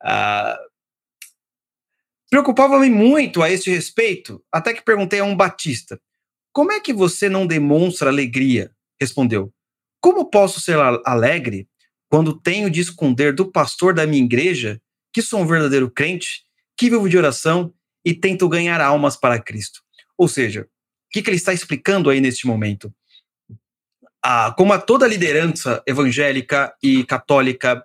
Ah, 0.02 0.58
Preocupava-me 2.32 2.90
muito 2.90 3.44
a 3.44 3.52
esse 3.52 3.70
respeito, 3.70 4.42
até 4.50 4.74
que 4.74 4.82
perguntei 4.82 5.20
a 5.20 5.26
um 5.26 5.36
batista: 5.36 6.00
como 6.54 6.72
é 6.72 6.80
que 6.80 6.94
você 6.94 7.28
não 7.28 7.46
demonstra 7.46 8.10
alegria 8.10 8.72
respondeu: 9.02 9.54
Como 10.00 10.30
posso 10.30 10.62
ser 10.62 10.78
alegre 11.06 11.68
quando 12.10 12.40
tenho 12.40 12.70
de 12.70 12.80
esconder 12.80 13.34
do 13.34 13.52
pastor 13.52 13.94
da 13.94 14.06
minha 14.06 14.24
igreja 14.24 14.82
que 15.14 15.22
sou 15.22 15.42
um 15.42 15.48
verdadeiro 15.48 15.90
crente, 15.90 16.44
que 16.78 16.90
vivo 16.90 17.10
de 17.10 17.18
oração 17.18 17.74
e 18.06 18.14
tento 18.14 18.48
ganhar 18.48 18.80
almas 18.80 19.16
para 19.16 19.42
Cristo? 19.42 19.82
Ou 20.18 20.28
seja, 20.28 20.62
o 20.62 20.68
que, 21.12 21.22
que 21.22 21.30
ele 21.30 21.38
está 21.38 21.54
explicando 21.54 22.10
aí 22.10 22.22
neste 22.22 22.46
momento? 22.48 22.94
Ah, 24.24 24.54
como 24.56 24.72
a 24.72 24.80
toda 24.80 25.08
liderança 25.08 25.82
evangélica 25.88 26.74
e 26.82 27.04
católica 27.04 27.84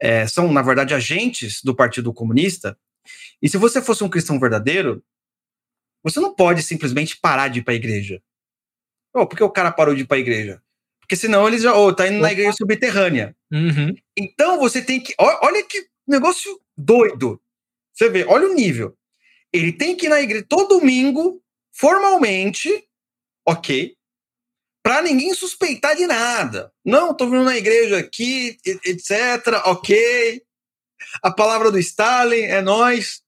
é, 0.00 0.26
são, 0.26 0.52
na 0.52 0.62
verdade, 0.62 0.94
agentes 0.94 1.60
do 1.62 1.74
Partido 1.74 2.12
Comunista, 2.12 2.78
e 3.42 3.48
se 3.48 3.58
você 3.58 3.82
fosse 3.82 4.04
um 4.04 4.08
cristão 4.08 4.38
verdadeiro, 4.38 5.02
você 6.02 6.20
não 6.20 6.34
pode 6.34 6.62
simplesmente 6.62 7.18
parar 7.20 7.48
de 7.48 7.58
ir 7.58 7.62
para 7.62 7.72
a 7.72 7.76
igreja. 7.76 8.22
Oh, 9.14 9.26
por 9.26 9.36
que 9.36 9.44
o 9.44 9.50
cara 9.50 9.70
parou 9.70 9.94
de 9.94 10.02
ir 10.02 10.06
para 10.06 10.16
a 10.16 10.20
igreja? 10.20 10.60
Porque 10.98 11.14
senão 11.16 11.46
eles 11.46 11.62
já, 11.62 11.76
oh, 11.76 11.94
tá 11.94 12.08
indo 12.08 12.20
na 12.20 12.32
igreja 12.32 12.52
subterrânea. 12.52 13.36
Uhum. 13.52 13.94
Então 14.16 14.58
você 14.58 14.82
tem 14.82 15.00
que. 15.00 15.14
Olha 15.18 15.62
que 15.62 15.86
negócio 16.06 16.60
doido. 16.76 17.40
Você 17.92 18.08
vê, 18.08 18.24
olha 18.24 18.48
o 18.48 18.54
nível. 18.54 18.96
Ele 19.52 19.72
tem 19.72 19.94
que 19.96 20.06
ir 20.06 20.08
na 20.08 20.20
igreja 20.20 20.44
todo 20.48 20.80
domingo, 20.80 21.40
formalmente, 21.70 22.88
ok, 23.46 23.94
para 24.82 25.02
ninguém 25.02 25.32
suspeitar 25.32 25.94
de 25.94 26.06
nada. 26.06 26.72
Não, 26.84 27.14
tô 27.14 27.26
vindo 27.26 27.44
na 27.44 27.56
igreja 27.56 27.98
aqui, 27.98 28.58
etc, 28.64 29.62
ok. 29.66 30.42
A 31.22 31.30
palavra 31.30 31.70
do 31.70 31.78
Stalin 31.78 32.42
é 32.42 32.60
nós. 32.60 33.22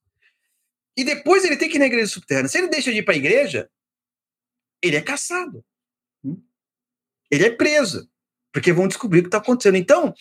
E 0.97 1.03
depois 1.05 1.45
ele 1.45 1.55
tem 1.55 1.69
que 1.69 1.77
ir 1.77 1.79
na 1.79 1.85
igreja 1.85 2.11
subterrânea. 2.11 2.49
Se 2.49 2.57
ele 2.57 2.67
deixa 2.67 2.91
de 2.91 2.97
ir 2.97 3.03
para 3.03 3.13
a 3.13 3.17
igreja, 3.17 3.69
ele 4.81 4.97
é 4.97 5.01
caçado 5.01 5.63
ele 7.29 7.45
é 7.45 7.49
preso, 7.49 8.09
porque 8.51 8.73
vão 8.73 8.87
descobrir 8.87 9.19
o 9.19 9.21
que 9.23 9.27
está 9.27 9.37
acontecendo. 9.37 9.75
Então, 9.75 10.13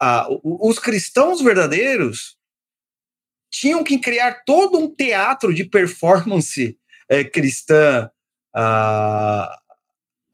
ah, 0.00 0.26
os 0.42 0.78
cristãos 0.78 1.40
verdadeiros 1.40 2.36
tinham 3.50 3.84
que 3.84 3.98
criar 3.98 4.42
todo 4.44 4.78
um 4.78 4.92
teatro 4.92 5.54
de 5.54 5.64
performance 5.64 6.76
é, 7.08 7.22
cristã 7.22 8.10
ah, 8.54 9.58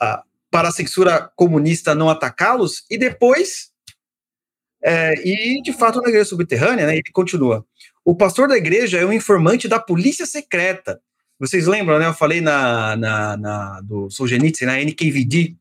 ah, 0.00 0.22
para 0.50 0.68
a 0.68 0.72
censura 0.72 1.30
comunista 1.36 1.94
não 1.94 2.08
atacá-los, 2.08 2.84
e 2.88 2.96
depois, 2.96 3.70
é, 4.82 5.14
e 5.26 5.60
de 5.60 5.72
fato 5.72 6.00
na 6.00 6.08
igreja 6.08 6.24
subterrânea, 6.24 6.86
né, 6.86 6.94
ele 6.94 7.02
continua. 7.12 7.66
O 8.04 8.16
pastor 8.16 8.48
da 8.48 8.56
igreja 8.56 8.98
é 8.98 9.04
um 9.04 9.12
informante 9.12 9.68
da 9.68 9.78
polícia 9.78 10.24
secreta, 10.24 11.00
Vocês 11.38 11.66
lembram, 11.66 11.98
né? 11.98 12.06
Eu 12.06 12.14
falei 12.14 12.40
na, 12.40 12.96
na, 12.96 13.36
na 13.36 13.80
do 13.82 14.10
Solzhenitsyn, 14.10 14.66
na 14.66 14.80
NKVD, 14.80 15.56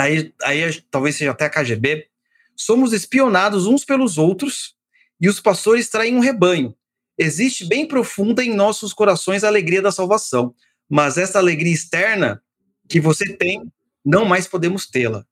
aí, 0.00 0.34
aí 0.42 0.82
talvez 0.90 1.16
seja 1.16 1.30
até 1.30 1.46
a 1.46 1.50
KGB, 1.50 2.08
somos 2.56 2.92
espionados 2.92 3.66
uns 3.66 3.84
pelos 3.84 4.18
outros 4.18 4.74
e 5.20 5.28
os 5.28 5.40
pastores 5.40 5.88
traem 5.88 6.16
um 6.16 6.20
rebanho. 6.20 6.74
Existe 7.16 7.64
bem 7.64 7.86
profunda 7.86 8.44
em 8.44 8.54
nossos 8.54 8.92
corações 8.92 9.42
a 9.42 9.48
alegria 9.48 9.82
da 9.82 9.90
salvação, 9.90 10.54
mas 10.88 11.18
essa 11.18 11.38
alegria 11.38 11.72
externa 11.72 12.42
que 12.88 13.00
você 13.00 13.36
tem, 13.36 13.70
não 14.04 14.24
mais 14.24 14.46
podemos 14.46 14.86
tê-la. 14.86 15.26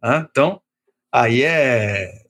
Ah, 0.00 0.26
então, 0.30 0.60
aí 1.12 1.42
é, 1.42 2.22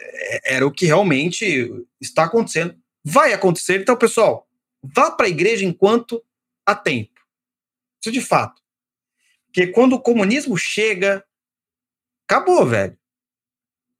é, 0.00 0.56
era 0.56 0.66
o 0.66 0.72
que 0.72 0.86
realmente 0.86 1.70
está 2.00 2.24
acontecendo. 2.24 2.76
Vai 3.04 3.32
acontecer, 3.32 3.80
então, 3.80 3.96
pessoal, 3.96 4.48
vá 4.82 5.10
para 5.10 5.26
a 5.26 5.30
igreja 5.30 5.64
enquanto 5.64 6.22
há 6.66 6.74
tempo. 6.74 7.20
Isso 8.02 8.12
de 8.12 8.20
fato. 8.20 8.59
Porque 9.52 9.66
quando 9.66 9.94
o 9.94 10.00
comunismo 10.00 10.56
chega, 10.56 11.24
acabou, 12.26 12.64
velho. 12.64 12.96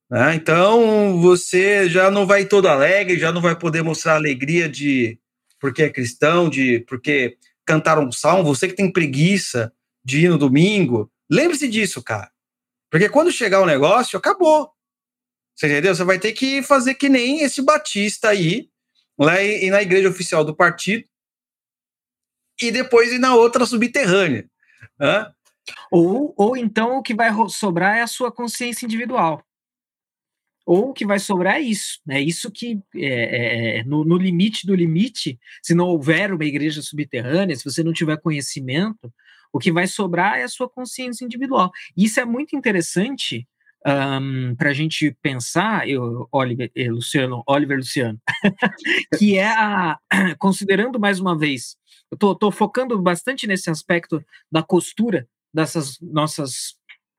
Né? 0.09 0.35
Então 0.35 1.21
você 1.21 1.89
já 1.89 2.09
não 2.09 2.25
vai 2.25 2.45
todo 2.45 2.67
alegre, 2.67 3.19
já 3.19 3.31
não 3.31 3.41
vai 3.41 3.57
poder 3.57 3.81
mostrar 3.81 4.15
alegria 4.15 4.67
de 4.67 5.19
porque 5.59 5.83
é 5.83 5.89
cristão, 5.89 6.49
de 6.49 6.79
porque 6.87 7.37
cantaram 7.65 8.05
um 8.05 8.11
salmo, 8.11 8.43
você 8.43 8.67
que 8.67 8.73
tem 8.73 8.91
preguiça 8.91 9.71
de 10.03 10.25
ir 10.25 10.29
no 10.29 10.37
domingo, 10.37 11.11
lembre-se 11.29 11.67
disso, 11.67 12.01
cara. 12.01 12.31
Porque 12.89 13.07
quando 13.07 13.31
chegar 13.31 13.61
o 13.61 13.65
negócio, 13.65 14.17
acabou. 14.17 14.71
Você 15.55 15.67
entendeu? 15.67 15.93
Você 15.93 16.03
vai 16.03 16.17
ter 16.17 16.31
que 16.33 16.63
fazer 16.63 16.95
que 16.95 17.07
nem 17.07 17.41
esse 17.41 17.61
Batista 17.61 18.29
aí, 18.29 18.69
lá 19.17 19.41
e 19.41 19.69
na 19.69 19.81
igreja 19.81 20.09
oficial 20.09 20.43
do 20.43 20.55
partido, 20.55 21.05
e 22.61 22.71
depois 22.71 23.11
ir 23.11 23.19
na 23.19 23.35
outra 23.35 23.65
subterrânea. 23.65 24.49
Né? 24.99 25.31
Ou, 25.91 26.33
ou 26.37 26.57
então 26.57 26.97
o 26.97 27.03
que 27.03 27.13
vai 27.13 27.29
sobrar 27.49 27.97
é 27.97 28.01
a 28.01 28.07
sua 28.07 28.31
consciência 28.31 28.85
individual 28.85 29.43
ou 30.65 30.89
o 30.89 30.93
que 30.93 31.05
vai 31.05 31.19
sobrar 31.19 31.55
é 31.55 31.59
isso. 31.59 31.99
É 32.09 32.21
isso 32.21 32.51
que, 32.51 32.79
é, 32.95 33.05
é, 33.05 33.79
é, 33.79 33.83
no, 33.83 34.03
no, 34.05 34.17
limite 34.17 34.65
do 34.65 34.75
limite, 34.75 35.39
se 35.61 35.73
não 35.73 35.87
houver 35.87 36.33
uma 36.33 36.45
igreja 36.45 36.81
subterrânea, 36.81 37.55
se 37.55 37.65
você 37.65 37.83
não 37.83 37.93
tiver 37.93 38.17
conhecimento, 38.17 39.11
o 39.51 39.59
que 39.59 39.71
vai 39.71 39.87
sobrar 39.87 40.39
é 40.39 40.43
a 40.43 40.47
sua 40.47 40.69
consciência 40.69 41.25
individual. 41.25 41.71
Isso 41.95 42.19
é 42.19 42.25
muito 42.25 42.55
interessante 42.55 43.47
um, 43.85 44.55
para 44.55 44.69
a 44.69 44.73
gente 44.73 45.15
pensar, 45.21 45.89
eu, 45.89 46.27
Oliver, 46.31 46.71
eh, 46.75 46.89
Luciano, 46.89 47.43
Oliver 47.47 47.77
Luciano, 47.77 48.19
que 49.17 49.37
é 49.37 49.47
a, 49.47 49.97
considerando 50.39 50.99
mais 50.99 51.19
uma 51.19 51.37
vez, 51.37 51.75
eu 52.11 52.31
estou 52.31 52.51
focando 52.51 52.97
bastante 53.01 53.47
nesse 53.47 53.69
aspecto 53.69 54.23
da 54.51 54.61
costura 54.61 55.27
dessas 55.53 55.99
nossas 55.99 56.75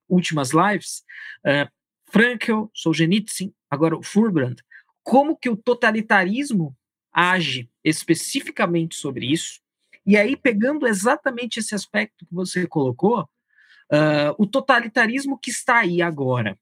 últimas 0.08 0.50
lives, 0.50 1.02
uh, 1.46 1.70
Frankel, 2.10 2.70
Solzhenitsyn, 2.74 3.52
agora 3.70 3.96
o 3.96 4.02
Furbrand, 4.02 4.56
como 5.02 5.36
que 5.36 5.48
o 5.48 5.56
totalitarismo 5.56 6.76
age 7.12 7.68
especificamente 7.82 8.94
sobre 8.94 9.26
isso, 9.26 9.60
e 10.04 10.16
aí 10.16 10.36
pegando 10.36 10.86
exatamente 10.86 11.58
esse 11.58 11.74
aspecto 11.74 12.26
que 12.26 12.34
você 12.34 12.66
colocou, 12.66 13.22
uh, 13.22 14.34
o 14.38 14.46
totalitarismo 14.46 15.38
que 15.38 15.50
está 15.50 15.78
aí 15.78 16.02
agora, 16.02 16.58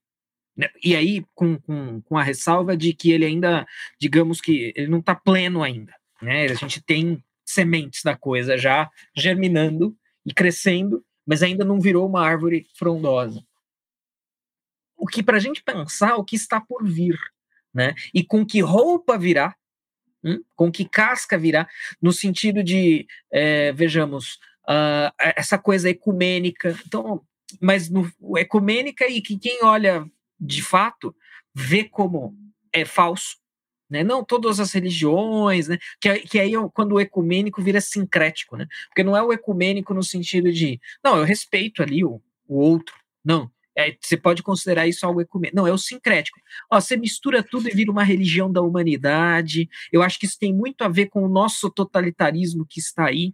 né? 0.55 0.69
e 0.83 0.95
aí 0.95 1.25
com, 1.33 1.57
com, 1.59 2.01
com, 2.01 2.17
a 2.17 2.23
ressalva 2.23 2.75
de 2.75 2.93
que 2.93 3.11
ele 3.11 3.25
ainda, 3.25 3.65
digamos 3.99 4.41
que 4.41 4.73
ele 4.75 4.87
não 4.87 4.99
está 4.99 5.15
pleno 5.15 5.63
ainda, 5.63 5.93
né? 6.21 6.45
a 6.45 6.53
gente 6.53 6.81
tem 6.81 7.23
sementes 7.45 8.03
da 8.03 8.15
coisa 8.15 8.57
já 8.57 8.89
germinando 9.15 9.95
e 10.25 10.33
crescendo, 10.33 11.03
mas 11.25 11.43
ainda 11.43 11.63
não 11.63 11.79
virou 11.79 12.07
uma 12.07 12.21
árvore 12.21 12.67
frondosa 12.75 13.43
o 15.01 15.07
que 15.07 15.23
para 15.23 15.37
a 15.37 15.39
gente 15.39 15.63
pensar 15.63 16.15
o 16.15 16.23
que 16.23 16.35
está 16.35 16.61
por 16.61 16.87
vir, 16.87 17.17
né? 17.73 17.95
E 18.13 18.23
com 18.23 18.45
que 18.45 18.61
roupa 18.61 19.17
virá, 19.17 19.55
hum? 20.23 20.43
com 20.55 20.71
que 20.71 20.87
casca 20.87 21.39
virá, 21.39 21.67
no 21.99 22.13
sentido 22.13 22.63
de, 22.63 23.07
é, 23.31 23.71
vejamos, 23.73 24.35
uh, 24.69 25.11
essa 25.17 25.57
coisa 25.57 25.89
ecumênica. 25.89 26.77
Então, 26.85 27.25
mas 27.59 27.89
no, 27.89 28.07
ecumênica 28.37 29.07
e 29.07 29.21
que 29.21 29.39
quem 29.39 29.63
olha 29.63 30.05
de 30.39 30.61
fato 30.61 31.15
vê 31.51 31.83
como 31.83 32.37
é 32.71 32.85
falso, 32.85 33.37
né? 33.91 34.03
Não 34.03 34.23
todas 34.23 34.59
as 34.59 34.71
religiões, 34.71 35.67
né? 35.67 35.77
Que, 35.99 36.19
que 36.19 36.39
aí 36.39 36.53
quando 36.73 36.93
o 36.93 36.99
ecumênico 36.99 37.61
vira 37.61 37.81
sincrético, 37.81 38.55
né? 38.55 38.65
Porque 38.87 39.03
não 39.03 39.15
é 39.15 39.21
o 39.21 39.33
ecumênico 39.33 39.93
no 39.93 40.01
sentido 40.01 40.51
de, 40.51 40.79
não, 41.03 41.17
eu 41.17 41.25
respeito 41.25 41.83
ali 41.83 42.03
o, 42.03 42.21
o 42.47 42.57
outro, 42.57 42.95
não. 43.23 43.51
É, 43.77 43.95
você 44.01 44.17
pode 44.17 44.43
considerar 44.43 44.87
isso 44.87 45.05
algo 45.05 45.21
ecumênico. 45.21 45.55
Não, 45.55 45.67
é 45.67 45.71
o 45.71 45.77
sincrético. 45.77 46.39
Ó, 46.69 46.79
você 46.79 46.97
mistura 46.97 47.43
tudo 47.43 47.69
e 47.69 47.73
vira 47.73 47.91
uma 47.91 48.03
religião 48.03 48.51
da 48.51 48.61
humanidade. 48.61 49.69
Eu 49.91 50.01
acho 50.01 50.19
que 50.19 50.25
isso 50.25 50.37
tem 50.39 50.53
muito 50.53 50.83
a 50.83 50.89
ver 50.89 51.07
com 51.07 51.23
o 51.23 51.29
nosso 51.29 51.69
totalitarismo 51.69 52.65
que 52.67 52.79
está 52.79 53.05
aí, 53.05 53.33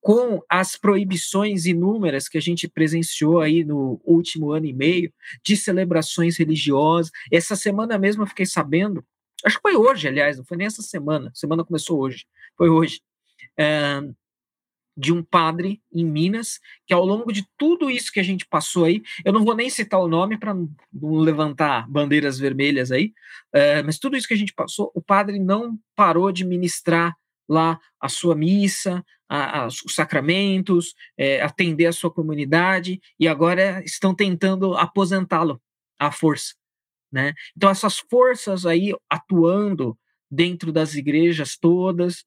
com 0.00 0.40
as 0.48 0.76
proibições 0.76 1.66
inúmeras 1.66 2.28
que 2.28 2.38
a 2.38 2.40
gente 2.40 2.68
presenciou 2.68 3.40
aí 3.40 3.64
no 3.64 4.00
último 4.04 4.50
ano 4.50 4.66
e 4.66 4.72
meio 4.72 5.12
de 5.44 5.56
celebrações 5.56 6.36
religiosas. 6.38 7.10
Essa 7.30 7.56
semana 7.56 7.98
mesmo 7.98 8.22
eu 8.22 8.26
fiquei 8.26 8.46
sabendo, 8.46 9.04
acho 9.44 9.56
que 9.56 9.62
foi 9.62 9.76
hoje, 9.76 10.08
aliás, 10.08 10.38
não 10.38 10.44
foi 10.44 10.56
nem 10.56 10.66
essa 10.66 10.82
semana, 10.82 11.30
a 11.30 11.34
semana 11.34 11.64
começou 11.64 12.00
hoje, 12.00 12.24
foi 12.56 12.68
hoje. 12.68 13.00
É, 13.58 14.00
de 14.96 15.12
um 15.12 15.22
padre 15.22 15.82
em 15.92 16.04
Minas, 16.04 16.58
que 16.86 16.94
ao 16.94 17.04
longo 17.04 17.30
de 17.30 17.46
tudo 17.58 17.90
isso 17.90 18.10
que 18.10 18.18
a 18.18 18.22
gente 18.22 18.46
passou 18.46 18.84
aí, 18.84 19.02
eu 19.24 19.32
não 19.32 19.44
vou 19.44 19.54
nem 19.54 19.68
citar 19.68 20.00
o 20.00 20.08
nome 20.08 20.38
para 20.38 20.54
não 20.54 20.70
levantar 21.18 21.88
bandeiras 21.88 22.38
vermelhas 22.38 22.90
aí, 22.90 23.12
é, 23.52 23.82
mas 23.82 23.98
tudo 23.98 24.16
isso 24.16 24.26
que 24.26 24.34
a 24.34 24.38
gente 24.38 24.54
passou, 24.54 24.90
o 24.94 25.02
padre 25.02 25.38
não 25.38 25.78
parou 25.94 26.32
de 26.32 26.44
ministrar 26.44 27.14
lá 27.48 27.78
a 28.00 28.08
sua 28.08 28.34
missa, 28.34 29.04
a, 29.28 29.60
a, 29.60 29.66
os 29.66 29.94
sacramentos, 29.94 30.94
é, 31.16 31.42
atender 31.42 31.86
a 31.86 31.92
sua 31.92 32.10
comunidade, 32.10 32.98
e 33.20 33.28
agora 33.28 33.82
estão 33.84 34.14
tentando 34.14 34.74
aposentá-lo 34.74 35.60
à 35.98 36.10
força. 36.10 36.54
Né? 37.16 37.32
Então, 37.56 37.70
essas 37.70 37.96
forças 37.96 38.66
aí 38.66 38.94
atuando 39.08 39.98
dentro 40.30 40.70
das 40.70 40.94
igrejas 40.94 41.56
todas, 41.56 42.18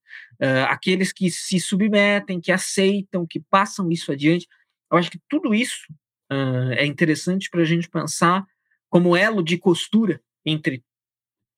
uh, 0.41 0.65
aqueles 0.67 1.13
que 1.13 1.29
se 1.29 1.59
submetem, 1.59 2.41
que 2.41 2.51
aceitam, 2.51 3.23
que 3.23 3.39
passam 3.39 3.91
isso 3.91 4.11
adiante. 4.11 4.47
Eu 4.91 4.97
acho 4.97 5.11
que 5.11 5.19
tudo 5.29 5.53
isso 5.53 5.85
uh, 6.31 6.71
é 6.71 6.87
interessante 6.87 7.51
para 7.51 7.61
a 7.61 7.65
gente 7.65 7.87
pensar 7.87 8.43
como 8.89 9.15
elo 9.15 9.43
de 9.43 9.59
costura 9.59 10.19
entre 10.43 10.83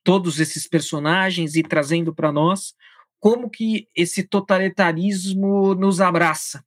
todos 0.03 0.41
esses 0.41 0.67
personagens 0.67 1.55
e 1.55 1.63
trazendo 1.63 2.13
para 2.13 2.33
nós 2.33 2.73
como 3.17 3.49
que 3.49 3.87
esse 3.95 4.23
totalitarismo 4.23 5.73
nos 5.73 6.01
abraça, 6.01 6.65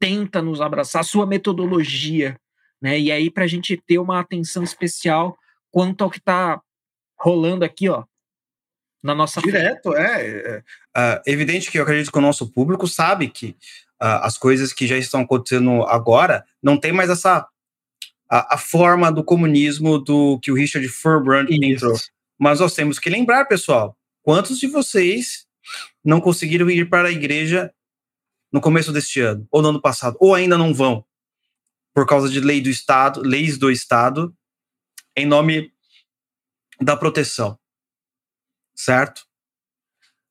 tenta 0.00 0.42
nos 0.42 0.60
abraçar, 0.60 1.02
a 1.02 1.04
sua 1.04 1.26
metodologia, 1.26 2.40
né? 2.80 2.98
E 2.98 3.12
aí 3.12 3.30
para 3.30 3.44
a 3.44 3.46
gente 3.46 3.76
ter 3.76 4.00
uma 4.00 4.18
atenção 4.18 4.64
especial 4.64 5.38
quanto 5.72 6.04
ao 6.04 6.10
que 6.10 6.18
está 6.18 6.60
rolando 7.18 7.64
aqui, 7.64 7.88
ó, 7.88 8.04
na 9.02 9.14
nossa 9.14 9.40
direto 9.40 9.96
é, 9.96 10.28
é, 10.28 10.62
é, 10.96 11.22
evidente 11.26 11.70
que 11.70 11.78
eu 11.78 11.82
acredito 11.82 12.12
que 12.12 12.18
o 12.18 12.22
nosso 12.22 12.48
público 12.52 12.86
sabe 12.86 13.28
que 13.28 13.56
uh, 14.00 14.22
as 14.22 14.38
coisas 14.38 14.72
que 14.72 14.86
já 14.86 14.96
estão 14.96 15.22
acontecendo 15.22 15.82
agora 15.84 16.44
não 16.62 16.78
tem 16.78 16.92
mais 16.92 17.10
essa 17.10 17.48
a, 18.30 18.54
a 18.54 18.58
forma 18.58 19.10
do 19.10 19.24
comunismo 19.24 19.98
do 19.98 20.38
que 20.38 20.52
o 20.52 20.54
Richard 20.54 20.86
Furbrand 20.88 21.48
entrou. 21.50 21.96
Mas 22.38 22.60
nós 22.60 22.74
temos 22.74 22.98
que 22.98 23.10
lembrar 23.10 23.46
pessoal 23.46 23.96
quantos 24.22 24.58
de 24.58 24.68
vocês 24.68 25.46
não 26.04 26.20
conseguiram 26.20 26.70
ir 26.70 26.88
para 26.88 27.08
a 27.08 27.12
igreja 27.12 27.72
no 28.52 28.60
começo 28.60 28.92
deste 28.92 29.20
ano 29.20 29.46
ou 29.50 29.62
no 29.62 29.70
ano 29.70 29.80
passado 29.80 30.16
ou 30.20 30.34
ainda 30.34 30.56
não 30.56 30.72
vão 30.72 31.04
por 31.94 32.06
causa 32.06 32.28
de 32.28 32.40
lei 32.40 32.60
do 32.60 32.70
estado 32.70 33.20
leis 33.20 33.58
do 33.58 33.70
estado 33.70 34.34
em 35.16 35.26
nome 35.26 35.72
da 36.80 36.96
proteção 36.96 37.58
certo? 38.74 39.22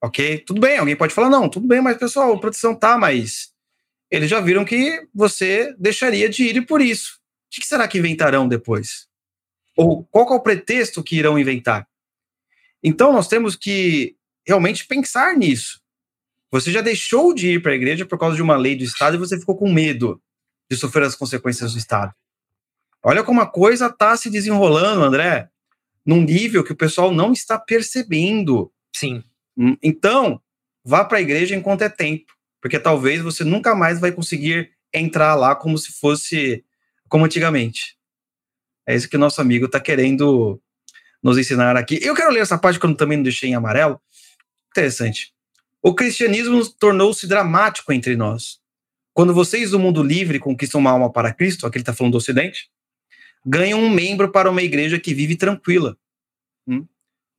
Ok? 0.02 0.40
Tudo 0.40 0.60
bem, 0.60 0.78
alguém 0.78 0.96
pode 0.96 1.14
falar, 1.14 1.30
não, 1.30 1.50
tudo 1.50 1.68
bem, 1.68 1.82
mas 1.82 1.98
pessoal, 1.98 2.40
proteção 2.40 2.76
tá, 2.76 2.98
mas 2.98 3.54
eles 4.10 4.30
já 4.30 4.42
viram 4.42 4.66
que 4.66 5.08
você 5.14 5.74
deixaria 5.78 6.28
de 6.28 6.44
ir 6.44 6.66
por 6.66 6.82
isso. 6.82 7.20
O 7.48 7.62
que 7.62 7.68
será 7.68 7.88
que 7.88 7.98
inventarão 7.98 8.48
depois? 8.48 9.08
Ou 9.78 10.04
qual 10.06 10.28
é 10.34 10.36
o 10.36 10.42
pretexto 10.42 11.04
que 11.04 11.18
irão 11.18 11.40
inventar? 11.40 11.88
Então, 12.84 13.14
nós 13.14 13.28
temos 13.28 13.56
que 13.56 14.18
realmente 14.46 14.86
pensar 14.88 15.38
nisso. 15.38 15.80
Você 16.52 16.72
já 16.72 16.82
deixou 16.82 17.34
de 17.34 17.54
ir 17.54 17.62
para 17.62 17.72
a 17.72 17.76
igreja 17.76 18.06
por 18.06 18.18
causa 18.18 18.36
de 18.36 18.42
uma 18.42 18.58
lei 18.58 18.76
do 18.76 18.84
Estado 18.84 19.16
e 19.16 19.20
você 19.20 19.40
ficou 19.40 19.56
com 19.56 19.72
medo 19.72 20.22
de 20.70 20.76
sofrer 20.76 21.04
as 21.04 21.16
consequências 21.16 21.74
do 21.74 21.78
Estado. 21.78 22.14
Olha 23.04 23.24
como 23.24 23.42
a 23.42 23.48
coisa 23.48 23.88
está 23.88 24.16
se 24.16 24.30
desenrolando, 24.30 25.04
André 25.04 25.52
num 26.06 26.22
nível 26.22 26.64
que 26.64 26.72
o 26.72 26.76
pessoal 26.76 27.12
não 27.12 27.32
está 27.32 27.58
percebendo. 27.58 28.72
Sim. 28.96 29.24
Hum, 29.58 29.78
então, 29.82 30.42
vá 30.84 31.06
para 31.06 31.20
a 31.20 31.22
igreja 31.22 31.56
enquanto 31.56 31.84
é 31.84 31.90
tempo. 31.90 32.34
porque 32.60 32.78
talvez 32.78 33.24
você 33.24 33.44
nunca 33.44 33.74
mais 33.74 34.00
vai 34.00 34.12
conseguir 34.12 34.72
entrar 34.94 35.34
lá 35.34 35.56
como 35.56 35.80
se 35.80 35.92
fosse 35.94 36.64
como 37.10 37.26
antigamente. 37.26 37.98
É 38.86 38.94
isso 38.96 39.10
que 39.10 39.16
o 39.16 39.20
nosso 39.20 39.42
amigo 39.42 39.66
está 39.66 39.80
querendo 39.80 40.62
nos 41.24 41.40
ensinar 41.40 41.76
aqui. 41.76 42.00
Eu 42.04 42.14
quero 42.14 42.30
ler 42.30 42.42
essa 42.42 42.60
parte 42.60 42.80
que 42.80 42.86
eu 42.86 42.96
também 42.96 43.18
não 43.18 43.24
deixei 43.24 43.50
em 43.50 43.56
amarelo. 43.56 44.00
Interessante. 44.70 45.34
O 45.82 45.96
cristianismo 45.96 46.64
tornou-se 46.74 47.26
dramático 47.26 47.92
entre 47.92 48.16
nós. 48.16 48.60
Quando 49.12 49.34
vocês 49.34 49.72
do 49.72 49.80
mundo 49.80 50.04
livre 50.04 50.38
conquistam 50.38 50.80
uma 50.80 50.92
alma 50.92 51.12
para 51.12 51.34
Cristo, 51.34 51.66
aqui 51.66 51.78
ele 51.78 51.82
está 51.82 51.96
falando 51.96 52.12
do 52.12 52.18
Ocidente, 52.20 52.70
ganham 53.46 53.80
um 53.80 53.90
membro 53.90 54.32
para 54.32 54.50
uma 54.50 54.62
igreja 54.62 55.00
que 55.00 55.14
vive 55.14 55.36
tranquila. 55.36 55.98
Hum? 56.68 56.88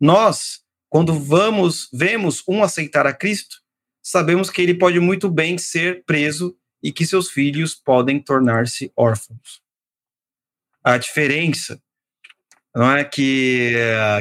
Nós, 0.01 0.63
quando 0.89 1.19
vamos, 1.19 1.89
vemos 1.93 2.43
um 2.47 2.63
aceitar 2.63 3.07
a 3.07 3.13
Cristo, 3.13 3.63
sabemos 4.03 4.51
que 4.51 4.61
ele 4.61 4.75
pode 4.75 4.99
muito 4.99 5.31
bem 5.31 5.57
ser 5.59 6.05
preso 6.05 6.57
e 6.83 6.93
que 6.93 7.07
seus 7.07 7.31
filhos 7.31 7.75
podem 7.75 8.21
tornar-se 8.21 8.93
órfãos. 8.97 9.63
A 10.83 10.99
diferença 10.99 11.81
não 12.75 12.91
é 12.91 13.05
que, 13.05 13.75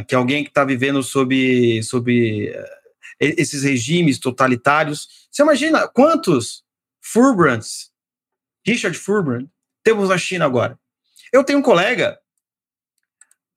que 0.07 0.13
alguém 0.13 0.43
que 0.43 0.49
está 0.49 0.63
vivendo 0.63 1.01
sob, 1.01 1.81
sob 1.83 2.47
eh, 2.47 2.81
esses 3.19 3.63
regimes 3.63 4.19
totalitários. 4.19 5.27
Você 5.31 5.41
imagina 5.41 5.87
quantos 5.87 6.63
Furbrands, 7.01 7.91
Richard 8.65 8.97
Furbrand, 8.97 9.47
temos 9.83 10.09
na 10.09 10.17
China 10.17 10.45
agora? 10.45 10.77
Eu 11.31 11.43
tenho 11.43 11.59
um 11.59 11.63
colega 11.63 12.19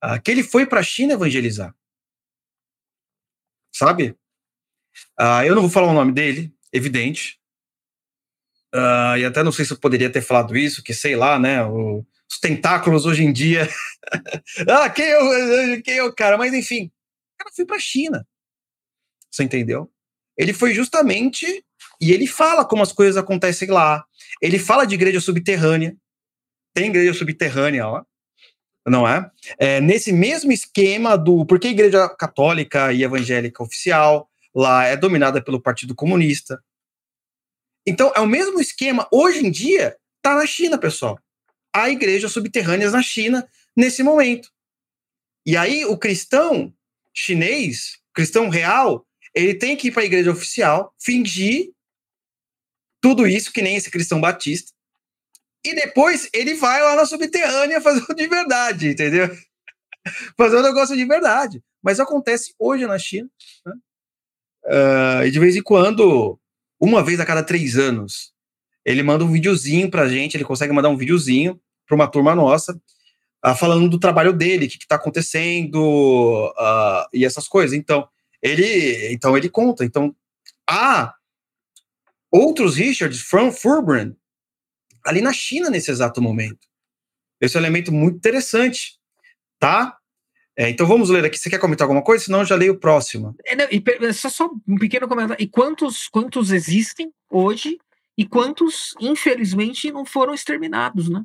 uh, 0.04 0.20
que 0.22 0.30
ele 0.30 0.42
foi 0.42 0.66
para 0.66 0.80
a 0.80 0.84
China 0.84 1.14
evangelizar. 1.14 1.74
Sabe? 3.74 4.16
Uh, 5.18 5.42
eu 5.44 5.54
não 5.54 5.62
vou 5.62 5.70
falar 5.70 5.88
o 5.88 5.94
nome 5.94 6.12
dele, 6.12 6.54
evidente. 6.72 7.40
Uh, 8.74 9.16
e 9.18 9.24
até 9.24 9.42
não 9.42 9.52
sei 9.52 9.64
se 9.64 9.72
eu 9.72 9.78
poderia 9.78 10.10
ter 10.10 10.22
falado 10.22 10.56
isso, 10.56 10.82
que 10.82 10.94
sei 10.94 11.16
lá, 11.16 11.38
né? 11.38 11.64
O, 11.64 12.04
os 12.30 12.38
tentáculos 12.40 13.06
hoje 13.06 13.24
em 13.24 13.32
dia. 13.32 13.68
ah, 14.68 14.90
quem 14.90 15.04
é, 15.04 15.82
quem 15.82 15.98
é 15.98 16.02
o 16.02 16.14
cara? 16.14 16.36
Mas 16.36 16.52
enfim, 16.52 16.86
o 16.86 17.38
cara 17.38 17.50
foi 17.54 17.64
para 17.64 17.76
a 17.76 17.80
China. 17.80 18.26
Você 19.30 19.42
entendeu? 19.42 19.90
Ele 20.36 20.52
foi 20.52 20.74
justamente. 20.74 21.64
E 22.00 22.12
ele 22.12 22.26
fala 22.26 22.64
como 22.64 22.82
as 22.82 22.92
coisas 22.92 23.16
acontecem 23.16 23.68
lá. 23.68 24.04
Ele 24.42 24.58
fala 24.58 24.84
de 24.84 24.94
igreja 24.94 25.20
subterrânea. 25.20 25.96
Tem 26.74 26.88
igreja 26.88 27.14
subterrânea 27.14 27.86
lá. 27.86 28.06
Não 28.86 29.08
é? 29.08 29.30
é? 29.58 29.80
Nesse 29.80 30.12
mesmo 30.12 30.52
esquema 30.52 31.16
do. 31.16 31.46
Porque 31.46 31.68
a 31.68 31.70
igreja 31.70 32.08
católica 32.08 32.92
e 32.92 33.02
evangélica 33.02 33.62
oficial 33.62 34.28
lá 34.54 34.84
é 34.84 34.96
dominada 34.96 35.42
pelo 35.42 35.60
Partido 35.60 35.94
Comunista. 35.94 36.62
Então, 37.86 38.12
é 38.14 38.20
o 38.20 38.26
mesmo 38.26 38.60
esquema. 38.60 39.08
Hoje 39.10 39.46
em 39.46 39.50
dia, 39.50 39.96
tá 40.20 40.34
na 40.34 40.46
China, 40.46 40.76
pessoal. 40.76 41.18
Há 41.72 41.88
igrejas 41.90 42.32
subterrâneas 42.32 42.92
na 42.92 43.02
China 43.02 43.48
nesse 43.76 44.02
momento. 44.02 44.50
E 45.46 45.56
aí, 45.56 45.84
o 45.84 45.96
cristão 45.96 46.72
chinês, 47.12 47.98
cristão 48.12 48.48
real, 48.48 49.06
ele 49.34 49.54
tem 49.54 49.76
que 49.76 49.88
ir 49.88 49.92
para 49.92 50.02
a 50.02 50.06
igreja 50.06 50.30
oficial, 50.30 50.94
fingir 50.98 51.72
tudo 53.00 53.26
isso, 53.26 53.52
que 53.52 53.62
nem 53.62 53.76
esse 53.76 53.90
cristão 53.90 54.20
batista, 54.20 54.72
e 55.64 55.74
depois 55.74 56.28
ele 56.32 56.54
vai 56.54 56.82
lá 56.82 56.94
na 56.94 57.06
subterrânea 57.06 57.80
fazer 57.80 58.04
de 58.14 58.26
verdade, 58.26 58.88
entendeu? 58.90 59.30
fazer 60.36 60.58
um 60.58 60.62
negócio 60.62 60.94
de 60.94 61.04
verdade. 61.04 61.62
Mas 61.82 61.98
acontece 61.98 62.54
hoje 62.58 62.86
na 62.86 62.98
China. 62.98 63.28
Né? 63.64 63.72
Uh, 64.66 65.26
e 65.26 65.30
de 65.30 65.38
vez 65.38 65.56
em 65.56 65.62
quando, 65.62 66.38
uma 66.78 67.02
vez 67.02 67.18
a 67.18 67.26
cada 67.26 67.42
três 67.42 67.78
anos, 67.78 68.32
ele 68.84 69.02
manda 69.02 69.24
um 69.24 69.32
videozinho 69.32 69.90
pra 69.90 70.08
gente, 70.08 70.36
ele 70.36 70.44
consegue 70.44 70.72
mandar 70.72 70.90
um 70.90 70.96
videozinho 70.96 71.58
para 71.86 71.94
uma 71.94 72.08
turma 72.08 72.34
nossa, 72.34 72.78
uh, 73.44 73.54
falando 73.54 73.88
do 73.88 73.98
trabalho 73.98 74.32
dele, 74.32 74.66
o 74.66 74.68
que, 74.68 74.76
está 74.76 74.96
acontecendo 74.96 76.52
uh, 76.58 77.08
e 77.12 77.24
essas 77.24 77.48
coisas. 77.48 77.74
Então, 77.74 78.06
ele, 78.42 79.12
então 79.12 79.36
ele 79.36 79.48
conta. 79.48 79.84
Então, 79.84 80.14
há 80.68 81.14
outros 82.30 82.76
Richards 82.76 83.20
from 83.20 83.50
Furbrand 83.50 84.14
ali 85.04 85.20
na 85.20 85.32
China 85.32 85.70
nesse 85.70 85.90
exato 85.90 86.20
momento. 86.20 86.66
Esse 87.40 87.56
é 87.56 87.60
um 87.60 87.62
elemento 87.62 87.92
muito 87.92 88.16
interessante, 88.16 88.98
tá? 89.58 89.96
É, 90.56 90.70
então 90.70 90.86
vamos 90.86 91.10
ler 91.10 91.24
aqui. 91.24 91.38
Você 91.38 91.50
quer 91.50 91.58
comentar 91.58 91.84
alguma 91.84 92.02
coisa? 92.02 92.24
Senão 92.24 92.40
eu 92.40 92.44
já 92.44 92.54
leio 92.54 92.74
o 92.74 92.78
próximo. 92.78 93.34
É, 93.44 93.56
não, 93.56 93.66
e, 93.70 94.12
só, 94.12 94.28
só 94.28 94.50
um 94.66 94.76
pequeno 94.78 95.08
comentário. 95.08 95.42
E 95.42 95.48
quantos, 95.48 96.08
quantos 96.08 96.52
existem 96.52 97.12
hoje 97.30 97.78
e 98.16 98.24
quantos, 98.24 98.94
infelizmente, 99.00 99.90
não 99.90 100.04
foram 100.04 100.32
exterminados, 100.32 101.08
né? 101.08 101.24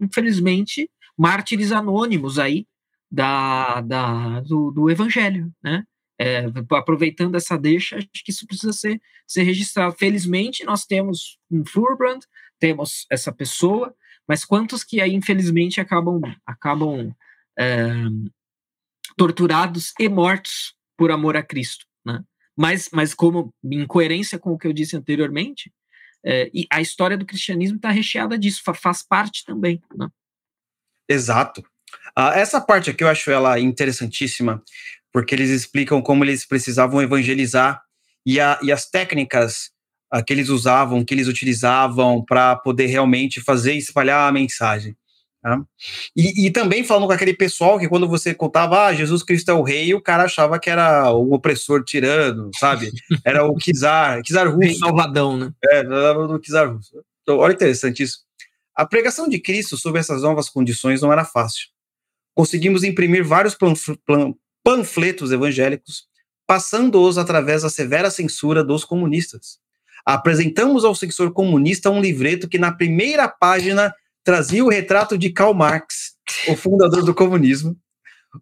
Infelizmente, 0.00 0.88
mártires 1.16 1.72
anônimos 1.72 2.38
aí 2.38 2.66
da, 3.10 3.80
da, 3.80 4.40
do, 4.40 4.70
do 4.70 4.88
evangelho, 4.88 5.52
né? 5.62 5.82
é, 6.18 6.44
aproveitando 6.72 7.36
essa 7.36 7.56
deixa, 7.56 7.96
acho 7.96 8.08
que 8.24 8.32
isso 8.32 8.46
precisa 8.46 8.72
ser, 8.72 9.00
ser 9.26 9.44
registrado. 9.44 9.94
Felizmente, 9.96 10.64
nós 10.64 10.84
temos 10.84 11.38
um 11.50 11.64
Furbrand, 11.64 12.20
temos 12.58 13.06
essa 13.10 13.32
pessoa, 13.32 13.94
mas 14.26 14.44
quantos 14.44 14.84
que 14.84 15.00
aí, 15.00 15.14
infelizmente, 15.14 15.80
acabam, 15.80 16.20
acabam 16.46 17.14
é, 17.58 17.86
torturados 19.16 19.92
e 19.98 20.08
mortos 20.08 20.74
por 20.96 21.10
amor 21.10 21.36
a 21.36 21.42
Cristo, 21.42 21.86
né? 22.04 22.22
Mas, 22.56 22.88
mas 22.92 23.14
como 23.14 23.54
em 23.64 23.86
coerência 23.86 24.38
com 24.38 24.52
o 24.52 24.58
que 24.58 24.66
eu 24.66 24.72
disse 24.72 24.96
anteriormente, 24.96 25.72
é, 26.24 26.50
e 26.52 26.66
a 26.70 26.80
história 26.80 27.16
do 27.16 27.24
cristianismo 27.24 27.76
está 27.76 27.90
recheada 27.90 28.38
disso, 28.38 28.62
faz 28.74 29.02
parte 29.02 29.44
também, 29.44 29.80
né? 29.96 30.08
Exato. 31.08 31.60
Uh, 32.18 32.32
essa 32.34 32.60
parte 32.60 32.90
aqui 32.90 33.02
eu 33.02 33.08
acho 33.08 33.30
ela 33.30 33.58
interessantíssima, 33.58 34.62
porque 35.12 35.34
eles 35.34 35.50
explicam 35.50 36.02
como 36.02 36.24
eles 36.24 36.44
precisavam 36.44 37.00
evangelizar 37.00 37.82
e, 38.26 38.38
a, 38.40 38.58
e 38.62 38.70
as 38.70 38.90
técnicas 38.90 39.70
a, 40.10 40.22
que 40.22 40.32
eles 40.32 40.48
usavam, 40.48 41.04
que 41.04 41.14
eles 41.14 41.28
utilizavam 41.28 42.24
para 42.24 42.56
poder 42.56 42.86
realmente 42.86 43.40
fazer 43.40 43.74
espalhar 43.74 44.28
a 44.28 44.32
mensagem. 44.32 44.96
Tá? 45.40 45.62
E, 46.16 46.46
e, 46.46 46.50
também 46.50 46.82
falando 46.82 47.06
com 47.06 47.12
aquele 47.12 47.32
pessoal 47.32 47.78
que 47.78 47.88
quando 47.88 48.08
você 48.08 48.34
contava, 48.34 48.86
ah, 48.86 48.94
Jesus 48.94 49.22
Cristo 49.22 49.50
é 49.50 49.54
o 49.54 49.62
rei, 49.62 49.94
o 49.94 50.02
cara 50.02 50.24
achava 50.24 50.58
que 50.58 50.68
era 50.68 51.12
o 51.12 51.32
opressor 51.32 51.84
tirano, 51.84 52.50
sabe? 52.58 52.90
Era 53.24 53.44
o 53.44 53.54
Kizar, 53.54 54.20
Kizar 54.22 54.52
russo. 54.52 54.80
Malvadão, 54.80 55.36
né? 55.36 55.52
É, 55.64 55.84
do 55.84 56.40
Kizar 56.40 56.72
russo. 56.72 57.04
Então, 57.22 57.38
olha 57.38 57.52
interessante 57.52 58.02
isso. 58.02 58.18
A 58.74 58.84
pregação 58.84 59.28
de 59.28 59.38
Cristo 59.38 59.76
sobre 59.76 60.00
essas 60.00 60.22
novas 60.22 60.48
condições 60.48 61.02
não 61.02 61.12
era 61.12 61.24
fácil. 61.24 61.68
Conseguimos 62.34 62.82
imprimir 62.82 63.24
vários 63.24 63.56
panfletos 64.64 65.32
evangélicos, 65.32 66.06
passando-os 66.46 67.18
através 67.18 67.62
da 67.62 67.70
severa 67.70 68.10
censura 68.10 68.64
dos 68.64 68.84
comunistas. 68.84 69.58
Apresentamos 70.08 70.86
ao 70.86 70.94
censor 70.94 71.34
comunista 71.34 71.90
um 71.90 72.00
livreto 72.00 72.48
que, 72.48 72.56
na 72.56 72.72
primeira 72.72 73.28
página, 73.28 73.94
trazia 74.24 74.64
o 74.64 74.70
retrato 74.70 75.18
de 75.18 75.28
Karl 75.28 75.52
Marx, 75.52 76.14
o 76.48 76.56
fundador 76.56 77.04
do 77.04 77.14
comunismo. 77.14 77.76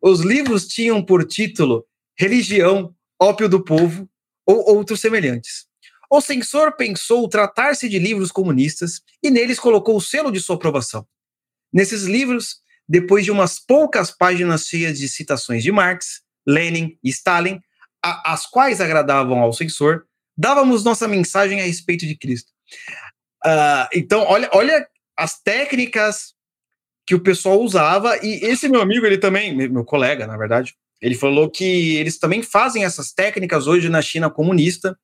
Os 0.01 0.21
livros 0.21 0.69
tinham 0.69 1.05
por 1.05 1.25
título 1.25 1.85
Religião, 2.17 2.95
Ópio 3.21 3.49
do 3.49 3.65
Povo 3.65 4.09
ou 4.47 4.77
outros 4.77 5.01
semelhantes. 5.01 5.67
O 6.09 6.21
censor 6.21 6.77
pensou 6.77 7.29
tratar-se 7.29 7.89
de 7.89 7.99
livros 7.99 8.31
comunistas 8.31 9.03
e 9.21 9.29
neles 9.29 9.59
colocou 9.59 9.97
o 9.97 10.01
selo 10.01 10.31
de 10.31 10.39
sua 10.39 10.55
aprovação. 10.55 11.05
Nesses 11.73 12.05
livros, 12.05 12.59
depois 12.89 13.25
de 13.25 13.33
umas 13.33 13.59
poucas 13.59 14.13
páginas 14.13 14.69
cheias 14.69 15.01
de 15.01 15.09
citações 15.09 15.65
de 15.65 15.73
Marx, 15.73 16.23
Lenin 16.47 16.97
e 17.03 17.11
Stalin, 17.11 17.61
a, 18.01 18.35
as 18.35 18.47
quais 18.47 18.81
agradavam 18.81 19.41
ao 19.41 19.53
censor, 19.53 20.06
dávamos 20.37 20.85
nossa 20.85 21.09
mensagem 21.09 21.61
a 21.61 21.65
respeito 21.65 22.07
de 22.07 22.17
Cristo. 22.17 22.53
Uh, 23.45 23.89
então, 23.95 24.25
olha, 24.25 24.51
olha 24.53 24.87
as 25.17 25.41
técnicas 25.41 26.35
que 27.07 27.15
o 27.15 27.21
pessoal 27.21 27.61
usava, 27.61 28.17
e 28.19 28.45
esse 28.45 28.69
meu 28.69 28.81
amigo, 28.81 29.07
ele 29.07 29.19
também, 29.19 29.55
meu 29.55 29.85
colega, 29.85 30.27
na 30.27 30.37
verdade, 30.37 30.75
ele 31.01 31.15
falou 31.15 31.49
que 31.49 31.97
eles 31.97 32.19
também 32.19 32.43
fazem 32.43 32.85
essas 32.85 33.13
técnicas 33.13 33.67
hoje 33.67 33.89
na 33.89 34.03
China 34.03 34.29
comunista 34.29 34.99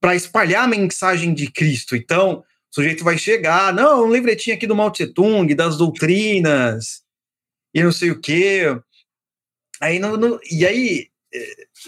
para 0.00 0.16
espalhar 0.16 0.64
a 0.64 0.68
mensagem 0.68 1.34
de 1.34 1.50
Cristo. 1.50 1.94
Então, 1.94 2.38
o 2.38 2.74
sujeito 2.74 3.04
vai 3.04 3.18
chegar, 3.18 3.72
não, 3.72 4.06
um 4.06 4.12
livretinho 4.12 4.56
aqui 4.56 4.66
do 4.66 4.74
Mao 4.74 4.90
Tse 4.90 5.12
Tung, 5.12 5.54
das 5.54 5.76
doutrinas, 5.76 7.02
e 7.74 7.82
não 7.82 7.92
sei 7.92 8.10
o 8.10 8.20
quê. 8.20 8.62
Aí 9.80 10.00
e 10.50 10.66
aí, 10.66 11.11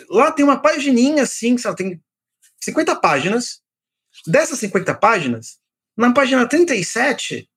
lá 0.09 0.33
tem 0.33 0.45
uma 0.45 0.61
pagininha 0.61 1.23
assim, 1.23 1.57
que 1.57 1.75
tem 1.75 2.03
50 2.63 2.97
páginas. 2.97 3.63
Dessas 4.27 4.61
50 4.61 4.95
páginas, 4.95 5.59
na 5.97 6.13
página 6.13 6.49
37, 6.49 7.51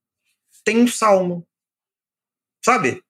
tem 0.63 0.79
um 0.79 0.87
salmo. 0.87 1.47
Sabe? 2.65 3.03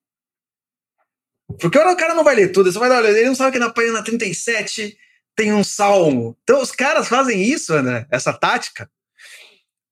Porque 1.47 1.77
o 1.77 1.95
cara 1.95 2.13
não 2.13 2.25
vai 2.25 2.35
ler 2.35 2.51
tudo, 2.51 2.69
você 2.69 2.77
vai 2.77 2.89
dar, 2.89 3.05
ele 3.05 3.25
não 3.25 3.35
sabe 3.35 3.53
que 3.53 3.59
na 3.59 3.71
página 3.71 4.03
37 4.03 4.97
tem 5.33 5.53
um 5.53 5.63
salmo. 5.63 6.37
Então 6.43 6.61
os 6.61 6.71
caras 6.71 7.07
fazem 7.07 7.41
isso, 7.41 7.73
André, 7.73 8.05
essa 8.11 8.33
tática. 8.33 8.91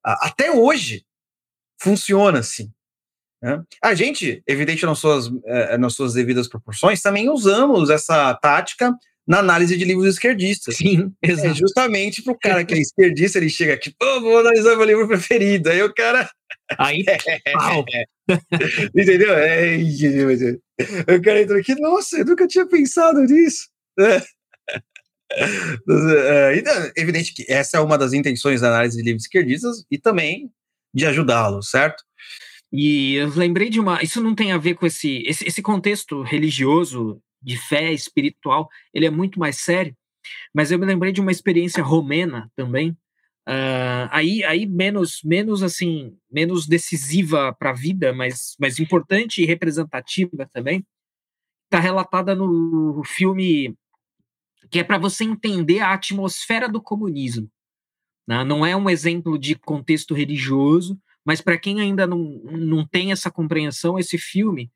Até 0.04 0.52
hoje 0.52 1.08
funciona 1.80 2.40
assim. 2.40 2.74
Né? 3.42 3.62
A 3.84 3.94
gente, 3.94 4.42
evidente 4.48 4.86
nas 4.86 5.00
suas, 5.00 5.30
eh, 5.46 5.78
nas 5.78 5.94
suas 5.94 6.14
devidas 6.14 6.48
proporções, 6.48 7.02
também 7.02 7.30
usamos 7.30 7.90
essa 7.90 8.34
tática 8.36 8.94
na 9.28 9.40
análise 9.40 9.76
de 9.76 9.84
livros 9.84 10.08
esquerdistas. 10.08 10.78
Sim, 10.78 11.12
é 11.22 11.32
exato. 11.32 11.48
É 11.48 11.54
justamente 11.54 12.22
para 12.22 12.34
o 12.34 12.40
cara 12.40 12.64
que 12.64 12.74
é 12.74 12.78
esquerdista, 12.78 13.38
ele 13.38 13.50
chega 13.50 13.74
aqui, 13.74 13.94
pô, 13.98 14.22
vou 14.22 14.40
analisar 14.40 14.76
meu 14.76 14.86
livro 14.86 15.08
preferido. 15.08 15.70
Aí 15.70 15.82
o 15.82 15.94
cara. 15.94 16.30
Aí, 16.80 17.04
pau. 17.54 17.86
Entendeu? 18.96 19.34
É, 19.34 19.78
o 21.16 21.22
cara 21.22 21.42
entrou 21.42 21.60
aqui, 21.60 21.76
nossa, 21.76 22.18
eu 22.18 22.26
nunca 22.26 22.48
tinha 22.48 22.66
pensado 22.66 23.22
nisso. 23.22 23.68
É. 24.00 24.22
É, 25.38 26.58
então, 26.58 26.92
evidente 26.96 27.34
que 27.34 27.46
essa 27.48 27.78
é 27.78 27.80
uma 27.80 27.98
das 27.98 28.14
intenções 28.14 28.62
da 28.62 28.70
análise 28.70 28.98
de 28.98 29.04
livros 29.04 29.24
esquerdistas 29.24 29.84
e 29.92 29.98
também 29.98 30.50
de 30.94 31.06
ajudá-los, 31.06 31.70
certo? 31.70 32.04
E 32.78 33.16
eu 33.16 33.30
lembrei 33.30 33.70
de 33.70 33.80
uma. 33.80 34.04
Isso 34.04 34.22
não 34.22 34.36
tem 34.36 34.52
a 34.52 34.58
ver 34.58 34.76
com 34.76 34.86
esse, 34.86 35.24
esse, 35.26 35.48
esse 35.48 35.62
contexto 35.62 36.22
religioso 36.22 37.22
de 37.42 37.58
fé 37.58 37.94
espiritual, 37.94 38.68
ele 38.94 39.06
é 39.06 39.10
muito 39.10 39.40
mais 39.40 39.62
sério. 39.62 39.96
Mas 40.54 40.72
eu 40.72 40.80
me 40.80 40.86
lembrei 40.86 41.14
de 41.14 41.22
uma 41.22 41.32
experiência 41.32 41.82
romena 41.82 42.52
também, 42.56 42.90
uh, 43.48 44.10
aí, 44.12 44.44
aí 44.44 44.66
menos, 44.66 45.22
menos 45.24 45.64
assim, 45.64 46.18
menos 46.30 46.68
decisiva 46.68 47.54
para 47.54 47.70
a 47.70 47.74
vida, 47.74 48.12
mas, 48.12 48.56
mas 48.60 48.80
importante 48.80 49.42
e 49.42 49.46
representativa 49.46 50.50
também. 50.52 50.86
Está 51.66 51.80
relatada 51.80 52.36
no 52.36 53.04
filme 53.06 53.74
que 54.70 54.80
é 54.80 54.84
para 54.84 54.98
você 54.98 55.24
entender 55.24 55.80
a 55.80 55.94
atmosfera 55.94 56.68
do 56.68 56.82
comunismo. 56.82 57.50
Né? 58.28 58.44
Não 58.44 58.66
é 58.66 58.76
um 58.76 58.90
exemplo 58.90 59.38
de 59.38 59.56
contexto 59.56 60.14
religioso, 60.14 61.00
mas 61.26 61.42
para 61.42 61.58
quem 61.58 61.82
ainda 61.82 62.06
não, 62.06 62.20
não 62.44 62.86
tem 62.86 63.12
essa 63.12 63.32
compreensão, 63.32 63.98
esse 63.98 64.18
filme 64.18 64.72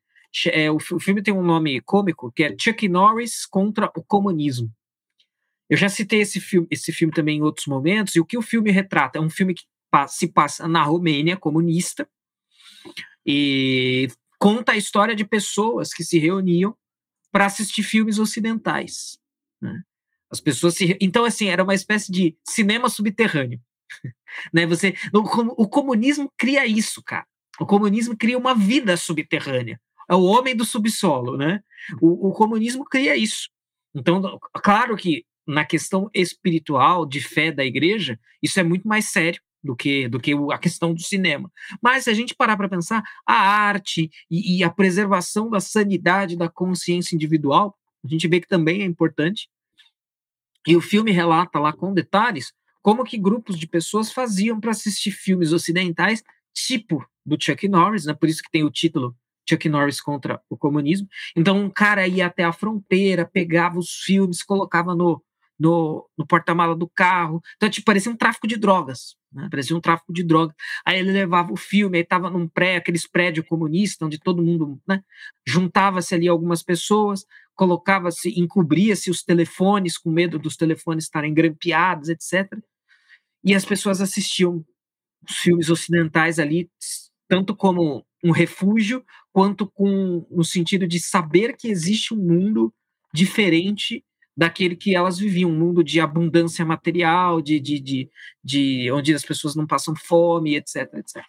é, 0.52 0.70
o, 0.70 0.76
o 0.76 1.00
filme 1.00 1.22
tem 1.22 1.34
um 1.34 1.42
nome 1.42 1.80
cômico 1.80 2.30
que 2.30 2.44
é 2.44 2.56
Chuck 2.58 2.88
Norris 2.88 3.46
contra 3.46 3.90
o 3.96 4.02
comunismo. 4.02 4.72
Eu 5.68 5.76
já 5.76 5.88
citei 5.88 6.20
esse 6.20 6.40
filme, 6.40 6.66
esse 6.70 6.92
filme 6.92 7.12
também 7.12 7.38
em 7.38 7.42
outros 7.42 7.66
momentos, 7.66 8.14
e 8.14 8.20
o 8.20 8.24
que 8.24 8.38
o 8.38 8.42
filme 8.42 8.70
retrata 8.70 9.18
é 9.18 9.22
um 9.22 9.30
filme 9.30 9.54
que 9.54 9.64
se 10.08 10.28
passa 10.28 10.68
na 10.68 10.82
Romênia 10.82 11.36
comunista 11.36 12.08
e 13.26 14.08
conta 14.38 14.72
a 14.72 14.76
história 14.76 15.14
de 15.14 15.24
pessoas 15.24 15.92
que 15.92 16.02
se 16.02 16.18
reuniam 16.18 16.76
para 17.30 17.46
assistir 17.46 17.82
filmes 17.82 18.18
ocidentais. 18.18 19.18
Né? 19.60 19.82
As 20.30 20.40
pessoas 20.40 20.74
se 20.74 20.96
então 21.00 21.24
assim 21.24 21.48
era 21.48 21.62
uma 21.62 21.74
espécie 21.74 22.10
de 22.10 22.36
cinema 22.44 22.88
subterrâneo, 22.88 23.60
né? 24.52 24.66
Você 24.66 24.94
o, 25.12 25.18
o 25.62 25.68
comunismo 25.68 26.30
cria 26.36 26.66
isso, 26.66 27.02
cara. 27.02 27.26
O 27.58 27.66
comunismo 27.66 28.16
cria 28.16 28.38
uma 28.38 28.54
vida 28.54 28.96
subterrânea 28.96 29.78
é 30.10 30.14
o 30.14 30.24
homem 30.24 30.56
do 30.56 30.64
subsolo, 30.64 31.36
né? 31.36 31.62
O, 32.00 32.28
o 32.28 32.32
comunismo 32.32 32.84
cria 32.84 33.16
isso. 33.16 33.48
Então, 33.94 34.40
claro 34.54 34.96
que 34.96 35.24
na 35.46 35.64
questão 35.64 36.10
espiritual 36.12 37.06
de 37.06 37.20
fé 37.20 37.52
da 37.52 37.64
igreja, 37.64 38.18
isso 38.42 38.58
é 38.58 38.64
muito 38.64 38.88
mais 38.88 39.06
sério 39.06 39.40
do 39.62 39.76
que, 39.76 40.08
do 40.08 40.18
que 40.18 40.32
a 40.52 40.58
questão 40.58 40.92
do 40.92 41.00
cinema. 41.00 41.50
Mas 41.80 42.04
se 42.04 42.10
a 42.10 42.14
gente 42.14 42.34
parar 42.34 42.56
para 42.56 42.68
pensar, 42.68 43.04
a 43.24 43.34
arte 43.34 44.10
e, 44.28 44.58
e, 44.58 44.64
a 44.64 44.70
preservação 44.70 45.48
da 45.48 45.60
sanidade 45.60 46.36
da 46.36 46.48
consciência 46.48 47.14
individual, 47.14 47.78
a 48.04 48.08
gente 48.08 48.26
vê 48.26 48.40
que 48.40 48.48
também 48.48 48.82
é 48.82 48.84
importante. 48.84 49.48
E 50.66 50.76
o 50.76 50.80
filme 50.80 51.12
relata 51.12 51.60
lá 51.60 51.72
com 51.72 51.94
detalhes 51.94 52.52
como 52.82 53.04
que 53.04 53.18
grupos 53.18 53.58
de 53.58 53.66
pessoas 53.66 54.12
faziam 54.12 54.60
para 54.60 54.70
assistir 54.70 55.10
filmes 55.10 55.52
ocidentais, 55.52 56.22
tipo 56.54 57.04
do 57.24 57.36
Chuck 57.40 57.68
Norris, 57.68 58.06
né? 58.06 58.14
por 58.14 58.28
isso 58.28 58.42
que 58.42 58.50
tem 58.50 58.64
o 58.64 58.70
título 58.70 59.14
Chuck 59.48 59.68
Norris 59.68 60.00
contra 60.00 60.40
o 60.48 60.56
comunismo. 60.56 61.08
Então, 61.36 61.58
um 61.58 61.70
cara 61.70 62.06
ia 62.06 62.26
até 62.26 62.44
a 62.44 62.52
fronteira, 62.52 63.26
pegava 63.26 63.78
os 63.78 63.90
filmes, 64.04 64.42
colocava 64.42 64.94
no, 64.94 65.22
no, 65.58 66.08
no 66.16 66.26
porta-mala 66.26 66.74
do 66.74 66.88
carro. 66.88 67.42
Então, 67.56 67.68
tipo, 67.68 67.84
parecia 67.84 68.10
um 68.10 68.16
tráfico 68.16 68.46
de 68.46 68.56
drogas. 68.56 69.16
Né? 69.32 69.48
Parecia 69.50 69.76
um 69.76 69.80
tráfico 69.80 70.12
de 70.12 70.22
drogas. 70.22 70.54
Aí 70.86 70.98
ele 70.98 71.12
levava 71.12 71.52
o 71.52 71.56
filme, 71.56 71.98
aí 71.98 72.02
estava 72.02 72.30
num 72.30 72.48
pré, 72.48 72.76
aqueles 72.76 73.06
prédios 73.06 73.46
comunistas, 73.46 74.06
onde 74.06 74.18
todo 74.18 74.42
mundo 74.42 74.80
né, 74.86 75.02
juntava-se 75.46 76.14
ali 76.14 76.28
algumas 76.28 76.62
pessoas, 76.62 77.26
colocava-se, 77.54 78.38
encobria-se 78.40 79.10
os 79.10 79.22
telefones, 79.22 79.98
com 79.98 80.10
medo 80.10 80.38
dos 80.38 80.56
telefones 80.56 81.04
estarem 81.04 81.34
grampeados, 81.34 82.08
etc. 82.08 82.56
E 83.44 83.54
as 83.54 83.64
pessoas 83.64 84.00
assistiam 84.00 84.64
os 85.28 85.36
filmes 85.36 85.70
ocidentais 85.70 86.38
ali, 86.38 86.70
tanto 87.28 87.54
como 87.54 88.04
um 88.22 88.32
refúgio, 88.32 89.04
quanto 89.32 89.66
com 89.66 90.26
no 90.30 90.44
sentido 90.44 90.86
de 90.86 91.00
saber 91.00 91.56
que 91.56 91.68
existe 91.68 92.12
um 92.12 92.18
mundo 92.18 92.72
diferente 93.12 94.04
daquele 94.36 94.76
que 94.76 94.94
elas 94.94 95.18
viviam, 95.18 95.50
um 95.50 95.58
mundo 95.58 95.82
de 95.82 96.00
abundância 96.00 96.64
material, 96.64 97.40
de, 97.40 97.60
de, 97.60 97.80
de, 97.80 98.10
de 98.42 98.90
onde 98.92 99.14
as 99.14 99.24
pessoas 99.24 99.54
não 99.54 99.66
passam 99.66 99.94
fome, 99.96 100.56
etc, 100.56 100.88
etc. 100.94 101.22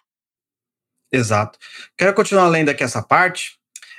Exato. 1.12 1.58
Quero 1.96 2.14
continuar 2.14 2.48
lendo 2.48 2.70
aqui 2.70 2.82
essa 2.82 3.02
parte. 3.02 3.58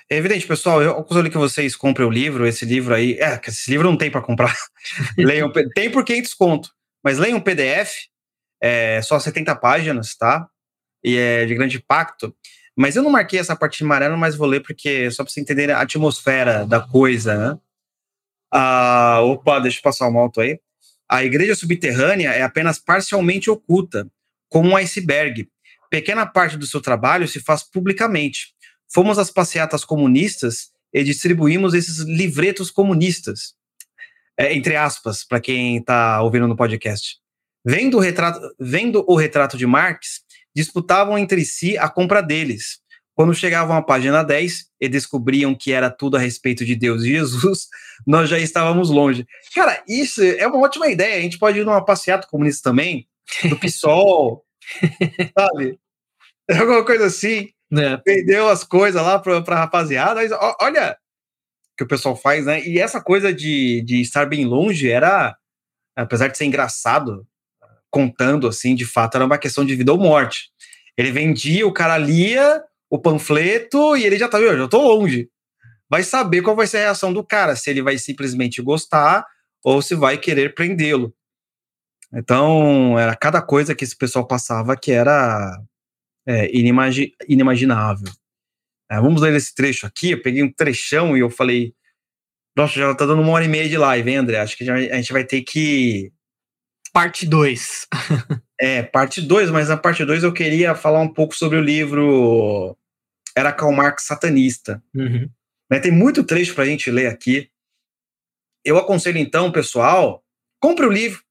É 0.10 0.18
evidente, 0.18 0.48
pessoal, 0.48 0.82
eu 0.82 0.92
aconselho 0.92 1.30
que 1.30 1.38
vocês 1.38 1.76
comprem 1.76 2.08
o 2.08 2.12
livro, 2.12 2.46
esse 2.46 2.66
livro 2.66 2.94
aí, 2.94 3.14
é, 3.20 3.38
que 3.38 3.50
esse 3.50 3.70
livro 3.70 3.90
não 3.90 3.98
tem 3.98 4.10
para 4.10 4.22
comprar. 4.22 4.56
leiam, 5.18 5.52
tem 5.76 5.92
por 5.92 6.04
500 6.04 6.34
conto, 6.34 6.70
mas 7.04 7.18
leiam 7.18 7.38
um 7.38 7.42
PDF, 7.42 8.08
é 8.62 9.02
só 9.02 9.20
70 9.20 9.56
páginas, 9.58 10.16
tá? 10.16 10.48
E 11.04 11.18
é 11.18 11.46
de 11.46 11.54
grande 11.54 11.78
impacto. 11.78 12.36
Mas 12.76 12.96
eu 12.96 13.04
não 13.04 13.12
marquei 13.12 13.40
essa 13.40 13.56
parte 13.56 13.84
amarela, 13.84 14.18
mas 14.18 14.36
vou 14.36 14.48
ler 14.48 14.62
porque 14.62 15.12
só 15.12 15.24
para 15.24 15.32
você 15.32 15.42
entender 15.42 15.70
a 15.70 15.82
atmosfera 15.82 16.66
da 16.66 16.80
coisa, 16.80 17.38
né? 17.38 17.60
Ah, 18.52 19.20
opa, 19.22 19.60
deixa 19.60 19.80
eu 19.80 19.84
passar 19.84 20.08
o 20.08 20.12
moto 20.12 20.40
aí. 20.40 20.60
A 21.10 21.24
igreja 21.24 21.56
subterrânea 21.56 22.30
é 22.30 22.42
apenas 22.42 22.80
parcialmente 22.80 23.50
oculta, 23.50 24.08
como 24.50 24.70
um 24.70 24.78
iceberg. 24.78 25.50
Pequena 25.90 26.26
parte 26.26 26.58
do 26.58 26.66
seu 26.66 26.82
trabalho 26.82 27.28
se 27.28 27.40
faz 27.40 27.64
publicamente. 27.64 28.54
Fomos 28.92 29.20
às 29.20 29.30
passeatas 29.30 29.84
comunistas 29.84 30.72
e 30.94 31.04
distribuímos 31.04 31.74
esses 31.74 32.00
livretos 32.00 32.72
comunistas. 32.72 33.56
É, 34.38 34.54
entre 34.54 34.76
aspas, 34.76 35.24
para 35.24 35.40
quem 35.40 35.78
está 35.78 36.22
ouvindo 36.22 36.48
no 36.48 36.56
podcast. 36.56 37.18
Vendo 37.66 37.98
o, 37.98 38.00
retrato, 38.00 38.40
vendo 38.60 39.06
o 39.08 39.16
retrato 39.16 39.58
de 39.58 39.66
Marx, 39.66 40.22
disputavam 40.56 41.18
entre 41.18 41.46
si 41.46 41.78
a 41.78 41.88
compra 41.88 42.22
deles. 42.22 42.82
Quando 43.16 43.34
chegavam 43.34 43.78
à 43.78 43.82
página 43.82 44.24
10 44.24 44.66
e 44.82 44.90
descobriam 44.90 45.54
que 45.54 45.72
era 45.72 45.90
tudo 45.90 46.18
a 46.18 46.20
respeito 46.20 46.66
de 46.66 46.76
Deus 46.76 47.04
e 47.04 47.10
Jesus, 47.10 47.68
nós 48.08 48.28
já 48.28 48.40
estávamos 48.40 48.90
longe. 48.90 49.26
Cara, 49.54 49.84
isso 49.88 50.22
é 50.24 50.48
uma 50.48 50.60
ótima 50.60 50.88
ideia. 50.88 51.18
A 51.18 51.22
gente 51.22 51.38
pode 51.38 51.60
ir 51.60 51.66
numa 51.66 51.86
passeata 51.86 52.28
comunista 52.28 52.70
também, 52.70 53.08
do 53.48 53.58
PSOL, 53.58 54.44
sabe? 55.38 55.80
Alguma 56.52 56.84
coisa 56.84 57.06
assim. 57.06 57.50
É. 57.72 58.02
Vendeu 58.06 58.50
as 58.50 58.64
coisas 58.64 59.02
lá 59.02 59.20
para 59.20 59.38
a 59.38 59.60
rapaziada. 59.60 60.16
Mas, 60.16 60.32
olha 60.60 60.98
que 61.78 61.84
o 61.84 61.88
pessoal 61.88 62.16
faz, 62.16 62.46
né? 62.46 62.64
E 62.66 62.80
essa 62.80 63.02
coisa 63.02 63.34
de, 63.34 63.82
de 63.82 64.02
estar 64.02 64.26
bem 64.26 64.46
longe 64.46 64.90
era, 64.90 65.36
apesar 65.96 66.28
de 66.28 66.38
ser 66.38 66.46
engraçado, 66.46 67.26
contando 67.90 68.48
assim, 68.48 68.76
de 68.76 68.86
fato, 68.86 69.16
era 69.16 69.26
uma 69.26 69.38
questão 69.38 69.66
de 69.66 69.76
vida 69.76 69.92
ou 69.92 70.00
morte. 70.00 70.50
Ele 70.98 71.12
vendia, 71.12 71.66
o 71.66 71.74
cara 71.74 71.98
lia 71.98 72.64
o 72.90 73.00
panfleto 73.00 73.98
e 73.98 74.06
ele 74.06 74.18
já 74.18 74.28
tá, 74.28 74.40
eu 74.40 74.58
já 74.58 74.68
tô 74.68 74.82
longe. 74.82 75.30
Vai 75.90 76.04
saber 76.04 76.42
qual 76.42 76.56
vai 76.56 76.68
ser 76.68 76.78
a 76.78 76.82
reação 76.82 77.14
do 77.14 77.24
cara, 77.24 77.56
se 77.56 77.70
ele 77.70 77.82
vai 77.82 77.98
simplesmente 77.98 78.62
gostar 78.62 79.26
ou 79.64 79.82
se 79.82 79.96
vai 79.96 80.18
querer 80.18 80.54
prendê-lo. 80.54 81.14
Então, 82.14 82.98
era 82.98 83.16
cada 83.16 83.42
coisa 83.42 83.74
que 83.74 83.84
esse 83.84 83.96
pessoal 83.98 84.28
passava 84.28 84.78
que 84.78 84.92
era 84.92 85.60
é, 86.28 86.56
inimagi 86.56 87.14
inimaginável. 87.28 88.12
É, 88.94 89.02
vamos 89.02 89.22
ler 89.22 89.34
esse 89.34 89.56
trecho 89.56 89.88
aqui. 89.88 90.12
Eu 90.12 90.22
peguei 90.22 90.44
um 90.44 90.54
trechão 90.54 91.18
e 91.18 91.22
eu 91.22 91.30
falei: 91.30 91.74
Nossa, 92.56 92.76
já 92.76 92.94
tá 92.94 93.08
dando 93.08 93.24
uma 93.24 93.32
hora 93.32 93.44
e 93.44 93.48
meia 93.48 93.68
de 93.68 93.76
live, 93.76 94.08
hein, 94.08 94.18
André? 94.18 94.38
Acho 94.38 94.56
que 94.56 94.64
já, 94.64 94.76
a 94.76 94.80
gente 94.80 95.12
vai 95.12 95.24
ter 95.24 95.42
que 95.42 96.12
parte 96.94 97.26
2. 97.26 97.88
é, 98.62 98.84
parte 98.84 99.20
2, 99.20 99.50
mas 99.50 99.70
na 99.70 99.78
parte 99.78 100.06
2 100.06 100.24
eu 100.24 100.32
queria 100.32 100.76
falar 100.76 101.00
um 101.00 101.12
pouco 101.12 101.36
sobre 101.36 101.58
o 101.58 101.62
livro 101.62 102.78
Era 103.36 103.52
Karl 103.52 103.72
Marx 103.72 104.06
Satanista. 104.06 104.82
Uhum. 104.94 105.28
Né, 105.72 105.80
tem 105.80 105.92
muito 105.92 106.24
trecho 106.24 106.54
para 106.54 106.64
a 106.64 106.68
gente 106.68 106.92
ler 106.92 107.08
aqui. 107.08 107.50
Eu 108.64 108.78
aconselho 108.78 109.18
então, 109.18 109.52
pessoal, 109.52 110.24
compre 110.62 110.86
o 110.86 110.92
livro, 110.92 111.22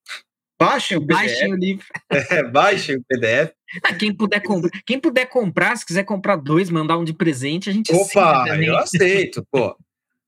baixem 0.60 0.98
o 0.98 1.06
PDF. 1.06 1.16
Baixem 1.16 1.52
o 1.52 1.56
livro. 1.56 1.86
É, 2.10 2.42
baixem 2.42 2.96
o 2.96 3.04
PDF. 3.04 3.54
Ah, 3.82 3.94
quem, 3.94 4.14
puder 4.14 4.40
comprar, 4.40 4.70
quem 4.84 4.98
puder 4.98 5.26
comprar, 5.26 5.76
se 5.76 5.86
quiser 5.86 6.04
comprar 6.04 6.36
dois, 6.36 6.70
mandar 6.70 6.98
um 6.98 7.04
de 7.04 7.12
presente, 7.12 7.70
a 7.70 7.72
gente 7.72 7.92
Opa, 7.92 8.44
eu 8.60 8.76
aceito, 8.76 9.46
pô. 9.50 9.76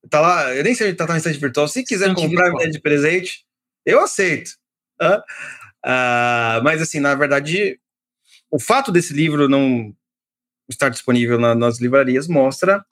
Tá 0.09 0.21
lá, 0.21 0.55
eu 0.55 0.63
nem 0.63 0.75
sei 0.75 0.91
se 0.91 0.95
tá 0.95 1.07
na 1.07 1.17
estante 1.17 1.39
virtual. 1.39 1.67
Se 1.67 1.83
quiser 1.83 2.15
comprar, 2.15 2.53
me 2.53 2.71
de 2.71 2.81
presente, 2.81 3.45
eu 3.85 4.01
aceito. 4.01 4.51
Uh, 5.01 6.63
mas, 6.63 6.81
assim, 6.81 7.01
na 7.01 7.15
verdade, 7.15 7.79
o 8.51 8.59
fato 8.59 8.93
desse 8.93 9.13
livro 9.13 9.49
não 9.49 9.95
estar 10.69 10.89
disponível 10.89 11.39
na, 11.39 11.55
nas 11.55 11.81
livrarias 11.81 12.29
mostra 12.29 12.85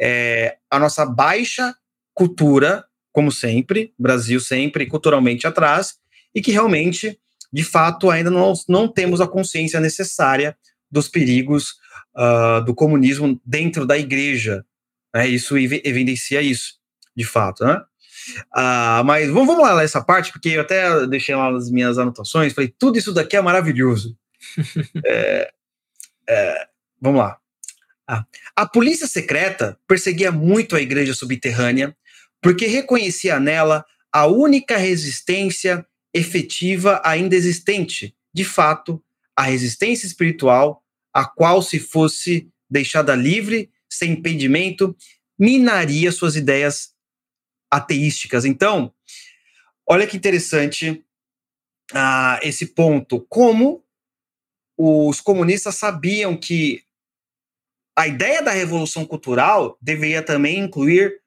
é, 0.00 0.58
a 0.70 0.78
nossa 0.78 1.04
baixa 1.04 1.74
cultura, 2.14 2.84
como 3.12 3.32
sempre, 3.32 3.92
Brasil 3.98 4.40
sempre 4.40 4.86
culturalmente 4.86 5.46
atrás, 5.46 5.98
e 6.34 6.40
que 6.40 6.52
realmente, 6.52 7.18
de 7.52 7.62
fato, 7.62 8.10
ainda 8.10 8.30
não, 8.30 8.52
não 8.68 8.88
temos 8.88 9.20
a 9.20 9.26
consciência 9.26 9.80
necessária 9.80 10.56
dos 10.90 11.08
perigos 11.08 11.76
uh, 12.16 12.64
do 12.64 12.74
comunismo 12.74 13.40
dentro 13.44 13.86
da 13.86 13.98
igreja. 13.98 14.64
Né? 15.14 15.28
Isso 15.28 15.56
evidencia 15.56 16.42
isso, 16.42 16.74
de 17.16 17.24
fato. 17.24 17.64
Né? 17.64 17.82
Uh, 18.56 19.04
mas 19.04 19.28
vamos, 19.28 19.46
vamos 19.46 19.62
lá 19.62 19.82
essa 19.82 20.02
parte, 20.02 20.32
porque 20.32 20.50
eu 20.50 20.60
até 20.60 21.06
deixei 21.06 21.34
lá 21.34 21.50
nas 21.50 21.70
minhas 21.70 21.98
anotações, 21.98 22.52
falei, 22.52 22.72
tudo 22.78 22.98
isso 22.98 23.12
daqui 23.12 23.36
é 23.36 23.40
maravilhoso. 23.40 24.16
é, 25.04 25.50
é, 26.28 26.68
vamos 27.00 27.20
lá. 27.20 27.38
Ah, 28.08 28.24
a 28.54 28.66
polícia 28.66 29.06
secreta 29.06 29.78
perseguia 29.86 30.30
muito 30.30 30.76
a 30.76 30.80
igreja 30.80 31.12
subterrânea 31.12 31.96
porque 32.40 32.66
reconhecia 32.66 33.40
nela 33.40 33.84
a 34.12 34.26
única 34.26 34.76
resistência 34.76 35.84
efetiva 36.16 37.00
ainda 37.04 37.36
existente, 37.36 38.16
de 38.32 38.44
fato, 38.44 39.02
a 39.36 39.42
resistência 39.42 40.06
espiritual, 40.06 40.82
a 41.12 41.24
qual, 41.24 41.62
se 41.62 41.78
fosse 41.78 42.50
deixada 42.68 43.14
livre, 43.14 43.70
sem 43.88 44.12
impedimento, 44.12 44.96
minaria 45.38 46.10
suas 46.10 46.36
ideias 46.36 46.94
ateísticas. 47.70 48.44
Então, 48.44 48.92
olha 49.86 50.06
que 50.06 50.16
interessante 50.16 51.04
uh, 51.92 52.38
esse 52.42 52.66
ponto. 52.66 53.20
Como 53.28 53.84
os 54.76 55.20
comunistas 55.20 55.76
sabiam 55.76 56.36
que 56.36 56.82
a 57.96 58.06
ideia 58.06 58.42
da 58.42 58.50
revolução 58.50 59.06
cultural 59.06 59.78
deveria 59.80 60.22
também 60.22 60.58
incluir 60.58 61.20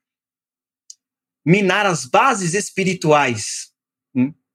minar 1.46 1.86
as 1.86 2.06
bases 2.06 2.54
espirituais. 2.54 3.69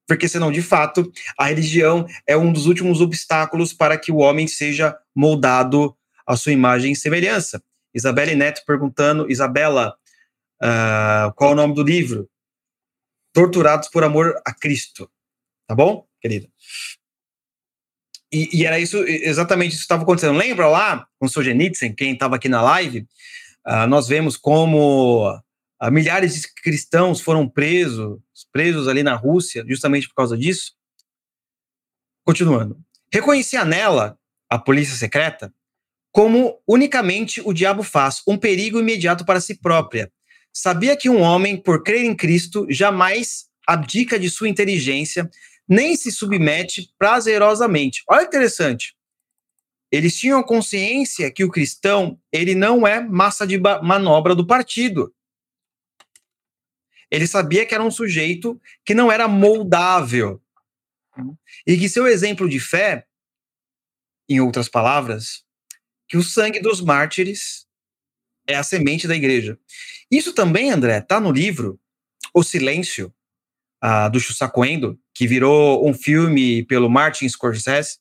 Porque 0.07 0.27
senão, 0.27 0.51
de 0.51 0.61
fato, 0.61 1.11
a 1.37 1.45
religião 1.45 2.05
é 2.27 2.37
um 2.37 2.53
dos 2.53 2.67
últimos 2.67 3.01
obstáculos 3.01 3.73
para 3.73 3.97
que 3.97 4.11
o 4.11 4.17
homem 4.17 4.47
seja 4.47 4.95
moldado 5.15 5.95
à 6.25 6.35
sua 6.35 6.51
imagem 6.51 6.91
e 6.91 6.95
semelhança. 6.95 7.63
Isabelle 7.93 8.35
Neto 8.35 8.63
perguntando, 8.65 9.31
Isabela, 9.31 9.95
uh, 10.61 11.33
qual 11.35 11.51
é 11.51 11.53
o 11.53 11.55
nome 11.55 11.73
do 11.73 11.81
livro? 11.81 12.29
Torturados 13.33 13.89
por 13.89 14.03
Amor 14.03 14.35
a 14.45 14.53
Cristo. 14.53 15.09
Tá 15.67 15.73
bom, 15.73 16.05
querida? 16.21 16.47
E, 18.31 18.59
e 18.59 18.65
era 18.65 18.79
isso, 18.79 18.97
exatamente 19.07 19.71
isso 19.71 19.79
que 19.79 19.85
estava 19.85 20.03
acontecendo. 20.03 20.37
Lembra 20.37 20.67
lá, 20.67 21.07
com 21.17 21.25
o 21.25 21.29
Solzhenitsyn, 21.29 21.93
quem 21.93 22.13
estava 22.13 22.35
aqui 22.35 22.49
na 22.49 22.61
live, 22.61 23.07
uh, 23.65 23.87
nós 23.87 24.07
vemos 24.07 24.35
como 24.35 25.31
uh, 25.31 25.91
milhares 25.91 26.41
de 26.41 26.53
cristãos 26.61 27.21
foram 27.21 27.47
presos, 27.47 28.19
presos 28.43 28.87
ali 28.87 29.03
na 29.03 29.15
Rússia, 29.15 29.63
justamente 29.67 30.07
por 30.07 30.15
causa 30.15 30.37
disso. 30.37 30.73
Continuando. 32.23 32.77
Reconhecia 33.13 33.63
nela, 33.63 34.17
a 34.49 34.57
polícia 34.57 34.95
secreta, 34.95 35.53
como 36.11 36.59
unicamente 36.67 37.41
o 37.43 37.53
diabo 37.53 37.83
faz, 37.83 38.21
um 38.27 38.37
perigo 38.37 38.79
imediato 38.79 39.25
para 39.25 39.41
si 39.41 39.55
própria. 39.55 40.11
Sabia 40.51 40.95
que 40.95 41.09
um 41.09 41.21
homem, 41.21 41.57
por 41.57 41.83
crer 41.83 42.03
em 42.03 42.15
Cristo, 42.15 42.65
jamais 42.69 43.45
abdica 43.67 44.17
de 44.17 44.29
sua 44.29 44.49
inteligência, 44.49 45.29
nem 45.67 45.95
se 45.95 46.11
submete 46.11 46.89
prazerosamente. 46.97 48.03
Olha 48.07 48.21
que 48.21 48.27
interessante. 48.27 48.95
Eles 49.91 50.17
tinham 50.17 50.43
consciência 50.43 51.31
que 51.31 51.43
o 51.43 51.49
cristão, 51.49 52.19
ele 52.31 52.55
não 52.55 52.85
é 52.85 52.99
massa 52.99 53.45
de 53.45 53.57
manobra 53.57 54.35
do 54.35 54.45
partido. 54.45 55.13
Ele 57.15 57.27
sabia 57.27 57.65
que 57.65 57.73
era 57.73 57.81
um 57.83 57.89
sujeito 57.89 58.61
que 58.83 58.93
não 58.93 59.09
era 59.09 59.25
moldável. 59.25 60.41
E 61.65 61.77
que 61.77 61.87
seu 61.87 62.05
exemplo 62.07 62.49
de 62.49 62.59
fé, 62.59 63.07
em 64.27 64.41
outras 64.41 64.67
palavras, 64.67 65.45
que 66.09 66.17
o 66.17 66.23
sangue 66.23 66.59
dos 66.59 66.81
mártires 66.81 67.65
é 68.45 68.55
a 68.55 68.63
semente 68.63 69.07
da 69.07 69.15
igreja. 69.15 69.57
Isso 70.11 70.33
também, 70.33 70.71
André, 70.71 70.97
está 70.97 71.17
no 71.17 71.31
livro 71.31 71.79
O 72.33 72.43
Silêncio, 72.43 73.13
uh, 73.81 74.11
do 74.11 74.19
Chusacoendo, 74.19 74.99
que 75.13 75.25
virou 75.25 75.87
um 75.87 75.93
filme 75.93 76.65
pelo 76.65 76.89
Martin 76.89 77.29
Scorsese. 77.29 77.97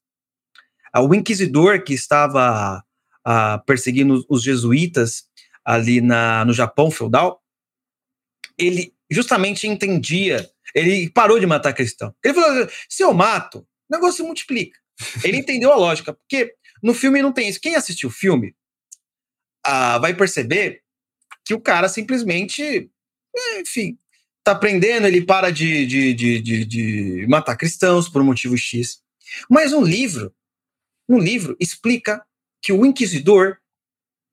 Uh, 0.93 1.03
o 1.09 1.15
inquisidor 1.15 1.85
que 1.85 1.95
estava 1.95 2.85
uh, 3.25 3.65
perseguindo 3.65 4.27
os 4.29 4.43
jesuítas 4.43 5.29
ali 5.65 6.01
na, 6.01 6.45
no 6.45 6.53
Japão 6.53 6.91
feudal, 6.91 7.41
ele 8.59 8.94
justamente 9.11 9.67
entendia, 9.67 10.49
ele 10.75 11.11
parou 11.11 11.39
de 11.39 11.47
matar 11.47 11.73
cristão. 11.73 12.15
Ele 12.25 12.35
falou: 12.35 12.69
se 12.89 13.03
eu 13.03 13.13
mato, 13.13 13.59
o 13.59 13.95
negócio 13.95 14.19
se 14.19 14.23
multiplica. 14.23 14.79
Ele 15.23 15.39
entendeu 15.39 15.73
a 15.73 15.77
lógica, 15.77 16.13
porque 16.13 16.55
no 16.83 16.95
filme 16.95 17.23
não 17.23 17.33
tem 17.33 17.49
isso. 17.49 17.61
Quem 17.61 17.77
assistiu 17.77 18.09
o 18.09 18.13
filme 18.13 18.55
ah, 19.65 19.99
vai 19.99 20.15
perceber 20.15 20.83
que 21.45 21.55
o 21.55 21.61
cara 21.61 21.89
simplesmente, 21.89 22.91
enfim, 23.59 23.99
tá 24.43 24.53
aprendendo, 24.53 25.07
ele 25.07 25.25
para 25.25 25.51
de, 25.51 25.87
de, 25.87 26.15
de, 26.15 26.41
de, 26.41 26.65
de 26.65 27.27
matar 27.29 27.57
cristãos 27.57 28.09
por 28.09 28.23
um 28.23 28.27
motivo 28.27 28.57
X. 28.57 29.03
Mas 29.49 29.73
um 29.73 29.83
livro, 29.83 30.35
um 31.09 31.19
livro 31.19 31.57
explica 31.59 32.25
que 32.63 32.73
o 32.73 32.85
inquisidor, 32.85 33.59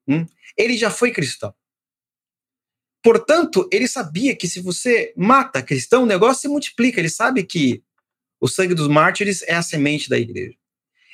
hum, 0.07 0.25
ele 0.57 0.77
já 0.77 0.91
foi 0.91 1.11
cristão. 1.11 1.53
Portanto, 3.03 3.67
ele 3.71 3.87
sabia 3.87 4.35
que 4.35 4.47
se 4.47 4.61
você 4.61 5.13
mata 5.17 5.63
cristão, 5.63 6.03
o 6.03 6.05
negócio 6.05 6.41
se 6.41 6.47
multiplica. 6.47 6.99
Ele 6.99 7.09
sabe 7.09 7.43
que 7.43 7.83
o 8.39 8.47
sangue 8.47 8.75
dos 8.75 8.87
mártires 8.87 9.41
é 9.43 9.55
a 9.55 9.61
semente 9.61 10.09
da 10.09 10.19
igreja. 10.19 10.55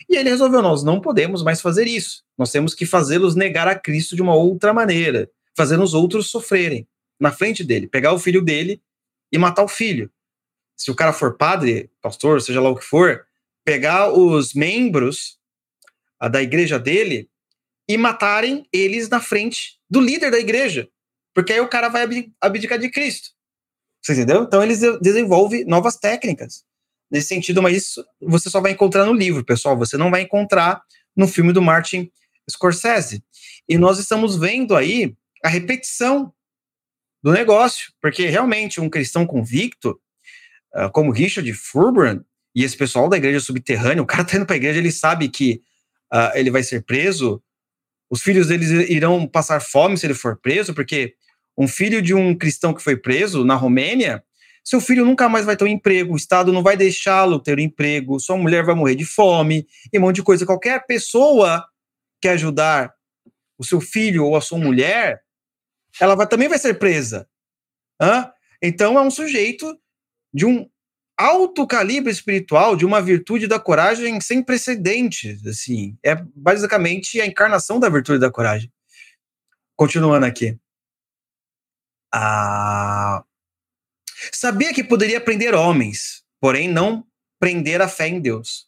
E 0.09 0.15
ele 0.15 0.29
resolveu: 0.29 0.61
nós 0.61 0.83
não 0.83 0.99
podemos 0.99 1.43
mais 1.43 1.61
fazer 1.61 1.87
isso. 1.87 2.23
Nós 2.37 2.51
temos 2.51 2.73
que 2.73 2.85
fazê-los 2.85 3.35
negar 3.35 3.67
a 3.67 3.77
Cristo 3.77 4.15
de 4.15 4.21
uma 4.21 4.35
outra 4.35 4.73
maneira, 4.73 5.29
fazendo 5.55 5.83
os 5.83 5.93
outros 5.93 6.29
sofrerem 6.29 6.87
na 7.19 7.31
frente 7.31 7.63
dele, 7.63 7.87
pegar 7.87 8.13
o 8.13 8.19
filho 8.19 8.41
dele 8.41 8.81
e 9.31 9.37
matar 9.37 9.63
o 9.63 9.67
filho. 9.67 10.11
Se 10.75 10.91
o 10.91 10.95
cara 10.95 11.11
for 11.11 11.35
padre, 11.35 11.89
pastor, 12.01 12.41
seja 12.41 12.61
lá 12.61 12.69
o 12.69 12.75
que 12.75 12.85
for, 12.85 13.25
pegar 13.65 14.13
os 14.13 14.53
membros 14.53 15.37
da 16.31 16.41
igreja 16.41 16.77
dele 16.77 17.29
e 17.87 17.97
matarem 17.97 18.67
eles 18.71 19.09
na 19.09 19.19
frente 19.19 19.79
do 19.89 19.99
líder 19.99 20.29
da 20.29 20.39
igreja. 20.39 20.87
Porque 21.37 21.53
aí 21.53 21.59
o 21.59 21.67
cara 21.67 21.87
vai 21.87 22.01
abdicar 22.41 22.79
de 22.79 22.89
Cristo. 22.89 23.29
Você 24.01 24.13
entendeu? 24.13 24.41
Então 24.41 24.63
eles 24.63 24.81
desenvolvem 24.99 25.65
novas 25.65 25.95
técnicas 25.95 26.65
nesse 27.11 27.27
sentido, 27.27 27.61
mas 27.61 27.77
isso 27.77 28.03
você 28.19 28.49
só 28.49 28.59
vai 28.59 28.71
encontrar 28.71 29.05
no 29.05 29.13
livro, 29.13 29.45
pessoal. 29.45 29.77
Você 29.77 29.97
não 29.97 30.09
vai 30.09 30.23
encontrar 30.23 30.81
no 31.15 31.27
filme 31.27 31.53
do 31.53 31.61
Martin 31.61 32.11
Scorsese. 32.49 33.23
E 33.69 33.77
nós 33.77 33.99
estamos 33.99 34.35
vendo 34.35 34.75
aí 34.75 35.15
a 35.45 35.47
repetição 35.47 36.33
do 37.21 37.31
negócio, 37.31 37.93
porque 38.01 38.25
realmente 38.25 38.81
um 38.81 38.89
cristão 38.89 39.23
convicto, 39.23 40.01
uh, 40.73 40.89
como 40.91 41.11
Richard 41.11 41.53
Furbrand, 41.53 42.21
e 42.55 42.63
esse 42.63 42.75
pessoal 42.75 43.07
da 43.07 43.17
igreja 43.17 43.39
subterrânea, 43.41 44.01
o 44.01 44.07
cara 44.07 44.25
tá 44.25 44.37
indo 44.37 44.45
para 44.47 44.55
a 44.55 44.57
igreja, 44.57 44.79
ele 44.79 44.91
sabe 44.91 45.29
que 45.29 45.61
uh, 46.11 46.33
ele 46.33 46.49
vai 46.49 46.63
ser 46.63 46.83
preso, 46.83 47.43
os 48.09 48.23
filhos 48.23 48.47
deles 48.47 48.71
irão 48.89 49.27
passar 49.27 49.59
fome 49.59 49.99
se 49.99 50.07
ele 50.07 50.15
for 50.15 50.35
preso, 50.35 50.73
porque 50.73 51.13
um 51.57 51.67
filho 51.67 52.01
de 52.01 52.13
um 52.13 52.37
cristão 52.37 52.73
que 52.73 52.83
foi 52.83 52.95
preso 52.95 53.43
na 53.43 53.55
Romênia, 53.55 54.23
seu 54.63 54.81
filho 54.81 55.05
nunca 55.05 55.29
mais 55.29 55.45
vai 55.45 55.55
ter 55.55 55.63
um 55.63 55.67
emprego, 55.67 56.13
o 56.13 56.17
Estado 56.17 56.51
não 56.51 56.61
vai 56.61 56.75
deixá-lo 56.75 57.39
ter 57.39 57.57
um 57.57 57.61
emprego, 57.61 58.19
sua 58.19 58.37
mulher 58.37 58.65
vai 58.65 58.75
morrer 58.75 58.95
de 58.95 59.05
fome, 59.05 59.65
e 59.91 59.97
um 59.97 60.01
monte 60.01 60.17
de 60.17 60.23
coisa. 60.23 60.45
Qualquer 60.45 60.85
pessoa 60.85 61.65
que 62.21 62.27
ajudar 62.27 62.93
o 63.57 63.63
seu 63.63 63.79
filho 63.79 64.25
ou 64.25 64.35
a 64.35 64.41
sua 64.41 64.57
mulher, 64.57 65.21
ela 65.99 66.15
vai, 66.15 66.27
também 66.27 66.49
vai 66.49 66.59
ser 66.59 66.75
presa. 66.75 67.27
Hã? 67.99 68.29
Então 68.61 68.97
é 68.99 69.01
um 69.01 69.09
sujeito 69.09 69.73
de 70.33 70.45
um 70.45 70.69
alto 71.17 71.65
calibre 71.65 72.11
espiritual, 72.11 72.75
de 72.75 72.85
uma 72.85 73.01
virtude 73.01 73.47
da 73.47 73.59
coragem 73.59 74.21
sem 74.21 74.43
precedentes, 74.43 75.45
assim, 75.47 75.97
é 76.03 76.15
basicamente 76.35 77.19
a 77.19 77.25
encarnação 77.25 77.79
da 77.79 77.89
virtude 77.89 78.19
da 78.19 78.29
coragem. 78.29 78.71
Continuando 79.75 80.25
aqui. 80.25 80.59
Ah, 82.13 83.23
Sabia 84.31 84.73
que 84.73 84.83
poderia 84.83 85.21
prender 85.21 85.53
homens, 85.53 86.23
porém 86.39 86.67
não 86.67 87.05
prender 87.39 87.81
a 87.81 87.87
fé 87.87 88.07
em 88.07 88.19
Deus. 88.19 88.65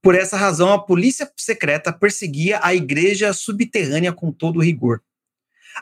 Por 0.00 0.14
essa 0.14 0.36
razão, 0.36 0.72
a 0.72 0.82
polícia 0.82 1.30
secreta 1.36 1.92
perseguia 1.92 2.60
a 2.62 2.74
igreja 2.74 3.32
subterrânea 3.32 4.12
com 4.12 4.32
todo 4.32 4.60
rigor. 4.60 5.02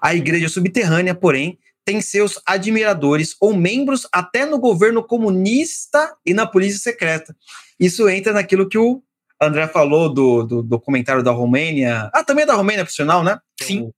A 0.00 0.14
igreja 0.14 0.48
subterrânea, 0.48 1.14
porém, 1.14 1.58
tem 1.84 2.00
seus 2.00 2.40
admiradores 2.46 3.34
ou 3.40 3.54
membros 3.54 4.06
até 4.12 4.44
no 4.44 4.58
governo 4.58 5.02
comunista 5.02 6.14
e 6.24 6.34
na 6.34 6.46
polícia 6.46 6.78
secreta. 6.78 7.34
Isso 7.78 8.08
entra 8.08 8.32
naquilo 8.32 8.68
que 8.68 8.78
o 8.78 9.02
André 9.40 9.66
falou 9.68 10.12
do, 10.12 10.44
do 10.44 10.62
documentário 10.62 11.22
da 11.22 11.30
Romênia. 11.30 12.10
Ah, 12.12 12.22
também 12.22 12.44
é 12.44 12.46
da 12.46 12.54
Romênia 12.54 12.84
profissional, 12.84 13.24
né? 13.24 13.38
Sim. 13.60 13.90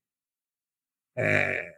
É, 1.16 1.71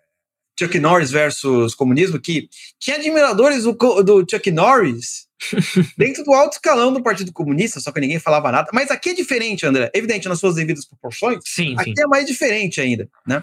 Chuck 0.58 0.78
Norris 0.78 1.10
versus 1.10 1.74
comunismo, 1.74 2.20
que 2.20 2.48
tinha 2.78 2.96
admiradores 2.96 3.64
do, 3.64 3.72
do 3.72 4.24
Chuck 4.28 4.50
Norris 4.50 5.26
dentro 5.98 6.24
do 6.24 6.32
alto 6.32 6.54
escalão 6.54 6.92
do 6.92 7.02
Partido 7.02 7.32
Comunista, 7.32 7.80
só 7.80 7.90
que 7.90 8.00
ninguém 8.00 8.18
falava 8.18 8.52
nada. 8.52 8.70
Mas 8.72 8.90
aqui 8.90 9.10
é 9.10 9.14
diferente, 9.14 9.66
André. 9.66 9.90
Evidente, 9.92 10.28
nas 10.28 10.38
suas 10.38 10.54
devidas 10.54 10.84
proporções. 10.84 11.40
Sim, 11.44 11.74
aqui 11.78 11.92
sim. 11.96 12.02
é 12.02 12.06
mais 12.06 12.26
diferente 12.26 12.80
ainda, 12.80 13.08
né? 13.26 13.42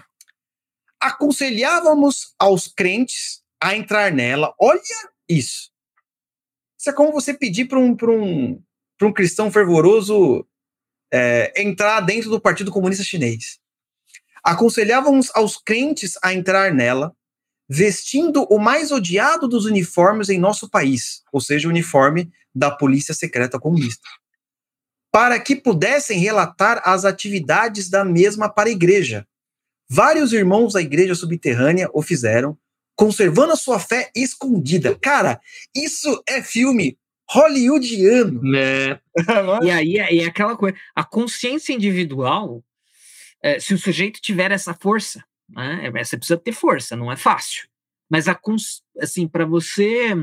Aconselhávamos 1.00 2.34
aos 2.38 2.68
crentes 2.68 3.42
a 3.60 3.76
entrar 3.76 4.12
nela. 4.12 4.54
Olha 4.58 4.80
isso. 5.28 5.70
Isso 6.78 6.90
é 6.90 6.92
como 6.92 7.12
você 7.12 7.34
pedir 7.34 7.66
para 7.66 7.78
um, 7.78 7.96
um, 8.02 8.62
um 9.02 9.12
cristão 9.12 9.50
fervoroso 9.50 10.46
é, 11.12 11.52
entrar 11.62 12.00
dentro 12.00 12.30
do 12.30 12.40
Partido 12.40 12.72
Comunista 12.72 13.04
Chinês. 13.04 13.60
Aconselhávamos 14.44 15.30
aos 15.34 15.56
crentes 15.56 16.18
a 16.22 16.34
entrar 16.34 16.74
nela, 16.74 17.14
vestindo 17.68 18.44
o 18.50 18.58
mais 18.58 18.90
odiado 18.90 19.46
dos 19.46 19.64
uniformes 19.64 20.28
em 20.28 20.38
nosso 20.38 20.68
país, 20.68 21.22
ou 21.32 21.40
seja, 21.40 21.68
o 21.68 21.70
uniforme 21.70 22.30
da 22.54 22.70
Polícia 22.70 23.14
Secreta 23.14 23.58
Comunista, 23.58 24.08
para 25.10 25.38
que 25.38 25.54
pudessem 25.54 26.18
relatar 26.18 26.82
as 26.84 27.04
atividades 27.04 27.88
da 27.88 28.04
mesma 28.04 28.48
para 28.48 28.68
a 28.68 28.72
igreja. 28.72 29.26
Vários 29.88 30.32
irmãos 30.32 30.72
da 30.72 30.80
igreja 30.80 31.14
subterrânea 31.14 31.88
o 31.92 32.02
fizeram, 32.02 32.58
conservando 32.96 33.52
a 33.52 33.56
sua 33.56 33.78
fé 33.78 34.10
escondida. 34.14 34.96
Cara, 35.00 35.40
isso 35.74 36.22
é 36.28 36.42
filme 36.42 36.98
hollywoodiano. 37.30 38.40
É. 39.62 39.64
e 39.64 39.70
aí 39.70 40.20
é, 40.20 40.24
aquela 40.24 40.56
coisa, 40.56 40.76
a 40.94 41.04
consciência 41.04 41.72
individual, 41.74 42.64
é, 43.42 43.58
se 43.58 43.74
o 43.74 43.78
sujeito 43.78 44.20
tiver 44.20 44.52
essa 44.52 44.72
força, 44.72 45.24
né, 45.48 45.90
você 45.90 46.16
precisa 46.16 46.38
ter 46.38 46.52
força, 46.52 46.96
não 46.96 47.10
é 47.10 47.16
fácil. 47.16 47.68
Mas 48.10 48.28
a 48.28 48.38
assim, 49.00 49.26
para 49.26 49.44
você 49.44 50.14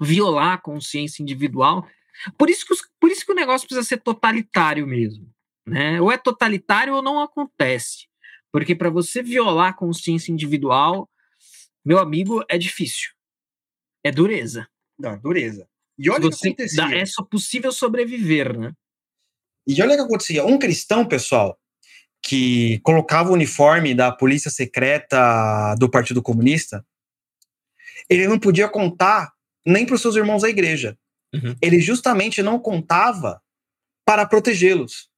violar 0.00 0.54
a 0.54 0.58
consciência 0.58 1.22
individual, 1.22 1.88
por 2.38 2.50
isso, 2.50 2.66
que 2.66 2.72
os, 2.72 2.80
por 3.00 3.10
isso 3.10 3.24
que 3.24 3.32
o 3.32 3.36
negócio 3.36 3.66
precisa 3.66 3.86
ser 3.86 3.98
totalitário 3.98 4.86
mesmo. 4.86 5.28
Né? 5.66 6.00
Ou 6.00 6.12
é 6.12 6.18
totalitário 6.18 6.94
ou 6.94 7.02
não 7.02 7.20
acontece. 7.20 8.06
Porque 8.52 8.74
para 8.74 8.90
você 8.90 9.22
violar 9.22 9.70
a 9.70 9.76
consciência 9.76 10.30
individual, 10.30 11.08
meu 11.84 11.98
amigo, 11.98 12.44
é 12.48 12.58
difícil. 12.58 13.10
É 14.04 14.10
dureza. 14.10 14.68
Não, 14.98 15.18
dureza. 15.18 15.68
E 15.98 16.10
olha 16.10 16.26
o 16.26 16.30
que 16.30 16.48
acontecia. 16.48 16.96
É 16.96 17.06
só 17.06 17.22
possível 17.22 17.72
sobreviver, 17.72 18.58
né? 18.58 18.72
E 19.66 19.80
olha 19.80 19.94
o 19.94 19.96
que 19.96 20.02
acontecia. 20.02 20.44
Um 20.44 20.58
cristão, 20.58 21.06
pessoal, 21.06 21.58
que 22.24 22.80
colocava 22.80 23.30
o 23.30 23.34
uniforme 23.34 23.94
da 23.94 24.10
polícia 24.10 24.50
secreta 24.50 25.74
do 25.78 25.90
Partido 25.90 26.22
Comunista, 26.22 26.84
ele 28.08 28.26
não 28.26 28.38
podia 28.38 28.66
contar 28.66 29.32
nem 29.64 29.84
para 29.84 29.94
os 29.94 30.00
seus 30.00 30.16
irmãos 30.16 30.42
da 30.42 30.48
igreja. 30.48 30.96
Uhum. 31.34 31.54
Ele 31.60 31.80
justamente 31.80 32.42
não 32.42 32.58
contava 32.58 33.42
para 34.06 34.24
protegê-los, 34.24 35.08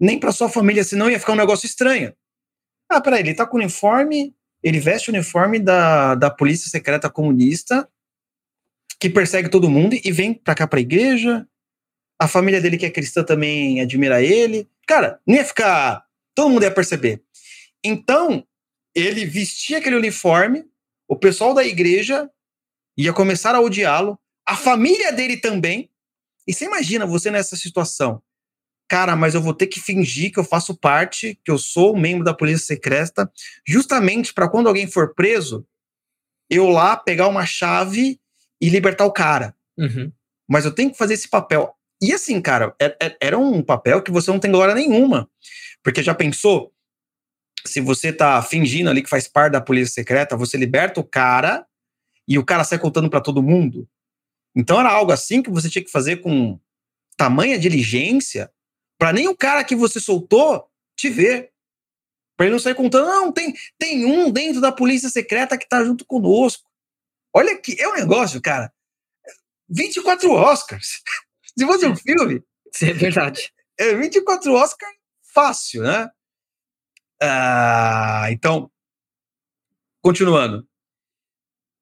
nem 0.00 0.18
para 0.18 0.32
sua 0.32 0.48
família, 0.48 0.82
senão 0.82 1.10
ia 1.10 1.20
ficar 1.20 1.34
um 1.34 1.36
negócio 1.36 1.66
estranho. 1.66 2.14
Ah, 2.88 3.00
peraí, 3.00 3.20
ele 3.20 3.34
tá 3.34 3.46
com 3.46 3.58
o 3.58 3.60
uniforme, 3.60 4.34
ele 4.62 4.80
veste 4.80 5.10
o 5.10 5.12
uniforme 5.12 5.58
da, 5.58 6.14
da 6.14 6.30
polícia 6.30 6.70
secreta 6.70 7.10
comunista, 7.10 7.86
que 8.98 9.10
persegue 9.10 9.50
todo 9.50 9.70
mundo 9.70 9.94
e 10.02 10.10
vem 10.10 10.32
pra 10.32 10.54
cá 10.54 10.66
pra 10.66 10.80
igreja. 10.80 11.46
A 12.18 12.26
família 12.26 12.62
dele, 12.62 12.78
que 12.78 12.86
é 12.86 12.90
cristã, 12.90 13.22
também 13.22 13.80
admira 13.80 14.22
ele. 14.22 14.66
Cara, 14.86 15.20
não 15.26 15.34
ia 15.34 15.44
ficar. 15.44 16.05
Todo 16.36 16.50
mundo 16.50 16.62
ia 16.62 16.70
perceber. 16.70 17.24
Então, 17.82 18.46
ele 18.94 19.24
vestia 19.24 19.78
aquele 19.78 19.96
uniforme, 19.96 20.64
o 21.08 21.16
pessoal 21.16 21.54
da 21.54 21.64
igreja 21.64 22.30
ia 22.96 23.12
começar 23.12 23.54
a 23.54 23.60
odiá-lo, 23.60 24.18
a 24.46 24.54
família 24.54 25.12
dele 25.12 25.38
também. 25.38 25.90
E 26.46 26.52
você 26.52 26.66
imagina 26.66 27.06
você 27.06 27.30
nessa 27.30 27.56
situação. 27.56 28.22
Cara, 28.88 29.16
mas 29.16 29.34
eu 29.34 29.40
vou 29.40 29.54
ter 29.54 29.66
que 29.66 29.80
fingir 29.80 30.30
que 30.30 30.38
eu 30.38 30.44
faço 30.44 30.76
parte, 30.76 31.40
que 31.44 31.50
eu 31.50 31.58
sou 31.58 31.96
membro 31.96 32.22
da 32.22 32.34
polícia 32.34 32.66
secreta, 32.66 33.30
justamente 33.66 34.32
para 34.32 34.48
quando 34.48 34.68
alguém 34.68 34.86
for 34.86 35.14
preso, 35.14 35.66
eu 36.48 36.68
lá 36.68 36.96
pegar 36.96 37.28
uma 37.28 37.44
chave 37.44 38.20
e 38.60 38.68
libertar 38.68 39.04
o 39.04 39.12
cara. 39.12 39.56
Uhum. 39.76 40.12
Mas 40.48 40.64
eu 40.64 40.72
tenho 40.72 40.92
que 40.92 40.98
fazer 40.98 41.14
esse 41.14 41.28
papel. 41.28 41.75
E 42.02 42.12
assim, 42.12 42.40
cara, 42.40 42.74
é, 42.80 42.96
é, 43.02 43.16
era 43.20 43.38
um 43.38 43.62
papel 43.62 44.02
que 44.02 44.10
você 44.10 44.30
não 44.30 44.38
tem 44.38 44.50
glória 44.50 44.74
nenhuma. 44.74 45.30
Porque 45.82 46.02
já 46.02 46.14
pensou? 46.14 46.72
Se 47.64 47.80
você 47.80 48.12
tá 48.12 48.42
fingindo 48.42 48.90
ali 48.90 49.02
que 49.02 49.08
faz 49.08 49.26
parte 49.26 49.52
da 49.52 49.60
polícia 49.60 49.94
secreta, 49.94 50.36
você 50.36 50.56
liberta 50.56 51.00
o 51.00 51.04
cara 51.04 51.66
e 52.28 52.38
o 52.38 52.44
cara 52.44 52.64
sai 52.64 52.78
contando 52.78 53.08
para 53.08 53.20
todo 53.20 53.42
mundo. 53.42 53.88
Então 54.54 54.78
era 54.80 54.90
algo 54.90 55.12
assim 55.12 55.42
que 55.42 55.50
você 55.50 55.68
tinha 55.68 55.84
que 55.84 55.90
fazer 55.90 56.18
com 56.18 56.58
tamanha 57.16 57.58
diligência 57.58 58.50
para 58.98 59.12
nem 59.12 59.28
o 59.28 59.36
cara 59.36 59.64
que 59.64 59.76
você 59.76 60.00
soltou 60.00 60.66
te 60.96 61.08
ver. 61.08 61.50
Para 62.36 62.46
ele 62.46 62.52
não 62.52 62.60
sair 62.60 62.74
contando, 62.74 63.06
não, 63.06 63.32
tem, 63.32 63.54
tem 63.78 64.04
um 64.04 64.30
dentro 64.30 64.60
da 64.60 64.70
polícia 64.70 65.08
secreta 65.08 65.56
que 65.56 65.68
tá 65.68 65.82
junto 65.82 66.04
conosco. 66.04 66.68
Olha 67.34 67.56
que 67.58 67.80
é 67.80 67.88
um 67.88 67.94
negócio, 67.94 68.40
cara. 68.42 68.72
24 69.68 70.30
Oscars. 70.30 71.02
Se 71.58 71.66
fosse 71.66 71.86
um 71.86 71.96
filme. 71.96 72.42
Sim, 72.72 72.90
é 72.90 72.94
verdade. 72.94 73.52
É 73.78 73.94
24 73.94 74.54
Oscars 74.54 74.96
fácil, 75.34 75.82
né? 75.82 76.08
Ah, 77.22 78.24
então, 78.30 78.70
continuando. 80.00 80.66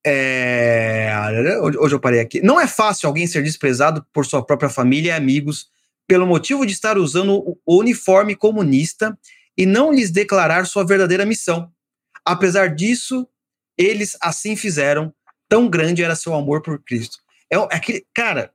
É... 0.05 1.09
Hoje 1.79 1.95
eu 1.95 2.01
parei 2.01 2.19
aqui. 2.19 2.43
Não 2.43 2.61
é 2.61 2.67
fácil 2.67 3.07
alguém 3.07 3.29
ser 3.29 3.45
desprezado 3.45 4.05
por 4.13 4.27
sua 4.27 4.45
própria 4.45 4.69
família 4.69 5.11
e 5.11 5.13
amigos 5.13 5.71
pelo 6.07 6.27
motivo 6.27 6.67
de 6.67 6.73
estar 6.73 6.99
usando 6.99 7.59
o 7.65 7.79
uniforme 7.79 8.35
comunista 8.35 9.17
e 9.57 9.65
não 9.65 9.93
lhes 9.93 10.11
declarar 10.11 10.67
sua 10.67 10.85
verdadeira 10.85 11.25
missão. 11.25 11.71
Apesar 12.25 12.75
disso, 12.75 13.27
eles 13.79 14.17
assim 14.21 14.57
fizeram, 14.57 15.15
tão 15.49 15.69
grande 15.69 16.03
era 16.03 16.17
seu 16.17 16.35
amor 16.35 16.63
por 16.63 16.83
Cristo. 16.83 17.19
É, 17.51 17.57
é 17.57 17.77
aquele, 17.77 18.07
cara, 18.15 18.53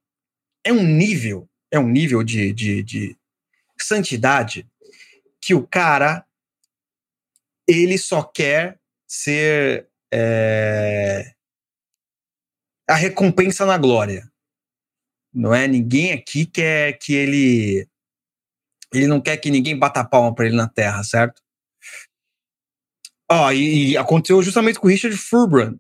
é 0.64 0.72
um 0.72 0.84
nível, 0.84 1.50
é 1.72 1.80
um 1.80 1.88
nível 1.88 2.24
de, 2.24 2.54
de, 2.54 2.84
de 2.84 3.18
santidade 3.80 4.68
que 5.42 5.54
o 5.54 5.66
cara 5.66 6.26
ele 7.68 7.98
só 7.98 8.24
quer 8.24 8.80
ser 9.08 9.88
é, 10.12 11.34
a 12.90 12.96
recompensa 12.96 13.66
na 13.66 13.78
glória. 13.78 14.30
Não 15.32 15.54
é 15.54 15.68
ninguém 15.68 16.12
aqui 16.12 16.46
quer 16.46 16.98
que 16.98 17.14
ele 17.14 17.88
ele 18.92 19.06
não 19.06 19.22
quer 19.22 19.38
que 19.38 19.52
ninguém 19.52 19.78
bata 19.78 20.04
palma 20.04 20.34
para 20.34 20.48
ele 20.48 20.56
na 20.56 20.68
terra, 20.68 21.04
certo? 21.04 21.42
Ó, 23.32 23.46
oh, 23.46 23.52
e, 23.52 23.92
e, 23.92 23.98
aconteceu 23.98 24.42
justamente 24.42 24.80
com 24.80 24.88
o 24.88 24.90
Richard 24.90 25.16
Furbrand, 25.16 25.78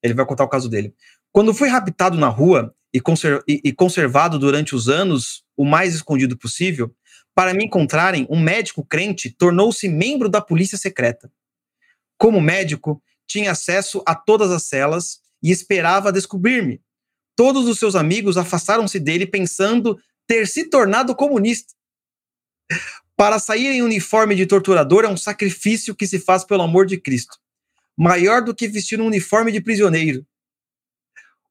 ele 0.00 0.14
vai 0.14 0.24
contar 0.24 0.44
o 0.44 0.48
caso 0.48 0.68
dele. 0.68 0.94
Quando 1.32 1.52
foi 1.52 1.68
raptado 1.68 2.16
na 2.16 2.28
rua 2.28 2.72
e, 2.94 3.00
conser 3.00 3.42
e, 3.48 3.60
e 3.64 3.72
conservado 3.72 4.38
durante 4.38 4.74
os 4.74 4.88
anos 4.88 5.44
o 5.56 5.64
mais 5.64 5.94
escondido 5.94 6.38
possível, 6.38 6.94
para 7.34 7.52
me 7.52 7.64
encontrarem, 7.64 8.26
um 8.30 8.40
médico 8.40 8.84
crente 8.84 9.28
tornou-se 9.30 9.88
membro 9.88 10.28
da 10.28 10.40
polícia 10.40 10.78
secreta. 10.78 11.30
Como 12.16 12.40
médico, 12.40 13.02
tinha 13.26 13.50
acesso 13.50 14.02
a 14.06 14.14
todas 14.14 14.52
as 14.52 14.62
celas 14.62 15.20
e 15.42 15.50
esperava 15.50 16.12
descobrir-me. 16.12 16.80
Todos 17.36 17.66
os 17.66 17.78
seus 17.78 17.96
amigos 17.96 18.36
afastaram-se 18.36 19.00
dele 19.00 19.26
pensando 19.26 19.98
ter 20.26 20.46
se 20.46 20.70
tornado 20.70 21.14
comunista. 21.14 21.74
Para 23.16 23.40
sair 23.40 23.66
em 23.66 23.82
uniforme 23.82 24.36
de 24.36 24.46
torturador 24.46 25.04
é 25.04 25.08
um 25.08 25.16
sacrifício 25.16 25.94
que 25.94 26.06
se 26.06 26.20
faz 26.20 26.44
pelo 26.44 26.62
amor 26.62 26.86
de 26.86 26.96
Cristo 26.96 27.36
maior 27.96 28.42
do 28.42 28.54
que 28.54 28.68
vestir 28.68 29.00
um 29.00 29.06
uniforme 29.06 29.52
de 29.52 29.60
prisioneiro. 29.60 30.26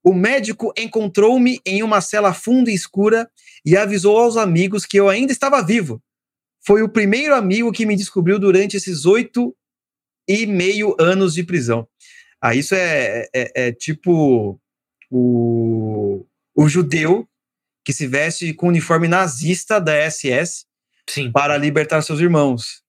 O 0.04 0.14
médico 0.14 0.74
encontrou-me 0.78 1.60
em 1.66 1.82
uma 1.82 2.02
cela 2.02 2.34
funda 2.34 2.70
e 2.70 2.76
escura 2.76 3.30
e 3.66 3.78
avisou 3.78 4.18
aos 4.18 4.36
amigos 4.36 4.86
que 4.86 4.98
eu 4.98 5.08
ainda 5.08 5.32
estava 5.32 5.64
vivo. 5.64 6.02
Foi 6.66 6.82
o 6.82 6.90
primeiro 6.90 7.34
amigo 7.34 7.72
que 7.72 7.86
me 7.86 7.96
descobriu 7.96 8.38
durante 8.38 8.76
esses 8.76 9.06
oito 9.06 9.56
e 10.28 10.46
meio 10.46 10.96
anos 11.00 11.34
de 11.34 11.44
prisão. 11.44 11.88
Ah, 12.42 12.54
isso 12.54 12.76
é, 12.76 13.28
é, 13.34 13.68
é 13.68 13.72
tipo 13.72 14.60
o, 15.10 16.26
o 16.54 16.68
judeu 16.68 17.28
que 17.86 17.94
se 17.94 18.06
veste 18.06 18.54
com 18.54 18.68
o 18.68 18.70
uniforme 18.70 19.08
nazista 19.08 19.80
da 19.80 19.94
SS 20.10 20.66
Sim. 21.10 21.32
para 21.32 21.58
libertar 21.58 22.02
seus 22.02 22.20
irmãos. 22.20 22.82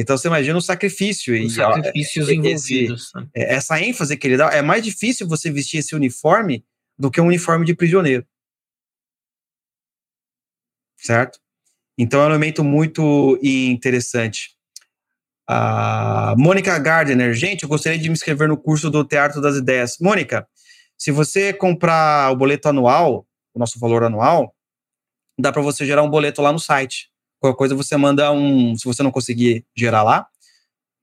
Então 0.00 0.16
você 0.16 0.28
imagina 0.28 0.56
o 0.56 0.62
sacrifício. 0.62 1.34
Os 1.44 1.54
sacrifícios 1.54 2.28
e, 2.28 2.34
envolvidos. 2.34 3.06
Esse, 3.06 3.16
né? 3.16 3.28
é, 3.34 3.54
essa 3.54 3.82
ênfase 3.82 4.16
que 4.16 4.28
ele 4.28 4.36
dá, 4.36 4.48
é 4.50 4.62
mais 4.62 4.84
difícil 4.84 5.26
você 5.26 5.50
vestir 5.50 5.78
esse 5.78 5.92
uniforme 5.96 6.64
do 6.96 7.10
que 7.10 7.20
um 7.20 7.26
uniforme 7.26 7.66
de 7.66 7.74
prisioneiro. 7.74 8.24
Certo? 10.96 11.40
Então 11.98 12.20
é 12.20 12.24
um 12.24 12.28
elemento 12.28 12.62
muito 12.62 13.40
interessante. 13.42 14.56
A 15.48 16.34
Mônica 16.38 16.78
Gardner, 16.78 17.34
gente, 17.34 17.64
eu 17.64 17.68
gostaria 17.68 17.98
de 17.98 18.08
me 18.08 18.12
inscrever 18.12 18.46
no 18.46 18.56
curso 18.56 18.90
do 18.90 19.04
Teatro 19.04 19.40
das 19.40 19.56
Ideias. 19.56 19.96
Mônica, 20.00 20.46
se 20.96 21.10
você 21.10 21.52
comprar 21.52 22.30
o 22.30 22.36
boleto 22.36 22.68
anual, 22.68 23.26
o 23.52 23.58
nosso 23.58 23.80
valor 23.80 24.04
anual, 24.04 24.54
dá 25.36 25.50
para 25.50 25.62
você 25.62 25.84
gerar 25.84 26.04
um 26.04 26.10
boleto 26.10 26.40
lá 26.40 26.52
no 26.52 26.60
site. 26.60 27.10
Qualquer 27.40 27.56
coisa 27.56 27.74
você 27.74 27.96
manda 27.96 28.32
um, 28.32 28.76
se 28.76 28.84
você 28.84 29.02
não 29.02 29.10
conseguir 29.10 29.64
gerar 29.76 30.02
lá, 30.02 30.26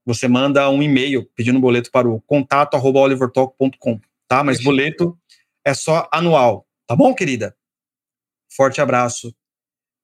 você 0.06 0.28
manda 0.28 0.70
um 0.70 0.84
e-mail 0.84 1.26
pedindo 1.36 1.58
um 1.58 1.62
boleto 1.62 1.90
para 1.90 2.08
o 2.08 2.22
contato 2.22 2.76
olivertalk.com, 2.78 4.00
tá? 4.28 4.44
Mas 4.44 4.62
boleto 4.62 5.18
é 5.66 5.74
só 5.74 6.08
anual, 6.12 6.68
tá 6.86 6.96
bom, 6.96 7.14
querida? 7.14 7.56
Forte 8.56 8.80
abraço. 8.80 9.34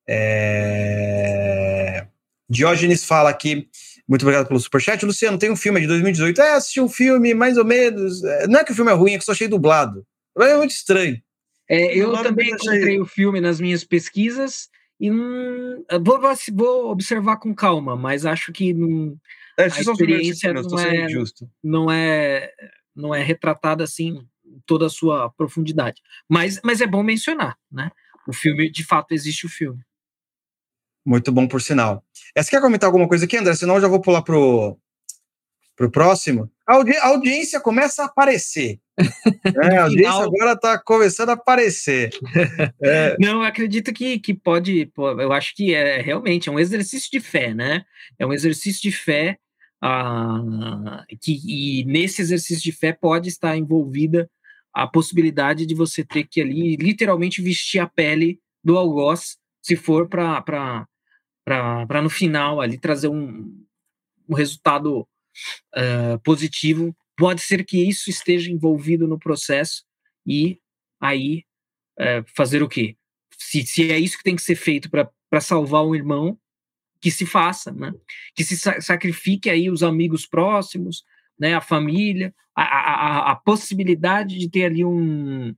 É... 0.09 2.07
Diógenes 2.49 3.05
fala 3.05 3.29
aqui, 3.29 3.69
muito 4.07 4.23
obrigado 4.23 4.47
pelo 4.47 4.59
superchat. 4.59 5.05
Luciano, 5.05 5.37
tem 5.37 5.51
um 5.51 5.55
filme 5.55 5.79
de 5.79 5.87
2018. 5.87 6.41
É, 6.41 6.53
assisti 6.53 6.81
um 6.81 6.89
filme, 6.89 7.33
mais 7.33 7.57
ou 7.57 7.63
menos. 7.63 8.23
É, 8.23 8.47
não 8.47 8.59
é 8.59 8.63
que 8.63 8.71
o 8.71 8.75
filme 8.75 8.91
é 8.91 8.93
ruim, 8.93 9.13
é 9.13 9.17
que 9.17 9.23
só 9.23 9.31
achei 9.31 9.47
dublado. 9.47 10.05
É 10.37 10.57
muito 10.57 10.71
estranho. 10.71 11.21
É, 11.69 11.95
eu 11.95 12.11
também 12.21 12.49
encontrei 12.49 12.99
o 12.99 13.05
filme 13.05 13.39
nas 13.39 13.61
minhas 13.61 13.85
pesquisas 13.85 14.67
e 15.01 15.11
hum, 15.11 15.83
vou, 16.03 16.21
vou, 16.53 16.91
observar 16.91 17.37
com 17.37 17.55
calma, 17.55 17.95
mas 17.95 18.23
acho 18.23 18.53
que 18.53 18.71
hum, 18.71 19.17
é, 19.57 19.63
a 19.63 19.67
experiência 19.67 20.53
não 20.53 20.79
é, 20.79 21.07
não, 21.63 21.91
é, 21.91 22.53
não 22.95 23.15
é 23.15 23.23
retratada 23.23 23.83
assim 23.83 24.23
toda 24.63 24.85
a 24.85 24.89
sua 24.89 25.31
profundidade. 25.31 26.03
Mas, 26.29 26.61
mas 26.63 26.81
é 26.81 26.87
bom 26.87 27.01
mencionar, 27.01 27.57
né? 27.71 27.89
O 28.27 28.33
filme, 28.33 28.69
de 28.69 28.83
fato, 28.83 29.13
existe 29.13 29.47
o 29.47 29.49
filme. 29.49 29.81
Muito 31.03 31.31
bom, 31.31 31.47
por 31.47 31.63
sinal. 31.63 32.05
É, 32.35 32.43
você 32.43 32.51
quer 32.51 32.61
comentar 32.61 32.87
alguma 32.87 33.07
coisa 33.07 33.25
aqui, 33.25 33.35
André? 33.35 33.55
Senão 33.55 33.75
eu 33.75 33.81
já 33.81 33.87
vou 33.87 34.01
pular 34.01 34.21
pro, 34.21 34.77
pro 35.75 35.89
próximo. 35.89 36.51
A, 36.71 36.75
audi 36.75 36.95
audiência 36.95 37.59
começa 37.59 38.03
a 38.03 38.05
aparecer. 38.05 38.79
é, 39.61 39.77
a 39.77 39.83
audiência 39.83 40.23
agora 40.23 40.53
está 40.53 40.79
começando 40.79 41.29
a 41.29 41.33
aparecer. 41.33 42.11
É. 42.81 43.15
Não, 43.19 43.41
eu 43.41 43.43
acredito 43.43 43.93
que, 43.93 44.19
que 44.19 44.33
pode. 44.33 44.91
Eu 44.97 45.33
acho 45.33 45.55
que 45.55 45.73
é 45.73 46.01
realmente 46.01 46.49
é 46.49 46.51
um 46.51 46.59
exercício 46.59 47.09
de 47.11 47.19
fé, 47.19 47.53
né? 47.53 47.83
É 48.17 48.25
um 48.25 48.33
exercício 48.33 48.81
de 48.81 48.91
fé. 48.91 49.37
Ah, 49.81 51.03
que, 51.19 51.39
e 51.45 51.83
nesse 51.85 52.21
exercício 52.21 52.63
de 52.63 52.71
fé 52.71 52.93
pode 52.93 53.29
estar 53.29 53.57
envolvida 53.57 54.29
a 54.73 54.87
possibilidade 54.87 55.65
de 55.65 55.75
você 55.75 56.03
ter 56.03 56.23
que 56.23 56.41
ali 56.41 56.75
literalmente 56.75 57.41
vestir 57.41 57.79
a 57.79 57.87
pele 57.87 58.39
do 58.63 58.77
algoz 58.77 59.37
se 59.61 59.75
for 59.75 60.07
para 60.07 60.41
para 60.41 62.01
no 62.01 62.09
final 62.09 62.61
ali 62.61 62.77
trazer 62.77 63.07
um, 63.07 63.65
um 64.29 64.35
resultado 64.35 65.07
uh, 65.75 66.19
positivo. 66.23 66.95
Pode 67.17 67.41
ser 67.41 67.63
que 67.65 67.77
isso 67.77 68.09
esteja 68.09 68.51
envolvido 68.51 69.07
no 69.07 69.19
processo 69.19 69.83
e 70.25 70.59
aí 70.99 71.43
uh, 71.99 72.23
fazer 72.35 72.63
o 72.63 72.69
quê? 72.69 72.95
Se, 73.37 73.65
se 73.65 73.91
é 73.91 73.99
isso 73.99 74.17
que 74.17 74.23
tem 74.23 74.35
que 74.35 74.41
ser 74.41 74.55
feito 74.55 74.89
para 74.89 75.41
salvar 75.41 75.85
um 75.85 75.95
irmão, 75.95 76.37
que 77.01 77.09
se 77.09 77.25
faça, 77.25 77.71
né? 77.71 77.91
Que 78.35 78.43
se 78.43 78.55
sa 78.55 78.79
sacrifique 78.79 79.49
aí 79.49 79.69
os 79.69 79.81
amigos 79.81 80.27
próximos, 80.27 81.03
né? 81.39 81.55
A 81.55 81.61
família, 81.61 82.33
a, 82.55 82.63
a, 82.63 83.31
a 83.31 83.35
possibilidade 83.35 84.37
de 84.37 84.49
ter 84.49 84.65
ali 84.65 84.85
um, 84.85 85.55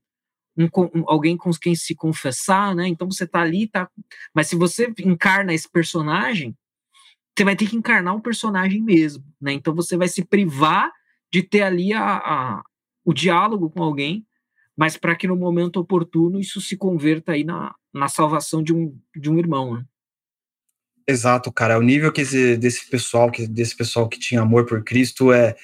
um, 0.58 0.70
um, 0.96 1.04
alguém 1.06 1.36
com 1.36 1.52
quem 1.52 1.76
se 1.76 1.94
confessar, 1.94 2.74
né? 2.74 2.88
Então 2.88 3.12
você 3.12 3.28
tá 3.28 3.42
ali, 3.42 3.68
tá. 3.68 3.90
Mas 4.34 4.48
se 4.48 4.56
você 4.56 4.92
encarna 5.00 5.54
esse 5.54 5.70
personagem, 5.70 6.56
você 7.36 7.44
vai 7.44 7.56
ter 7.56 7.68
que 7.68 7.76
encarnar 7.76 8.14
o 8.14 8.18
um 8.18 8.22
personagem 8.22 8.82
mesmo, 8.82 9.24
né? 9.42 9.54
Então 9.54 9.74
você 9.74 9.98
vai 9.98 10.08
se 10.08 10.24
privar 10.24 10.92
de 11.32 11.42
ter 11.42 11.64
ali 11.64 11.94
a, 11.94 12.18
a 12.18 12.64
o 13.06 13.14
diálogo 13.14 13.70
com 13.70 13.84
alguém, 13.84 14.26
mas 14.78 14.96
para 14.96 15.16
que 15.16 15.28
no 15.28 15.36
momento 15.36 15.78
oportuno 15.78 16.40
isso 16.40 16.62
se 16.62 16.78
converta 16.78 17.34
aí 17.34 17.44
na, 17.44 17.76
na 17.94 18.08
salvação 18.08 18.64
de 18.64 18.74
um, 18.74 18.98
de 19.16 19.30
um 19.30 19.38
irmão, 19.38 19.76
né? 19.76 19.86
Exato, 21.08 21.52
cara. 21.52 21.78
O 21.78 21.82
nível 21.82 22.12
que 22.14 22.22
esse, 22.22 22.56
desse 22.56 22.90
pessoal, 22.90 23.30
que 23.30 23.46
desse 23.46 23.76
pessoal 23.76 24.08
que 24.08 24.18
tinha 24.18 24.42
amor 24.42 24.66
por 24.66 24.84
Cristo 24.84 25.34
é 25.34 25.56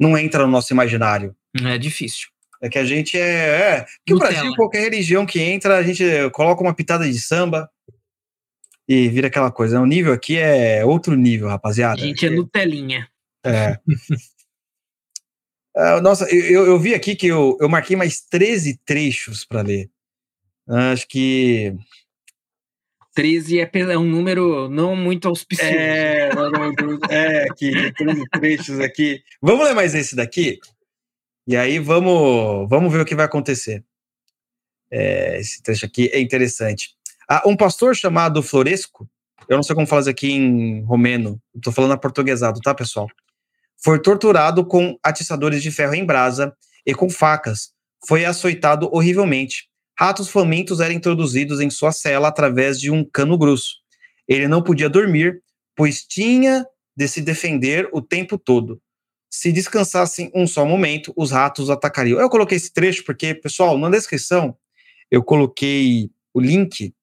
não 0.00 0.16
entra 0.16 0.46
no 0.46 0.52
nosso 0.52 0.72
imaginário. 0.72 1.36
É 1.62 1.76
difícil. 1.76 2.28
É 2.62 2.68
que 2.68 2.78
a 2.78 2.84
gente 2.84 3.18
é. 3.18 3.80
é 3.80 3.86
que 4.04 4.14
o 4.14 4.18
Brasil, 4.18 4.54
qualquer 4.54 4.80
religião 4.80 5.26
que 5.26 5.40
entra, 5.40 5.76
a 5.76 5.82
gente 5.82 6.02
coloca 6.32 6.62
uma 6.62 6.74
pitada 6.74 7.04
de 7.04 7.20
samba 7.20 7.70
e 8.88 9.08
vira 9.08 9.26
aquela 9.26 9.50
coisa. 9.50 9.80
O 9.80 9.86
nível 9.86 10.12
aqui 10.12 10.36
é 10.36 10.84
outro 10.84 11.16
nível, 11.16 11.48
rapaziada. 11.48 12.00
A 12.00 12.04
gente 12.04 12.26
é 12.26 12.30
Nutelinha. 12.30 13.08
É. 13.44 13.78
uh, 15.76 16.00
nossa, 16.02 16.28
eu, 16.34 16.66
eu 16.66 16.78
vi 16.78 16.94
aqui 16.94 17.16
que 17.16 17.26
eu, 17.26 17.56
eu 17.60 17.68
marquei 17.68 17.96
mais 17.96 18.20
13 18.20 18.80
trechos 18.84 19.44
para 19.44 19.62
ler. 19.62 19.90
Acho 20.68 21.06
que. 21.08 21.74
13 23.14 23.60
é, 23.60 23.70
é 23.72 23.98
um 23.98 24.04
número 24.04 24.68
não 24.68 24.94
muito 24.94 25.26
auspicioso. 25.26 25.72
É, 25.72 26.28
é 27.08 27.44
aqui, 27.50 27.92
13 27.92 28.24
trechos 28.28 28.80
aqui. 28.80 29.22
Vamos 29.40 29.64
ler 29.64 29.74
mais 29.74 29.94
esse 29.94 30.14
daqui? 30.14 30.58
E 31.46 31.56
aí 31.56 31.78
vamos, 31.78 32.68
vamos 32.68 32.92
ver 32.92 33.00
o 33.00 33.04
que 33.04 33.14
vai 33.14 33.24
acontecer. 33.24 33.82
É, 34.90 35.38
esse 35.38 35.62
trecho 35.62 35.86
aqui 35.86 36.08
é 36.12 36.20
interessante. 36.20 36.95
Ah, 37.28 37.42
um 37.46 37.56
pastor 37.56 37.94
chamado 37.96 38.42
Floresco, 38.42 39.08
eu 39.48 39.56
não 39.56 39.62
sei 39.62 39.74
como 39.74 39.86
falar 39.86 40.08
aqui 40.08 40.30
em 40.32 40.82
romeno, 40.84 41.40
estou 41.54 41.72
falando 41.72 41.92
aportuguesado, 41.92 42.60
tá, 42.60 42.74
pessoal? 42.74 43.06
Foi 43.82 44.00
torturado 44.00 44.64
com 44.64 44.98
atiçadores 45.02 45.62
de 45.62 45.70
ferro 45.70 45.94
em 45.94 46.04
brasa 46.04 46.54
e 46.84 46.94
com 46.94 47.10
facas. 47.10 47.70
Foi 48.06 48.24
açoitado 48.24 48.88
horrivelmente. 48.92 49.68
Ratos 49.98 50.28
famintos 50.28 50.80
eram 50.80 50.94
introduzidos 50.94 51.60
em 51.60 51.70
sua 51.70 51.92
cela 51.92 52.28
através 52.28 52.80
de 52.80 52.90
um 52.90 53.04
cano 53.04 53.36
grosso. 53.36 53.76
Ele 54.28 54.48
não 54.48 54.62
podia 54.62 54.88
dormir, 54.88 55.42
pois 55.74 56.02
tinha 56.02 56.66
de 56.96 57.08
se 57.08 57.20
defender 57.20 57.88
o 57.92 58.00
tempo 58.00 58.38
todo 58.38 58.80
se 59.36 59.52
descansassem 59.52 60.30
um 60.34 60.46
só 60.46 60.64
momento, 60.64 61.12
os 61.16 61.30
ratos 61.30 61.68
atacariam. 61.68 62.18
Eu 62.18 62.30
coloquei 62.30 62.56
esse 62.56 62.72
trecho 62.72 63.04
porque, 63.04 63.34
pessoal, 63.34 63.76
na 63.76 63.90
descrição 63.90 64.56
eu 65.10 65.22
coloquei 65.22 66.10
o 66.32 66.40
link 66.40 66.94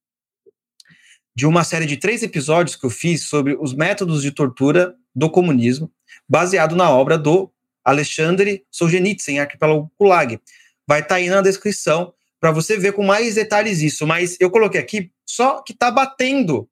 de 1.36 1.46
uma 1.46 1.64
série 1.64 1.86
de 1.86 1.98
três 1.98 2.22
episódios 2.24 2.76
que 2.76 2.86
eu 2.86 2.90
fiz 2.90 3.24
sobre 3.24 3.56
os 3.60 3.74
métodos 3.74 4.22
de 4.22 4.32
tortura 4.32 4.96
do 5.16 5.30
comunismo, 5.30 5.92
baseado 6.28 6.76
na 6.76 6.90
obra 6.90 7.18
do 7.18 7.52
Alexandre 7.84 8.64
Solzhenitsyn, 8.72 9.40
Arquipélago 9.40 9.92
Gulag. 10.00 10.40
Vai 10.88 11.00
estar 11.00 11.10
tá 11.10 11.16
aí 11.16 11.30
na 11.30 11.42
descrição 11.42 12.14
para 12.40 12.52
você 12.52 12.78
ver 12.78 12.94
com 12.94 13.06
mais 13.06 13.36
detalhes 13.36 13.82
isso, 13.82 14.06
mas 14.06 14.38
eu 14.40 14.52
coloquei 14.52 14.80
aqui 14.80 15.12
só 15.26 15.62
que 15.62 15.74
está 15.74 15.90
batendo 15.90 16.70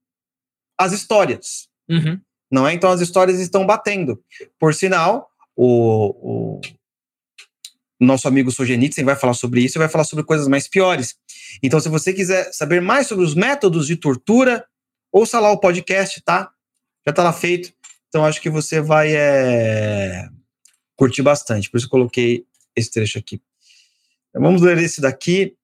as 0.78 0.92
histórias. 0.92 1.70
Uhum. 1.90 2.20
Não 2.52 2.68
é? 2.68 2.74
Então 2.74 2.92
as 2.92 3.02
histórias 3.02 3.40
estão 3.40 3.66
batendo. 3.66 4.22
Por 4.60 4.74
sinal, 4.74 5.30
o, 5.56 6.60
o 6.60 6.62
nosso 8.00 8.28
amigo 8.28 8.52
Sogenitsen 8.52 9.06
vai 9.06 9.16
falar 9.16 9.34
sobre 9.34 9.62
isso 9.62 9.78
e 9.78 9.80
vai 9.80 9.88
falar 9.88 10.04
sobre 10.04 10.26
coisas 10.26 10.48
mais 10.48 10.68
piores. 10.68 11.16
Então, 11.62 11.80
se 11.80 11.90
você 11.90 12.14
quiser 12.14 12.52
saber 12.54 12.82
mais 12.82 13.08
sobre 13.08 13.26
os 13.26 13.36
métodos 13.36 13.88
de 13.88 13.96
tortura, 13.96 14.66
ouça 15.12 15.40
lá 15.40 15.52
o 15.52 15.60
podcast, 15.60 16.22
tá? 16.22 16.52
Já 17.06 17.14
tá 17.14 17.24
lá 17.24 17.34
feito. 17.34 17.74
Então, 18.08 18.26
acho 18.26 18.42
que 18.42 18.50
você 18.50 18.82
vai 18.82 19.16
é, 19.16 20.28
curtir 20.96 21.22
bastante. 21.22 21.70
Por 21.70 21.78
isso, 21.78 21.90
coloquei 21.90 22.46
esse 22.76 22.92
trecho 22.92 23.18
aqui. 23.18 23.42
Então, 24.30 24.42
vamos 24.42 24.62
ler 24.62 24.78
esse 24.78 25.02
daqui, 25.02 25.56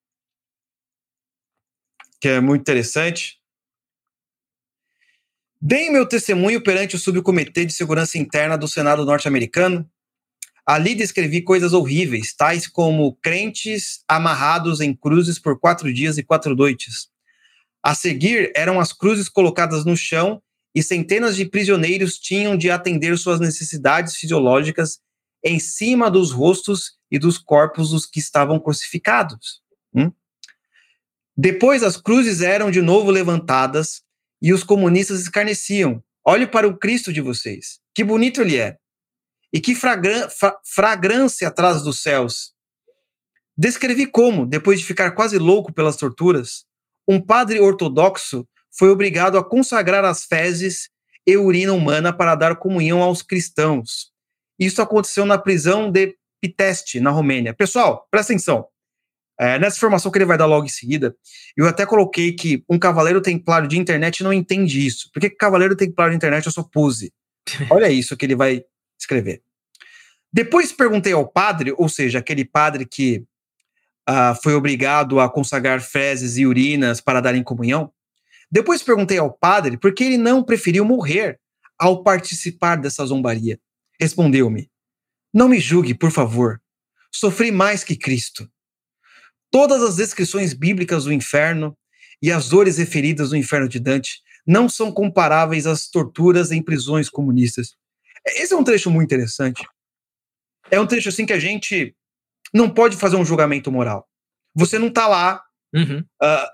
que 2.20 2.28
é 2.28 2.40
muito 2.40 2.62
interessante. 2.62 3.38
Dei 5.60 5.90
meu 5.90 6.08
testemunho 6.08 6.62
perante 6.62 6.96
o 6.96 7.00
Subcomitê 7.00 7.66
de 7.66 7.74
Segurança 7.74 8.18
Interna 8.18 8.58
do 8.58 8.68
Senado 8.68 9.04
norte-americano. 9.06 9.90
Ali 10.68 10.96
descrevi 10.96 11.42
coisas 11.42 11.72
horríveis, 11.72 12.34
tais 12.36 12.68
como 12.68 13.16
crentes 13.22 14.04
amarrados 14.06 14.82
em 14.82 14.94
cruzes 14.94 15.40
por 15.40 15.58
quatro 15.58 15.94
dias 15.94 16.18
e 16.18 16.24
quatro 16.24 16.54
noites. 16.54 17.08
A 17.82 17.96
seguir 17.96 18.52
eram 18.54 18.78
as 18.78 18.92
cruzes 18.92 19.30
colocadas 19.30 19.86
no 19.86 19.96
chão 19.96 20.42
e 20.76 20.84
centenas 20.84 21.38
de 21.38 21.46
prisioneiros 21.46 22.20
tinham 22.20 22.58
de 22.58 22.70
atender 22.70 23.18
suas 23.18 23.40
necessidades 23.40 24.16
fisiológicas 24.16 25.00
em 25.42 25.58
cima 25.58 26.12
dos 26.12 26.32
rostos 26.32 26.98
e 27.10 27.18
dos 27.18 27.38
corpos 27.38 27.92
dos 27.92 28.06
que 28.06 28.20
estavam 28.20 28.60
crucificados. 28.60 29.62
Hum? 29.96 30.12
Depois 31.36 31.82
as 31.82 31.96
cruzes 31.96 32.42
eram 32.42 32.70
de 32.70 32.82
novo 32.82 33.10
levantadas 33.10 34.02
e 34.42 34.52
os 34.52 34.66
comunistas 34.66 35.22
escarneciam. 35.22 36.04
Olhe 36.26 36.46
para 36.46 36.68
o 36.68 36.78
Cristo 36.78 37.14
de 37.14 37.22
vocês. 37.22 37.80
Que 37.96 38.04
bonito 38.04 38.42
ele 38.42 38.58
é. 38.58 38.78
E 39.54 39.62
que 39.62 39.74
fragrân 39.74 40.28
fragrância 40.64 41.48
atrás 41.48 41.82
dos 41.82 42.02
céus. 42.02 42.54
Descrevi 43.58 44.06
como, 44.06 44.46
depois 44.46 44.80
de 44.80 44.86
ficar 44.86 45.12
quase 45.12 45.38
louco 45.38 45.74
pelas 45.74 45.96
torturas, 45.96 46.66
um 47.08 47.20
padre 47.20 47.60
ortodoxo 47.60 48.48
foi 48.78 48.90
obrigado 48.90 49.38
a 49.38 49.44
consagrar 49.44 50.06
as 50.06 50.26
fezes 50.26 50.90
e 51.26 51.36
urina 51.36 51.74
humana 51.74 52.14
para 52.14 52.36
dar 52.36 52.56
comunhão 52.58 53.02
aos 53.02 53.22
cristãos. 53.22 54.12
Isso 54.60 54.82
aconteceu 54.82 55.26
na 55.26 55.38
prisão 55.38 55.92
de 55.92 56.16
Piteste, 56.40 57.00
na 57.00 57.10
Romênia. 57.10 57.54
Pessoal, 57.54 58.08
presta 58.12 58.34
atenção. 58.34 58.68
É, 59.40 59.60
nessa 59.60 59.78
informação 59.78 60.12
que 60.12 60.18
ele 60.18 60.26
vai 60.26 60.38
dar 60.38 60.46
logo 60.46 60.66
em 60.66 60.70
seguida, 60.70 61.16
eu 61.56 61.68
até 61.68 61.86
coloquei 61.86 62.34
que 62.34 62.64
um 62.68 62.80
cavaleiro 62.80 63.22
templário 63.22 63.68
de 63.68 63.78
internet 63.78 64.24
não 64.24 64.34
entende 64.34 64.86
isso. 64.86 65.10
Por 65.14 65.20
que 65.20 65.30
cavaleiro 65.30 65.76
templário 65.76 66.12
de 66.12 66.18
internet 66.18 66.48
é 66.48 66.52
só 66.52 66.64
pose? 66.64 67.12
Olha 67.70 67.90
isso 67.90 68.18
que 68.18 68.26
ele 68.26 68.36
vai 68.36 68.64
escrever. 69.00 69.42
Depois 70.32 70.72
perguntei 70.72 71.14
ao 71.14 71.28
padre, 71.28 71.74
ou 71.78 71.88
seja, 71.90 72.20
aquele 72.20 72.46
padre 72.46 72.86
que 72.86 73.24
uh, 74.10 74.36
foi 74.42 74.54
obrigado 74.54 75.20
a 75.20 75.30
consagrar 75.30 75.82
fezes 75.82 76.38
e 76.38 76.46
urinas 76.46 77.02
para 77.02 77.22
dar 77.22 77.36
em 77.36 77.44
comunhão. 77.44 77.92
Depois 78.52 78.82
perguntei 78.82 79.18
ao 79.18 79.32
padre 79.32 79.78
por 79.78 79.94
que 79.94 80.04
ele 80.04 80.18
não 80.18 80.44
preferiu 80.44 80.86
morrer 80.86 81.40
ao 81.78 82.04
participar 82.04 82.78
dessa 82.78 83.06
zombaria. 83.06 83.60
Respondeu-me: 84.00 84.70
Não 85.34 85.50
me 85.50 85.60
julgue, 85.60 85.94
por 85.94 86.12
favor. 86.12 86.62
Sofri 87.12 87.52
mais 87.52 87.84
que 87.84 87.96
Cristo. 87.96 88.50
Todas 89.50 89.82
as 89.82 89.96
descrições 89.96 90.54
bíblicas 90.54 91.06
do 91.06 91.14
inferno 91.14 91.78
e 92.22 92.32
as 92.32 92.50
dores 92.50 92.78
referidas 92.78 93.32
no 93.32 93.38
inferno 93.38 93.68
de 93.68 93.80
Dante 93.80 94.22
não 94.46 94.70
são 94.70 94.92
comparáveis 94.92 95.66
às 95.66 95.88
torturas 95.88 96.52
em 96.52 96.62
prisões 96.62 97.10
comunistas. 97.10 97.76
Esse 98.36 98.54
é 98.54 98.58
um 98.58 98.64
trecho 98.64 98.90
muito 98.90 99.06
interessante. 99.06 99.66
É 100.70 100.80
um 100.80 100.88
trecho 100.88 101.10
assim 101.10 101.26
que 101.26 101.34
a 101.34 101.40
gente 101.40 101.96
não 102.54 102.70
pode 102.70 102.98
fazer 102.98 103.16
um 103.16 103.26
julgamento 103.26 103.72
moral. 103.72 104.08
Você 104.56 104.78
não 104.80 104.88
está 104.88 105.08
lá. 105.08 105.44
Uhum. 105.74 106.00
Uh, 106.22 106.48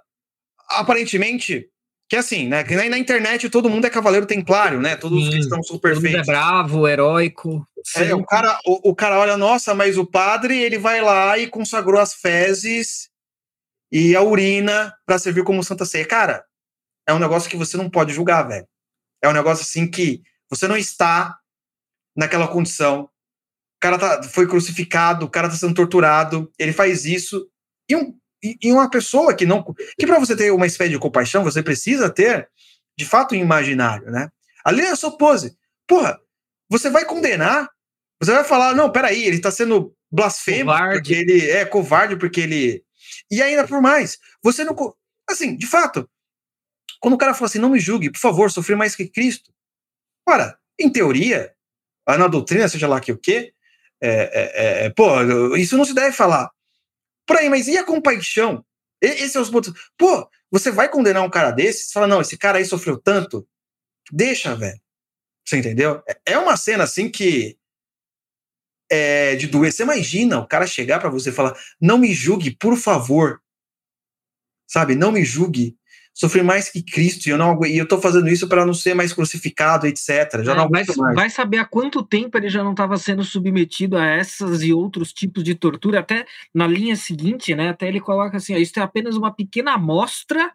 aparentemente, 0.69 1.69
que 2.09 2.15
é 2.15 2.19
assim, 2.19 2.47
né? 2.47 2.63
Que 2.63 2.75
na, 2.75 2.97
internet 2.97 3.49
todo 3.49 3.69
mundo 3.69 3.85
é 3.85 3.89
cavaleiro 3.89 4.25
templário, 4.25 4.79
né? 4.79 4.95
Todos 4.95 5.19
Sim, 5.19 5.29
os 5.29 5.35
cristãos 5.35 5.67
são 5.67 5.79
perfeitos. 5.79 6.11
Todo 6.11 6.19
mundo 6.19 6.29
é 6.29 6.31
bravo, 6.31 6.87
heróico. 6.87 7.67
É, 7.97 8.13
o 8.13 8.23
cara, 8.23 8.59
o, 8.65 8.91
o, 8.91 8.95
cara 8.95 9.19
olha, 9.19 9.35
nossa, 9.35 9.73
mas 9.73 9.97
o 9.97 10.05
padre 10.05 10.57
ele 10.61 10.77
vai 10.77 11.01
lá 11.01 11.37
e 11.37 11.47
consagrou 11.47 11.99
as 11.99 12.13
fezes 12.13 13.09
e 13.91 14.15
a 14.15 14.21
urina 14.21 14.93
para 15.05 15.19
servir 15.19 15.43
como 15.43 15.63
santa 15.63 15.85
ceia. 15.85 16.05
Cara, 16.05 16.45
é 17.07 17.13
um 17.13 17.19
negócio 17.19 17.49
que 17.49 17.57
você 17.57 17.77
não 17.77 17.89
pode 17.89 18.13
julgar, 18.13 18.43
velho. 18.43 18.67
É 19.21 19.27
um 19.27 19.33
negócio 19.33 19.63
assim 19.63 19.89
que 19.89 20.21
você 20.49 20.67
não 20.67 20.77
está 20.77 21.37
naquela 22.15 22.47
condição 22.47 23.09
cara 23.83 23.99
tá, 23.99 24.23
foi 24.23 24.47
crucificado, 24.47 25.25
o 25.25 25.29
cara 25.29 25.49
tá 25.49 25.55
sendo 25.55 25.73
torturado, 25.73 26.49
ele 26.57 26.71
faz 26.71 27.03
isso. 27.03 27.49
E, 27.89 27.95
um, 27.97 28.17
e, 28.41 28.57
e 28.63 28.71
uma 28.71 28.89
pessoa 28.89 29.35
que 29.35 29.45
não. 29.45 29.61
Que 29.99 30.07
para 30.07 30.19
você 30.19 30.37
ter 30.37 30.51
uma 30.51 30.65
espécie 30.65 30.91
de 30.91 30.99
compaixão, 30.99 31.43
você 31.43 31.61
precisa 31.61 32.09
ter, 32.09 32.49
de 32.97 33.05
fato, 33.05 33.35
um 33.35 33.37
imaginário, 33.37 34.09
né? 34.09 34.29
Ali 34.63 34.83
é 34.83 34.95
só 34.95 35.11
pose. 35.11 35.57
Porra, 35.85 36.17
você 36.69 36.89
vai 36.89 37.03
condenar, 37.03 37.69
você 38.21 38.31
vai 38.31 38.45
falar, 38.45 38.73
não, 38.73 38.89
peraí, 38.89 39.25
ele 39.25 39.41
tá 39.41 39.51
sendo 39.51 39.93
blasfemo, 40.09 40.71
covarde. 40.71 40.95
porque 40.95 41.13
ele 41.13 41.51
é 41.51 41.65
covarde, 41.65 42.15
porque 42.15 42.39
ele. 42.39 42.85
E 43.29 43.41
ainda 43.41 43.67
por 43.67 43.81
mais, 43.81 44.17
você 44.41 44.63
não. 44.63 44.73
Assim, 45.29 45.57
de 45.57 45.67
fato, 45.67 46.09
quando 47.01 47.15
o 47.15 47.17
cara 47.17 47.33
fala 47.33 47.47
assim, 47.47 47.59
não 47.59 47.69
me 47.69 47.79
julgue, 47.79 48.09
por 48.09 48.19
favor, 48.19 48.49
sofri 48.49 48.75
mais 48.75 48.95
que 48.95 49.09
Cristo. 49.09 49.51
Ora, 50.25 50.57
em 50.79 50.89
teoria, 50.89 51.53
na 52.07 52.27
doutrina, 52.27 52.67
seja 52.67 52.87
lá 52.87 52.99
que 52.99 53.11
o 53.11 53.17
quê, 53.17 53.53
é, 54.01 54.09
é, 54.09 54.85
é, 54.85 54.89
pô, 54.89 55.55
isso 55.55 55.77
não 55.77 55.85
se 55.85 55.93
deve 55.93 56.11
falar. 56.11 56.49
Por 57.25 57.37
aí, 57.37 57.49
mas 57.49 57.67
e 57.67 57.77
a 57.77 57.85
compaixão? 57.85 58.65
E, 59.01 59.07
esses 59.07 59.31
são 59.31 59.41
os 59.41 59.49
pontos. 59.49 59.73
Pô, 59.97 60.29
você 60.51 60.71
vai 60.71 60.89
condenar 60.89 61.23
um 61.23 61.29
cara 61.29 61.51
desse? 61.51 61.85
Você 61.85 61.93
fala, 61.93 62.07
não, 62.07 62.21
esse 62.21 62.37
cara 62.37 62.57
aí 62.57 62.65
sofreu 62.65 62.97
tanto? 62.97 63.47
Deixa, 64.11 64.55
velho. 64.55 64.79
Você 65.45 65.57
entendeu? 65.57 66.03
É, 66.07 66.33
é 66.33 66.37
uma 66.37 66.57
cena 66.57 66.83
assim 66.83 67.09
que. 67.09 67.57
É 68.91 69.35
de 69.35 69.47
doer. 69.47 69.71
Você 69.71 69.83
imagina 69.83 70.39
o 70.39 70.47
cara 70.47 70.67
chegar 70.67 70.99
para 70.99 71.09
você 71.09 71.29
e 71.29 71.33
falar: 71.33 71.57
não 71.81 71.97
me 71.97 72.13
julgue, 72.13 72.55
por 72.55 72.77
favor. 72.77 73.41
Sabe? 74.67 74.95
Não 74.95 75.11
me 75.11 75.23
julgue 75.23 75.77
sofri 76.13 76.43
mais 76.43 76.69
que 76.69 76.83
Cristo 76.83 77.27
e 77.27 77.31
eu 77.31 77.37
não 77.37 77.65
e 77.65 77.77
eu 77.77 77.87
tô 77.87 77.99
fazendo 77.99 78.29
isso 78.29 78.47
para 78.47 78.65
não 78.65 78.73
ser 78.73 78.93
mais 78.93 79.11
crucificado, 79.11 79.87
etc. 79.87 80.43
Já 80.43 80.53
é, 80.53 80.55
não 80.55 80.69
vai, 80.69 80.83
vai 81.15 81.29
saber 81.29 81.57
há 81.57 81.65
quanto 81.65 82.03
tempo 82.03 82.37
ele 82.37 82.49
já 82.49 82.63
não 82.63 82.71
estava 82.71 82.95
sendo 82.97 83.23
submetido 83.23 83.97
a 83.97 84.05
essas 84.05 84.61
e 84.61 84.71
outros 84.71 85.11
tipos 85.11 85.43
de 85.43 85.55
tortura. 85.55 85.99
Até 85.99 86.25
na 86.53 86.67
linha 86.67 86.95
seguinte, 86.95 87.55
né? 87.55 87.69
Até 87.69 87.87
ele 87.87 87.99
coloca 87.99 88.37
assim: 88.37 88.53
ó, 88.53 88.57
isso 88.57 88.79
é 88.79 88.83
apenas 88.83 89.15
uma 89.15 89.33
pequena 89.33 89.73
amostra 89.73 90.51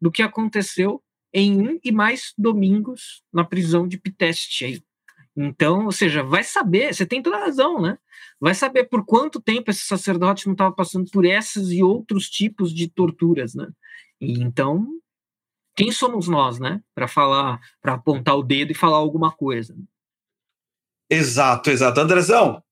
do 0.00 0.10
que 0.10 0.22
aconteceu 0.22 1.02
em 1.32 1.60
um 1.60 1.78
e 1.82 1.90
mais 1.92 2.32
domingos 2.36 3.22
na 3.32 3.44
prisão 3.44 3.88
de 3.88 3.96
Piteste. 3.96 4.84
Então, 5.36 5.86
ou 5.86 5.92
seja, 5.92 6.22
vai 6.22 6.42
saber, 6.42 6.92
você 6.92 7.06
tem 7.06 7.22
toda 7.22 7.36
a 7.36 7.40
razão, 7.46 7.80
né? 7.80 7.96
Vai 8.40 8.54
saber 8.54 8.84
por 8.84 9.04
quanto 9.04 9.40
tempo 9.40 9.70
esse 9.70 9.84
sacerdote 9.86 10.46
não 10.46 10.52
estava 10.52 10.74
passando 10.74 11.08
por 11.10 11.24
essas 11.24 11.70
e 11.70 11.82
outros 11.82 12.28
tipos 12.28 12.74
de 12.74 12.88
torturas, 12.88 13.54
né? 13.54 13.68
E 14.20 14.40
então, 14.40 14.86
quem 15.74 15.90
somos 15.90 16.28
nós, 16.28 16.58
né, 16.58 16.82
para 16.94 17.08
falar, 17.08 17.60
para 17.80 17.94
apontar 17.94 18.36
o 18.36 18.42
dedo 18.42 18.72
e 18.72 18.74
falar 18.74 18.98
alguma 18.98 19.32
coisa? 19.32 19.76
Exato, 21.08 21.70
exato. 21.70 22.00
Andrezão. 22.00 22.62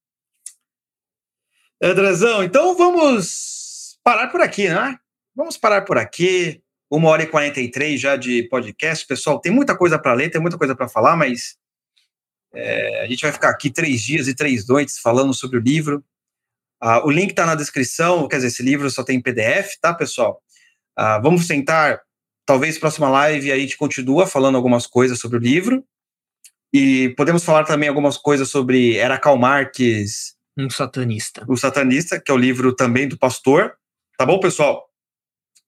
Andrezão, 1.82 2.42
então 2.42 2.76
vamos 2.76 3.98
parar 4.04 4.28
por 4.28 4.40
aqui, 4.40 4.68
né? 4.68 4.98
Vamos 5.34 5.56
parar 5.56 5.82
por 5.82 5.96
aqui. 5.96 6.62
Uma 6.90 7.10
hora 7.10 7.22
e 7.22 7.26
43 7.26 8.00
já 8.00 8.16
de 8.16 8.42
podcast. 8.48 9.06
Pessoal, 9.06 9.40
tem 9.40 9.52
muita 9.52 9.76
coisa 9.76 9.98
para 9.98 10.14
ler, 10.14 10.30
tem 10.30 10.40
muita 10.40 10.58
coisa 10.58 10.74
para 10.74 10.88
falar, 10.88 11.16
mas 11.16 11.56
é, 12.52 13.02
a 13.02 13.06
gente 13.06 13.22
vai 13.22 13.32
ficar 13.32 13.50
aqui 13.50 13.70
três 13.70 14.00
dias 14.00 14.26
e 14.26 14.34
três 14.34 14.66
noites 14.66 14.98
falando 14.98 15.34
sobre 15.34 15.58
o 15.58 15.60
livro. 15.60 16.04
Ah, 16.80 17.04
o 17.04 17.10
link 17.10 17.30
está 17.30 17.44
na 17.44 17.54
descrição, 17.54 18.26
quer 18.28 18.36
dizer, 18.36 18.48
esse 18.48 18.62
livro 18.62 18.90
só 18.90 19.02
tem 19.02 19.20
PDF, 19.20 19.76
tá, 19.80 19.92
pessoal? 19.92 20.42
Uh, 20.98 21.22
vamos 21.22 21.46
sentar, 21.46 22.00
talvez 22.44 22.76
próxima 22.76 23.08
live 23.08 23.52
a 23.52 23.56
gente 23.56 23.76
continua 23.76 24.26
falando 24.26 24.56
algumas 24.56 24.84
coisas 24.84 25.20
sobre 25.20 25.36
o 25.36 25.40
livro. 25.40 25.84
E 26.72 27.10
podemos 27.16 27.44
falar 27.44 27.64
também 27.64 27.88
algumas 27.88 28.18
coisas 28.18 28.50
sobre 28.50 28.96
Era 28.96 29.18
Karl 29.18 29.38
Marx. 29.38 30.34
Um 30.58 30.68
satanista. 30.68 31.44
O 31.48 31.56
Satanista, 31.56 32.20
que 32.20 32.30
é 32.30 32.34
o 32.34 32.38
livro 32.38 32.74
também 32.74 33.06
do 33.06 33.16
pastor. 33.16 33.74
Tá 34.18 34.26
bom, 34.26 34.40
pessoal? 34.40 34.88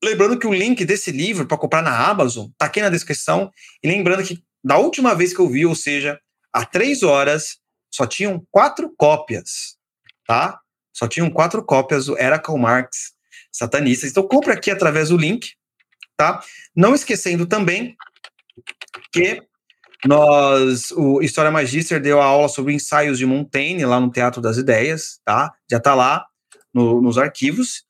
Lembrando 0.03 0.39
que 0.39 0.47
o 0.47 0.53
link 0.53 0.85
desse 0.85 1.13
livro 1.13 1.47
para 1.47 1.57
comprar 1.57 1.81
na 1.81 2.09
Amazon 2.09 2.49
tá 2.59 2.67
aqui 2.67 2.83
na 2.83 2.91
descrição. 2.91 3.51
E 3.83 3.89
lembrando 3.89 4.25
que 4.25 4.43
da 4.65 4.79
última 4.79 5.15
vez 5.15 5.33
que 5.33 5.41
eu 5.41 5.49
vi, 5.49 5.65
ou 5.65 5.77
seja, 5.77 6.19
há 6.53 6.65
três 6.65 7.03
horas, 7.03 7.59
só 7.95 8.07
tinham 8.07 8.45
quatro 8.51 8.93
cópias, 8.97 9.77
tá? 10.27 10.59
Só 10.93 11.07
tinham 11.07 11.31
quatro 11.31 11.65
cópias 11.65 12.07
do 12.07 12.19
Era 12.19 12.39
Karl 12.39 12.59
Marx 12.59 13.15
satanistas. 13.53 14.11
Então, 14.11 14.27
compre 14.27 14.53
aqui 14.53 14.71
através 14.71 15.09
do 15.09 15.17
link, 15.17 15.53
tá? 16.17 16.43
Não 16.75 16.95
esquecendo 16.95 17.47
também 17.47 17.97
que 19.13 19.43
nós, 20.07 20.91
o 20.93 21.21
História 21.21 21.51
Magister 21.51 22.01
deu 22.01 22.21
a 22.21 22.25
aula 22.25 22.49
sobre 22.49 22.73
ensaios 22.73 23.19
de 23.19 23.27
Montaigne 23.27 23.85
lá 23.85 24.01
no 24.01 24.11
Teatro 24.11 24.41
das 24.41 24.57
Ideias, 24.57 25.21
tá? 25.25 25.53
Já 25.71 25.79
tá 25.79 25.95
lá 25.95 26.25
no, 26.73 27.01
nos 27.01 27.19
arquivos. 27.19 27.85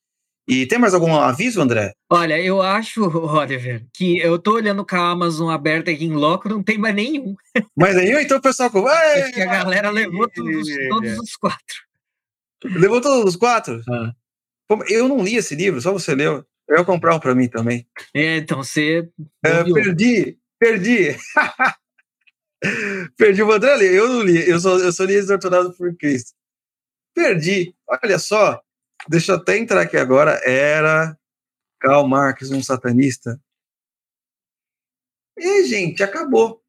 E 0.48 0.66
tem 0.66 0.80
mais 0.80 0.94
algum 0.94 1.14
aviso, 1.14 1.60
André? 1.60 1.92
Olha, 2.10 2.40
eu 2.40 2.60
acho, 2.60 3.04
Oliver, 3.06 3.86
que 3.94 4.18
eu 4.18 4.36
tô 4.36 4.54
olhando 4.54 4.84
com 4.84 4.96
a 4.96 5.10
Amazon 5.10 5.50
aberta 5.50 5.92
aqui 5.92 6.04
em 6.04 6.12
loco, 6.12 6.48
não 6.48 6.62
tem 6.62 6.76
mais 6.76 6.94
nenhum. 6.94 7.36
Mais 7.76 7.94
nenhum? 7.94 8.18
Então 8.18 8.38
o 8.38 8.42
pessoal... 8.42 8.68
Acho 8.88 9.32
que 9.32 9.42
a 9.42 9.46
galera 9.46 9.90
levou 9.90 10.28
todos, 10.28 10.66
todos 10.88 11.18
os 11.18 11.36
quatro. 11.36 11.76
Levou 12.64 13.00
todos 13.00 13.24
os 13.24 13.36
quatro? 13.36 13.80
Ah. 13.88 14.12
Eu 14.88 15.08
não 15.08 15.22
li 15.22 15.36
esse 15.36 15.54
livro, 15.54 15.80
só 15.80 15.92
você 15.92 16.14
leu. 16.14 16.44
Eu 16.68 16.78
ia 16.78 16.84
comprar 16.84 17.16
um 17.16 17.20
para 17.20 17.34
mim 17.34 17.48
também. 17.48 17.86
É, 18.14 18.36
então 18.36 18.62
você. 18.62 19.10
É, 19.44 19.64
perdi, 19.64 20.38
perdi. 20.58 21.16
perdi 23.16 23.42
o 23.42 23.50
André 23.50 23.82
Eu 23.82 24.08
não 24.08 24.22
li, 24.22 24.48
eu 24.48 24.60
só, 24.60 24.78
eu 24.78 24.92
só 24.92 25.04
li 25.04 25.14
Exortonado 25.14 25.74
por 25.76 25.96
Cristo. 25.96 26.32
Perdi. 27.12 27.74
Olha 27.88 28.18
só, 28.18 28.62
deixa 29.08 29.32
eu 29.32 29.36
até 29.36 29.58
entrar 29.58 29.82
aqui 29.82 29.96
agora. 29.96 30.40
Era 30.44 31.18
Karl 31.80 32.06
Marx 32.06 32.50
um 32.50 32.62
satanista? 32.62 33.40
E, 35.36 35.64
gente, 35.64 36.02
acabou. 36.02 36.62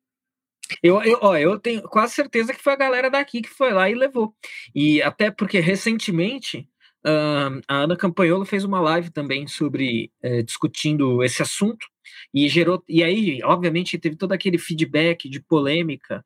Eu, 0.81 1.03
eu, 1.03 1.19
ó, 1.21 1.35
eu 1.35 1.59
tenho 1.59 1.83
quase 1.83 2.13
certeza 2.13 2.53
que 2.53 2.63
foi 2.63 2.73
a 2.73 2.77
galera 2.77 3.09
daqui 3.09 3.41
que 3.41 3.49
foi 3.49 3.71
lá 3.71 3.89
e 3.89 3.93
levou. 3.93 4.33
E 4.73 5.01
até 5.01 5.29
porque 5.29 5.59
recentemente 5.59 6.70
uh, 7.05 7.61
a 7.67 7.75
Ana 7.83 7.95
Campanholo 7.95 8.45
fez 8.45 8.63
uma 8.63 8.79
live 8.79 9.09
também 9.09 9.47
sobre 9.47 10.11
uh, 10.23 10.43
discutindo 10.43 11.23
esse 11.23 11.41
assunto 11.41 11.85
e 12.33 12.47
gerou 12.47 12.83
e 12.87 13.03
aí 13.03 13.39
obviamente 13.43 13.97
teve 13.97 14.15
todo 14.15 14.31
aquele 14.31 14.57
feedback 14.57 15.29
de 15.29 15.39
polêmica 15.39 16.25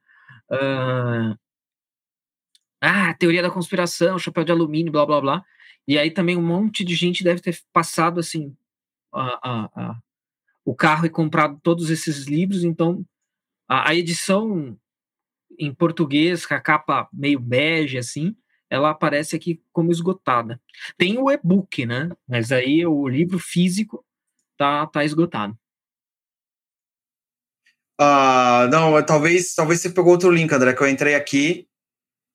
uh, 0.51 1.37
ah 2.81 3.13
teoria 3.13 3.41
da 3.41 3.51
conspiração 3.51 4.19
chapéu 4.19 4.43
de 4.43 4.51
alumínio 4.51 4.91
blá 4.91 5.05
blá 5.05 5.21
blá 5.21 5.43
e 5.87 5.97
aí 5.97 6.11
também 6.11 6.37
um 6.37 6.45
monte 6.45 6.83
de 6.83 6.95
gente 6.95 7.23
deve 7.23 7.41
ter 7.41 7.57
passado 7.71 8.19
assim 8.19 8.55
a, 9.13 9.49
a, 9.49 9.69
a, 9.75 9.99
o 10.63 10.75
carro 10.75 11.05
e 11.05 11.09
comprado 11.09 11.59
todos 11.63 11.89
esses 11.89 12.25
livros 12.27 12.63
então 12.63 13.05
a 13.67 13.95
edição 13.95 14.77
em 15.57 15.73
português 15.73 16.45
com 16.45 16.53
a 16.53 16.59
capa 16.59 17.07
meio 17.13 17.39
bege 17.39 17.97
assim 17.97 18.35
ela 18.69 18.89
aparece 18.89 19.35
aqui 19.35 19.61
como 19.71 19.91
esgotada. 19.91 20.59
Tem 20.97 21.17
o 21.17 21.31
e-book, 21.31 21.85
né? 21.85 22.09
Mas 22.27 22.51
aí 22.51 22.85
o 22.85 23.07
livro 23.07 23.39
físico 23.39 24.03
tá, 24.57 24.85
tá 24.87 25.03
esgotado. 25.03 25.57
Ah, 27.99 28.67
não, 28.71 29.01
talvez, 29.05 29.53
talvez 29.53 29.79
você 29.79 29.89
pegou 29.89 30.11
outro 30.11 30.29
link, 30.29 30.51
André, 30.51 30.73
que 30.73 30.81
eu 30.81 30.89
entrei 30.89 31.15
aqui 31.15 31.67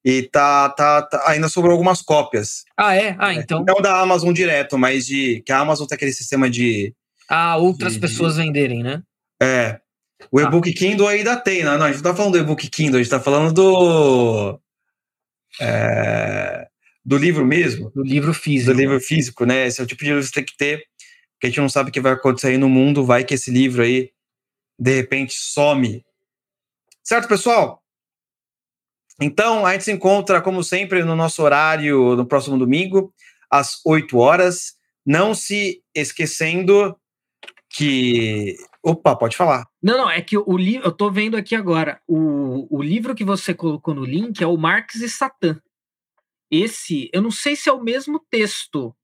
e 0.02 0.22
tá, 0.22 0.70
tá, 0.70 1.02
tá 1.02 1.22
ainda 1.26 1.48
sobrou 1.48 1.72
algumas 1.72 2.00
cópias. 2.00 2.64
Ah, 2.76 2.94
é? 2.94 3.14
Ah, 3.18 3.34
então. 3.34 3.64
Não 3.66 3.82
da 3.82 4.00
Amazon 4.00 4.32
direto, 4.32 4.78
mas 4.78 5.06
de 5.06 5.42
que 5.44 5.52
a 5.52 5.58
Amazon 5.58 5.86
tem 5.86 5.96
aquele 5.96 6.12
sistema 6.12 6.48
de. 6.48 6.94
Ah, 7.28 7.56
outras 7.58 7.94
de, 7.94 8.00
pessoas 8.00 8.34
de... 8.34 8.42
venderem, 8.42 8.82
né? 8.82 9.02
É. 9.42 9.80
O 10.30 10.38
ah. 10.38 10.42
e-book 10.42 10.72
Kindle 10.72 11.08
ainda 11.08 11.36
tem, 11.36 11.62
né? 11.62 11.76
Não, 11.76 11.86
a 11.86 11.92
gente 11.92 12.02
não 12.02 12.10
tá 12.10 12.16
falando 12.16 12.32
do 12.32 12.38
e-book 12.38 12.68
Kindle, 12.68 12.98
a 12.98 13.02
gente 13.02 13.10
tá 13.10 13.20
falando 13.20 13.52
do 13.52 14.60
é, 15.60 16.68
do 17.04 17.16
livro 17.16 17.44
mesmo. 17.46 17.90
Do 17.90 18.02
livro 18.02 18.34
físico. 18.34 18.72
Do 18.72 18.78
livro 18.78 19.00
físico, 19.00 19.44
né? 19.44 19.66
Esse 19.66 19.80
é 19.80 19.84
o 19.84 19.86
tipo 19.86 20.00
de 20.00 20.10
livro 20.10 20.20
que 20.20 20.28
você 20.28 20.34
tem 20.34 20.44
que 20.44 20.56
ter, 20.56 20.84
porque 21.34 21.46
a 21.46 21.48
gente 21.48 21.60
não 21.60 21.68
sabe 21.68 21.90
o 21.90 21.92
que 21.92 22.00
vai 22.00 22.12
acontecer 22.12 22.48
aí 22.48 22.58
no 22.58 22.68
mundo, 22.68 23.04
vai 23.04 23.24
que 23.24 23.34
esse 23.34 23.50
livro 23.50 23.82
aí, 23.82 24.10
de 24.78 24.94
repente, 24.94 25.34
some. 25.34 26.04
Certo, 27.02 27.26
pessoal? 27.26 27.82
Então, 29.20 29.66
a 29.66 29.72
gente 29.72 29.84
se 29.84 29.92
encontra, 29.92 30.40
como 30.40 30.64
sempre, 30.64 31.04
no 31.04 31.14
nosso 31.14 31.42
horário 31.42 32.16
no 32.16 32.26
próximo 32.26 32.58
domingo, 32.58 33.12
às 33.50 33.80
8 33.84 34.16
horas. 34.16 34.74
Não 35.04 35.34
se 35.34 35.82
esquecendo 35.94 36.96
que. 37.68 38.56
Opa, 38.82 39.14
pode 39.14 39.36
falar. 39.36 39.66
Não, 39.82 39.98
não, 39.98 40.10
é 40.10 40.22
que 40.22 40.38
o 40.38 40.56
livro, 40.56 40.86
eu 40.86 40.92
tô 40.92 41.10
vendo 41.10 41.36
aqui 41.36 41.54
agora, 41.54 42.00
o, 42.08 42.78
o 42.78 42.82
livro 42.82 43.14
que 43.14 43.24
você 43.24 43.52
colocou 43.52 43.94
no 43.94 44.04
link 44.04 44.42
é 44.42 44.46
o 44.46 44.56
Marx 44.56 44.96
e 44.96 45.08
Satã. 45.08 45.60
Esse, 46.50 47.08
eu 47.12 47.22
não 47.22 47.30
sei 47.30 47.54
se 47.54 47.68
é 47.68 47.72
o 47.72 47.82
mesmo 47.82 48.24
texto, 48.30 48.94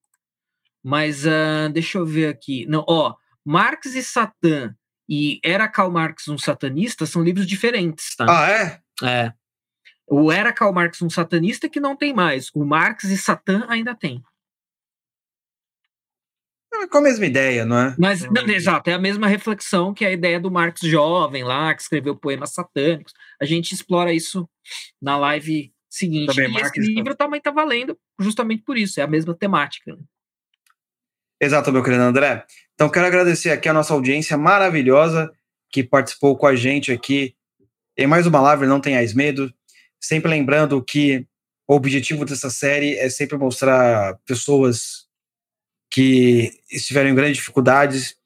mas 0.82 1.27
uh, 1.27 1.69
deixa 1.73 1.98
eu 1.98 2.07
ver 2.07 2.28
aqui. 2.28 2.66
Não, 2.66 2.85
ó, 2.89 3.15
Marx 3.44 3.94
e 3.94 4.03
Satã 4.03 4.74
e 5.09 5.39
Era 5.44 5.69
Karl 5.69 5.90
Marx 5.90 6.27
um 6.27 6.39
satanista 6.39 7.07
são 7.07 7.23
livros 7.23 7.47
diferentes, 7.47 8.16
tá? 8.16 8.27
Ah, 8.28 8.51
é? 8.51 8.81
É. 9.05 9.32
O 10.09 10.32
Era 10.32 10.53
Karl 10.53 10.73
Marx 10.73 11.03
um 11.03 11.11
satanista 11.11 11.69
que 11.69 11.81
não 11.81 11.94
tem 11.97 12.15
mais. 12.15 12.51
O 12.55 12.65
Marx 12.65 13.05
e 13.05 13.16
Satã 13.16 13.65
ainda 13.69 13.94
tem. 13.94 14.23
É 16.82 16.86
com 16.86 16.98
a 16.98 17.03
mesma 17.03 17.27
ideia, 17.27 17.65
não 17.65 17.78
é? 17.78 17.97
Mas, 17.98 18.23
não, 18.31 18.47
exato, 18.47 18.90
é 18.90 18.93
a 18.93 18.98
mesma 18.98 19.27
reflexão 19.27 19.93
que 19.93 20.05
a 20.05 20.12
ideia 20.12 20.39
do 20.39 20.51
Marx 20.51 20.81
jovem 20.82 21.43
lá, 21.43 21.74
que 21.74 21.82
escreveu 21.82 22.15
poemas 22.15 22.53
satânicos. 22.53 23.12
A 23.40 23.44
gente 23.44 23.73
explora 23.73 24.12
isso 24.12 24.48
na 25.01 25.16
live 25.16 25.73
seguinte. 25.89 26.35
Também, 26.35 26.51
e 26.51 26.53
Marx, 26.53 26.70
esse 26.77 26.94
livro 26.94 27.15
também 27.15 27.39
está 27.39 27.51
valendo 27.51 27.98
justamente 28.20 28.62
por 28.62 28.77
isso, 28.77 29.01
é 29.01 29.03
a 29.03 29.09
mesma 29.09 29.35
temática. 29.35 29.94
Né? 29.94 30.03
Exato, 31.40 31.73
meu 31.73 31.82
querido 31.82 32.03
André. 32.03 32.44
Então, 32.74 32.89
quero 32.89 33.07
agradecer 33.07 33.51
aqui 33.51 33.69
a 33.69 33.73
nossa 33.73 33.94
audiência 33.94 34.36
maravilhosa 34.36 35.32
que 35.70 35.82
participou 35.82 36.36
com 36.36 36.47
a 36.47 36.55
gente 36.55 36.93
aqui 36.93 37.35
em 37.97 38.07
mais 38.07 38.27
uma 38.27 38.40
live, 38.40 38.66
Não 38.66 38.81
Tenhais 38.81 39.15
Medo. 39.15 39.53
Sempre 40.01 40.31
lembrando 40.31 40.82
que 40.82 41.27
o 41.66 41.74
objetivo 41.74 42.24
dessa 42.24 42.51
série 42.51 42.94
é 42.97 43.09
sempre 43.09 43.36
mostrar 43.36 44.19
pessoas 44.27 45.06
que 45.90 46.50
estiverem 46.70 47.12
em 47.12 47.14
grandes 47.14 47.38
dificuldades 47.38 48.16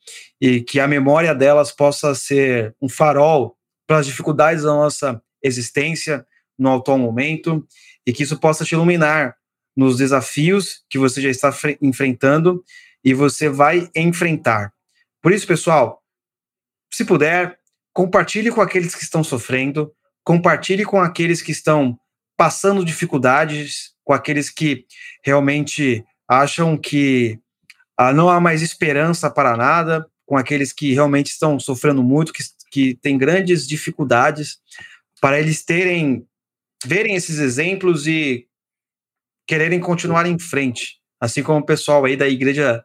e 0.41 0.61
que 0.61 0.81
a 0.81 0.89
memória 0.89 1.35
delas 1.35 1.71
possa 1.71 2.15
ser 2.15 2.75
um 2.81 2.89
farol 2.89 3.57
para 3.87 3.99
as 3.99 4.07
dificuldades 4.07 4.63
da 4.63 4.71
nossa 4.71 5.23
existência 5.43 6.27
no 6.59 6.75
atual 6.75 6.99
momento 6.99 7.67
e 8.07 8.13
que 8.13 8.23
isso 8.23 8.39
possa 8.39 8.65
te 8.65 8.75
iluminar 8.75 9.37
nos 9.77 9.97
desafios 9.97 10.85
que 10.89 10.99
você 10.99 11.21
já 11.21 11.29
está 11.31 11.53
enfrentando 11.81 12.63
e 13.05 13.15
você 13.15 13.49
vai 13.49 13.89
enfrentar. 13.95 14.73
Por 15.23 15.33
isso, 15.33 15.47
pessoal, 15.47 16.03
se 16.93 17.05
puder, 17.05 17.59
compartilhe 17.93 18.51
com 18.51 18.61
aqueles 18.61 18.95
que 18.95 19.03
estão 19.03 19.23
sofrendo, 19.23 19.93
compartilhe 20.25 20.85
com 20.85 21.01
aqueles 21.01 21.41
que 21.41 21.53
estão 21.53 21.99
passando 22.37 22.85
dificuldades, 22.85 23.93
com 24.05 24.13
aqueles 24.13 24.51
que 24.51 24.87
realmente 25.25 26.05
acham 26.29 26.77
que 26.77 27.39
ah, 28.01 28.15
não 28.15 28.31
há 28.31 28.41
mais 28.41 28.63
esperança 28.63 29.31
para 29.31 29.55
nada 29.59 30.07
com 30.25 30.35
aqueles 30.35 30.73
que 30.73 30.95
realmente 30.95 31.33
estão 31.33 31.61
sofrendo 31.61 32.03
muito, 32.03 32.33
que, 32.33 32.43
que 32.71 32.95
têm 32.95 33.19
grandes 33.19 33.69
dificuldades, 33.69 34.57
para 35.21 35.39
eles 35.39 35.63
terem, 35.63 36.25
verem 36.83 37.15
esses 37.15 37.39
exemplos 37.39 38.07
e 38.07 38.47
quererem 39.47 39.79
continuar 39.79 40.25
em 40.25 40.39
frente, 40.39 40.97
assim 41.21 41.43
como 41.43 41.59
o 41.59 41.67
pessoal 41.67 42.03
aí 42.07 42.17
da 42.17 42.27
igreja 42.27 42.83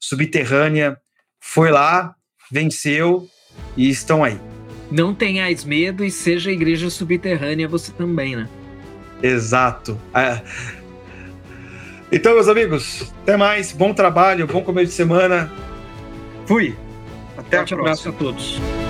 subterrânea 0.00 0.98
foi 1.40 1.70
lá, 1.70 2.16
venceu 2.50 3.30
e 3.76 3.88
estão 3.88 4.24
aí. 4.24 4.40
Não 4.90 5.14
tenhais 5.14 5.62
medo 5.62 6.04
e 6.04 6.10
seja 6.10 6.50
igreja 6.50 6.90
subterrânea 6.90 7.68
você 7.68 7.92
também, 7.92 8.34
né? 8.34 8.48
Exato. 9.22 10.00
É, 10.12 10.42
então, 12.10 12.34
meus 12.34 12.48
amigos, 12.48 13.12
até 13.22 13.36
mais. 13.36 13.72
Bom 13.72 13.92
trabalho, 13.92 14.46
bom 14.46 14.62
começo 14.62 14.86
de 14.86 14.92
semana. 14.92 15.52
Fui. 16.46 16.76
Até 17.36 17.58
Forte 17.58 17.74
a 17.74 17.76
próxima. 17.76 17.80
abraço 17.80 18.08
a 18.08 18.12
todos. 18.12 18.87